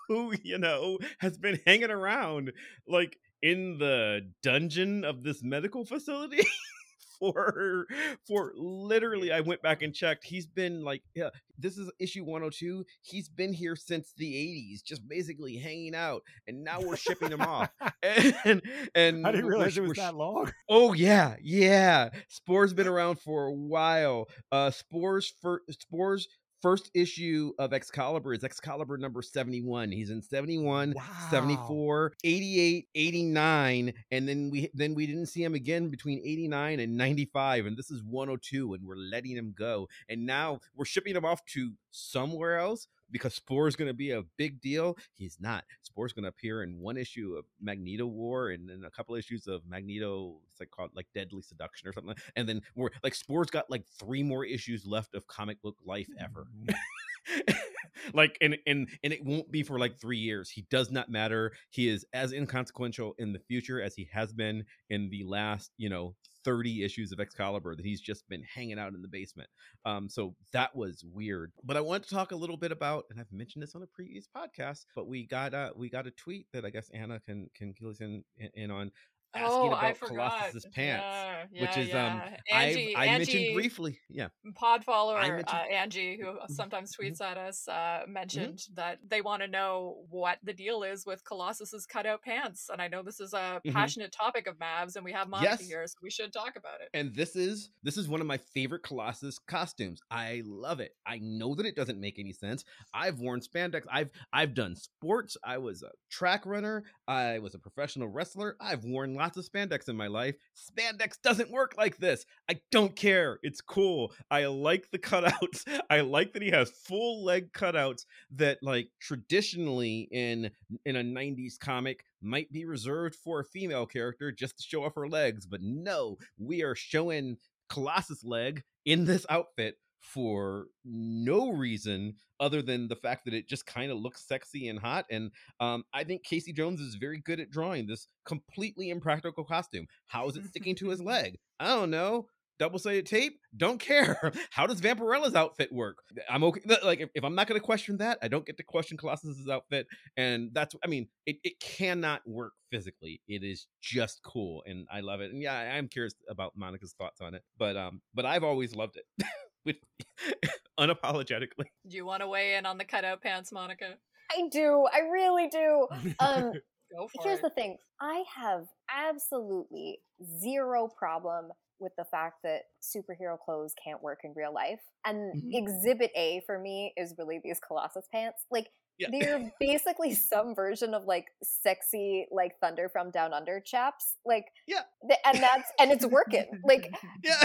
Who 0.07 0.33
you 0.41 0.57
know 0.57 0.99
has 1.17 1.37
been 1.37 1.59
hanging 1.65 1.91
around 1.91 2.53
like 2.87 3.17
in 3.41 3.77
the 3.77 4.31
dungeon 4.43 5.03
of 5.05 5.23
this 5.23 5.43
medical 5.43 5.85
facility 5.85 6.43
for 7.19 7.85
for 8.27 8.53
literally 8.55 9.31
I 9.31 9.41
went 9.41 9.61
back 9.61 9.81
and 9.81 9.93
checked. 9.93 10.25
He's 10.25 10.45
been 10.45 10.83
like 10.83 11.01
yeah, 11.15 11.29
this 11.57 11.77
is 11.77 11.91
issue 11.99 12.23
102. 12.23 12.85
He's 13.01 13.29
been 13.29 13.53
here 13.53 13.75
since 13.75 14.13
the 14.17 14.33
80s, 14.33 14.83
just 14.83 15.07
basically 15.07 15.57
hanging 15.57 15.95
out, 15.95 16.23
and 16.47 16.63
now 16.63 16.79
we're 16.81 16.97
shipping 16.97 17.31
him 17.31 17.41
off. 17.41 17.69
And 18.03 18.61
and 18.95 19.27
I 19.27 19.31
didn't 19.31 19.47
realize 19.47 19.77
it 19.77 19.81
was 19.81 19.97
that 19.97 20.15
long. 20.15 20.51
Oh 20.69 20.93
yeah, 20.93 21.35
yeah. 21.41 22.09
Spore's 22.27 22.73
been 22.73 22.87
around 22.87 23.19
for 23.19 23.45
a 23.45 23.53
while. 23.53 24.27
Uh 24.51 24.71
Spore's 24.71 25.33
for 25.41 25.61
Spore's 25.69 26.27
first 26.61 26.89
issue 26.93 27.53
of 27.59 27.73
Excalibur 27.73 28.33
is 28.33 28.43
Excalibur 28.43 28.97
number 28.97 29.21
71. 29.21 29.91
He's 29.91 30.09
in 30.09 30.21
71, 30.21 30.93
wow. 30.95 31.03
74, 31.29 32.13
88, 32.23 32.87
89 32.95 33.93
and 34.11 34.27
then 34.27 34.49
we 34.49 34.69
then 34.73 34.95
we 34.95 35.05
didn't 35.05 35.27
see 35.27 35.43
him 35.43 35.53
again 35.53 35.89
between 35.89 36.19
89 36.19 36.79
and 36.79 36.97
95 36.97 37.65
and 37.65 37.77
this 37.77 37.91
is 37.91 38.03
102 38.03 38.73
and 38.73 38.83
we're 38.85 38.95
letting 38.95 39.35
him 39.35 39.53
go. 39.57 39.87
And 40.09 40.25
now 40.25 40.59
we're 40.75 40.85
shipping 40.85 41.15
him 41.15 41.25
off 41.25 41.43
to 41.45 41.73
somewhere 41.91 42.57
else 42.57 42.87
because 43.11 43.33
Spore 43.33 43.67
is 43.67 43.75
going 43.75 43.87
to 43.87 43.93
be 43.93 44.11
a 44.11 44.23
big 44.37 44.61
deal. 44.61 44.97
He's 45.13 45.37
not. 45.39 45.63
Spore's 45.81 46.13
going 46.13 46.23
to 46.23 46.29
appear 46.29 46.63
in 46.63 46.79
one 46.79 46.97
issue 46.97 47.35
of 47.37 47.45
Magneto 47.61 48.05
War 48.05 48.49
and 48.49 48.69
then 48.69 48.83
a 48.85 48.91
couple 48.91 49.15
issues 49.15 49.47
of 49.47 49.61
Magneto. 49.67 50.37
It's 50.51 50.59
like 50.59 50.71
called 50.71 50.91
like 50.95 51.07
Deadly 51.13 51.41
Seduction 51.41 51.87
or 51.87 51.93
something. 51.93 52.15
And 52.35 52.47
then 52.47 52.61
we're 52.75 52.89
like 53.03 53.15
Spore's 53.15 53.49
got 53.49 53.69
like 53.69 53.85
three 53.99 54.23
more 54.23 54.45
issues 54.45 54.85
left 54.85 55.15
of 55.15 55.27
comic 55.27 55.61
book 55.61 55.75
life 55.85 56.09
ever. 56.19 56.47
Mm-hmm. 56.59 57.53
like 58.13 58.37
and 58.41 58.57
and 58.65 58.87
and 59.03 59.13
it 59.13 59.23
won't 59.23 59.51
be 59.51 59.63
for 59.63 59.79
like 59.79 59.99
three 59.99 60.17
years 60.17 60.49
he 60.49 60.65
does 60.69 60.91
not 60.91 61.09
matter 61.09 61.51
he 61.71 61.89
is 61.89 62.05
as 62.13 62.31
inconsequential 62.31 63.13
in 63.17 63.33
the 63.33 63.39
future 63.39 63.81
as 63.81 63.95
he 63.95 64.07
has 64.11 64.31
been 64.31 64.63
in 64.89 65.09
the 65.09 65.23
last 65.23 65.71
you 65.77 65.89
know 65.89 66.15
30 66.47 66.81
issues 66.85 67.11
of 67.11 67.19
Excalibur 67.19 67.75
that 67.75 67.85
he's 67.85 67.99
just 67.99 68.27
been 68.29 68.41
hanging 68.43 68.79
out 68.79 68.93
in 68.93 69.01
the 69.01 69.07
basement. 69.09 69.49
Um, 69.83 70.07
so 70.07 70.33
that 70.53 70.73
was 70.73 71.03
weird. 71.13 71.51
But 71.61 71.75
I 71.75 71.81
want 71.81 72.03
to 72.03 72.15
talk 72.15 72.31
a 72.31 72.37
little 72.37 72.55
bit 72.55 72.71
about, 72.71 73.03
and 73.09 73.19
I've 73.19 73.31
mentioned 73.33 73.63
this 73.63 73.75
on 73.75 73.83
a 73.83 73.87
previous 73.87 74.29
podcast, 74.33 74.85
but 74.95 75.09
we 75.09 75.27
got 75.27 75.53
a 75.53 75.73
we 75.75 75.89
got 75.89 76.07
a 76.07 76.11
tweet 76.11 76.47
that 76.53 76.63
I 76.63 76.69
guess 76.69 76.89
Anna 76.93 77.19
can 77.19 77.49
can 77.53 77.73
kill 77.73 77.89
us 77.89 77.99
in, 77.99 78.23
in 78.53 78.71
on 78.71 78.91
asking 79.37 79.59
oh, 79.59 79.67
about 79.67 79.99
Colossus's 79.99 80.65
pants, 80.73 81.03
yeah, 81.05 81.43
yeah, 81.51 81.61
which 81.61 81.77
is 81.77 81.89
yeah. 81.89 82.13
um 82.13 82.21
Angie, 82.51 82.95
I 82.95 83.07
I 83.07 83.17
mentioned 83.17 83.53
briefly, 83.53 83.99
yeah. 84.09 84.27
Pod 84.55 84.83
follower 84.83 85.17
uh, 85.17 85.55
Angie, 85.71 86.17
who 86.17 86.27
mm-hmm, 86.27 86.53
sometimes 86.53 86.95
tweets 86.95 87.19
mm-hmm. 87.19 87.31
at 87.31 87.37
us, 87.37 87.67
uh, 87.67 88.01
mentioned 88.07 88.57
mm-hmm. 88.57 88.75
that 88.75 88.99
they 89.07 89.21
want 89.21 89.41
to 89.41 89.47
know 89.47 89.97
what 90.09 90.39
the 90.43 90.53
deal 90.53 90.83
is 90.83 91.05
with 91.05 91.23
Colossus's 91.23 91.85
cutout 91.85 92.21
pants, 92.21 92.69
and 92.71 92.81
I 92.81 92.87
know 92.87 93.03
this 93.03 93.19
is 93.19 93.33
a 93.33 93.37
mm-hmm. 93.37 93.71
passionate 93.71 94.11
topic 94.11 94.47
of 94.47 94.57
Mavs, 94.57 94.95
and 94.95 95.03
we 95.03 95.11
have 95.11 95.27
Monica 95.27 95.57
yes. 95.59 95.67
here, 95.67 95.85
so 95.85 95.95
we 96.01 96.09
should 96.09 96.31
talk 96.31 96.55
about 96.55 96.81
it. 96.81 96.89
And 96.93 97.13
this 97.13 97.35
is 97.35 97.71
this 97.83 97.97
is 97.97 98.07
one 98.07 98.21
of 98.21 98.27
my 98.27 98.37
favorite 98.37 98.83
Colossus 98.83 99.39
costumes. 99.39 100.01
I 100.09 100.43
love 100.45 100.79
it. 100.79 100.95
I 101.05 101.19
know 101.19 101.55
that 101.55 101.65
it 101.65 101.75
doesn't 101.75 101.99
make 101.99 102.19
any 102.19 102.33
sense. 102.33 102.63
I've 102.93 103.19
worn 103.19 103.41
spandex. 103.41 103.83
I've 103.91 104.09
I've 104.31 104.53
done 104.53 104.75
sports. 104.75 105.37
I 105.43 105.57
was 105.57 105.83
a 105.83 105.91
track 106.09 106.45
runner. 106.45 106.83
I 107.07 107.39
was 107.39 107.55
a 107.55 107.59
professional 107.59 108.07
wrestler. 108.07 108.55
I've 108.59 108.83
worn 108.83 109.15
lots 109.15 109.26
lots 109.27 109.37
of 109.37 109.51
spandex 109.51 109.89
in 109.89 109.97
my 109.97 110.07
life. 110.07 110.35
Spandex 110.55 111.21
doesn't 111.21 111.51
work 111.51 111.75
like 111.77 111.97
this. 111.97 112.25
I 112.49 112.61
don't 112.71 112.95
care. 112.95 113.39
It's 113.43 113.59
cool. 113.59 114.13
I 114.31 114.45
like 114.45 114.89
the 114.89 114.99
cutouts. 114.99 115.67
I 115.89 115.99
like 115.99 116.31
that 116.31 116.41
he 116.41 116.49
has 116.51 116.69
full 116.69 117.25
leg 117.25 117.51
cutouts 117.51 118.05
that 118.35 118.59
like 118.61 118.87
traditionally 119.01 120.07
in 120.11 120.49
in 120.85 120.95
a 120.95 121.03
90s 121.03 121.59
comic 121.59 122.05
might 122.21 122.51
be 122.53 122.63
reserved 122.63 123.15
for 123.15 123.41
a 123.41 123.45
female 123.45 123.85
character 123.85 124.31
just 124.31 124.57
to 124.57 124.63
show 124.63 124.85
off 124.85 124.95
her 124.95 125.09
legs, 125.09 125.45
but 125.45 125.61
no, 125.61 126.17
we 126.37 126.63
are 126.63 126.75
showing 126.75 127.37
Colossus 127.69 128.23
leg 128.23 128.63
in 128.85 129.03
this 129.03 129.25
outfit 129.29 129.75
for 130.01 130.67
no 130.85 131.51
reason 131.51 132.15
other 132.39 132.61
than 132.61 132.87
the 132.87 132.95
fact 132.95 133.25
that 133.25 133.33
it 133.33 133.47
just 133.47 133.65
kind 133.65 133.91
of 133.91 133.97
looks 133.97 134.27
sexy 134.27 134.67
and 134.67 134.79
hot. 134.79 135.05
And 135.09 135.31
um, 135.59 135.83
I 135.93 136.03
think 136.03 136.23
Casey 136.23 136.53
Jones 136.53 136.79
is 136.79 136.95
very 136.95 137.19
good 137.19 137.39
at 137.39 137.49
drawing 137.49 137.87
this 137.87 138.07
completely 138.25 138.89
impractical 138.89 139.43
costume. 139.43 139.87
How 140.07 140.27
is 140.27 140.37
it 140.37 140.45
sticking 140.45 140.75
to 140.75 140.89
his 140.89 141.01
leg? 141.03 141.37
I 141.59 141.67
don't 141.67 141.91
know. 141.91 142.27
Double 142.59 142.79
sided 142.79 143.05
tape? 143.05 143.39
Don't 143.55 143.79
care. 143.79 144.31
How 144.49 144.65
does 144.65 144.79
Vampirella's 144.79 145.35
outfit 145.35 145.71
work? 145.71 145.99
I'm 146.27 146.43
okay. 146.43 146.61
Like, 146.83 147.01
if, 147.01 147.09
if 147.13 147.23
I'm 147.23 147.35
not 147.35 147.47
going 147.47 147.59
to 147.59 147.63
question 147.63 147.97
that, 147.97 148.17
I 148.21 148.27
don't 148.27 148.47
get 148.47 148.57
to 148.57 148.63
question 148.63 148.97
Colossus's 148.97 149.47
outfit. 149.47 149.85
And 150.15 150.49
that's, 150.53 150.75
I 150.83 150.87
mean, 150.87 151.07
it, 151.27 151.37
it 151.43 151.59
cannot 151.59 152.21
work 152.25 152.53
physically. 152.71 153.21
It 153.27 153.43
is 153.43 153.67
just 153.79 154.21
cool. 154.23 154.63
And 154.65 154.87
I 154.91 155.01
love 155.01 155.21
it. 155.21 155.31
And 155.31 155.41
yeah, 155.41 155.53
I'm 155.53 155.87
curious 155.87 156.15
about 156.27 156.53
Monica's 156.55 156.95
thoughts 156.97 157.21
on 157.21 157.35
it. 157.35 157.43
But, 157.59 157.77
um, 157.77 158.01
but 158.15 158.25
I've 158.25 158.43
always 158.43 158.75
loved 158.75 158.97
it. 158.97 159.27
with 159.67 159.75
unapologetically. 160.79 161.65
Do 161.87 161.95
you 161.95 162.05
want 162.05 162.21
to 162.21 162.27
weigh 162.27 162.55
in 162.55 162.65
on 162.65 162.77
the 162.77 162.85
cutout 162.85 163.21
pants, 163.21 163.51
Monica? 163.51 163.95
I 164.31 164.49
do. 164.51 164.87
I 164.91 164.99
really 164.99 165.47
do. 165.47 165.87
Um, 166.19 166.53
Go 166.95 167.07
for 167.07 167.27
here's 167.27 167.39
it. 167.39 167.43
the 167.43 167.49
thing 167.49 167.77
I 168.01 168.23
have 168.35 168.65
absolutely 168.89 169.99
zero 170.39 170.87
problem 170.97 171.51
with 171.79 171.91
the 171.97 172.05
fact 172.05 172.37
that 172.43 172.63
superhero 172.81 173.37
clothes 173.39 173.73
can't 173.83 174.01
work 174.01 174.19
in 174.23 174.33
real 174.35 174.53
life. 174.53 174.79
And 175.05 175.33
Mhm. 175.35 175.53
exhibit 175.53 176.11
A 176.15 176.41
for 176.45 176.57
me 176.57 176.93
is 176.97 177.13
really 177.17 177.39
these 177.43 177.59
Colossus 177.59 178.07
pants. 178.11 178.45
Like, 178.49 178.69
Yeah. 178.99 179.07
they're 179.11 179.51
basically 179.59 180.13
some 180.13 180.55
version 180.55 180.93
of 180.93 181.05
like 181.05 181.25
sexy, 181.43 182.27
like 182.31 182.53
Thunder 182.59 182.89
from 182.89 183.11
Down 183.11 183.33
Under 183.33 183.59
chaps. 183.59 184.15
Like, 184.25 184.45
Yeah. 184.67 184.81
th- 185.07 185.19
and 185.25 185.37
that's, 185.41 185.71
and 185.79 185.91
it's 185.91 186.05
working. 186.05 186.45
Like, 186.65 186.91
yeah. 187.23 187.43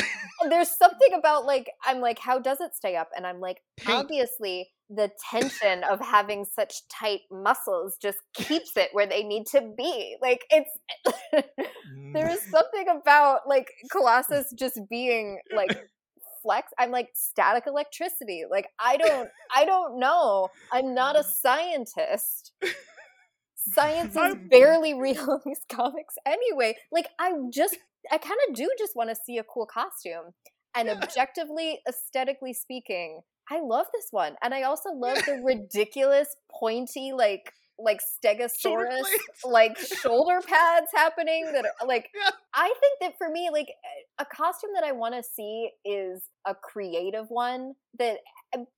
there's 0.48 0.70
something 0.70 1.12
about 1.16 1.44
like 1.46 1.70
i'm 1.84 2.00
like 2.00 2.18
how 2.18 2.38
does 2.38 2.60
it 2.60 2.74
stay 2.74 2.96
up 2.96 3.08
and 3.16 3.26
i'm 3.26 3.40
like 3.40 3.58
Paint. 3.78 3.98
obviously 3.98 4.68
the 4.90 5.10
tension 5.30 5.84
of 5.84 6.00
having 6.00 6.44
such 6.44 6.74
tight 6.88 7.20
muscles 7.30 7.96
just 8.00 8.18
keeps 8.34 8.76
it 8.76 8.88
where 8.92 9.06
they 9.06 9.22
need 9.22 9.46
to 9.46 9.72
be 9.76 10.16
like 10.20 10.40
it's 10.50 10.70
mm. 11.34 12.12
there 12.12 12.28
is 12.30 12.40
something 12.50 12.86
about 12.88 13.40
like 13.46 13.68
colossus 13.90 14.52
just 14.58 14.78
being 14.90 15.38
like 15.54 15.70
flex 16.42 16.72
i'm 16.78 16.90
like 16.90 17.08
static 17.14 17.64
electricity 17.66 18.44
like 18.50 18.66
i 18.78 18.96
don't 19.04 19.28
i 19.54 19.64
don't 19.64 19.98
know. 19.98 20.48
I'm 20.72 20.94
not 20.94 21.16
a 21.16 21.20
mm. 21.20 21.24
scientist. 21.24 22.52
Science 23.54 24.16
is 24.16 24.34
barely 24.50 24.94
real 24.94 25.32
in 25.32 25.40
these 25.46 25.60
comics 25.68 26.14
anyway. 26.26 26.74
Like 26.90 27.08
i 27.18 27.32
just 27.50 27.76
i 28.10 28.18
kind 28.18 28.38
of 28.48 28.54
do 28.54 28.68
just 28.78 28.96
want 28.96 29.10
to 29.10 29.16
see 29.16 29.38
a 29.38 29.44
cool 29.44 29.66
costume. 29.66 30.32
And 30.74 30.88
Yeah. 30.88 30.98
objectively 31.02 31.80
aesthetically 31.88 32.52
speaking 32.54 33.20
i 33.50 33.60
love 33.60 33.86
this 33.92 34.06
one. 34.10 34.36
And 34.42 34.54
i 34.54 34.62
also 34.62 34.90
love 34.90 35.18
the 35.26 35.40
ridiculous 35.44 36.34
pointy 36.50 37.12
like 37.12 37.52
like 37.78 38.00
stegosaurus 38.00 39.02
like 39.44 39.76
shoulder 40.02 40.40
pads 40.46 40.88
happening 40.94 41.50
that 41.52 41.64
are 41.64 41.86
like 41.86 42.08
Yeah. 42.14 42.30
i 42.54 42.72
think 42.80 43.00
that 43.00 43.18
for 43.18 43.28
me 43.30 43.48
like 43.52 43.68
a 44.18 44.24
costume 44.24 44.70
that 44.74 44.84
i 44.84 44.92
want 44.92 45.14
to 45.14 45.22
see 45.22 45.70
is 45.84 46.22
a 46.46 46.54
creative 46.54 47.26
one 47.30 47.72
that 47.98 48.18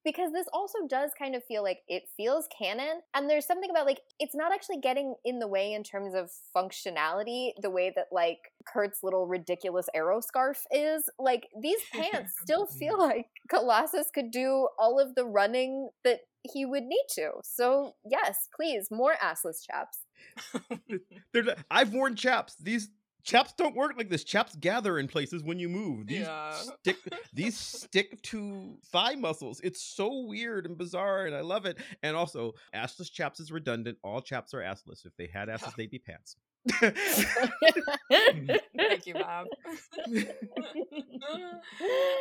because 0.05 0.33
this 0.33 0.47
also 0.53 0.79
does 0.89 1.11
kind 1.18 1.35
of 1.35 1.43
feel 1.45 1.62
like 1.62 1.81
it 1.89 2.05
feels 2.16 2.47
canon 2.57 3.01
and 3.14 3.29
there's 3.29 3.47
something 3.47 3.70
about 3.70 3.87
like 3.87 4.01
it's 4.20 4.35
not 4.35 4.53
actually 4.53 4.79
getting 4.79 5.14
in 5.25 5.39
the 5.39 5.49
way 5.49 5.72
in 5.72 5.83
terms 5.83 6.14
of 6.14 6.31
functionality 6.57 7.51
the 7.61 7.70
way 7.70 7.93
that 7.95 8.07
like 8.12 8.39
kurt's 8.66 9.01
little 9.03 9.27
ridiculous 9.27 9.87
arrow 9.95 10.20
scarf 10.20 10.64
is. 10.70 11.09
Like 11.18 11.49
these 11.61 11.81
pants 11.93 12.35
still 12.43 12.66
feel 12.66 12.99
like 12.99 13.27
colossus 13.49 14.09
could 14.14 14.31
do 14.31 14.68
all 14.79 15.01
of 15.01 15.14
the 15.14 15.25
running 15.25 15.89
that 16.05 16.20
he 16.43 16.64
would 16.64 16.85
need 16.85 17.07
to. 17.14 17.31
So 17.43 17.95
yes 18.09 18.49
please 18.55 18.89
more 18.91 19.14
assless 19.22 19.59
chaps. 19.64 19.99
I've 21.70 21.93
worn 21.93 22.16
chaps. 22.16 22.55
These 22.61 22.91
chaps 23.25 23.53
don't 23.57 23.75
work 23.75 23.95
like 23.97 24.09
this. 24.09 24.22
Chaps 24.22 24.55
gather 24.57 24.99
in 24.99 25.09
places 25.09 25.43
when 25.43 25.59
you 25.59 25.68
move. 25.68 26.07
These 26.07 26.20
Yeah. 26.20 26.53
stick 26.53 26.97
these 27.35 27.59
stick 27.59 28.22
to 28.22 28.77
thigh 28.93 29.14
muscles. 29.16 29.61
It's 29.64 29.83
so 29.83 30.20
weird 30.27 30.66
and 30.66 30.79
bizarre, 30.79 31.27
and 31.27 31.35
I 31.35 31.41
love 31.41 31.66
it. 31.66 31.79
And 32.03 32.16
also, 32.16 32.53
assless 32.75 33.11
chaps 33.11 33.41
is 33.41 33.51
redundant. 33.51 33.99
All 34.05 34.20
chaps 34.20 34.55
are 34.55 34.61
assless. 34.61 35.05
If 35.05 35.16
they 35.16 35.27
had 35.27 35.49
asses, 35.49 35.72
they'd 35.77 35.91
be 35.91 35.99
pants. 35.99 36.37
Thank 38.77 39.07
you, 39.07 39.15
Bob. 39.15 39.47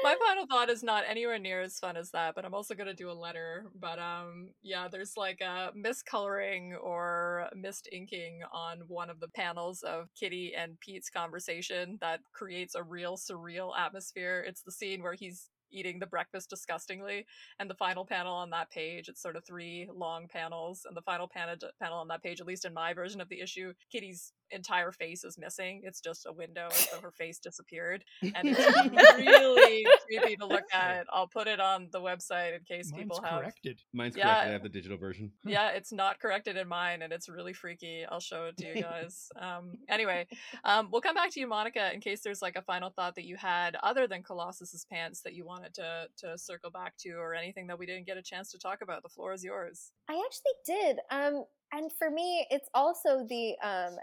My 0.04 0.16
final 0.28 0.46
thought 0.48 0.70
is 0.70 0.84
not 0.84 1.04
anywhere 1.08 1.39
near 1.39 1.62
as 1.62 1.80
fun 1.80 1.98
as 1.98 2.12
that, 2.12 2.36
but 2.36 2.46
I'm 2.46 2.54
also 2.54 2.76
gonna 2.76 2.94
do 2.94 3.10
a 3.10 3.14
letter. 3.14 3.66
But 3.80 4.00
um, 4.00 4.50
yeah, 4.62 4.88
there's 4.91 5.14
like 5.18 5.41
a 5.41 5.72
miscoloring 5.78 6.74
or 6.82 7.50
missed 7.56 7.88
inking 7.91 8.41
on 8.52 8.82
one 8.88 9.10
of 9.10 9.20
the 9.20 9.30
panels 9.30 9.84
of 9.84 10.10
Kitty 10.20 10.54
and 10.58 10.80
Pete's 10.80 11.10
conversation 11.10 11.98
that 12.02 12.20
creates 12.34 12.76
a 12.76 12.84
real 12.84 13.18
surreal 13.18 13.72
atmosphere. 13.78 14.44
It's 14.48 14.62
the 14.64 14.72
scene 14.72 15.02
where 15.04 15.16
he's 15.16 15.50
eating 15.74 16.00
the 16.00 16.08
breakfast 16.08 16.50
disgustingly, 16.50 17.26
and 17.60 17.70
the 17.70 17.76
final 17.76 18.06
panel 18.06 18.34
on 18.34 18.50
that 18.52 18.70
page, 18.72 19.10
it's 19.10 19.22
sort 19.22 19.36
of 19.36 19.44
three 19.46 19.90
long 19.94 20.28
panels, 20.28 20.86
and 20.88 20.96
the 20.96 21.02
final 21.02 21.28
panel 21.28 21.56
panel 21.82 21.98
on 22.00 22.08
that 22.08 22.24
page, 22.24 22.40
at 22.40 22.48
least 22.48 22.66
in 22.66 22.74
my 22.74 22.94
version 22.94 23.20
of 23.20 23.30
the 23.30 23.42
issue, 23.42 23.74
Kitty's 23.92 24.32
entire 24.52 24.92
face 24.92 25.24
is 25.24 25.38
missing. 25.38 25.82
It's 25.84 26.00
just 26.00 26.28
a 26.28 26.32
window 26.32 26.68
as 26.72 26.88
though 26.92 27.02
her 27.02 27.12
face 27.12 27.40
disappeared. 27.40 28.04
And 28.22 28.36
it's 28.50 29.18
really 29.18 29.86
creepy 30.08 30.36
to 30.38 30.46
look 30.46 30.64
at. 30.74 31.06
I'll 31.12 31.28
put 31.28 31.48
it 31.48 31.60
on 31.60 31.88
the 31.92 32.00
website 32.00 32.56
in 32.56 32.64
case 32.64 32.92
Mine's 32.92 33.04
people 33.04 33.22
have 33.24 33.42
corrected. 33.42 33.82
Mine's 33.94 34.16
Yeah. 34.16 34.26
correct. 34.26 34.48
I 34.48 34.52
have 34.52 34.64
the 34.64 34.70
digital 34.70 34.98
version. 34.98 35.32
yeah, 35.46 35.70
it's 35.70 35.92
not 35.92 36.20
corrected 36.20 36.56
in 36.58 36.68
mine, 36.68 37.02
and 37.02 37.12
it's 37.12 37.28
really 37.30 37.54
freaky. 37.54 38.06
I'll 38.10 38.20
show 38.20 38.46
it 38.46 38.58
to 38.58 38.68
you 38.68 38.82
guys. 38.84 39.30
Um, 39.40 39.72
anyway, 39.90 40.28
um, 40.64 40.90
we'll 40.92 41.02
come 41.02 41.16
back 41.16 41.32
to 41.32 41.40
you, 41.40 41.48
Monica, 41.48 41.92
in 41.94 42.00
case 42.00 42.22
there's 42.22 42.42
like 42.42 42.56
a 42.56 42.62
final 42.62 42.92
thought 42.92 43.16
that 43.16 43.26
you 43.26 43.36
had 43.38 43.76
other 43.82 44.08
than 44.08 44.22
Colossus's 44.22 44.86
pants 44.92 45.22
that 45.22 45.34
you 45.34 45.46
wanted 45.64 45.74
to 45.76 46.28
to 46.28 46.38
circle 46.38 46.70
back 46.70 46.93
to, 46.99 47.11
or 47.11 47.34
anything 47.34 47.68
that 47.68 47.78
we 47.78 47.86
didn't 47.86 48.05
get 48.05 48.18
a 48.18 48.22
chance 48.22 48.51
to 48.51 48.59
talk 48.59 48.82
about. 48.82 49.03
The 49.03 49.09
floor 49.09 49.34
is 49.34 49.43
yours. 49.43 49.91
I 50.09 50.22
actually 50.26 50.53
did. 50.66 50.99
Um, 51.11 51.45
and 51.72 51.91
for 51.97 52.09
me, 52.09 52.45
it's 52.49 52.70
also 52.74 53.26
the 53.28 53.55
um 53.64 53.95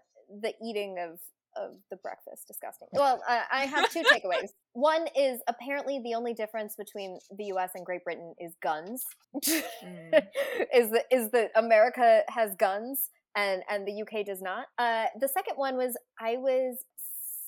the 0.42 0.52
eating 0.62 0.96
of 0.98 1.18
of 1.56 1.76
the 1.90 1.96
breakfast. 1.96 2.46
Disgusting. 2.46 2.88
Well, 2.92 3.20
uh, 3.28 3.42
I 3.52 3.66
have 3.66 3.90
two 3.90 4.02
takeaways. 4.02 4.50
One 4.72 5.06
is 5.16 5.40
apparently 5.48 6.00
the 6.02 6.14
only 6.14 6.32
difference 6.32 6.76
between 6.76 7.18
the 7.36 7.44
U.S. 7.46 7.70
and 7.74 7.84
Great 7.84 8.04
Britain 8.04 8.34
is 8.38 8.54
guns. 8.62 9.04
Mm. 9.36 10.14
is 10.74 10.90
that 10.90 11.04
is 11.11 11.30
that 11.30 11.50
America 11.56 12.22
has 12.28 12.54
guns 12.56 13.11
and 13.36 13.62
and 13.68 13.86
the 13.86 14.02
UK 14.02 14.24
does 14.24 14.42
not. 14.42 14.66
Uh, 14.78 15.06
the 15.18 15.28
second 15.28 15.56
one 15.56 15.76
was 15.76 15.96
I 16.20 16.36
was 16.36 16.84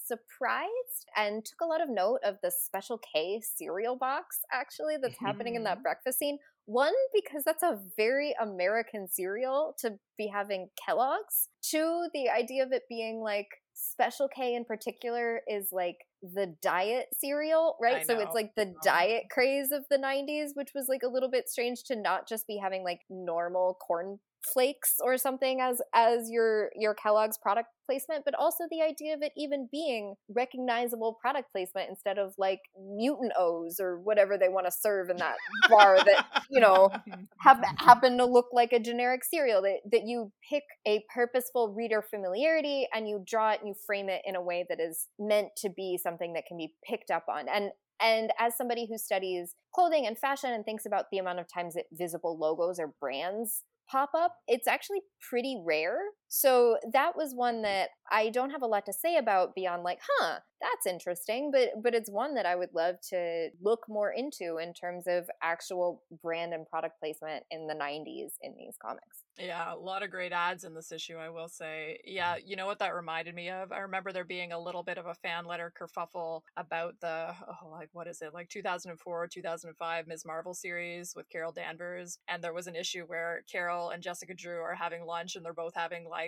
surprised 0.07 1.07
and 1.17 1.45
took 1.45 1.61
a 1.63 1.67
lot 1.67 1.83
of 1.83 1.89
note 1.89 2.21
of 2.25 2.37
the 2.43 2.51
Special 2.51 2.99
K 2.99 3.43
cereal 3.57 3.97
box 3.97 4.41
actually 4.53 4.97
that's 5.01 5.19
happening 5.19 5.55
in 5.55 5.65
that 5.65 5.75
mm-hmm. 5.75 5.83
breakfast 5.83 6.19
scene. 6.19 6.39
One, 6.67 6.93
because 7.13 7.43
that's 7.45 7.65
a 7.65 7.81
very 7.97 8.35
American 8.41 9.09
cereal 9.09 9.75
to 9.81 9.99
be 10.17 10.29
having 10.29 10.69
Kellogg's. 10.85 11.49
Two, 11.61 12.09
the 12.15 12.29
idea 12.31 12.63
of 12.63 12.73
it 12.73 12.85
being 12.89 13.21
like 13.21 13.49
Special 13.75 14.29
K 14.29 14.55
in 14.55 14.65
particular 14.65 15.41
is 15.49 15.69
like 15.73 15.97
the 16.23 16.55
diet 16.63 17.09
cereal, 17.19 17.77
right? 17.81 18.07
So 18.07 18.19
it's 18.21 18.35
like 18.35 18.55
the 18.55 18.63
uh-huh. 18.63 18.81
diet 18.85 19.25
craze 19.31 19.73
of 19.73 19.85
the 19.91 19.99
90s, 19.99 20.51
which 20.55 20.71
was 20.75 20.87
like 20.89 21.03
a 21.03 21.09
little 21.09 21.31
bit 21.31 21.49
strange 21.49 21.83
to 21.85 21.97
not 21.97 22.29
just 22.29 22.47
be 22.47 22.59
having 22.59 22.85
like 22.85 23.01
normal 23.11 23.77
corn 23.81 24.21
flakes 24.45 24.97
or 25.01 25.17
something 25.17 25.61
as 25.61 25.81
as 25.95 26.31
your 26.31 26.71
your 26.77 26.95
Kellogg's 26.95 27.39
product 27.39 27.69
placement, 27.87 28.25
but 28.25 28.35
also 28.35 28.65
the 28.71 28.83
idea 28.83 29.15
of 29.15 29.23
it 29.23 29.33
even 29.37 29.69
being 29.71 30.15
recognizable 30.29 31.19
product 31.21 31.53
placement 31.53 31.91
instead 31.91 32.19
of 32.19 32.35
like 32.39 32.61
mutant 32.79 33.33
O's 33.39 33.79
or 33.81 33.99
whatever 33.99 34.39
they 34.39 34.49
want 34.49 34.67
to 34.67 34.73
serve 34.73 35.11
in 35.11 35.17
that 35.17 35.37
bar 35.69 35.97
that 35.97 36.45
you 36.51 36.61
know 36.61 36.91
have, 37.41 37.63
happen 37.77 38.19
to 38.19 38.25
look 38.25 38.47
like 38.53 38.73
a 38.73 38.81
generic 38.81 39.25
cereal 39.25 39.63
that, 39.63 39.79
that 39.91 40.03
you 40.05 40.33
pick 40.49 40.65
a 40.87 41.05
purposeful 41.15 41.75
reader 41.77 42.03
familiarity 42.03 42.87
and 42.95 43.09
you 43.09 43.23
draw 43.27 43.53
it 43.53 43.61
and 43.61 43.69
you 43.69 43.75
frame 43.87 44.09
it 44.09 44.23
in 44.25 44.37
a 44.37 44.43
way 44.43 44.65
that 44.69 44.81
is 44.81 45.09
meant 45.19 45.49
to 45.57 45.69
be 45.71 45.99
something 46.03 46.33
that 46.35 46.47
can 46.47 46.57
be 46.57 46.75
picked 46.89 47.11
up 47.11 47.25
on. 47.29 47.47
And 47.49 47.71
and 48.01 48.33
as 48.39 48.57
somebody 48.57 48.87
who 48.91 48.99
studies 48.99 49.55
clothing 49.73 50.07
and 50.07 50.19
fashion 50.19 50.51
and 50.51 50.65
thinks 50.65 50.85
about 50.85 51.07
the 51.11 51.19
amount 51.19 51.39
of 51.39 51.47
times 51.53 51.75
that 51.75 51.85
visible 51.93 52.37
logos 52.37 52.81
or 52.81 52.93
brands 53.01 53.63
pop 53.93 54.11
up, 54.17 54.37
it's 54.49 54.67
actually 54.67 55.03
pretty 55.31 55.61
rare. 55.65 55.99
So 56.35 56.79
that 56.95 57.15
was 57.15 57.35
one 57.35 57.61
that 57.61 57.91
I 58.11 58.31
don't 58.31 58.53
have 58.53 58.63
a 58.63 58.67
lot 58.67 58.87
to 58.87 58.93
say 58.93 59.19
about 59.19 59.55
beyond 59.55 59.83
like, 59.83 59.99
huh, 60.19 60.39
that's 60.63 60.87
interesting, 60.87 61.51
but 61.53 61.83
but 61.83 61.95
it's 61.95 62.11
one 62.11 62.35
that 62.37 62.47
I 62.47 62.57
would 62.57 62.73
love 62.73 62.97
to 63.11 63.51
look 63.61 63.81
more 63.87 64.11
into 64.11 64.57
in 64.57 64.73
terms 64.73 65.05
of 65.07 65.29
actual 65.43 66.03
brand 66.23 66.55
and 66.55 66.67
product 66.67 67.01
placement 67.01 67.45
in 67.51 67.67
the 67.67 67.75
90s 67.75 68.35
in 68.41 68.55
these 68.57 68.77
comics. 68.81 69.25
Yeah, 69.39 69.75
a 69.75 69.77
lot 69.77 70.03
of 70.03 70.11
great 70.11 70.33
ads 70.33 70.65
in 70.65 70.75
this 70.75 70.93
issue, 70.93 71.17
I 71.17 71.31
will 71.31 71.49
say. 71.49 71.99
Yeah, 72.05 72.37
you 72.45 72.55
know 72.55 72.67
what 72.67 72.79
that 72.79 72.95
reminded 72.95 73.35
me 73.35 73.49
of? 73.49 73.73
I 73.73 73.79
remember 73.79 74.13
there 74.13 74.25
being 74.25 74.53
a 74.53 74.61
little 74.61 74.83
bit 74.83 74.99
of 74.99 75.07
a 75.07 75.15
fan 75.15 75.47
letter 75.47 75.73
kerfuffle 75.79 76.43
about 76.57 76.95
the, 77.01 77.35
oh, 77.49 77.71
like, 77.71 77.89
what 77.93 78.07
is 78.07 78.21
it, 78.21 78.35
like 78.35 78.51
2004 78.51 79.29
2005 79.29 80.07
Ms. 80.07 80.25
Marvel 80.27 80.55
series 80.55 81.15
with 81.17 81.29
Carol 81.31 81.51
Danvers. 81.51 82.19
And 82.29 82.45
there 82.45 82.53
was 82.53 82.67
an 82.67 82.77
issue 82.77 83.05
where 83.07 83.43
Carol 83.51 83.91
and 83.91 84.03
Jessica 84.03 84.35
Drew 84.35 84.61
are 84.61 84.75
having 84.75 85.07
lunch 85.07 85.35
and 85.35 85.45
they're 85.45 85.55
both 85.55 85.75
having 85.75 86.07
like 86.09 86.22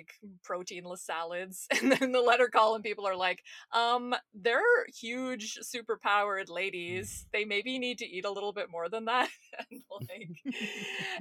proteinless 0.48 0.98
salads. 0.98 1.66
And 1.84 1.92
then 1.92 2.12
the 2.12 2.20
letter 2.20 2.48
column 2.48 2.82
people 2.82 3.06
are 3.06 3.16
like, 3.16 3.42
um, 3.72 4.14
they're 4.32 4.86
huge, 4.98 5.58
super 5.60 5.98
powered 6.02 6.48
ladies. 6.48 7.26
They 7.32 7.44
maybe 7.44 7.78
need 7.78 7.98
to 7.98 8.06
eat 8.06 8.24
a 8.24 8.30
little 8.30 8.52
bit 8.52 8.70
more 8.70 8.88
than 8.88 9.04
that. 9.06 9.28
and 9.70 9.82
like, 10.00 10.28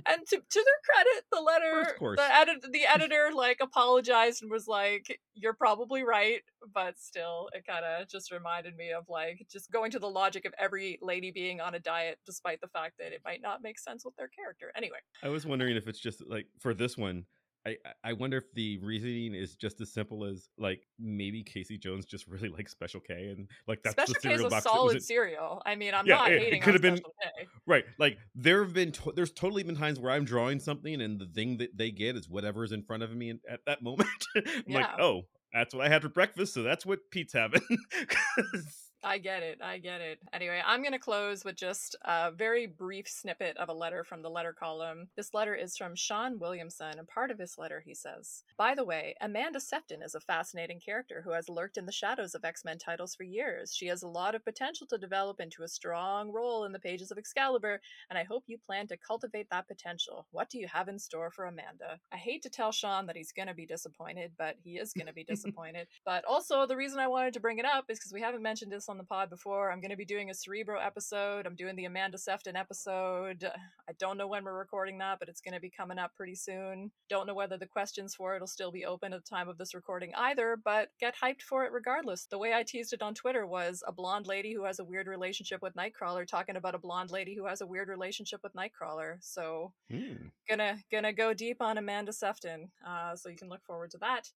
and 0.08 0.22
to, 0.28 0.38
to 0.38 0.66
their 0.66 0.82
credit, 0.86 1.26
the 1.32 1.42
letter 1.42 1.82
Of 1.92 2.00
course. 2.00 2.18
the 2.18 2.36
edit 2.36 2.58
the 2.72 2.84
editor 2.86 3.30
like 3.36 3.58
apologized 3.62 4.42
and 4.42 4.52
was 4.52 4.68
like, 4.68 5.20
"You're 5.34 5.54
probably 5.54 6.04
right," 6.04 6.42
but 6.74 6.98
still, 7.00 7.50
it 7.54 7.66
kind 7.66 7.84
of 7.84 8.08
just 8.08 8.32
reminded 8.32 8.76
me 8.78 8.92
of 8.92 9.10
like 9.10 9.46
just 9.52 9.72
going 9.72 9.92
to 9.92 10.00
the 10.00 10.10
logic 10.10 10.46
of 10.46 10.54
every 10.58 10.98
lady 11.02 11.32
being 11.32 11.60
on 11.62 11.76
a 11.76 11.80
diet, 11.80 12.20
despite 12.26 12.62
the 12.62 12.68
fact 12.68 12.96
that 13.00 13.12
it 13.12 13.22
might 13.26 13.42
not 13.42 13.62
make 13.62 13.80
sense 13.80 14.06
with 14.06 14.16
their 14.16 14.30
character. 14.30 14.72
Anyway, 14.78 14.98
I 15.22 15.30
was 15.30 15.46
wondering 15.46 15.76
if 15.76 15.88
it's 15.88 16.00
just 16.00 16.26
like 16.28 16.48
for 16.60 16.74
this 16.74 16.98
one. 16.98 17.26
I, 17.66 17.78
I 18.04 18.12
wonder 18.14 18.38
if 18.38 18.54
the 18.54 18.78
reasoning 18.80 19.34
is 19.34 19.56
just 19.56 19.80
as 19.80 19.94
simple 19.94 20.26
as 20.26 20.50
like 20.58 20.82
maybe 21.00 21.44
Casey 21.44 21.78
Jones 21.78 22.06
just 22.06 22.28
really 22.28 22.50
likes 22.58 22.72
Special 22.72 23.00
K 23.00 23.30
and 23.30 23.48
like 23.68 23.82
that's 23.84 23.94
Special 23.94 24.14
the 24.16 24.20
K 24.20 24.34
is 24.34 24.42
a 24.42 24.50
box. 24.50 24.64
solid 24.64 25.02
cereal. 25.02 25.62
I 25.66 25.76
mean, 25.76 25.94
I'm 25.94 26.06
Yeah, 26.06 26.16
not 26.18 26.32
it- 26.34 26.54
it 26.54 26.62
could 26.62 26.70
on 26.70 26.74
have 26.74 26.82
been- 26.82 26.98
K. 26.98 27.48
Right. 27.66 27.86
Like 27.98 28.18
there 28.36 28.64
have 28.64 28.74
been 28.74 28.92
to- 28.92 29.14
there's 29.16 29.32
totally 29.32 29.64
been 29.64 29.78
times 29.78 30.00
where 30.00 30.12
I'm 30.12 30.26
drawing 30.26 30.60
something 30.60 31.02
and 31.02 31.20
the 31.20 31.26
thing 31.28 31.58
that 31.58 31.78
they 31.78 31.90
get 31.92 32.18
is 32.18 32.28
whatever's 32.28 32.72
in 32.74 32.84
front 32.84 33.04
of 33.04 33.16
me 33.16 33.30
in- 33.30 33.40
at 33.50 33.62
that 33.66 33.82
moment. 33.84 34.10
I'm 34.36 34.44
like, 34.68 34.90
oh, 35.00 35.22
that's 35.54 35.74
what 35.74 35.86
I 35.86 35.90
had 35.90 36.02
for 36.02 36.10
breakfast, 36.10 36.54
so 36.54 36.64
that's 36.64 36.86
what 36.86 37.00
Pete's 37.12 37.34
having. 37.34 37.62
I 39.06 39.18
get 39.18 39.44
it. 39.44 39.60
I 39.62 39.80
get 39.80 40.00
it. 40.00 40.20
Anyway, 40.32 40.62
I'm 40.66 40.82
going 40.82 40.94
to 40.94 41.00
close 41.00 41.44
with 41.44 41.58
just 41.58 41.98
a 42.06 42.32
very 42.32 42.68
brief 42.68 43.10
snippet 43.10 43.58
of 43.58 43.68
a 43.68 43.74
letter 43.74 44.06
from 44.06 44.22
the 44.22 44.30
letter 44.30 44.54
column. 44.54 45.10
This 45.18 45.34
letter 45.34 45.54
is 45.54 45.76
from 45.76 45.94
Sean 45.94 46.40
Williamson, 46.40 46.98
and 46.98 47.08
part 47.08 47.30
of 47.30 47.38
his 47.38 47.58
letter 47.58 47.84
he 47.86 47.94
says 47.94 48.44
By 48.58 48.76
the 48.76 48.86
way, 48.86 49.16
Amanda 49.20 49.60
Sefton 49.60 50.02
is 50.02 50.16
a 50.16 50.22
fascinating 50.22 50.80
character 50.80 51.22
who 51.22 51.32
has 51.32 51.50
lurked 51.50 51.78
in 51.78 51.86
the 51.86 51.92
shadows 51.92 52.34
of 52.34 52.46
X 52.46 52.64
Men 52.64 52.78
titles 52.78 53.14
for 53.14 53.24
years. 53.24 53.76
She 53.76 53.88
has 53.88 54.04
a 54.04 54.08
lot 54.08 54.36
of 54.36 54.46
potential 54.46 54.88
to 54.88 54.98
develop 54.98 55.42
into 55.42 55.64
a 55.64 55.68
strong 55.68 56.32
role 56.32 56.64
in 56.64 56.72
the 56.72 56.80
pages 56.80 57.12
of 57.12 57.18
Excalibur, 57.18 57.82
and 58.10 58.18
I 58.18 58.24
hope 58.24 58.46
you 58.48 58.58
plan 58.58 58.88
to 58.88 58.98
cultivate 58.98 59.48
that 59.52 59.68
potential. 59.68 60.28
What 60.32 60.50
do 60.50 60.60
you 60.60 60.68
have 60.72 60.88
in 60.88 60.98
store 60.98 61.30
for 61.30 61.46
Amanda? 61.46 62.00
I 62.14 62.18
hate 62.18 62.42
to 62.44 62.50
tell 62.50 62.72
Sean 62.72 63.08
that 63.08 63.18
he's 63.18 63.34
going 63.34 63.50
to 63.50 63.54
be 63.54 63.66
disappointed, 63.66 64.32
but 64.38 64.56
he 64.64 64.78
is 64.78 64.94
going 64.94 65.08
to 65.08 65.14
be 65.14 65.24
disappointed. 65.28 65.88
But 66.06 66.24
also, 66.24 66.66
the 66.66 66.78
reason 66.78 67.00
I 67.00 67.08
wanted 67.08 67.34
to 67.34 67.42
bring 67.42 67.58
it 67.58 67.66
up 67.66 67.86
is 67.90 68.00
because 68.00 68.14
we 68.14 68.22
haven't 68.22 68.42
mentioned 68.42 68.72
this 68.72 68.88
on 68.94 68.98
the 69.00 69.04
pod 69.04 69.28
before. 69.28 69.72
I'm 69.72 69.82
going 69.82 69.90
to 69.90 69.98
be 69.98 70.06
doing 70.06 70.30
a 70.30 70.36
Cerebro 70.36 70.80
episode. 70.80 71.48
I'm 71.48 71.56
doing 71.56 71.76
the 71.76 71.86
Amanda 71.86 72.16
Sefton 72.20 72.56
episode. 72.56 73.44
I 73.90 73.94
don't 73.98 74.20
know 74.20 74.28
when 74.28 74.44
we're 74.44 74.56
recording 74.56 75.00
that, 75.00 75.18
but 75.18 75.30
it's 75.30 75.42
going 75.42 75.56
to 75.56 75.60
be 75.60 75.72
coming 75.72 75.98
up 75.98 76.12
pretty 76.16 76.36
soon. 76.36 76.92
Don't 77.10 77.26
know 77.26 77.34
whether 77.34 77.58
the 77.58 77.66
questions 77.66 78.14
for 78.14 78.36
it 78.36 78.40
will 78.40 78.46
still 78.48 78.72
be 78.72 78.86
open 78.86 79.12
at 79.12 79.24
the 79.26 79.30
time 79.36 79.50
of 79.50 79.58
this 79.58 79.74
recording 79.74 80.12
either, 80.16 80.58
but 80.64 80.90
get 81.00 81.16
hyped 81.22 81.42
for 81.42 81.66
it 81.66 81.72
regardless. 81.72 82.28
The 82.28 82.38
way 82.38 82.54
I 82.54 82.62
teased 82.62 82.94
it 82.94 83.02
on 83.02 83.16
Twitter 83.16 83.48
was 83.48 83.84
a 83.88 83.92
blonde 83.92 84.28
lady 84.28 84.54
who 84.54 84.64
has 84.66 84.78
a 84.78 84.84
weird 84.86 85.08
relationship 85.08 85.64
with 85.64 85.74
Nightcrawler 85.76 86.28
talking 86.28 86.56
about 86.56 86.76
a 86.76 86.80
blonde 86.80 87.10
lady 87.10 87.34
who 87.36 87.48
has 87.48 87.62
a 87.62 87.66
weird 87.68 87.90
relationship 87.90 88.42
with 88.44 88.54
Nightcrawler. 88.54 89.18
So 89.22 89.74
Hmm. 89.90 90.28
gonna 90.48 90.78
gonna 90.92 91.14
go 91.14 91.34
deep 91.34 91.64
on 91.64 91.80
Amanda 91.80 92.14
Sefton. 92.14 92.70
Uh, 92.86 93.16
so 93.16 93.30
you 93.30 93.38
can 93.38 93.50
look 93.50 93.64
forward 93.66 93.90
to 93.92 93.98
that. 93.98 94.30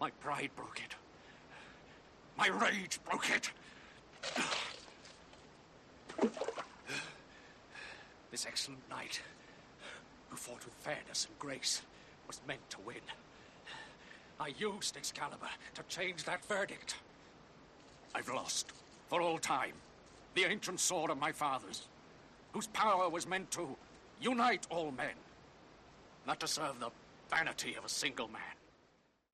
My 0.00 0.10
pride 0.12 0.50
broke 0.56 0.80
it. 0.82 0.96
My 2.36 2.48
rage 2.48 2.98
broke 3.08 3.30
it. 3.30 3.50
This 8.30 8.46
excellent 8.46 8.88
knight, 8.88 9.20
who 10.30 10.36
fought 10.36 10.64
with 10.64 10.74
fairness 10.80 11.26
and 11.26 11.38
grace, 11.38 11.82
was 12.26 12.40
meant 12.48 12.68
to 12.70 12.78
win. 12.80 12.96
I 14.40 14.48
used 14.58 14.96
Excalibur 14.96 15.50
to 15.74 15.82
change 15.88 16.24
that 16.24 16.44
verdict. 16.46 16.96
I've 18.14 18.28
lost, 18.28 18.72
for 19.08 19.20
all 19.20 19.38
time, 19.38 19.74
the 20.34 20.44
ancient 20.44 20.80
sword 20.80 21.10
of 21.10 21.18
my 21.18 21.30
fathers, 21.30 21.86
whose 22.52 22.66
power 22.68 23.08
was 23.08 23.28
meant 23.28 23.50
to 23.52 23.76
unite 24.20 24.66
all 24.70 24.90
men, 24.90 25.14
not 26.26 26.40
to 26.40 26.48
serve 26.48 26.80
the 26.80 26.90
vanity 27.30 27.74
of 27.74 27.84
a 27.84 27.88
single 27.88 28.28
man. 28.28 28.61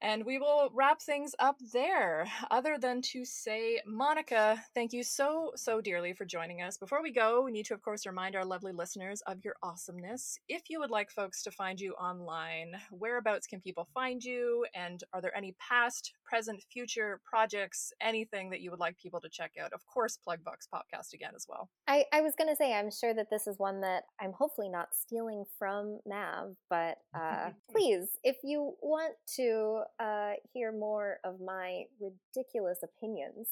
And 0.01 0.25
we 0.25 0.39
will 0.39 0.71
wrap 0.73 1.01
things 1.01 1.35
up 1.39 1.57
there, 1.73 2.27
other 2.51 2.79
than 2.79 3.03
to 3.03 3.25
say, 3.25 3.81
Monica, 3.85 4.63
thank 4.75 4.93
you 4.93 5.03
so, 5.03 5.53
so 5.57 5.81
dearly 5.81 6.13
for 6.13 6.25
joining 6.25 6.63
us. 6.63 6.79
Before 6.79 7.03
we 7.03 7.13
go, 7.13 7.43
we 7.43 7.51
need 7.51 7.67
to, 7.67 7.75
of 7.75 7.83
course, 7.83 8.07
remind 8.07 8.37
our 8.37 8.45
lovely 8.45 8.73
listeners 8.73 9.21
of 9.27 9.45
your 9.45 9.57
awesomeness. 9.63 10.39
If 10.49 10.71
you 10.71 10.79
would 10.79 10.91
like 10.91 11.11
folks 11.11 11.43
to 11.43 11.51
find 11.51 11.81
you 11.81 11.95
online, 11.95 12.73
whereabouts 12.93 13.49
can 13.49 13.61
people 13.61 13.89
find 13.93 14.23
you? 14.23 14.65
And 14.75 15.03
are 15.13 15.21
there 15.21 15.37
any 15.37 15.57
past, 15.59 16.13
present, 16.25 16.63
future 16.71 17.21
projects, 17.25 17.93
anything 18.01 18.51
that 18.51 18.61
you 18.61 18.71
would 18.71 18.81
like 18.81 18.97
people 18.99 19.21
to 19.21 19.29
check 19.29 19.53
out? 19.61 19.73
Of 19.73 19.85
course, 19.87 20.17
plug 20.17 20.39
Vox 20.45 20.69
Popcast 20.73 21.13
again 21.13 21.33
as 21.35 21.47
well. 21.49 21.69
I, 21.89 22.05
I 22.13 22.21
was 22.21 22.35
going 22.37 22.51
to 22.51 22.57
say, 22.57 22.73
I'm 22.73 22.91
sure 22.91 23.15
that 23.15 23.31
this 23.31 23.49
is 23.49 23.59
one 23.59 23.81
that 23.81 24.05
I'm 24.21 24.33
hopefully 24.33 24.69
not 24.69 24.89
stealing 24.95 25.45
from 25.59 25.99
Mav, 26.07 26.55
but 26.71 26.99
uh, 27.15 27.51
please, 27.73 28.11
if 28.23 28.37
you 28.45 28.75
want 28.81 29.15
to 29.37 29.83
uh, 30.01 30.33
hear 30.53 30.73
more 30.73 31.19
of 31.25 31.41
my 31.41 31.85
ridiculous 32.01 32.79
opinions, 32.83 33.49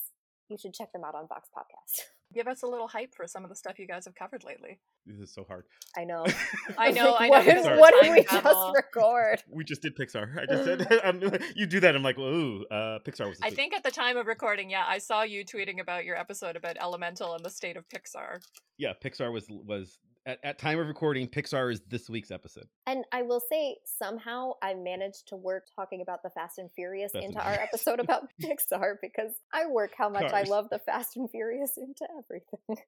you 0.48 0.56
should 0.58 0.74
check 0.74 0.92
them 0.92 1.02
out 1.04 1.14
on 1.14 1.26
Vox 1.28 1.48
Popcast. 1.56 2.02
Give 2.34 2.48
us 2.48 2.62
a 2.64 2.66
little 2.66 2.88
hype 2.88 3.14
for 3.14 3.26
some 3.28 3.44
of 3.44 3.50
the 3.50 3.54
stuff 3.56 3.78
you 3.78 3.86
guys 3.86 4.04
have 4.04 4.16
covered 4.16 4.42
lately. 4.42 4.80
This 5.06 5.28
is 5.28 5.32
so 5.34 5.44
hard. 5.46 5.64
I 5.96 6.02
know. 6.04 6.26
I 6.78 6.90
know, 6.90 7.12
Like, 7.12 7.20
I 7.20 7.28
know. 7.28 7.30
What, 7.30 7.44
because 7.46 7.78
what 7.78 8.02
did 8.02 8.12
we 8.12 8.22
just 8.22 8.40
travel. 8.42 8.72
record? 8.74 9.42
We 9.48 9.62
just 9.62 9.80
did 9.80 9.96
Pixar. 9.96 10.36
I 10.36 10.46
just 10.46 10.64
said 10.64 11.00
I'm, 11.04 11.22
you 11.54 11.66
do 11.66 11.78
that. 11.80 11.94
I'm 11.94 12.02
like, 12.02 12.18
ooh, 12.18 12.64
uh, 12.68 12.98
Pixar 13.06 13.28
was. 13.28 13.38
I 13.42 13.46
week. 13.48 13.54
think 13.56 13.74
at 13.74 13.84
the 13.84 13.92
time 13.92 14.16
of 14.16 14.26
recording, 14.26 14.70
yeah, 14.70 14.84
I 14.88 14.98
saw 14.98 15.22
you 15.22 15.44
tweeting 15.44 15.80
about 15.80 16.04
your 16.04 16.16
episode 16.16 16.56
about 16.56 16.76
Elemental 16.80 17.34
and 17.34 17.44
the 17.44 17.50
state 17.50 17.76
of 17.76 17.84
Pixar. 17.88 18.40
yeah, 18.76 18.92
Pixar 19.02 19.32
was 19.32 19.46
was 19.48 19.98
at, 20.26 20.38
at 20.42 20.58
time 20.58 20.78
of 20.78 20.88
recording. 20.88 21.28
Pixar 21.28 21.72
is 21.72 21.80
this 21.88 22.10
week's 22.10 22.30
episode. 22.30 22.66
And 22.86 23.04
I 23.12 23.22
will 23.22 23.40
say, 23.48 23.76
somehow 23.84 24.52
I 24.62 24.74
managed 24.74 25.28
to 25.28 25.36
work 25.36 25.64
talking 25.74 26.02
about 26.02 26.22
the 26.22 26.30
Fast 26.30 26.58
and 26.58 26.70
Furious 26.72 27.12
Fast 27.12 27.24
and 27.24 27.32
into 27.32 27.38
our 27.38 27.52
Furious. 27.52 27.68
episode 27.72 28.00
about 28.04 28.28
Pixar 28.42 28.96
because 29.00 29.32
I 29.54 29.66
work 29.66 29.92
how 29.96 30.08
much 30.08 30.32
I 30.32 30.42
love 30.42 30.68
the 30.70 30.80
Fast 30.80 31.16
and 31.16 31.30
Furious 31.30 31.78
into 31.78 32.06
everything. 32.18 32.84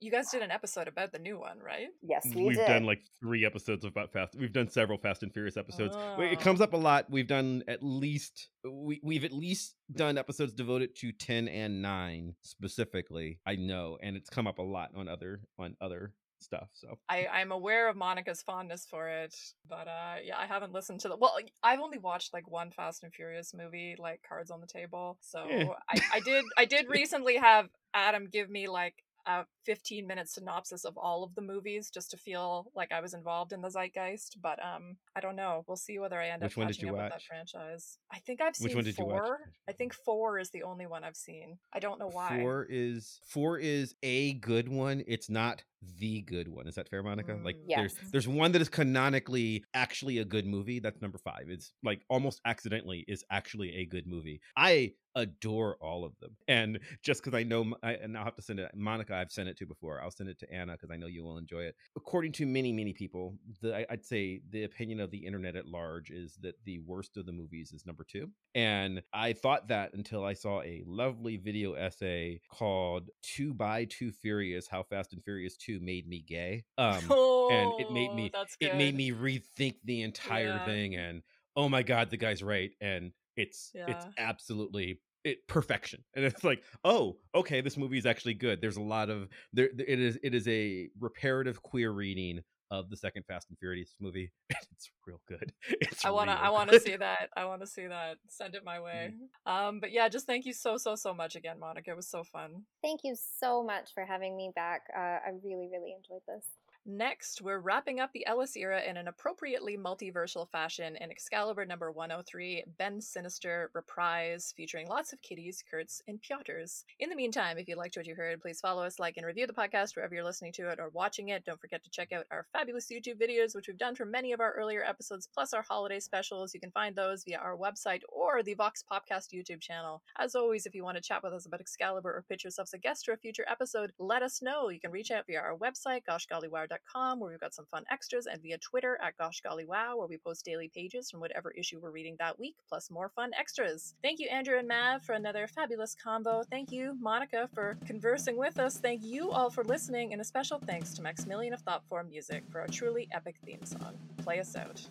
You 0.00 0.10
guys 0.10 0.30
did 0.30 0.42
an 0.42 0.50
episode 0.50 0.88
about 0.88 1.12
the 1.12 1.18
new 1.18 1.38
one, 1.38 1.58
right? 1.58 1.88
yes, 2.02 2.24
we 2.34 2.44
We've 2.44 2.56
did. 2.56 2.66
done 2.66 2.84
like 2.84 3.02
three 3.20 3.44
episodes 3.44 3.84
about 3.84 4.12
Fast. 4.12 4.34
We've 4.38 4.52
done 4.52 4.68
several 4.68 4.98
Fast 4.98 5.22
and 5.22 5.32
Furious 5.32 5.56
episodes. 5.56 5.96
We- 6.18 6.26
It 6.26 6.38
Oh. 6.38 6.42
comes 6.42 6.60
up 6.60 6.72
a 6.72 6.76
lot. 6.78 7.10
We've 7.10 7.26
done 7.26 7.62
at 7.68 7.82
least 7.82 8.48
we 8.64 9.00
we've 9.02 9.24
at 9.24 9.32
least 9.32 9.74
done 9.92 10.16
episodes 10.18 10.52
devoted 10.52 10.94
to 10.96 11.12
ten 11.12 11.48
and 11.48 11.82
nine 11.82 12.34
specifically. 12.42 13.40
I 13.46 13.56
know, 13.56 13.98
and 14.02 14.16
it's 14.16 14.30
come 14.30 14.46
up 14.46 14.58
a 14.58 14.62
lot 14.62 14.90
on 14.94 15.08
other 15.08 15.40
on 15.58 15.76
other 15.80 16.12
stuff. 16.40 16.68
So 16.72 16.98
I, 17.08 17.26
I'm 17.26 17.52
aware 17.52 17.88
of 17.90 17.96
Monica's 17.96 18.40
fondness 18.42 18.86
for 18.88 19.08
it, 19.08 19.34
but 19.68 19.86
uh, 19.88 20.16
yeah, 20.24 20.38
I 20.38 20.46
haven't 20.46 20.72
listened 20.72 21.00
to 21.00 21.08
the. 21.08 21.16
Well, 21.16 21.36
I've 21.62 21.80
only 21.80 21.98
watched 21.98 22.32
like 22.32 22.50
one 22.50 22.70
Fast 22.70 23.02
and 23.02 23.12
Furious 23.12 23.52
movie, 23.52 23.96
like 23.98 24.22
Cards 24.26 24.50
on 24.50 24.60
the 24.62 24.66
Table. 24.66 25.18
So 25.20 25.40
Eh. 25.48 25.66
I, 25.90 26.00
I 26.14 26.20
did 26.20 26.44
I 26.56 26.64
did 26.74 26.88
recently 26.88 27.36
have 27.36 27.68
Adam 27.92 28.28
give 28.32 28.48
me 28.48 28.68
like 28.68 28.94
a 29.26 29.44
15 29.64 30.06
minute 30.06 30.28
synopsis 30.28 30.84
of 30.84 30.96
all 30.96 31.22
of 31.22 31.34
the 31.34 31.42
movies 31.42 31.90
just 31.90 32.10
to 32.10 32.16
feel 32.16 32.70
like 32.74 32.92
I 32.92 33.00
was 33.00 33.14
involved 33.14 33.52
in 33.52 33.60
the 33.60 33.68
zeitgeist. 33.68 34.38
But 34.42 34.58
um, 34.64 34.96
I 35.16 35.20
don't 35.20 35.36
know. 35.36 35.64
We'll 35.66 35.76
see 35.76 35.98
whether 35.98 36.20
I 36.20 36.28
end 36.28 36.42
Which 36.42 36.56
up 36.58 36.66
catching 36.66 36.88
up 36.88 36.96
with 36.96 37.10
that 37.10 37.22
franchise. 37.22 37.98
I 38.12 38.18
think 38.20 38.40
I've 38.40 38.56
seen 38.56 38.64
Which 38.66 38.74
one 38.74 38.84
did 38.84 38.98
you 38.98 39.06
watch? 39.06 39.24
four. 39.24 39.38
I 39.68 39.72
think 39.72 39.94
four 39.94 40.38
is 40.38 40.50
the 40.50 40.62
only 40.62 40.86
one 40.86 41.04
I've 41.04 41.16
seen. 41.16 41.58
I 41.72 41.78
don't 41.78 41.98
know 41.98 42.10
why. 42.10 42.38
four 42.40 42.66
is 42.68 43.20
four 43.28 43.58
is 43.58 43.94
a 44.02 44.34
good 44.34 44.68
one. 44.68 45.02
It's 45.06 45.30
not 45.30 45.62
the 45.98 46.20
good 46.22 46.48
one. 46.48 46.66
Is 46.66 46.74
that 46.74 46.88
fair, 46.88 47.02
Monica? 47.02 47.38
Like 47.42 47.56
Mm. 47.56 47.66
there's 47.76 47.94
Yes. 48.00 48.10
there's 48.10 48.28
one 48.28 48.52
that 48.52 48.60
is 48.62 48.68
canonically 48.68 49.64
actually 49.74 50.18
a 50.18 50.24
good 50.24 50.46
movie. 50.46 50.78
That's 50.78 51.00
number 51.00 51.18
five. 51.18 51.48
It's 51.48 51.72
like 51.82 52.04
almost 52.08 52.40
accidentally 52.44 53.04
is 53.08 53.24
actually 53.30 53.74
a 53.76 53.86
good 53.86 54.06
movie. 54.06 54.40
I 54.56 54.94
adore 55.16 55.76
all 55.80 56.04
of 56.04 56.12
them, 56.20 56.36
and 56.46 56.78
just 57.02 57.20
because 57.20 57.36
I 57.36 57.42
know, 57.42 57.74
I, 57.82 57.94
and 57.94 58.16
I'll 58.16 58.24
have 58.24 58.36
to 58.36 58.42
send 58.42 58.60
it. 58.60 58.70
Monica, 58.76 59.12
I've 59.16 59.32
sent 59.32 59.48
it 59.48 59.56
to 59.58 59.66
before. 59.66 60.00
I'll 60.00 60.12
send 60.12 60.28
it 60.30 60.38
to 60.38 60.52
Anna 60.52 60.72
because 60.74 60.90
I 60.92 60.96
know 60.96 61.08
you 61.08 61.24
will 61.24 61.36
enjoy 61.36 61.62
it. 61.62 61.74
According 61.96 62.30
to 62.32 62.46
many 62.46 62.72
many 62.72 62.92
people, 62.92 63.36
the 63.60 63.90
I'd 63.90 64.04
say 64.04 64.40
the 64.50 64.62
opinion 64.64 65.00
of 65.00 65.10
the 65.10 65.18
internet 65.18 65.56
at 65.56 65.66
large 65.66 66.10
is 66.10 66.36
that 66.42 66.54
the 66.64 66.78
worst 66.80 67.16
of 67.16 67.26
the 67.26 67.32
movies 67.32 67.72
is 67.72 67.84
number 67.86 68.04
two, 68.08 68.30
and 68.54 69.02
I 69.12 69.32
thought 69.32 69.66
that 69.68 69.94
until 69.94 70.24
I 70.24 70.34
saw 70.34 70.62
a 70.62 70.82
lovely 70.86 71.38
video 71.38 71.72
essay 71.72 72.40
called 72.48 73.10
"Two 73.22 73.52
by 73.52 73.86
Two 73.86 74.12
Furious: 74.12 74.68
How 74.68 74.84
Fast 74.84 75.12
and 75.12 75.24
Furious 75.24 75.56
Two 75.78 75.80
Made 75.80 76.08
Me 76.08 76.20
Gay." 76.26 76.64
Um, 76.78 77.04
and 77.48 77.72
it 77.78 77.90
made 77.90 78.10
Oh, 78.10 78.14
me 78.14 78.32
it 78.60 78.74
made 78.74 78.94
me 78.94 79.10
rethink 79.12 79.76
the 79.84 80.02
entire 80.02 80.58
Yeah. 80.58 80.64
thing 80.64 80.94
and 80.96 81.22
oh 81.56 81.68
my 81.68 81.82
god 81.82 82.10
the 82.10 82.16
guy's 82.16 82.42
right 82.42 82.70
and 82.80 83.12
it's 83.36 83.72
it's 83.86 84.06
absolutely 84.18 85.00
it 85.24 85.46
perfection 85.48 86.02
and 86.14 86.24
it's 86.24 86.44
like 86.44 86.62
oh 86.84 87.18
okay 87.34 87.60
this 87.60 87.76
movie 87.76 87.98
is 87.98 88.06
actually 88.06 88.34
good 88.34 88.60
there's 88.60 88.76
a 88.76 88.82
lot 88.82 89.10
of 89.10 89.28
there 89.52 89.68
it 89.78 90.00
is 90.00 90.18
it 90.22 90.34
is 90.34 90.46
a 90.48 90.88
reparative 90.98 91.62
queer 91.62 91.90
reading 91.90 92.40
of 92.70 92.88
the 92.88 92.96
second 92.96 93.24
fast 93.26 93.48
and 93.48 93.58
furious 93.58 93.94
movie 94.00 94.30
and 94.50 94.66
it's 94.72 94.90
real 95.06 95.20
good 95.26 95.52
it's 95.80 96.04
I 96.04 96.10
wanna, 96.10 96.32
I 96.32 96.50
wanna 96.56 96.72
good. 96.72 96.82
see 96.82 96.96
that. 96.96 97.30
I 97.36 97.44
wanna 97.44 97.66
see 97.66 97.86
that. 97.86 98.16
Send 98.28 98.54
it 98.54 98.64
my 98.64 98.80
way. 98.80 99.12
Mm-hmm. 99.14 99.52
Um, 99.52 99.80
but 99.80 99.92
yeah, 99.92 100.08
just 100.08 100.26
thank 100.26 100.46
you 100.46 100.52
so, 100.52 100.76
so, 100.76 100.94
so 100.94 101.12
much 101.14 101.36
again, 101.36 101.58
Monica. 101.58 101.90
It 101.90 101.96
was 101.96 102.08
so 102.08 102.24
fun. 102.24 102.62
Thank 102.82 103.00
you 103.04 103.16
so 103.38 103.62
much 103.62 103.92
for 103.94 104.04
having 104.04 104.36
me 104.36 104.50
back. 104.54 104.82
Uh, 104.96 105.00
I 105.00 105.30
really, 105.42 105.68
really 105.72 105.94
enjoyed 105.96 106.22
this. 106.26 106.46
Next, 106.86 107.42
we're 107.42 107.58
wrapping 107.58 108.00
up 108.00 108.10
the 108.14 108.26
Ellis 108.26 108.56
era 108.56 108.80
in 108.82 108.96
an 108.96 109.06
appropriately 109.06 109.76
multiversal 109.76 110.48
fashion 110.48 110.96
in 110.96 111.10
Excalibur 111.10 111.66
number 111.66 111.92
103, 111.92 112.64
Ben 112.78 113.02
Sinister 113.02 113.70
Reprise, 113.74 114.54
featuring 114.56 114.88
lots 114.88 115.12
of 115.12 115.20
kitties, 115.20 115.62
Kurtz, 115.70 116.00
and 116.08 116.18
Piotr's. 116.22 116.86
In 116.98 117.10
the 117.10 117.16
meantime, 117.16 117.58
if 117.58 117.68
you 117.68 117.76
liked 117.76 117.98
what 117.98 118.06
you 118.06 118.14
heard, 118.14 118.40
please 118.40 118.60
follow 118.60 118.82
us, 118.82 118.98
like, 118.98 119.18
and 119.18 119.26
review 119.26 119.46
the 119.46 119.52
podcast 119.52 119.94
wherever 119.94 120.14
you're 120.14 120.24
listening 120.24 120.52
to 120.54 120.70
it 120.70 120.80
or 120.80 120.88
watching 120.94 121.28
it. 121.28 121.44
Don't 121.44 121.60
forget 121.60 121.84
to 121.84 121.90
check 121.90 122.12
out 122.12 122.24
our 122.30 122.46
fabulous 122.50 122.86
YouTube 122.90 123.20
videos, 123.20 123.54
which 123.54 123.68
we've 123.68 123.76
done 123.76 123.94
for 123.94 124.06
many 124.06 124.32
of 124.32 124.40
our 124.40 124.52
earlier 124.54 124.82
episodes, 124.82 125.28
plus 125.32 125.52
our 125.52 125.62
holiday 125.62 126.00
specials. 126.00 126.54
You 126.54 126.60
can 126.60 126.70
find 126.70 126.96
those 126.96 127.24
via 127.24 127.38
our 127.38 127.58
website 127.58 128.00
or 128.08 128.42
the 128.42 128.54
Vox 128.54 128.82
Popcast 128.90 129.34
YouTube 129.34 129.60
channel. 129.60 130.02
As 130.18 130.34
always, 130.34 130.64
if 130.64 130.74
you 130.74 130.82
want 130.82 130.96
to 130.96 131.02
chat 131.02 131.22
with 131.22 131.34
us 131.34 131.44
about 131.44 131.60
Excalibur 131.60 132.08
or 132.08 132.24
pitch 132.26 132.44
yourself 132.44 132.68
as 132.68 132.74
a 132.74 132.78
guest 132.78 133.04
for 133.04 133.12
a 133.12 133.18
future 133.18 133.44
episode, 133.50 133.92
let 133.98 134.22
us 134.22 134.40
know. 134.40 134.70
You 134.70 134.80
can 134.80 134.90
reach 134.90 135.10
out 135.10 135.26
via 135.26 135.40
our 135.40 135.56
website, 135.56 136.04
goshgollywow.com, 136.08 136.69
where 137.18 137.30
we've 137.30 137.40
got 137.40 137.54
some 137.54 137.66
fun 137.66 137.84
extras, 137.90 138.26
and 138.26 138.42
via 138.42 138.58
Twitter 138.58 138.98
at 139.02 139.16
goshgollywow, 139.18 139.96
where 139.96 140.06
we 140.08 140.16
post 140.16 140.44
daily 140.44 140.70
pages 140.74 141.10
from 141.10 141.20
whatever 141.20 141.50
issue 141.52 141.80
we're 141.80 141.90
reading 141.90 142.16
that 142.18 142.38
week, 142.38 142.56
plus 142.68 142.90
more 142.90 143.08
fun 143.08 143.30
extras. 143.38 143.94
Thank 144.02 144.20
you, 144.20 144.28
Andrew 144.28 144.58
and 144.58 144.68
Mav, 144.68 145.02
for 145.02 145.14
another 145.14 145.46
fabulous 145.46 145.94
combo. 146.02 146.42
Thank 146.50 146.70
you, 146.70 146.96
Monica, 147.00 147.48
for 147.54 147.76
conversing 147.86 148.36
with 148.36 148.58
us. 148.58 148.78
Thank 148.78 149.02
you 149.02 149.30
all 149.30 149.50
for 149.50 149.64
listening, 149.64 150.12
and 150.12 150.20
a 150.20 150.24
special 150.24 150.58
thanks 150.58 150.94
to 150.94 151.02
Maximilian 151.02 151.52
of 151.54 151.60
Thoughtform 151.60 152.08
Music 152.08 152.44
for 152.50 152.62
a 152.62 152.68
truly 152.68 153.08
epic 153.12 153.36
theme 153.44 153.64
song. 153.64 153.96
Play 154.18 154.40
us 154.40 154.56
out. 154.56 154.86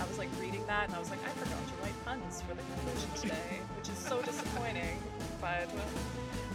I 0.00 0.06
was 0.06 0.18
like 0.18 0.28
reading 0.40 0.64
that, 0.66 0.86
and 0.86 0.94
I 0.94 0.98
was 0.98 1.10
like, 1.10 1.20
I 1.24 1.30
forgot 1.30 1.66
to 1.66 1.82
write 1.82 2.04
puns 2.04 2.42
for 2.42 2.54
the 2.54 2.62
conclusion 2.62 3.10
today, 3.20 3.60
which 3.76 3.88
is 3.88 3.98
so 3.98 4.20
disappointing, 4.22 4.98
but 5.40 5.68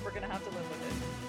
we're 0.03 0.11
gonna 0.11 0.27
have 0.27 0.43
to 0.43 0.49
live 0.49 0.69
with 0.69 1.25
it. 1.25 1.28